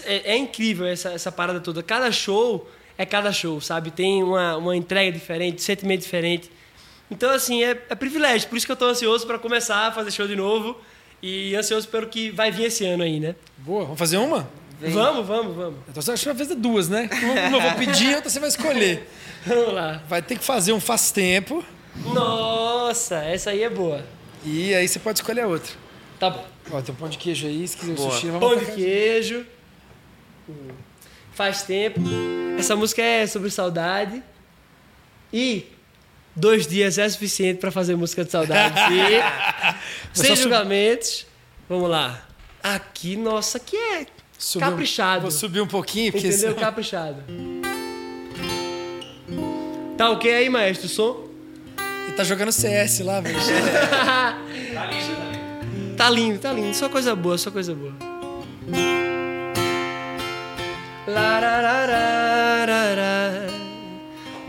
É, 0.04 0.34
é 0.34 0.38
incrível 0.38 0.86
essa, 0.86 1.12
essa 1.12 1.32
parada 1.32 1.60
toda. 1.60 1.84
Cada 1.84 2.12
show 2.12 2.70
é 2.98 3.06
cada 3.06 3.32
show, 3.32 3.62
sabe? 3.62 3.92
Tem 3.92 4.24
uma, 4.24 4.58
uma 4.58 4.76
entrega 4.76 5.12
diferente, 5.12 5.56
um 5.56 5.60
sentimento 5.60 6.02
diferente. 6.02 6.50
Então, 7.10 7.30
assim, 7.30 7.64
é, 7.64 7.72
é 7.90 7.96
privilégio. 7.96 8.50
Por 8.50 8.58
isso 8.58 8.66
que 8.66 8.72
eu 8.72 8.76
tô 8.76 8.86
ansioso 8.86 9.28
para 9.28 9.38
começar 9.38 9.88
a 9.88 9.92
fazer 9.92 10.12
show 10.12 10.28
de 10.28 10.36
novo. 10.36 10.76
E 11.22 11.56
ansioso 11.56 11.88
pelo 11.88 12.08
que 12.08 12.32
vai 12.32 12.52
vir 12.52 12.66
esse 12.66 12.84
ano 12.86 13.04
aí, 13.04 13.20
né? 13.20 13.36
Boa, 13.60 13.84
vamos 13.84 14.00
fazer 14.00 14.18
uma? 14.18 14.50
Vamos, 14.82 15.26
vamos, 15.26 15.56
vamos. 15.56 15.80
Então 15.88 16.02
você 16.02 16.12
acha 16.12 16.24
que 16.24 16.30
vai 16.30 16.38
fazer 16.38 16.56
duas, 16.56 16.90
né? 16.90 17.10
Uma 17.48 17.58
eu 17.58 17.62
vou 17.62 17.72
pedir 17.76 18.12
e 18.12 18.16
outra 18.16 18.30
você 18.30 18.40
vai 18.40 18.50
escolher. 18.50 19.08
Vamos 19.46 19.74
lá. 19.74 20.02
Vai 20.08 20.22
ter 20.22 20.38
que 20.38 20.44
fazer 20.44 20.72
um 20.74 20.80
faz 20.80 21.12
tempo 21.12 21.64
Nossa, 22.14 23.18
essa 23.24 23.50
aí 23.50 23.62
é 23.62 23.70
boa. 23.70 24.04
e 24.46 24.74
aí 24.74 24.88
você 24.88 25.00
pode 25.00 25.20
escolher 25.20 25.42
a 25.42 25.48
outra. 25.48 25.72
Tá 26.20 26.30
bom. 26.30 26.46
Ó, 26.72 26.82
tem 26.82 26.94
um 26.94 26.98
pão 26.98 27.10
de 27.10 27.18
queijo 27.18 27.46
aí, 27.48 27.68
se 27.68 27.78
quiser 27.78 27.94
Boa. 27.96 28.12
sushi, 28.12 28.28
vamos 28.28 28.40
Pão 28.50 28.58
de 28.58 28.72
queijo. 28.72 29.46
Faz 31.34 31.64
tempo. 31.64 32.00
Essa 32.58 32.76
música 32.76 33.02
é 33.02 33.26
sobre 33.28 33.50
saudade. 33.50 34.22
E 35.32 35.66
dois 36.36 36.68
dias 36.68 36.98
é 36.98 37.08
suficiente 37.10 37.60
para 37.60 37.72
fazer 37.72 37.96
música 37.96 38.24
de 38.24 38.32
saudade. 38.32 38.76
E, 38.94 40.18
sem 40.20 40.28
só 40.30 40.36
sub- 40.36 40.44
julgamentos. 40.44 41.26
Vamos 41.68 41.90
lá. 41.90 42.28
Aqui, 42.62 43.16
nossa, 43.18 43.58
aqui 43.58 43.76
é 43.76 44.06
caprichado. 44.60 45.22
Vou 45.24 45.32
subir 45.32 45.60
um 45.62 45.68
pouquinho, 45.68 46.12
porque 46.12 46.28
Entendeu? 46.28 46.56
Caprichado. 46.56 47.24
Tá 49.98 50.10
ok 50.12 50.34
aí, 50.34 50.50
maestro? 50.50 50.88
O 50.88 50.90
som? 50.90 51.28
ele 52.08 52.14
tá 52.16 52.24
jogando 52.24 52.52
CS 52.52 53.00
lá, 53.00 53.22
velho. 53.22 53.38
Tá 56.04 56.10
lindo, 56.10 56.38
tá 56.38 56.52
lindo. 56.52 56.76
Só 56.76 56.90
coisa 56.90 57.16
boa, 57.16 57.38
só 57.38 57.50
coisa 57.50 57.74
boa. 57.74 57.94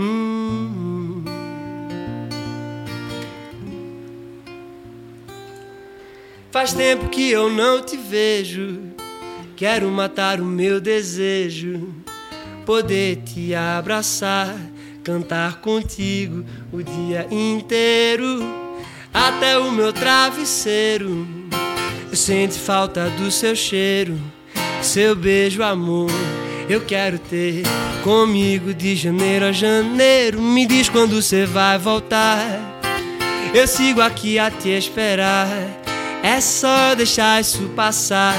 Hum. 0.01 1.25
Faz 6.51 6.73
tempo 6.73 7.09
que 7.09 7.31
eu 7.31 7.49
não 7.49 7.81
te 7.81 7.97
vejo. 7.97 8.81
Quero 9.55 9.89
matar 9.93 10.41
o 10.41 10.45
meu 10.45 10.81
desejo. 10.81 11.95
Poder 12.67 13.23
te 13.23 13.55
abraçar, 13.55 14.57
cantar 15.05 15.61
contigo 15.61 16.45
o 16.73 16.83
dia 16.83 17.29
inteiro. 17.31 18.64
Até 19.15 19.57
o 19.57 19.71
meu 19.71 19.93
travesseiro. 19.93 21.25
Eu 22.11 22.17
sinto 22.17 22.55
falta 22.55 23.09
do 23.11 23.31
seu 23.31 23.55
cheiro, 23.55 24.21
seu 24.83 25.15
beijo, 25.15 25.63
amor. 25.63 26.11
Eu 26.69 26.81
quero 26.81 27.19
ter 27.19 27.63
comigo 28.03 28.75
de 28.75 28.97
janeiro 28.97 29.45
a 29.45 29.53
janeiro. 29.53 30.41
Me 30.41 30.67
diz 30.67 30.89
quando 30.89 31.23
você 31.23 31.47
vai 31.47 31.79
voltar. 31.79 32.81
Eu 33.55 33.69
sigo 33.69 34.01
aqui 34.01 34.37
a 34.37 34.51
te 34.51 34.71
esperar. 34.71 35.49
É 36.23 36.41
só 36.41 36.95
deixar 36.95 37.41
isso 37.41 37.69
passar, 37.77 38.35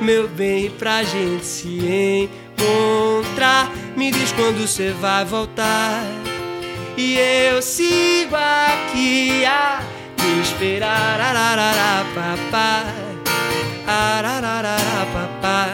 meu 0.00 0.28
bem, 0.28 0.70
pra 0.70 1.04
gente 1.04 1.46
se 1.46 2.28
encontrar. 2.58 3.72
Me 3.96 4.10
diz 4.10 4.30
quando 4.32 4.66
você 4.66 4.90
vai 4.90 5.24
voltar. 5.24 6.02
E 6.96 7.16
eu 7.16 7.62
sigo 7.62 8.34
aqui 8.34 9.44
a 9.46 9.80
esperar. 10.42 11.20
Ararará, 11.20 12.04
papá. 12.14 12.84
Papá. 15.12 15.68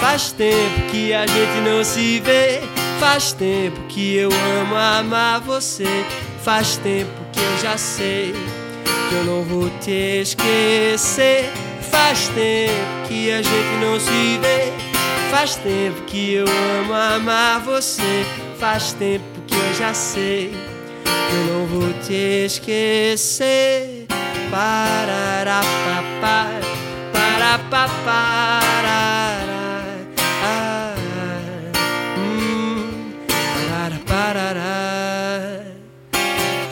Faz 0.00 0.32
tempo 0.32 0.90
que 0.90 1.12
a 1.12 1.26
gente 1.26 1.60
não 1.68 1.82
se 1.82 2.20
vê. 2.20 2.60
Faz 3.00 3.32
tempo 3.32 3.80
que 3.88 4.16
eu 4.16 4.30
amo 4.60 4.76
amar 4.76 5.40
você. 5.40 6.04
Faz 6.42 6.76
tempo 6.76 7.10
que 7.32 7.40
eu 7.40 7.58
já 7.58 7.76
sei 7.76 8.34
que 9.08 9.14
eu 9.14 9.24
não 9.24 9.42
vou 9.42 9.70
te 9.80 10.20
esquecer. 10.20 11.50
Faz 11.90 12.28
tempo 12.28 13.08
que 13.08 13.32
a 13.32 13.42
gente 13.42 13.76
não 13.80 13.98
se 13.98 14.38
vê. 14.38 14.72
Faz 15.30 15.56
tempo 15.56 16.02
que 16.02 16.34
eu 16.34 16.46
amo 16.46 16.92
amar 16.92 17.60
você. 17.60 18.24
Faz 18.58 18.92
tempo 18.92 19.24
que 19.46 19.54
eu 19.54 19.74
já 19.74 19.92
sei 19.92 20.73
eu 21.32 21.54
não 21.54 21.66
vou 21.66 21.92
te 22.02 22.46
esquecer. 22.46 24.06
Parará, 24.50 25.60
papá, 25.84 26.50
parará, 27.12 27.58
parará. 27.58 28.64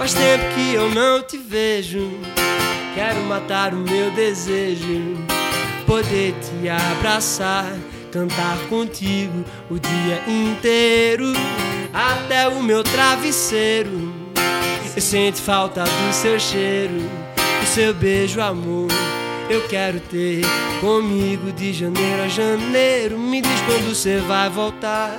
Faz 0.02 0.14
tempo 0.14 0.44
que 0.56 0.74
eu 0.74 0.92
não 0.92 1.22
te 1.22 1.38
vejo. 1.38 2.10
Quero 2.92 3.20
matar 3.20 3.72
o 3.72 3.76
meu 3.76 4.10
desejo. 4.10 5.16
Poder 5.86 6.34
te 6.40 6.68
abraçar, 6.68 7.72
cantar 8.10 8.58
contigo 8.68 9.44
o 9.70 9.78
dia 9.78 10.20
inteiro. 10.26 11.32
Até 11.94 12.48
o 12.48 12.60
meu 12.60 12.82
travesseiro. 12.82 14.21
Eu 14.94 15.00
sinto 15.00 15.40
falta 15.40 15.84
do 15.84 16.12
seu 16.12 16.38
cheiro, 16.38 17.00
do 17.60 17.66
seu 17.66 17.94
beijo, 17.94 18.42
amor. 18.42 18.88
Eu 19.48 19.66
quero 19.66 19.98
ter 20.00 20.42
comigo 20.80 21.50
de 21.50 21.72
janeiro 21.72 22.22
a 22.24 22.28
janeiro. 22.28 23.18
Me 23.18 23.40
diz 23.40 23.60
quando 23.62 23.88
você 23.88 24.18
vai 24.18 24.50
voltar. 24.50 25.18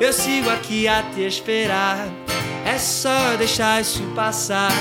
Eu 0.00 0.12
sigo 0.14 0.48
aqui 0.48 0.88
a 0.88 1.02
te 1.02 1.20
esperar. 1.20 2.08
É 2.64 2.78
só 2.78 3.36
deixar 3.36 3.82
isso 3.82 4.02
passar, 4.14 4.72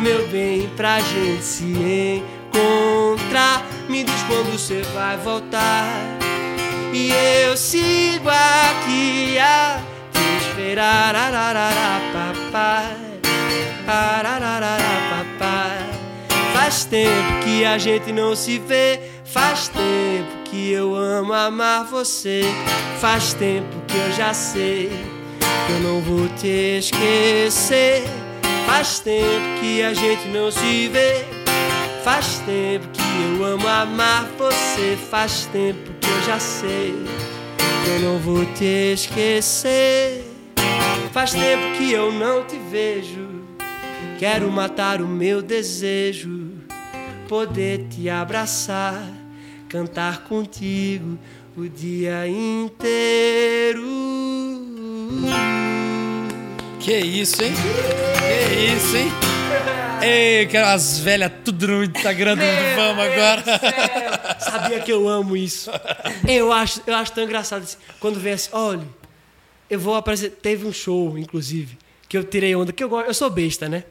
meu 0.00 0.26
bem, 0.28 0.68
pra 0.76 0.98
gente 0.98 1.42
se 1.44 2.22
encontrar. 2.52 3.64
Me 3.88 4.02
diz 4.02 4.22
quando 4.24 4.50
você 4.50 4.82
vai 4.92 5.16
voltar. 5.16 5.86
E 6.92 7.12
eu 7.44 7.56
sigo 7.56 8.28
aqui 8.28 9.38
a 9.38 9.80
te 10.12 10.48
esperar. 10.48 11.14
Ararará, 11.14 12.00
papai. 12.12 13.07
Faz 16.52 16.84
tempo 16.84 17.42
que 17.42 17.64
a 17.64 17.78
gente 17.78 18.12
não 18.12 18.36
se 18.36 18.58
vê. 18.58 19.00
Faz 19.24 19.68
tempo 19.68 20.42
que 20.44 20.70
eu 20.70 20.94
amo 20.94 21.32
amar 21.32 21.86
você. 21.86 22.42
Faz 23.00 23.32
tempo 23.32 23.74
que 23.86 23.96
eu 23.96 24.12
já 24.12 24.34
sei 24.34 24.90
que 25.66 25.72
eu 25.72 25.80
não 25.80 26.02
vou 26.02 26.28
te 26.36 26.78
esquecer. 26.78 28.04
Faz 28.66 29.00
tempo 29.00 29.58
que 29.58 29.82
a 29.82 29.94
gente 29.94 30.28
não 30.28 30.50
se 30.50 30.88
vê. 30.88 31.24
Faz 32.04 32.42
tempo 32.44 32.86
que 32.88 33.00
eu 33.00 33.42
amo 33.42 33.66
amar 33.66 34.28
você. 34.36 34.98
Faz 35.10 35.46
tempo 35.46 35.90
que 35.98 36.10
eu 36.10 36.22
já 36.26 36.38
sei 36.38 36.94
que 37.56 37.90
eu 37.90 38.00
não 38.00 38.18
vou 38.18 38.44
te 38.52 38.92
esquecer. 38.92 40.26
Faz 41.10 41.30
tempo 41.30 41.78
que 41.78 41.90
eu 41.90 42.12
não 42.12 42.44
te 42.44 42.58
vejo. 42.70 43.27
Quero 44.18 44.50
matar 44.50 45.00
o 45.00 45.06
meu 45.06 45.40
desejo, 45.40 46.50
poder 47.28 47.86
te 47.86 48.10
abraçar, 48.10 49.00
cantar 49.68 50.24
contigo 50.24 51.16
o 51.56 51.68
dia 51.68 52.26
inteiro. 52.26 53.86
Que 56.80 56.98
isso, 56.98 57.44
hein? 57.44 57.52
Que 58.18 58.74
isso, 58.74 58.96
hein? 58.96 59.08
Ei, 60.02 60.46
quero 60.46 60.66
as 60.66 60.98
velhas 60.98 61.30
tudo 61.44 61.68
no 61.68 61.84
Instagram 61.84 62.36
do 62.36 62.42
Vamos 62.74 63.04
agora. 63.04 63.44
Sabia 64.40 64.80
que 64.80 64.92
eu 64.92 65.08
amo 65.08 65.36
isso. 65.36 65.70
Eu 66.26 66.52
acho, 66.52 66.82
eu 66.88 66.94
acho 66.96 67.12
tão 67.12 67.22
engraçado 67.22 67.62
assim, 67.62 67.76
quando 68.00 68.18
vem 68.18 68.32
assim, 68.32 68.50
olha, 68.52 68.88
eu 69.70 69.78
vou 69.78 69.94
apresentar. 69.94 70.34
Teve 70.42 70.66
um 70.66 70.72
show, 70.72 71.16
inclusive, 71.16 71.78
que 72.08 72.18
eu 72.18 72.24
tirei 72.24 72.56
onda, 72.56 72.72
que 72.72 72.82
eu 72.82 72.88
gosto, 72.88 73.06
eu 73.06 73.14
sou 73.14 73.30
besta, 73.30 73.68
né? 73.68 73.84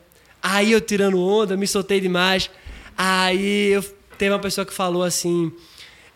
Aí 0.49 0.71
eu 0.71 0.79
tirando 0.79 1.19
onda, 1.19 1.57
me 1.57 1.67
soltei 1.67 1.99
demais. 1.99 2.49
Aí 2.97 3.73
eu, 3.73 3.83
teve 4.17 4.31
uma 4.31 4.39
pessoa 4.39 4.65
que 4.65 4.73
falou 4.73 5.03
assim: 5.03 5.51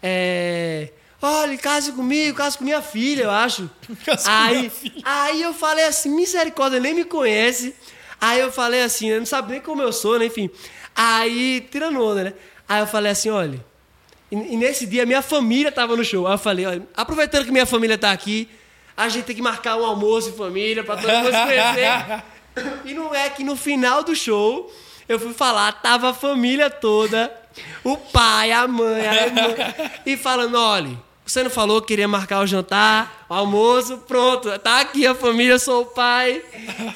é, 0.02 0.90
Olha, 1.22 1.58
case 1.58 1.92
comigo, 1.92 2.38
case 2.38 2.58
com 2.58 2.64
minha 2.64 2.82
filha, 2.82 3.24
eu 3.24 3.32
acho. 3.32 3.70
Case 4.06 4.30
aí, 4.30 4.70
filha. 4.70 5.02
aí 5.04 5.42
eu 5.42 5.54
falei 5.54 5.84
assim: 5.84 6.10
misericórdia, 6.16 6.80
nem 6.80 6.94
me 6.94 7.04
conhece. 7.04 7.76
Aí 8.22 8.40
eu 8.40 8.52
falei 8.52 8.84
assim, 8.84 9.10
eu 9.10 9.20
não 9.20 9.26
sabe 9.26 9.52
nem 9.52 9.62
como 9.62 9.82
eu 9.82 9.92
sou, 9.92 10.18
né? 10.18 10.28
Enfim. 10.28 10.50
Aí, 10.96 11.68
tirando 11.70 12.02
onda, 12.02 12.24
né? 12.24 12.34
Aí 12.70 12.80
eu 12.80 12.88
falei 12.88 13.12
assim: 13.12 13.30
olha. 13.30 13.60
E, 14.32 14.36
e 14.36 14.56
nesse 14.56 14.86
dia 14.86 15.06
minha 15.06 15.22
família 15.22 15.74
tava 15.74 15.98
no 15.98 16.06
show. 16.06 16.26
Aí 16.26 16.36
eu 16.36 16.38
falei: 16.38 16.66
olha, 16.66 16.88
aproveitando 16.96 17.44
que 17.44 17.52
minha 17.52 17.66
família 17.66 17.98
tá 17.98 18.12
aqui, 18.12 18.48
a 18.96 19.10
gente 19.10 19.26
tem 19.26 19.36
que 19.36 19.42
marcar 19.42 19.76
um 19.76 19.86
almoço 19.86 20.30
em 20.30 20.34
família 20.34 20.86
pra 20.86 20.96
todo 20.96 21.12
mundo 21.12 21.34
se 21.34 21.44
conhecer. 21.44 22.24
E 22.86 22.93
não 22.93 23.14
é 23.14 23.30
que 23.30 23.43
no 23.43 23.56
final 23.56 24.04
do 24.04 24.16
show 24.16 24.72
eu 25.08 25.20
fui 25.20 25.34
falar, 25.34 25.72
tava 25.74 26.10
a 26.10 26.14
família 26.14 26.70
toda, 26.70 27.32
o 27.84 27.97
pai, 27.97 28.52
a 28.52 28.68
mãe, 28.68 29.08
a 29.08 29.26
irmã, 29.26 29.56
e 30.06 30.16
falando: 30.16 30.56
olha, 30.56 30.97
Você 31.26 31.43
não 31.43 31.49
falou 31.49 31.82
que 31.82 31.89
queria 31.89 32.08
marcar 32.08 32.41
o 32.41 32.47
jantar, 32.47 33.26
o 33.30 33.34
almoço, 33.34 33.97
pronto. 33.99 34.58
Tá 34.60 34.82
aqui 34.82 35.06
a 35.06 35.16
família, 35.16 35.54
eu 35.54 35.60
sou 35.60 35.84
o 35.84 35.86
pai. 35.86 36.41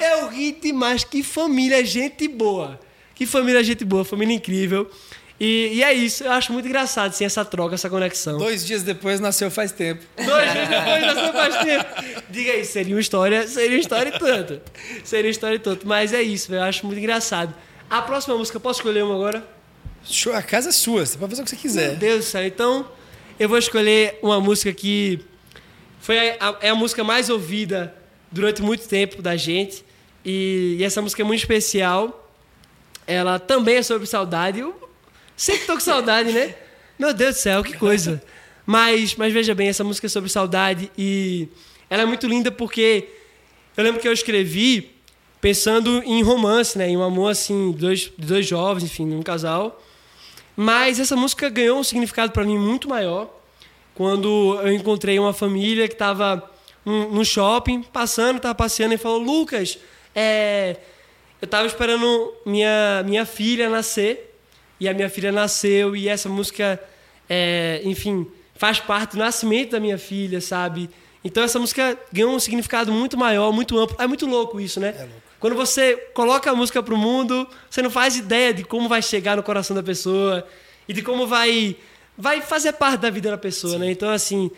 Eu 0.00 0.28
ri 0.28 0.52
demais. 0.52 1.04
Que 1.04 1.22
família, 1.22 1.84
gente 1.84 2.28
boa. 2.28 2.78
Que 3.14 3.24
família, 3.24 3.64
gente 3.64 3.84
boa, 3.84 4.04
família 4.04 4.34
incrível. 4.34 4.90
E, 5.38 5.72
e 5.74 5.82
é 5.82 5.92
isso, 5.92 6.24
eu 6.24 6.32
acho 6.32 6.50
muito 6.52 6.66
engraçado 6.66 7.10
assim, 7.10 7.24
essa 7.24 7.44
troca, 7.44 7.74
essa 7.74 7.90
conexão. 7.90 8.38
Dois 8.38 8.64
dias 8.66 8.82
depois 8.82 9.20
nasceu 9.20 9.50
faz 9.50 9.70
tempo. 9.70 10.02
Dois 10.16 10.52
dias 10.52 10.68
depois 10.68 11.00
nasceu 11.06 11.32
faz 11.34 11.56
tempo. 11.64 11.84
Diga 12.30 12.52
aí, 12.52 12.64
seria 12.64 12.94
uma 12.94 13.00
história, 13.00 13.46
seria 13.46 13.76
uma 13.76 13.80
história 13.80 14.08
e 14.14 14.18
tanto. 14.18 14.60
Seria 15.04 15.26
uma 15.26 15.30
história 15.30 15.56
e 15.56 15.58
tanto. 15.58 15.86
Mas 15.86 16.14
é 16.14 16.22
isso, 16.22 16.54
eu 16.54 16.62
acho 16.62 16.86
muito 16.86 16.98
engraçado. 16.98 17.54
A 17.90 18.00
próxima 18.00 18.34
música, 18.36 18.58
posso 18.58 18.80
escolher 18.80 19.02
uma 19.04 19.14
agora? 19.14 19.46
A 20.34 20.42
casa 20.42 20.70
é 20.70 20.72
sua, 20.72 21.04
você 21.04 21.18
pode 21.18 21.30
fazer 21.36 21.42
o 21.42 21.44
que 21.44 21.50
você 21.50 21.56
Meu 21.56 21.62
quiser. 21.62 21.96
Deus 21.96 22.24
do 22.24 22.28
céu. 22.28 22.46
Então, 22.46 22.88
eu 23.38 23.48
vou 23.48 23.58
escolher 23.58 24.18
uma 24.22 24.40
música 24.40 24.72
que 24.72 25.20
foi 26.00 26.30
a, 26.30 26.36
a- 26.40 26.56
é 26.62 26.68
a 26.70 26.74
música 26.74 27.04
mais 27.04 27.28
ouvida 27.28 27.94
durante 28.32 28.62
muito 28.62 28.88
tempo 28.88 29.20
da 29.20 29.36
gente. 29.36 29.84
E, 30.24 30.76
e 30.78 30.84
essa 30.84 31.02
música 31.02 31.20
é 31.22 31.24
muito 31.24 31.40
especial. 31.40 32.32
Ela 33.06 33.38
também 33.38 33.76
é 33.76 33.82
sobre 33.82 34.06
saudade. 34.06 34.60
Eu 34.60 34.85
sempre 35.36 35.66
tô 35.66 35.74
com 35.74 35.80
saudade, 35.80 36.32
né? 36.32 36.54
Meu 36.98 37.12
Deus 37.12 37.36
do 37.36 37.40
céu, 37.40 37.62
que 37.62 37.76
coisa. 37.76 38.22
Mas, 38.64 39.14
mas 39.14 39.32
veja 39.32 39.54
bem, 39.54 39.68
essa 39.68 39.84
música 39.84 40.06
é 40.06 40.10
sobre 40.10 40.30
saudade 40.30 40.90
e 40.96 41.48
ela 41.88 42.02
é 42.02 42.06
muito 42.06 42.26
linda 42.26 42.50
porque 42.50 43.08
eu 43.76 43.84
lembro 43.84 44.00
que 44.00 44.08
eu 44.08 44.12
escrevi 44.12 44.96
pensando 45.40 46.02
em 46.04 46.22
romance, 46.22 46.76
né? 46.76 46.88
Em 46.88 46.96
um 46.96 47.02
amor 47.02 47.30
assim, 47.30 47.70
dois, 47.72 48.10
dois 48.18 48.46
jovens, 48.46 48.84
enfim, 48.84 49.14
um 49.14 49.22
casal. 49.22 49.80
Mas 50.56 50.98
essa 50.98 51.14
música 51.14 51.48
ganhou 51.50 51.78
um 51.78 51.84
significado 51.84 52.32
para 52.32 52.44
mim 52.44 52.58
muito 52.58 52.88
maior 52.88 53.30
quando 53.94 54.58
eu 54.62 54.72
encontrei 54.72 55.18
uma 55.18 55.32
família 55.32 55.86
que 55.86 55.94
estava 55.94 56.50
no 56.84 57.24
shopping, 57.24 57.82
passando, 57.82 58.36
estava 58.36 58.54
passeando 58.54 58.94
e 58.94 58.98
falou: 58.98 59.18
Lucas, 59.18 59.78
é, 60.14 60.76
eu 61.40 61.46
estava 61.46 61.66
esperando 61.66 62.32
minha, 62.44 63.02
minha 63.04 63.26
filha 63.26 63.68
nascer 63.68 64.35
e 64.78 64.88
a 64.88 64.94
minha 64.94 65.08
filha 65.08 65.32
nasceu 65.32 65.96
e 65.96 66.08
essa 66.08 66.28
música, 66.28 66.80
é, 67.28 67.80
enfim, 67.84 68.26
faz 68.54 68.78
parte 68.78 69.12
do 69.12 69.18
nascimento 69.18 69.70
da 69.70 69.80
minha 69.80 69.98
filha, 69.98 70.40
sabe? 70.40 70.90
Então 71.24 71.42
essa 71.42 71.58
música 71.58 71.98
ganhou 72.12 72.34
um 72.34 72.38
significado 72.38 72.92
muito 72.92 73.16
maior, 73.16 73.52
muito 73.52 73.78
amplo. 73.78 73.96
É 73.98 74.06
muito 74.06 74.26
louco 74.26 74.60
isso, 74.60 74.78
né? 74.78 75.08
Quando 75.40 75.56
você 75.56 75.96
coloca 76.14 76.50
a 76.50 76.54
música 76.54 76.82
pro 76.82 76.96
mundo, 76.96 77.48
você 77.68 77.82
não 77.82 77.90
faz 77.90 78.16
ideia 78.16 78.54
de 78.54 78.64
como 78.64 78.88
vai 78.88 79.02
chegar 79.02 79.36
no 79.36 79.42
coração 79.42 79.74
da 79.74 79.82
pessoa 79.82 80.46
e 80.88 80.92
de 80.92 81.02
como 81.02 81.26
vai 81.26 81.76
vai 82.18 82.40
fazer 82.40 82.72
parte 82.72 83.00
da 83.00 83.10
vida 83.10 83.30
da 83.30 83.36
pessoa, 83.36 83.78
né? 83.78 83.90
Então 83.90 84.08
assim, 84.08 84.50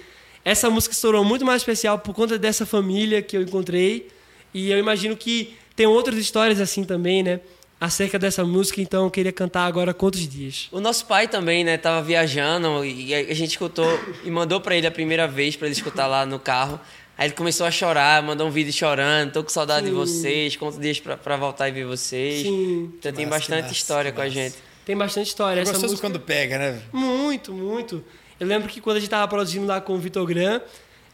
essa 0.45 0.71
música 0.71 0.95
se 0.95 1.01
tornou 1.01 1.25
muito 1.25 1.45
mais 1.45 1.63
especial 1.63 1.99
por 1.99 2.15
conta 2.15 2.39
dessa 2.39 2.65
família 2.65 3.21
que 3.23 3.37
eu 3.37 3.43
encontrei 3.43 4.09
e 4.53 4.71
eu 4.71 4.79
imagino 4.79 5.17
que 5.17 5.57
tem 5.75 5.87
outras 5.87 6.19
histórias 6.19 6.61
assim 6.61 6.85
também, 6.85 7.23
né? 7.23 7.41
Acerca 7.81 8.19
dessa 8.19 8.45
música, 8.45 8.81
então 8.81 9.05
eu 9.05 9.11
queria 9.11 9.31
cantar 9.33 9.65
agora 9.65 9.95
quantos 9.95 10.27
dias. 10.29 10.69
O 10.73 10.81
nosso 10.81 11.07
pai 11.07 11.29
também, 11.29 11.63
né, 11.63 11.77
tava 11.77 12.03
viajando 12.03 12.85
e 12.85 13.15
a 13.15 13.19
a 13.21 13.35
gente 13.35 13.51
escutou 13.51 13.87
e 14.25 14.31
mandou 14.31 14.61
pra 14.61 14.77
ele 14.77 14.87
a 14.87 14.91
primeira 14.91 15.29
vez 15.29 15.55
pra 15.55 15.69
ele 15.69 15.77
escutar 15.77 16.09
lá 16.09 16.27
no 16.27 16.41
carro. 16.41 16.81
Aí 17.17 17.29
ele 17.29 17.35
começou 17.35 17.67
a 17.67 17.71
chorar, 17.71 18.23
mandou 18.23 18.47
um 18.47 18.51
vídeo 18.51 18.73
chorando, 18.73 19.33
tô 19.33 19.43
com 19.45 19.49
saudade 19.49 19.87
de 19.87 19.93
Sim. 19.93 19.97
vocês, 19.97 20.57
quantos 20.57 20.79
dias 20.79 20.99
pra, 20.99 21.17
pra 21.17 21.37
voltar 21.37 21.69
e 21.69 21.73
ver 21.73 21.85
vocês. 21.85 22.43
Sim. 22.43 22.93
Então 22.99 23.13
tem 23.13 23.27
massa, 23.27 23.41
que 23.43 23.51
bastante 23.51 23.63
massa, 23.63 23.75
história 23.75 24.11
que 24.11 24.17
com 24.17 24.23
a 24.23 24.25
massa. 24.25 24.35
gente. 24.35 24.57
Tem 24.85 24.97
bastante 24.97 25.27
história. 25.29 25.61
É 25.61 25.63
Essa 25.63 25.73
gostoso 25.73 25.93
música... 25.93 26.09
quando 26.09 26.21
pega, 26.21 26.59
né? 26.59 26.81
Muito, 26.93 27.53
muito. 27.53 28.05
Eu 28.41 28.47
lembro 28.47 28.69
que 28.69 28.81
quando 28.81 28.97
a 28.97 29.01
gente 29.01 29.11
tava 29.11 29.27
produzindo 29.29 29.67
lá 29.67 29.81
com 29.81 29.95
o 29.95 29.99
Vitor 29.99 30.25
Gran, 30.27 30.61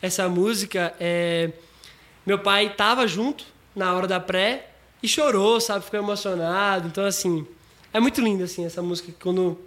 essa 0.00 0.28
música, 0.28 0.94
é, 1.00 1.50
meu 2.24 2.38
pai 2.38 2.74
tava 2.74 3.06
junto 3.06 3.44
na 3.74 3.94
hora 3.94 4.06
da 4.06 4.20
pré 4.20 4.73
e 5.04 5.08
chorou, 5.08 5.60
sabe? 5.60 5.84
Ficou 5.84 6.00
emocionado. 6.00 6.88
Então, 6.88 7.04
assim, 7.04 7.46
é 7.92 8.00
muito 8.00 8.22
linda, 8.22 8.44
assim, 8.44 8.64
essa 8.64 8.80
música 8.80 9.12
quando, 9.22 9.58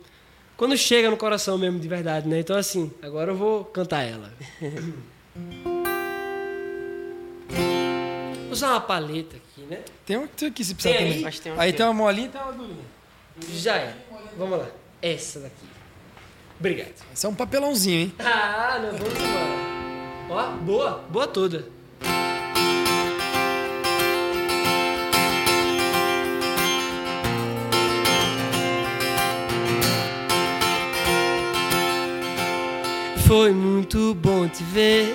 quando 0.57 0.75
chega 0.75 1.11
no 1.11 1.15
coração 1.15 1.59
mesmo, 1.59 1.79
de 1.79 1.87
verdade, 1.87 2.27
né? 2.27 2.39
Então, 2.39 2.57
assim, 2.57 2.91
agora 3.03 3.31
eu 3.31 3.35
vou 3.35 3.63
cantar 3.65 4.01
ela. 4.01 4.33
Vou 8.43 8.51
usar 8.51 8.69
uma 8.71 8.81
paleta 8.81 9.37
aqui, 9.37 9.61
né? 9.69 9.81
Tem 10.05 10.17
um 10.17 10.25
tem 10.25 10.47
aqui 10.49 10.65
se 10.65 10.73
precisar 10.73 10.97
Tem 10.97 11.05
aí? 11.05 11.09
também. 11.09 11.23
Mas 11.25 11.39
tem 11.39 11.51
um 11.51 11.59
aí 11.59 11.71
tem 11.73 11.85
uma 11.85 11.93
molinha 11.93 12.27
e 12.27 12.29
tem 12.29 12.41
uma 12.41 12.53
durinha. 12.53 12.85
Já 13.53 13.75
é. 13.75 13.95
Vamos 14.35 14.57
lá. 14.57 14.67
Essa 14.99 15.41
daqui. 15.41 15.67
Obrigado. 16.59 16.93
Isso 17.13 17.27
é 17.27 17.29
um 17.29 17.35
papelãozinho, 17.35 17.99
hein? 17.99 18.13
Ah, 18.17 18.79
não, 18.81 18.97
vamos 18.97 19.13
embora. 19.13 19.57
Ó, 20.29 20.51
boa, 20.63 21.05
boa 21.09 21.27
toda. 21.27 21.76
Foi 33.27 33.51
muito 33.51 34.15
bom 34.15 34.47
te 34.47 34.63
ver. 34.63 35.13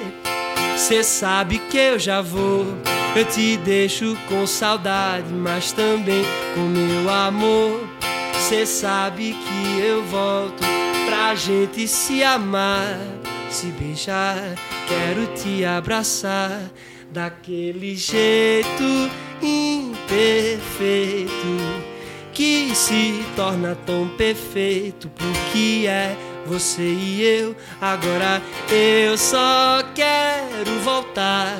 Cê 0.76 1.02
sabe 1.02 1.58
que 1.70 1.78
eu 1.78 1.98
já 1.98 2.20
vou. 2.20 2.66
Eu 3.16 3.24
te 3.24 3.56
deixo 3.56 4.14
com 4.28 4.46
saudade, 4.46 5.32
mas 5.32 5.72
também 5.72 6.22
com 6.54 6.60
meu 6.60 7.08
amor. 7.08 7.88
Cê 8.34 8.66
sabe 8.66 9.32
que 9.32 9.80
eu 9.80 10.04
volto 10.04 10.62
pra 11.06 11.34
gente 11.34 11.88
se 11.88 12.22
amar, 12.22 13.00
se 13.48 13.68
beijar. 13.68 14.42
Quero 14.86 15.28
te 15.28 15.64
abraçar 15.64 16.70
daquele 17.10 17.96
jeito 17.96 19.10
imperfeito 19.40 21.32
que 22.34 22.74
se 22.74 23.24
torna 23.34 23.74
tão 23.86 24.06
perfeito 24.18 25.08
porque 25.16 25.86
é 25.86 26.14
você 26.46 26.82
e 26.82 27.22
eu. 27.22 27.56
Agora 27.80 28.42
eu 28.70 29.16
só 29.16 29.82
quero 29.94 30.78
voltar 30.84 31.56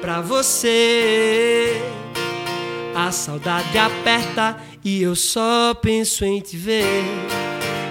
pra 0.00 0.20
você. 0.20 1.80
A 2.94 3.10
saudade 3.10 3.76
aperta 3.76 4.56
e 4.84 5.02
eu 5.02 5.16
só 5.16 5.74
penso 5.74 6.24
em 6.24 6.40
te 6.40 6.56
ver. 6.56 7.04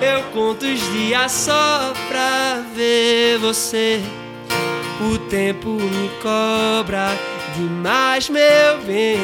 Eu 0.01 0.23
conto 0.33 0.65
os 0.65 0.79
dias 0.91 1.31
só 1.31 1.93
pra 2.07 2.63
ver 2.75 3.37
você. 3.39 4.01
O 5.01 5.17
tempo 5.29 5.69
me 5.69 6.09
cobra 6.21 7.17
demais, 7.55 8.29
meu 8.29 8.79
bem. 8.85 9.17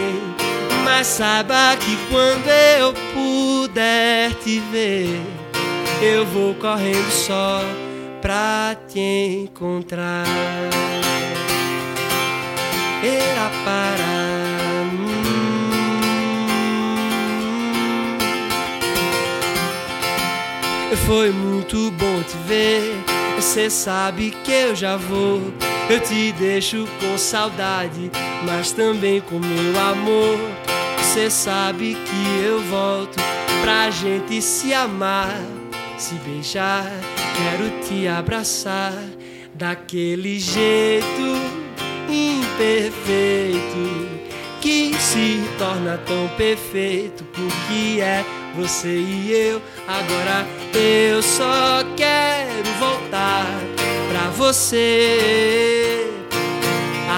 Mas 0.83 1.07
saiba 1.07 1.77
que 1.77 1.97
quando 2.09 2.47
eu 2.49 2.93
puder 3.13 4.33
te 4.35 4.59
ver, 4.71 5.21
eu 6.01 6.25
vou 6.25 6.53
correndo 6.55 7.11
só 7.11 7.61
pra 8.21 8.75
te 8.87 9.43
encontrar. 9.43 10.25
Era 13.03 13.49
para. 13.65 14.19
Foi 21.05 21.31
muito 21.31 21.89
bom 21.91 22.21
te 22.21 22.37
ver. 22.47 23.03
Você 23.35 23.69
sabe 23.69 24.31
que 24.43 24.51
eu 24.51 24.75
já 24.75 24.95
vou. 24.95 25.41
Eu 25.89 25.99
te 26.01 26.31
deixo 26.33 26.87
com 26.99 27.17
saudade, 27.17 28.11
mas 28.45 28.71
também 28.71 29.19
com 29.21 29.39
meu 29.39 29.79
amor. 29.79 30.37
Você 30.99 31.31
sabe 31.31 31.95
que 31.95 32.45
eu 32.45 32.61
volto 32.61 33.15
pra 33.63 33.89
gente 33.89 34.39
se 34.39 34.71
amar, 34.71 35.41
se 35.99 36.15
beijar. 36.15 36.89
Quero 37.35 37.69
te 37.85 38.07
abraçar 38.07 38.93
daquele 39.53 40.39
jeito 40.39 41.05
imperfeito 42.09 43.59
que 44.61 44.93
se 44.97 45.41
torna 45.57 45.97
tão 46.05 46.27
perfeito 46.29 47.23
porque 47.25 48.01
é 48.01 48.25
você 48.55 48.97
e 48.97 49.31
eu. 49.31 49.61
Agora 49.87 50.47
eu 50.73 51.21
só 51.21 51.83
quero 51.95 52.69
voltar 52.79 53.45
pra 54.09 54.29
você. 54.31 56.07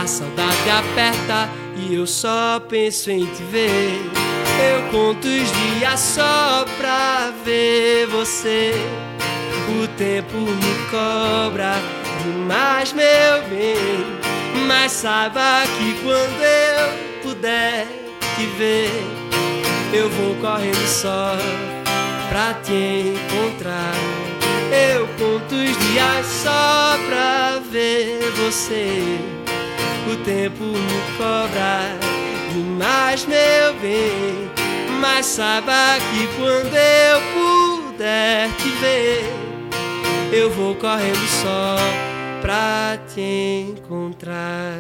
A 0.02 0.08
saudade 0.08 0.70
aperta 0.70 1.50
e 1.78 1.96
eu 1.96 2.08
só 2.08 2.60
penso 2.60 3.12
em 3.12 3.26
te 3.26 3.44
ver. 3.44 4.31
Eu 4.62 4.82
conto 4.92 5.28
os 5.28 5.52
dias 5.52 6.00
só 6.00 6.66
pra 6.78 7.32
ver 7.44 8.06
você. 8.08 8.74
O 9.82 9.88
tempo 9.98 10.38
me 10.38 10.90
cobra 10.92 11.74
demais, 12.24 12.94
meu 12.94 13.42
bem. 13.50 14.22
Mas 14.68 14.92
saiba 14.92 15.64
que 15.78 15.94
quando 16.04 16.42
eu 16.44 17.22
puder 17.24 17.88
te 18.36 18.46
ver, 18.58 18.92
eu 19.94 20.10
vou 20.10 20.36
correndo 20.36 20.88
só 20.88 21.36
pra 22.30 22.54
te 22.56 23.16
encontrar. 23.16 23.94
Eu 24.72 25.08
conto 25.18 25.56
os 25.56 25.78
dias 25.90 26.26
só 26.26 26.98
pra 27.08 27.60
ver 27.72 28.20
você. 28.38 29.02
O 30.12 30.16
tempo 30.24 30.64
me 30.64 31.18
cobra 31.18 32.11
demais, 32.62 33.26
meu 33.26 33.74
bem. 33.82 34.52
Mas 35.00 35.26
saiba 35.26 35.98
que 36.12 36.28
quando 36.38 36.76
eu 36.76 37.22
puder 37.90 38.50
te 38.56 38.70
ver, 38.80 39.24
eu 40.32 40.50
vou 40.52 40.76
correndo 40.76 41.28
só 41.42 41.76
pra 42.42 43.00
te 43.14 43.66
encontrar. 43.70 44.78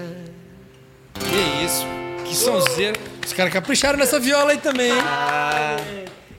Que 1.15 1.65
isso? 1.65 1.85
Que 2.25 2.35
sonzeira. 2.35 2.99
Os 3.25 3.33
caras 3.33 3.51
capricharam 3.51 3.97
nessa 3.97 4.19
viola 4.19 4.51
aí 4.51 4.57
também, 4.57 4.91
hein? 4.91 5.01
Ah, 5.03 5.77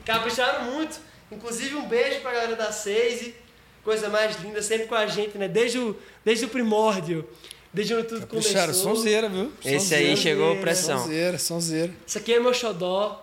Capricharam 0.05 0.71
muito. 0.71 0.99
Inclusive, 1.31 1.75
um 1.75 1.85
beijo 1.87 2.21
pra 2.21 2.31
galera 2.31 2.55
da 2.55 2.71
Seise. 2.71 3.35
Coisa 3.83 4.07
mais 4.07 4.39
linda, 4.41 4.61
sempre 4.61 4.87
com 4.87 4.95
a 4.95 5.07
gente, 5.07 5.37
né? 5.37 5.47
Desde 5.47 5.77
o, 5.79 5.97
desde 6.23 6.45
o 6.45 6.49
primórdio. 6.49 7.27
Desde 7.73 7.95
onde 7.95 8.03
tudo 8.07 8.21
Capricharam, 8.21 8.67
começou. 8.73 8.95
sonzeira, 8.95 9.27
viu? 9.29 9.51
esse 9.65 9.69
aí 9.69 9.79
Sonzeira. 10.09 10.15
chegou 10.17 10.55
pressão. 10.57 10.99
Sonzeira, 10.99 11.37
sonzeira. 11.39 11.91
Isso 12.05 12.17
aqui 12.17 12.33
é 12.33 12.39
meu 12.39 12.53
xodó. 12.53 13.19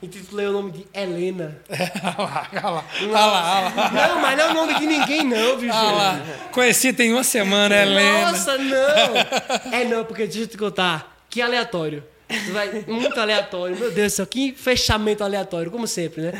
Intitulei 0.00 0.46
o 0.46 0.52
nome 0.52 0.72
de 0.72 0.86
Helena. 0.92 1.60
Olha 2.18 2.18
lá, 2.18 2.48
olha 2.52 3.10
lá, 3.10 3.12
olha 3.12 3.74
lá. 3.74 3.90
Não, 4.08 4.20
mas 4.20 4.36
não 4.36 4.44
é 4.44 4.50
o 4.50 4.54
nome 4.54 4.78
de 4.80 4.86
ninguém, 4.86 5.22
não, 5.24 5.56
viu, 5.58 5.68
lá. 5.72 6.20
Conheci 6.50 6.92
tem 6.92 7.12
uma 7.12 7.22
semana, 7.22 7.74
Helena. 7.76 8.32
Nossa, 8.32 8.58
não! 8.58 9.72
É 9.72 9.84
não, 9.84 10.04
porque 10.04 10.24
deixa 10.26 10.40
eu 10.40 10.46
te 10.48 10.58
contar. 10.58 11.24
Que 11.30 11.40
aleatório. 11.40 12.02
Vai, 12.50 12.84
muito 12.88 13.18
aleatório. 13.20 13.76
Meu 13.78 13.92
Deus 13.92 14.12
do 14.12 14.16
céu, 14.16 14.26
que 14.26 14.52
fechamento 14.52 15.22
aleatório, 15.22 15.70
como 15.70 15.86
sempre, 15.86 16.22
né? 16.22 16.32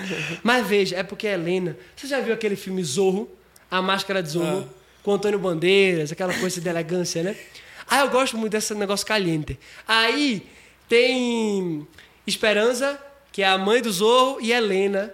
Mas 0.43 0.66
veja, 0.66 0.97
é 0.97 1.03
porque 1.05 1.28
a 1.28 1.32
Helena. 1.34 1.76
Você 1.95 2.09
já 2.09 2.18
viu 2.18 2.34
aquele 2.34 2.57
filme 2.57 2.82
Zorro? 2.82 3.30
A 3.70 3.80
Máscara 3.80 4.20
de 4.22 4.30
Zorro? 4.30 4.68
Com 5.03 5.14
Antônio 5.14 5.38
Bandeiras, 5.38 6.12
aquela 6.12 6.32
coisa 6.38 6.61
de 6.61 6.68
elegância, 6.68 7.22
né? 7.22 7.36
Ah, 7.88 8.00
eu 8.00 8.11
gosto 8.11 8.36
muito 8.36 8.53
desse 8.53 8.74
negócio 8.74 9.07
caliente. 9.07 9.59
Aí 9.86 10.46
tem 10.88 11.86
Esperança, 12.26 13.00
que 13.32 13.42
é 13.42 13.46
a 13.46 13.59
mãe 13.59 13.82
do 13.82 13.90
Zorro, 13.90 14.40
e 14.40 14.53
Helena, 14.53 15.12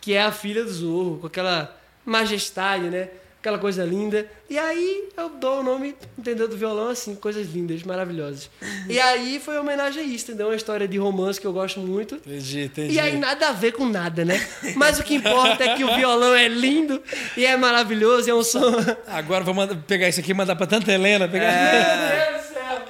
que 0.00 0.12
é 0.12 0.22
a 0.22 0.30
filha 0.30 0.62
do 0.62 0.70
Zorro, 0.70 1.18
com 1.18 1.26
aquela 1.26 1.80
majestade, 2.04 2.90
né? 2.90 3.08
Aquela 3.40 3.58
coisa 3.58 3.82
linda. 3.86 4.28
E 4.50 4.58
aí 4.58 5.08
eu 5.16 5.30
dou 5.30 5.60
o 5.60 5.62
nome, 5.62 5.96
entendeu, 6.18 6.46
do 6.46 6.58
violão 6.58 6.90
assim, 6.90 7.14
coisas 7.14 7.46
lindas, 7.50 7.82
maravilhosas. 7.82 8.50
E 8.86 9.00
aí 9.00 9.40
foi 9.42 9.56
homenagem 9.58 10.02
a 10.02 10.06
isso, 10.06 10.26
entendeu? 10.26 10.48
Uma 10.48 10.56
história 10.56 10.86
de 10.86 10.98
romance 10.98 11.40
que 11.40 11.46
eu 11.46 11.52
gosto 11.52 11.80
muito. 11.80 12.16
Entendi, 12.16 12.64
entendi. 12.64 12.94
E 12.94 12.98
aí 13.00 13.16
nada 13.16 13.48
a 13.48 13.52
ver 13.52 13.72
com 13.72 13.86
nada, 13.88 14.26
né? 14.26 14.38
Mas 14.76 14.98
o 15.00 15.02
que 15.02 15.14
importa 15.14 15.64
é 15.64 15.74
que 15.74 15.82
o 15.82 15.96
violão 15.96 16.34
é 16.34 16.48
lindo 16.48 17.02
e 17.34 17.46
é 17.46 17.56
maravilhoso, 17.56 18.28
e 18.28 18.30
é 18.30 18.34
um 18.34 18.42
som. 18.42 18.74
Agora 19.06 19.42
vou 19.42 19.54
mandar- 19.54 19.76
pegar 19.86 20.06
isso 20.06 20.20
aqui 20.20 20.32
e 20.32 20.34
mandar 20.34 20.54
pra 20.54 20.66
tanta 20.66 20.92
Helena. 20.92 21.26
Pegar... 21.26 21.50
Meu 21.50 22.32
Deus 22.32 22.46
do 22.46 22.52
céu. 22.52 22.82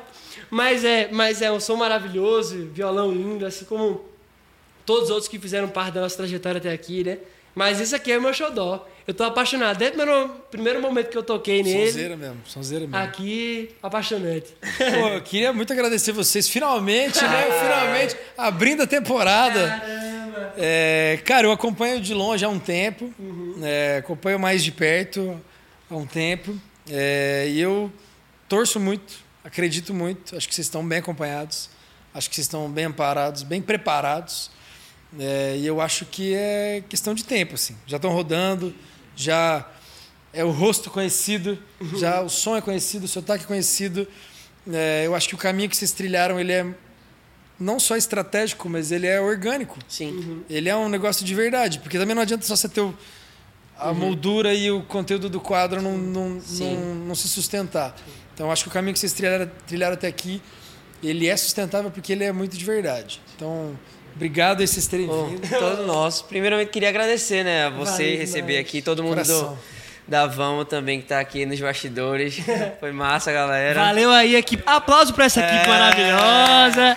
Mas 0.50 0.84
é, 0.84 1.08
mas 1.12 1.40
é 1.42 1.52
um 1.52 1.60
som 1.60 1.76
maravilhoso, 1.76 2.68
violão 2.74 3.12
lindo, 3.12 3.46
assim 3.46 3.64
como 3.64 4.04
todos 4.84 5.04
os 5.04 5.10
outros 5.10 5.28
que 5.28 5.38
fizeram 5.38 5.68
parte 5.68 5.94
da 5.94 6.00
nossa 6.00 6.16
trajetória 6.16 6.58
até 6.58 6.72
aqui, 6.72 7.04
né? 7.04 7.18
Mas 7.54 7.80
esse 7.80 7.94
aqui 7.94 8.12
é 8.12 8.18
o 8.18 8.22
meu 8.22 8.32
xodó. 8.32 8.86
Eu 9.06 9.14
tô 9.14 9.24
apaixonado. 9.24 9.76
Desde 9.76 9.96
o 9.96 9.98
primeiro, 10.00 10.28
primeiro 10.50 10.80
momento 10.80 11.10
que 11.10 11.18
eu 11.18 11.22
toquei 11.22 11.62
nele, 11.62 11.86
Sonzeira 11.88 12.16
mesmo, 12.16 12.36
sonzeira 12.46 12.86
mesmo. 12.86 12.96
aqui, 12.96 13.70
apaixonante. 13.82 14.54
Pô, 14.78 15.08
eu 15.08 15.20
queria 15.22 15.52
muito 15.52 15.72
agradecer 15.72 16.12
vocês. 16.12 16.48
Finalmente, 16.48 17.20
né? 17.22 17.46
Finalmente, 17.60 18.16
abrindo 18.38 18.82
a 18.82 18.86
temporada. 18.86 19.68
Caramba! 19.68 20.54
É, 20.56 21.18
cara, 21.24 21.46
eu 21.46 21.52
acompanho 21.52 22.00
de 22.00 22.14
longe 22.14 22.44
há 22.44 22.48
um 22.48 22.58
tempo. 22.60 23.12
é, 23.62 23.96
acompanho 23.98 24.38
mais 24.38 24.62
de 24.62 24.70
perto 24.70 25.40
há 25.90 25.96
um 25.96 26.06
tempo. 26.06 26.56
é, 26.88 27.46
e 27.48 27.60
eu 27.60 27.92
torço 28.48 28.78
muito, 28.78 29.14
acredito 29.42 29.92
muito. 29.92 30.36
Acho 30.36 30.48
que 30.48 30.54
vocês 30.54 30.66
estão 30.66 30.86
bem 30.86 30.98
acompanhados. 30.98 31.68
Acho 32.14 32.28
que 32.28 32.34
vocês 32.36 32.46
estão 32.46 32.68
bem 32.70 32.84
amparados, 32.86 33.42
bem 33.42 33.60
preparados. 33.62 34.50
É, 35.18 35.56
e 35.58 35.66
eu 35.66 35.80
acho 35.80 36.04
que 36.06 36.34
é 36.34 36.82
questão 36.88 37.14
de 37.14 37.24
tempo, 37.24 37.54
assim. 37.54 37.76
Já 37.86 37.96
estão 37.96 38.12
rodando, 38.12 38.72
já 39.16 39.68
é 40.32 40.44
o 40.44 40.50
rosto 40.50 40.88
conhecido, 40.90 41.58
já 41.98 42.20
o 42.22 42.28
som 42.28 42.56
é 42.56 42.60
conhecido, 42.60 43.04
o 43.04 43.08
sotaque 43.08 43.44
é 43.44 43.46
conhecido. 43.46 44.06
É, 44.72 45.02
eu 45.06 45.14
acho 45.14 45.28
que 45.28 45.34
o 45.34 45.38
caminho 45.38 45.68
que 45.68 45.76
vocês 45.76 45.90
trilharam, 45.92 46.38
ele 46.38 46.52
é 46.52 46.66
não 47.58 47.80
só 47.80 47.96
estratégico, 47.96 48.68
mas 48.68 48.92
ele 48.92 49.06
é 49.06 49.20
orgânico. 49.20 49.76
Sim. 49.88 50.42
Ele 50.48 50.68
é 50.68 50.76
um 50.76 50.88
negócio 50.88 51.24
de 51.26 51.34
verdade, 51.34 51.80
porque 51.80 51.98
também 51.98 52.14
não 52.14 52.22
adianta 52.22 52.46
só 52.46 52.54
você 52.56 52.68
ter 52.68 52.80
o- 52.80 52.94
a 53.76 53.92
moldura 53.92 54.54
e 54.54 54.70
o 54.70 54.82
conteúdo 54.82 55.28
do 55.28 55.40
quadro 55.40 55.80
não, 55.82 55.96
não, 55.98 56.40
Sim. 56.40 56.74
não, 56.76 56.94
não 57.06 57.14
se 57.14 57.26
sustentar. 57.28 57.96
Então, 58.32 58.46
eu 58.46 58.52
acho 58.52 58.62
que 58.64 58.68
o 58.68 58.72
caminho 58.72 58.92
que 58.92 58.98
vocês 59.00 59.12
trilharam, 59.12 59.50
trilharam 59.66 59.94
até 59.94 60.06
aqui, 60.06 60.40
ele 61.02 61.26
é 61.26 61.36
sustentável 61.36 61.90
porque 61.90 62.12
ele 62.12 62.24
é 62.24 62.30
muito 62.32 62.56
de 62.56 62.64
verdade. 62.64 63.20
Então, 63.36 63.76
obrigado 64.14 64.62
a 64.62 64.66
vocês 64.66 64.86
terem 64.86 65.06
Bom, 65.06 65.26
vindo. 65.28 65.48
todo 65.48 65.86
nosso. 65.86 66.24
Primeiramente, 66.24 66.68
queria 66.70 66.88
agradecer, 66.88 67.44
né, 67.44 67.66
a 67.66 67.70
você 67.70 68.02
Valeu 68.04 68.18
receber 68.18 68.46
demais. 68.52 68.66
aqui, 68.66 68.82
todo 68.82 69.02
mundo 69.02 69.14
Coração. 69.14 69.52
do, 69.54 69.58
da 70.08 70.26
Vamo 70.26 70.64
também 70.64 71.00
que 71.00 71.06
tá 71.08 71.20
aqui 71.20 71.44
nos 71.46 71.60
bastidores. 71.60 72.38
Foi 72.80 72.92
massa, 72.92 73.32
galera. 73.32 73.80
Valeu 73.84 74.10
aí, 74.10 74.34
equipe. 74.36 74.62
Aplauso 74.66 75.12
pra 75.14 75.24
essa 75.26 75.40
equipe 75.40 75.64
É. 75.64 75.68
maravilhosa. 75.68 76.96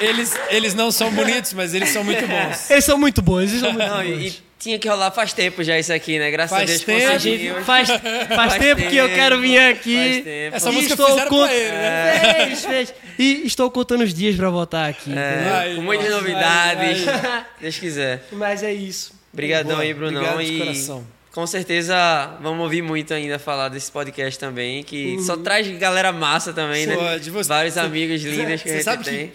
Eles, 0.00 0.34
eles 0.48 0.74
não 0.74 0.90
são 0.90 1.10
bonitos, 1.12 1.52
mas 1.52 1.74
eles 1.74 1.90
são 1.90 2.02
muito 2.04 2.26
bons. 2.26 2.70
Eles 2.70 2.84
são 2.84 2.96
muito 2.98 3.20
bons, 3.20 3.50
eles 3.50 3.60
são 3.60 3.72
muito 3.74 3.86
Não, 3.86 3.96
bons. 3.96 4.04
e, 4.04 4.26
e 4.28 4.42
tinha 4.60 4.78
que 4.78 4.86
rolar 4.88 5.10
faz 5.10 5.32
tempo 5.32 5.64
já 5.64 5.76
isso 5.78 5.92
aqui, 5.92 6.18
né? 6.18 6.30
Graças 6.30 6.50
Faz 6.56 6.62
a 6.70 6.72
Deus 6.72 6.84
tempo. 6.84 7.12
Conseguimos. 7.12 7.56
gente 7.56 7.64
faz, 7.64 7.88
faz, 7.88 8.54
tempo 8.58 8.82
que 8.88 8.96
eu 8.96 9.08
quero 9.08 9.40
vir 9.40 9.58
aqui. 9.58 9.96
Faz 9.96 10.24
tempo. 10.24 10.56
Essa 10.56 10.70
música 10.72 10.92
estou 10.92 11.06
fizeram 11.08 11.28
con- 11.30 11.42
pra 11.46 11.54
ele, 11.54 11.72
né? 11.72 12.34
Fez, 12.46 12.64
fez. 12.64 12.94
E 13.18 13.46
estou 13.46 13.70
contando 13.70 14.04
os 14.04 14.12
dias 14.14 14.36
pra 14.36 14.50
voltar 14.50 14.86
aqui. 14.88 15.12
É, 15.16 15.50
Aí, 15.60 15.74
com 15.76 15.82
muitas 15.82 16.08
nossa, 16.10 16.20
novidades. 16.20 17.08
aí. 17.08 17.44
Deus 17.60 17.78
quiser. 17.78 18.22
Mas 18.32 18.62
é 18.62 18.72
isso. 18.72 19.12
Obrigadão 19.32 19.72
Boa, 19.76 19.82
aí, 19.82 19.94
Brunão. 19.94 20.20
obrigado 20.34 20.44
de 20.44 20.52
e 20.54 20.58
coração. 20.58 21.06
com 21.32 21.46
certeza 21.46 21.94
vamos 22.42 22.60
ouvir 22.62 22.82
muito 22.82 23.14
ainda 23.14 23.38
falar 23.38 23.68
desse 23.70 23.90
podcast 23.90 24.38
também, 24.38 24.82
que 24.82 25.16
só 25.22 25.36
traz 25.36 25.66
galera 25.78 26.12
massa 26.12 26.52
também, 26.52 26.86
Pô, 26.88 27.00
né? 27.00 27.18
de 27.18 27.30
você- 27.30 27.48
Vários 27.48 27.74
cê- 27.74 27.80
amigos 27.80 28.20
lindos 28.22 28.44
que 28.62 28.68
a 28.68 28.72
Você 28.72 28.74
gente 28.74 28.82
sabe 28.84 29.04
tem. 29.04 29.32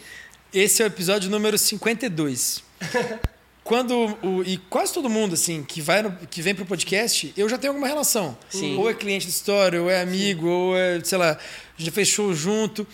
que 0.51 0.59
esse 0.59 0.81
é 0.81 0.85
o 0.85 0.87
episódio 0.87 1.29
número 1.31 1.57
52. 1.57 2.61
Quando 3.65 4.15
o, 4.21 4.43
e 4.43 4.57
quase 4.69 4.93
todo 4.93 5.09
mundo 5.09 5.33
assim 5.33 5.63
que 5.63 5.81
vai 5.81 6.03
no- 6.03 6.15
que 6.27 6.39
vem 6.39 6.53
pro 6.53 6.67
podcast, 6.67 7.33
eu 7.35 7.49
já 7.49 7.57
tenho 7.57 7.71
alguma 7.73 7.87
relação. 7.87 8.37
Sim. 8.47 8.77
Ou 8.77 8.87
é 8.87 8.93
cliente 8.93 9.25
de 9.25 9.31
história, 9.31 9.81
ou 9.81 9.89
é 9.89 10.01
amigo, 10.03 10.47
ou 10.47 10.77
é, 10.77 11.03
sei 11.03 11.17
lá, 11.17 11.35
já 11.75 11.91
fez 11.91 12.07
show 12.07 12.31
junto. 12.31 12.85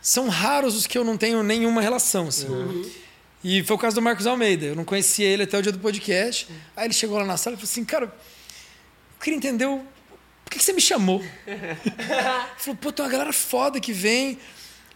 São 0.00 0.30
raros 0.30 0.74
os 0.76 0.86
que 0.86 0.96
eu 0.96 1.04
não 1.04 1.18
tenho 1.18 1.42
nenhuma 1.42 1.82
relação, 1.82 2.28
assim. 2.28 2.46
E 3.44 3.62
foi 3.64 3.76
o 3.76 3.78
caso 3.78 3.96
do 3.96 4.00
Marcos 4.00 4.26
Almeida. 4.26 4.64
Eu 4.64 4.74
não 4.74 4.82
conhecia 4.82 5.26
ele 5.26 5.42
até 5.42 5.58
o 5.58 5.62
dia 5.62 5.70
do 5.70 5.78
podcast. 5.78 6.48
Aí 6.74 6.86
ele 6.86 6.94
chegou 6.94 7.18
lá 7.18 7.26
na 7.26 7.36
sala 7.36 7.56
e 7.56 7.58
falou 7.58 7.70
assim, 7.70 7.84
cara, 7.84 8.06
eu 8.06 8.12
queria 9.22 9.36
entender 9.36 9.66
o... 9.66 9.76
por 10.42 10.50
que, 10.52 10.56
que 10.58 10.64
você 10.64 10.72
me 10.72 10.80
chamou? 10.80 11.22
Falou, 12.56 12.76
pô, 12.80 12.90
tem 12.90 13.04
uma 13.04 13.12
galera 13.12 13.32
foda 13.32 13.78
que 13.78 13.92
vem, 13.92 14.38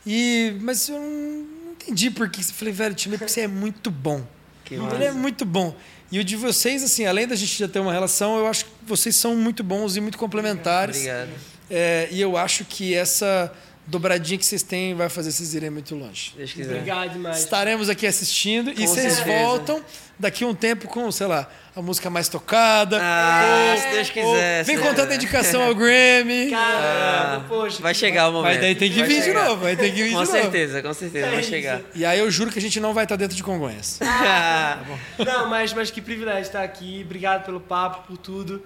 e... 0.07 0.57
mas 0.62 0.89
eu 0.89 0.98
não 0.98 1.47
entendi 1.73 2.11
por 2.11 2.31
que. 2.31 2.40
Eu 2.40 2.44
falei, 2.44 2.73
velho, 2.73 2.94
te 2.94 3.03
chamei 3.03 3.19
porque 3.19 3.31
você 3.31 3.43
é 3.43 3.47
muito 3.47 3.90
bom. 3.90 4.27
Que 4.69 4.74
Ele 4.74 4.82
massa. 4.82 5.05
é 5.05 5.12
muito 5.12 5.45
bom. 5.45 5.74
E 6.11 6.19
o 6.19 6.24
de 6.24 6.36
vocês, 6.36 6.82
assim, 6.82 7.07
além 7.07 7.27
da 7.27 7.35
gente 7.36 7.59
já 7.59 7.69
ter 7.69 7.81
uma 7.81 7.93
relação, 7.93 8.39
eu 8.39 8.47
acho 8.47 8.65
que 8.66 8.70
vocês 8.86 9.15
são 9.16 9.35
muito 9.36 9.62
bons 9.62 9.97
e 9.97 10.01
muito 10.01 10.19
complementares. 10.19 10.97
Obrigado. 10.97 11.31
É, 11.70 12.09
e 12.11 12.20
eu 12.20 12.36
acho 12.36 12.65
que 12.65 12.95
essa 12.95 13.53
dobradinha 13.90 14.39
que 14.39 14.44
vocês 14.44 14.62
têm 14.62 14.94
vai 14.94 15.09
fazer 15.09 15.32
vocês 15.32 15.55
irem 15.55 15.70
muito 15.70 15.94
longe. 15.94 16.35
Deus 16.36 16.52
quiser. 16.52 16.74
Obrigado 16.74 17.12
demais. 17.15 17.39
Estaremos 17.39 17.89
aqui 17.89 18.06
assistindo 18.06 18.70
e 18.70 18.74
Com 18.74 18.86
vocês 18.86 19.15
certeza. 19.15 19.39
voltam 19.39 19.82
daqui 20.19 20.44
a 20.44 20.47
um 20.47 20.55
tempo 20.55 20.86
com, 20.89 21.10
sei 21.10 21.27
lá, 21.27 21.48
a 21.74 21.81
música 21.81 22.10
mais 22.10 22.28
tocada. 22.28 22.98
Ah, 23.01 23.73
ou- 23.74 23.81
se 23.81 23.89
Deus 23.89 24.09
ou 24.09 24.12
quiser, 24.15 24.65
Vem 24.65 24.77
Deus 24.77 24.89
tanta 24.89 25.02
quiser. 25.06 25.19
dedicação 25.19 25.62
ao 25.62 25.74
Grammy. 25.77 26.51
Caramba, 26.51 27.44
poxa. 27.48 27.81
Vai 27.82 27.94
chegar 27.94 28.28
o 28.28 28.32
momento. 28.32 28.52
Mas 28.52 28.60
daí 28.60 28.74
tem 28.74 28.90
que 28.93 28.98
Vai 28.98 29.09
vir 29.09 29.19
de 29.20 29.24
chegar. 29.24 29.44
novo, 29.48 29.62
vai 29.62 29.74
ter 29.77 29.86
que 29.93 30.02
vir 30.02 30.12
Com 30.12 30.23
de 30.23 30.31
novo. 30.31 30.32
certeza, 30.32 30.82
com 30.82 30.93
certeza, 30.93 31.31
vai 31.31 31.43
chegar. 31.43 31.81
E 31.94 32.05
aí 32.05 32.19
eu 32.19 32.31
juro 32.31 32.51
que 32.51 32.59
a 32.59 32.62
gente 32.62 32.78
não 32.81 32.93
vai 32.93 33.05
estar 33.05 33.16
dentro 33.16 33.35
de 33.36 33.43
Congonhas. 33.43 33.98
Não, 35.24 35.48
mas, 35.48 35.73
mas 35.73 35.90
que 35.90 36.01
privilégio 36.02 36.43
estar 36.43 36.62
aqui. 36.62 37.02
Obrigado 37.05 37.44
pelo 37.44 37.60
papo, 37.60 38.06
por 38.06 38.16
tudo. 38.19 38.62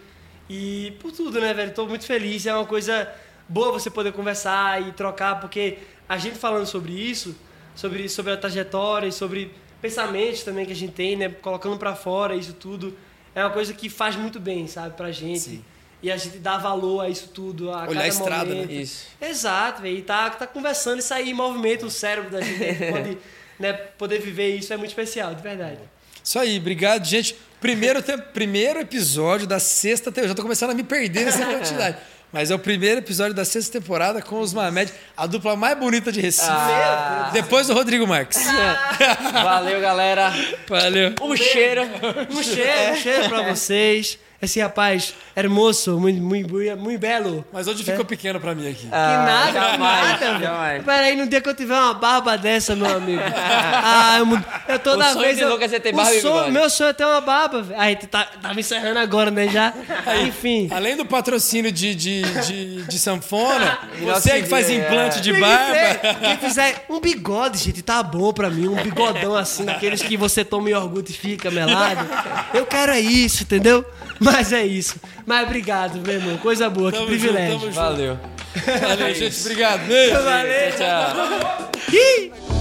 E 0.50 0.96
por 1.00 1.12
tudo, 1.12 1.40
né, 1.40 1.54
velho? 1.54 1.72
Tô 1.72 1.86
muito 1.86 2.04
feliz. 2.04 2.44
É 2.46 2.54
uma 2.54 2.66
coisa 2.66 3.08
boa 3.52 3.70
você 3.70 3.90
poder 3.90 4.12
conversar 4.12 4.80
e 4.80 4.92
trocar, 4.92 5.38
porque 5.38 5.78
a 6.08 6.16
gente 6.16 6.38
falando 6.38 6.66
sobre 6.66 6.92
isso, 6.92 7.36
sobre, 7.74 8.08
sobre 8.08 8.32
a 8.32 8.36
trajetória 8.36 9.06
e 9.06 9.12
sobre 9.12 9.54
pensamentos 9.80 10.42
também 10.42 10.64
que 10.64 10.72
a 10.72 10.76
gente 10.76 10.92
tem, 10.92 11.16
né? 11.16 11.28
Colocando 11.28 11.76
pra 11.76 11.94
fora 11.94 12.34
isso 12.34 12.54
tudo, 12.54 12.96
é 13.34 13.44
uma 13.44 13.50
coisa 13.50 13.74
que 13.74 13.90
faz 13.90 14.16
muito 14.16 14.40
bem, 14.40 14.66
sabe, 14.66 14.96
pra 14.96 15.12
gente. 15.12 15.40
Sim. 15.40 15.64
E 16.02 16.10
a 16.10 16.16
gente 16.16 16.38
dá 16.38 16.56
valor 16.56 17.00
a 17.00 17.08
isso 17.08 17.28
tudo, 17.28 17.70
a 17.70 17.82
Olhar 17.82 17.88
cada 17.88 18.02
a 18.02 18.08
estrada, 18.08 18.44
né? 18.46 18.62
momento. 18.62 18.72
Isso. 18.72 19.06
Exato, 19.20 19.82
velho. 19.82 19.98
E 19.98 20.02
tá, 20.02 20.30
tá 20.30 20.46
conversando 20.46 20.98
e 20.98 21.02
sair 21.02 21.30
em 21.30 21.34
movimento 21.34 21.86
o 21.86 21.90
cérebro 21.90 22.30
da 22.30 22.40
gente. 22.40 22.58
pode, 22.90 23.18
né, 23.58 23.72
poder 23.72 24.18
viver 24.18 24.56
isso 24.56 24.72
é 24.72 24.76
muito 24.76 24.90
especial, 24.90 25.34
de 25.34 25.42
verdade. 25.42 25.78
Isso 26.24 26.38
aí, 26.38 26.58
obrigado, 26.58 27.04
gente. 27.04 27.36
Primeiro, 27.60 28.02
primeiro 28.32 28.80
episódio 28.80 29.46
da 29.46 29.60
sexta 29.60 30.06
temporada. 30.06 30.26
Eu 30.26 30.28
já 30.30 30.34
tô 30.34 30.42
começando 30.42 30.70
a 30.70 30.74
me 30.74 30.82
perder 30.82 31.26
nessa 31.26 31.44
quantidade. 31.44 31.98
Mas 32.32 32.50
é 32.50 32.54
o 32.54 32.58
primeiro 32.58 33.00
episódio 33.00 33.34
da 33.34 33.44
sexta 33.44 33.78
temporada 33.78 34.22
com 34.22 34.40
os 34.40 34.54
Mamed, 34.54 34.90
a 35.14 35.26
dupla 35.26 35.54
mais 35.54 35.78
bonita 35.78 36.10
de 36.10 36.20
Recife. 36.20 36.50
Depois 37.32 37.66
do 37.66 37.74
Rodrigo 37.74 38.06
Marques. 38.06 38.42
Valeu, 39.32 39.80
galera. 39.80 40.32
Valeu. 40.66 41.14
Um 41.20 41.36
cheiro. 41.36 41.82
Um 42.30 42.42
cheiro, 42.42 42.92
um 42.92 42.96
cheiro 42.96 43.28
pra 43.28 43.42
vocês. 43.42 44.18
Esse 44.42 44.60
rapaz 44.60 45.14
hermoso, 45.36 46.00
muito, 46.00 46.20
muito, 46.20 46.52
muito 46.76 46.98
belo. 47.00 47.44
Mas 47.52 47.68
hoje 47.68 47.84
ficou 47.84 48.04
pequeno 48.04 48.40
pra 48.40 48.56
mim 48.56 48.68
aqui. 48.68 48.82
Que 48.82 48.88
nada, 48.90 49.52
jamais, 49.52 49.78
nada, 50.10 50.26
velho. 50.32 50.40
jamais. 50.40 50.84
Pera 50.84 51.06
aí, 51.06 51.14
no 51.16 51.28
dia 51.28 51.40
que 51.40 51.48
eu 51.48 51.54
tiver 51.54 51.74
uma 51.78 51.94
barba 51.94 52.36
dessa, 52.36 52.74
meu 52.74 52.92
amigo. 52.92 53.22
Ah, 53.84 54.18
eu, 54.18 54.74
eu 54.74 54.78
toda 54.78 55.04
O 55.10 55.12
sonho 55.12 55.24
vez. 55.24 55.36
de 55.36 55.42
eu- 55.42 55.50
Lucas 55.50 55.72
é 55.72 55.78
ter 55.78 55.92
barba 55.92 56.14
e 56.14 56.20
sonho-. 56.20 56.52
Meu 56.52 56.68
sonho 56.70 56.90
é 56.90 56.92
ter 56.92 57.04
uma 57.04 57.20
barba, 57.20 57.62
velho. 57.62 57.80
A 57.80 57.88
gente 57.88 58.06
tá, 58.06 58.24
tá 58.24 58.52
me 58.54 58.60
encerrando 58.60 58.98
agora, 58.98 59.30
né? 59.30 59.46
Já. 59.48 59.72
Enfim. 60.26 60.68
Além 60.72 60.96
do 60.96 61.04
patrocínio 61.04 61.70
de, 61.70 61.94
de, 61.94 62.22
de, 62.22 62.82
de 62.82 62.98
sanfona, 62.98 63.78
você 64.02 64.42
que 64.42 64.48
faz 64.48 64.68
implante 64.70 65.18
é. 65.18 65.20
de 65.20 65.32
barba. 65.34 65.74
quem 66.20 66.36
fizer 66.38 66.84
um 66.88 67.00
bigode, 67.00 67.58
gente, 67.58 67.82
tá 67.82 68.02
bom 68.02 68.32
pra 68.32 68.50
mim. 68.50 68.66
Um 68.68 68.74
bigodão 68.82 69.36
assim, 69.36 69.64
daqueles 69.64 70.02
que 70.02 70.16
você 70.16 70.44
toma 70.44 70.68
iogurte 70.70 71.12
e 71.12 71.14
fica 71.14 71.50
melado. 71.50 72.06
Eu 72.54 72.66
quero 72.66 72.92
é 72.92 73.00
isso, 73.00 73.42
entendeu? 73.44 73.84
Mas 74.20 74.52
é 74.52 74.64
isso. 74.64 74.96
Mas 75.26 75.46
obrigado, 75.46 76.00
meu 76.00 76.14
irmão. 76.14 76.36
Coisa 76.38 76.68
boa, 76.70 76.90
que 76.90 76.98
Tamo 76.98 77.08
privilégio. 77.08 77.52
junto, 77.58 77.60
tamo 77.60 77.72
junto. 77.72 77.74
Valeu. 77.74 78.18
Valeu, 78.80 79.14
gente. 79.14 79.40
Obrigado. 79.40 79.86
Beijo. 79.86 80.22
Valeu. 80.22 80.72
Tchau. 80.76 81.70
Ih! 81.92 82.51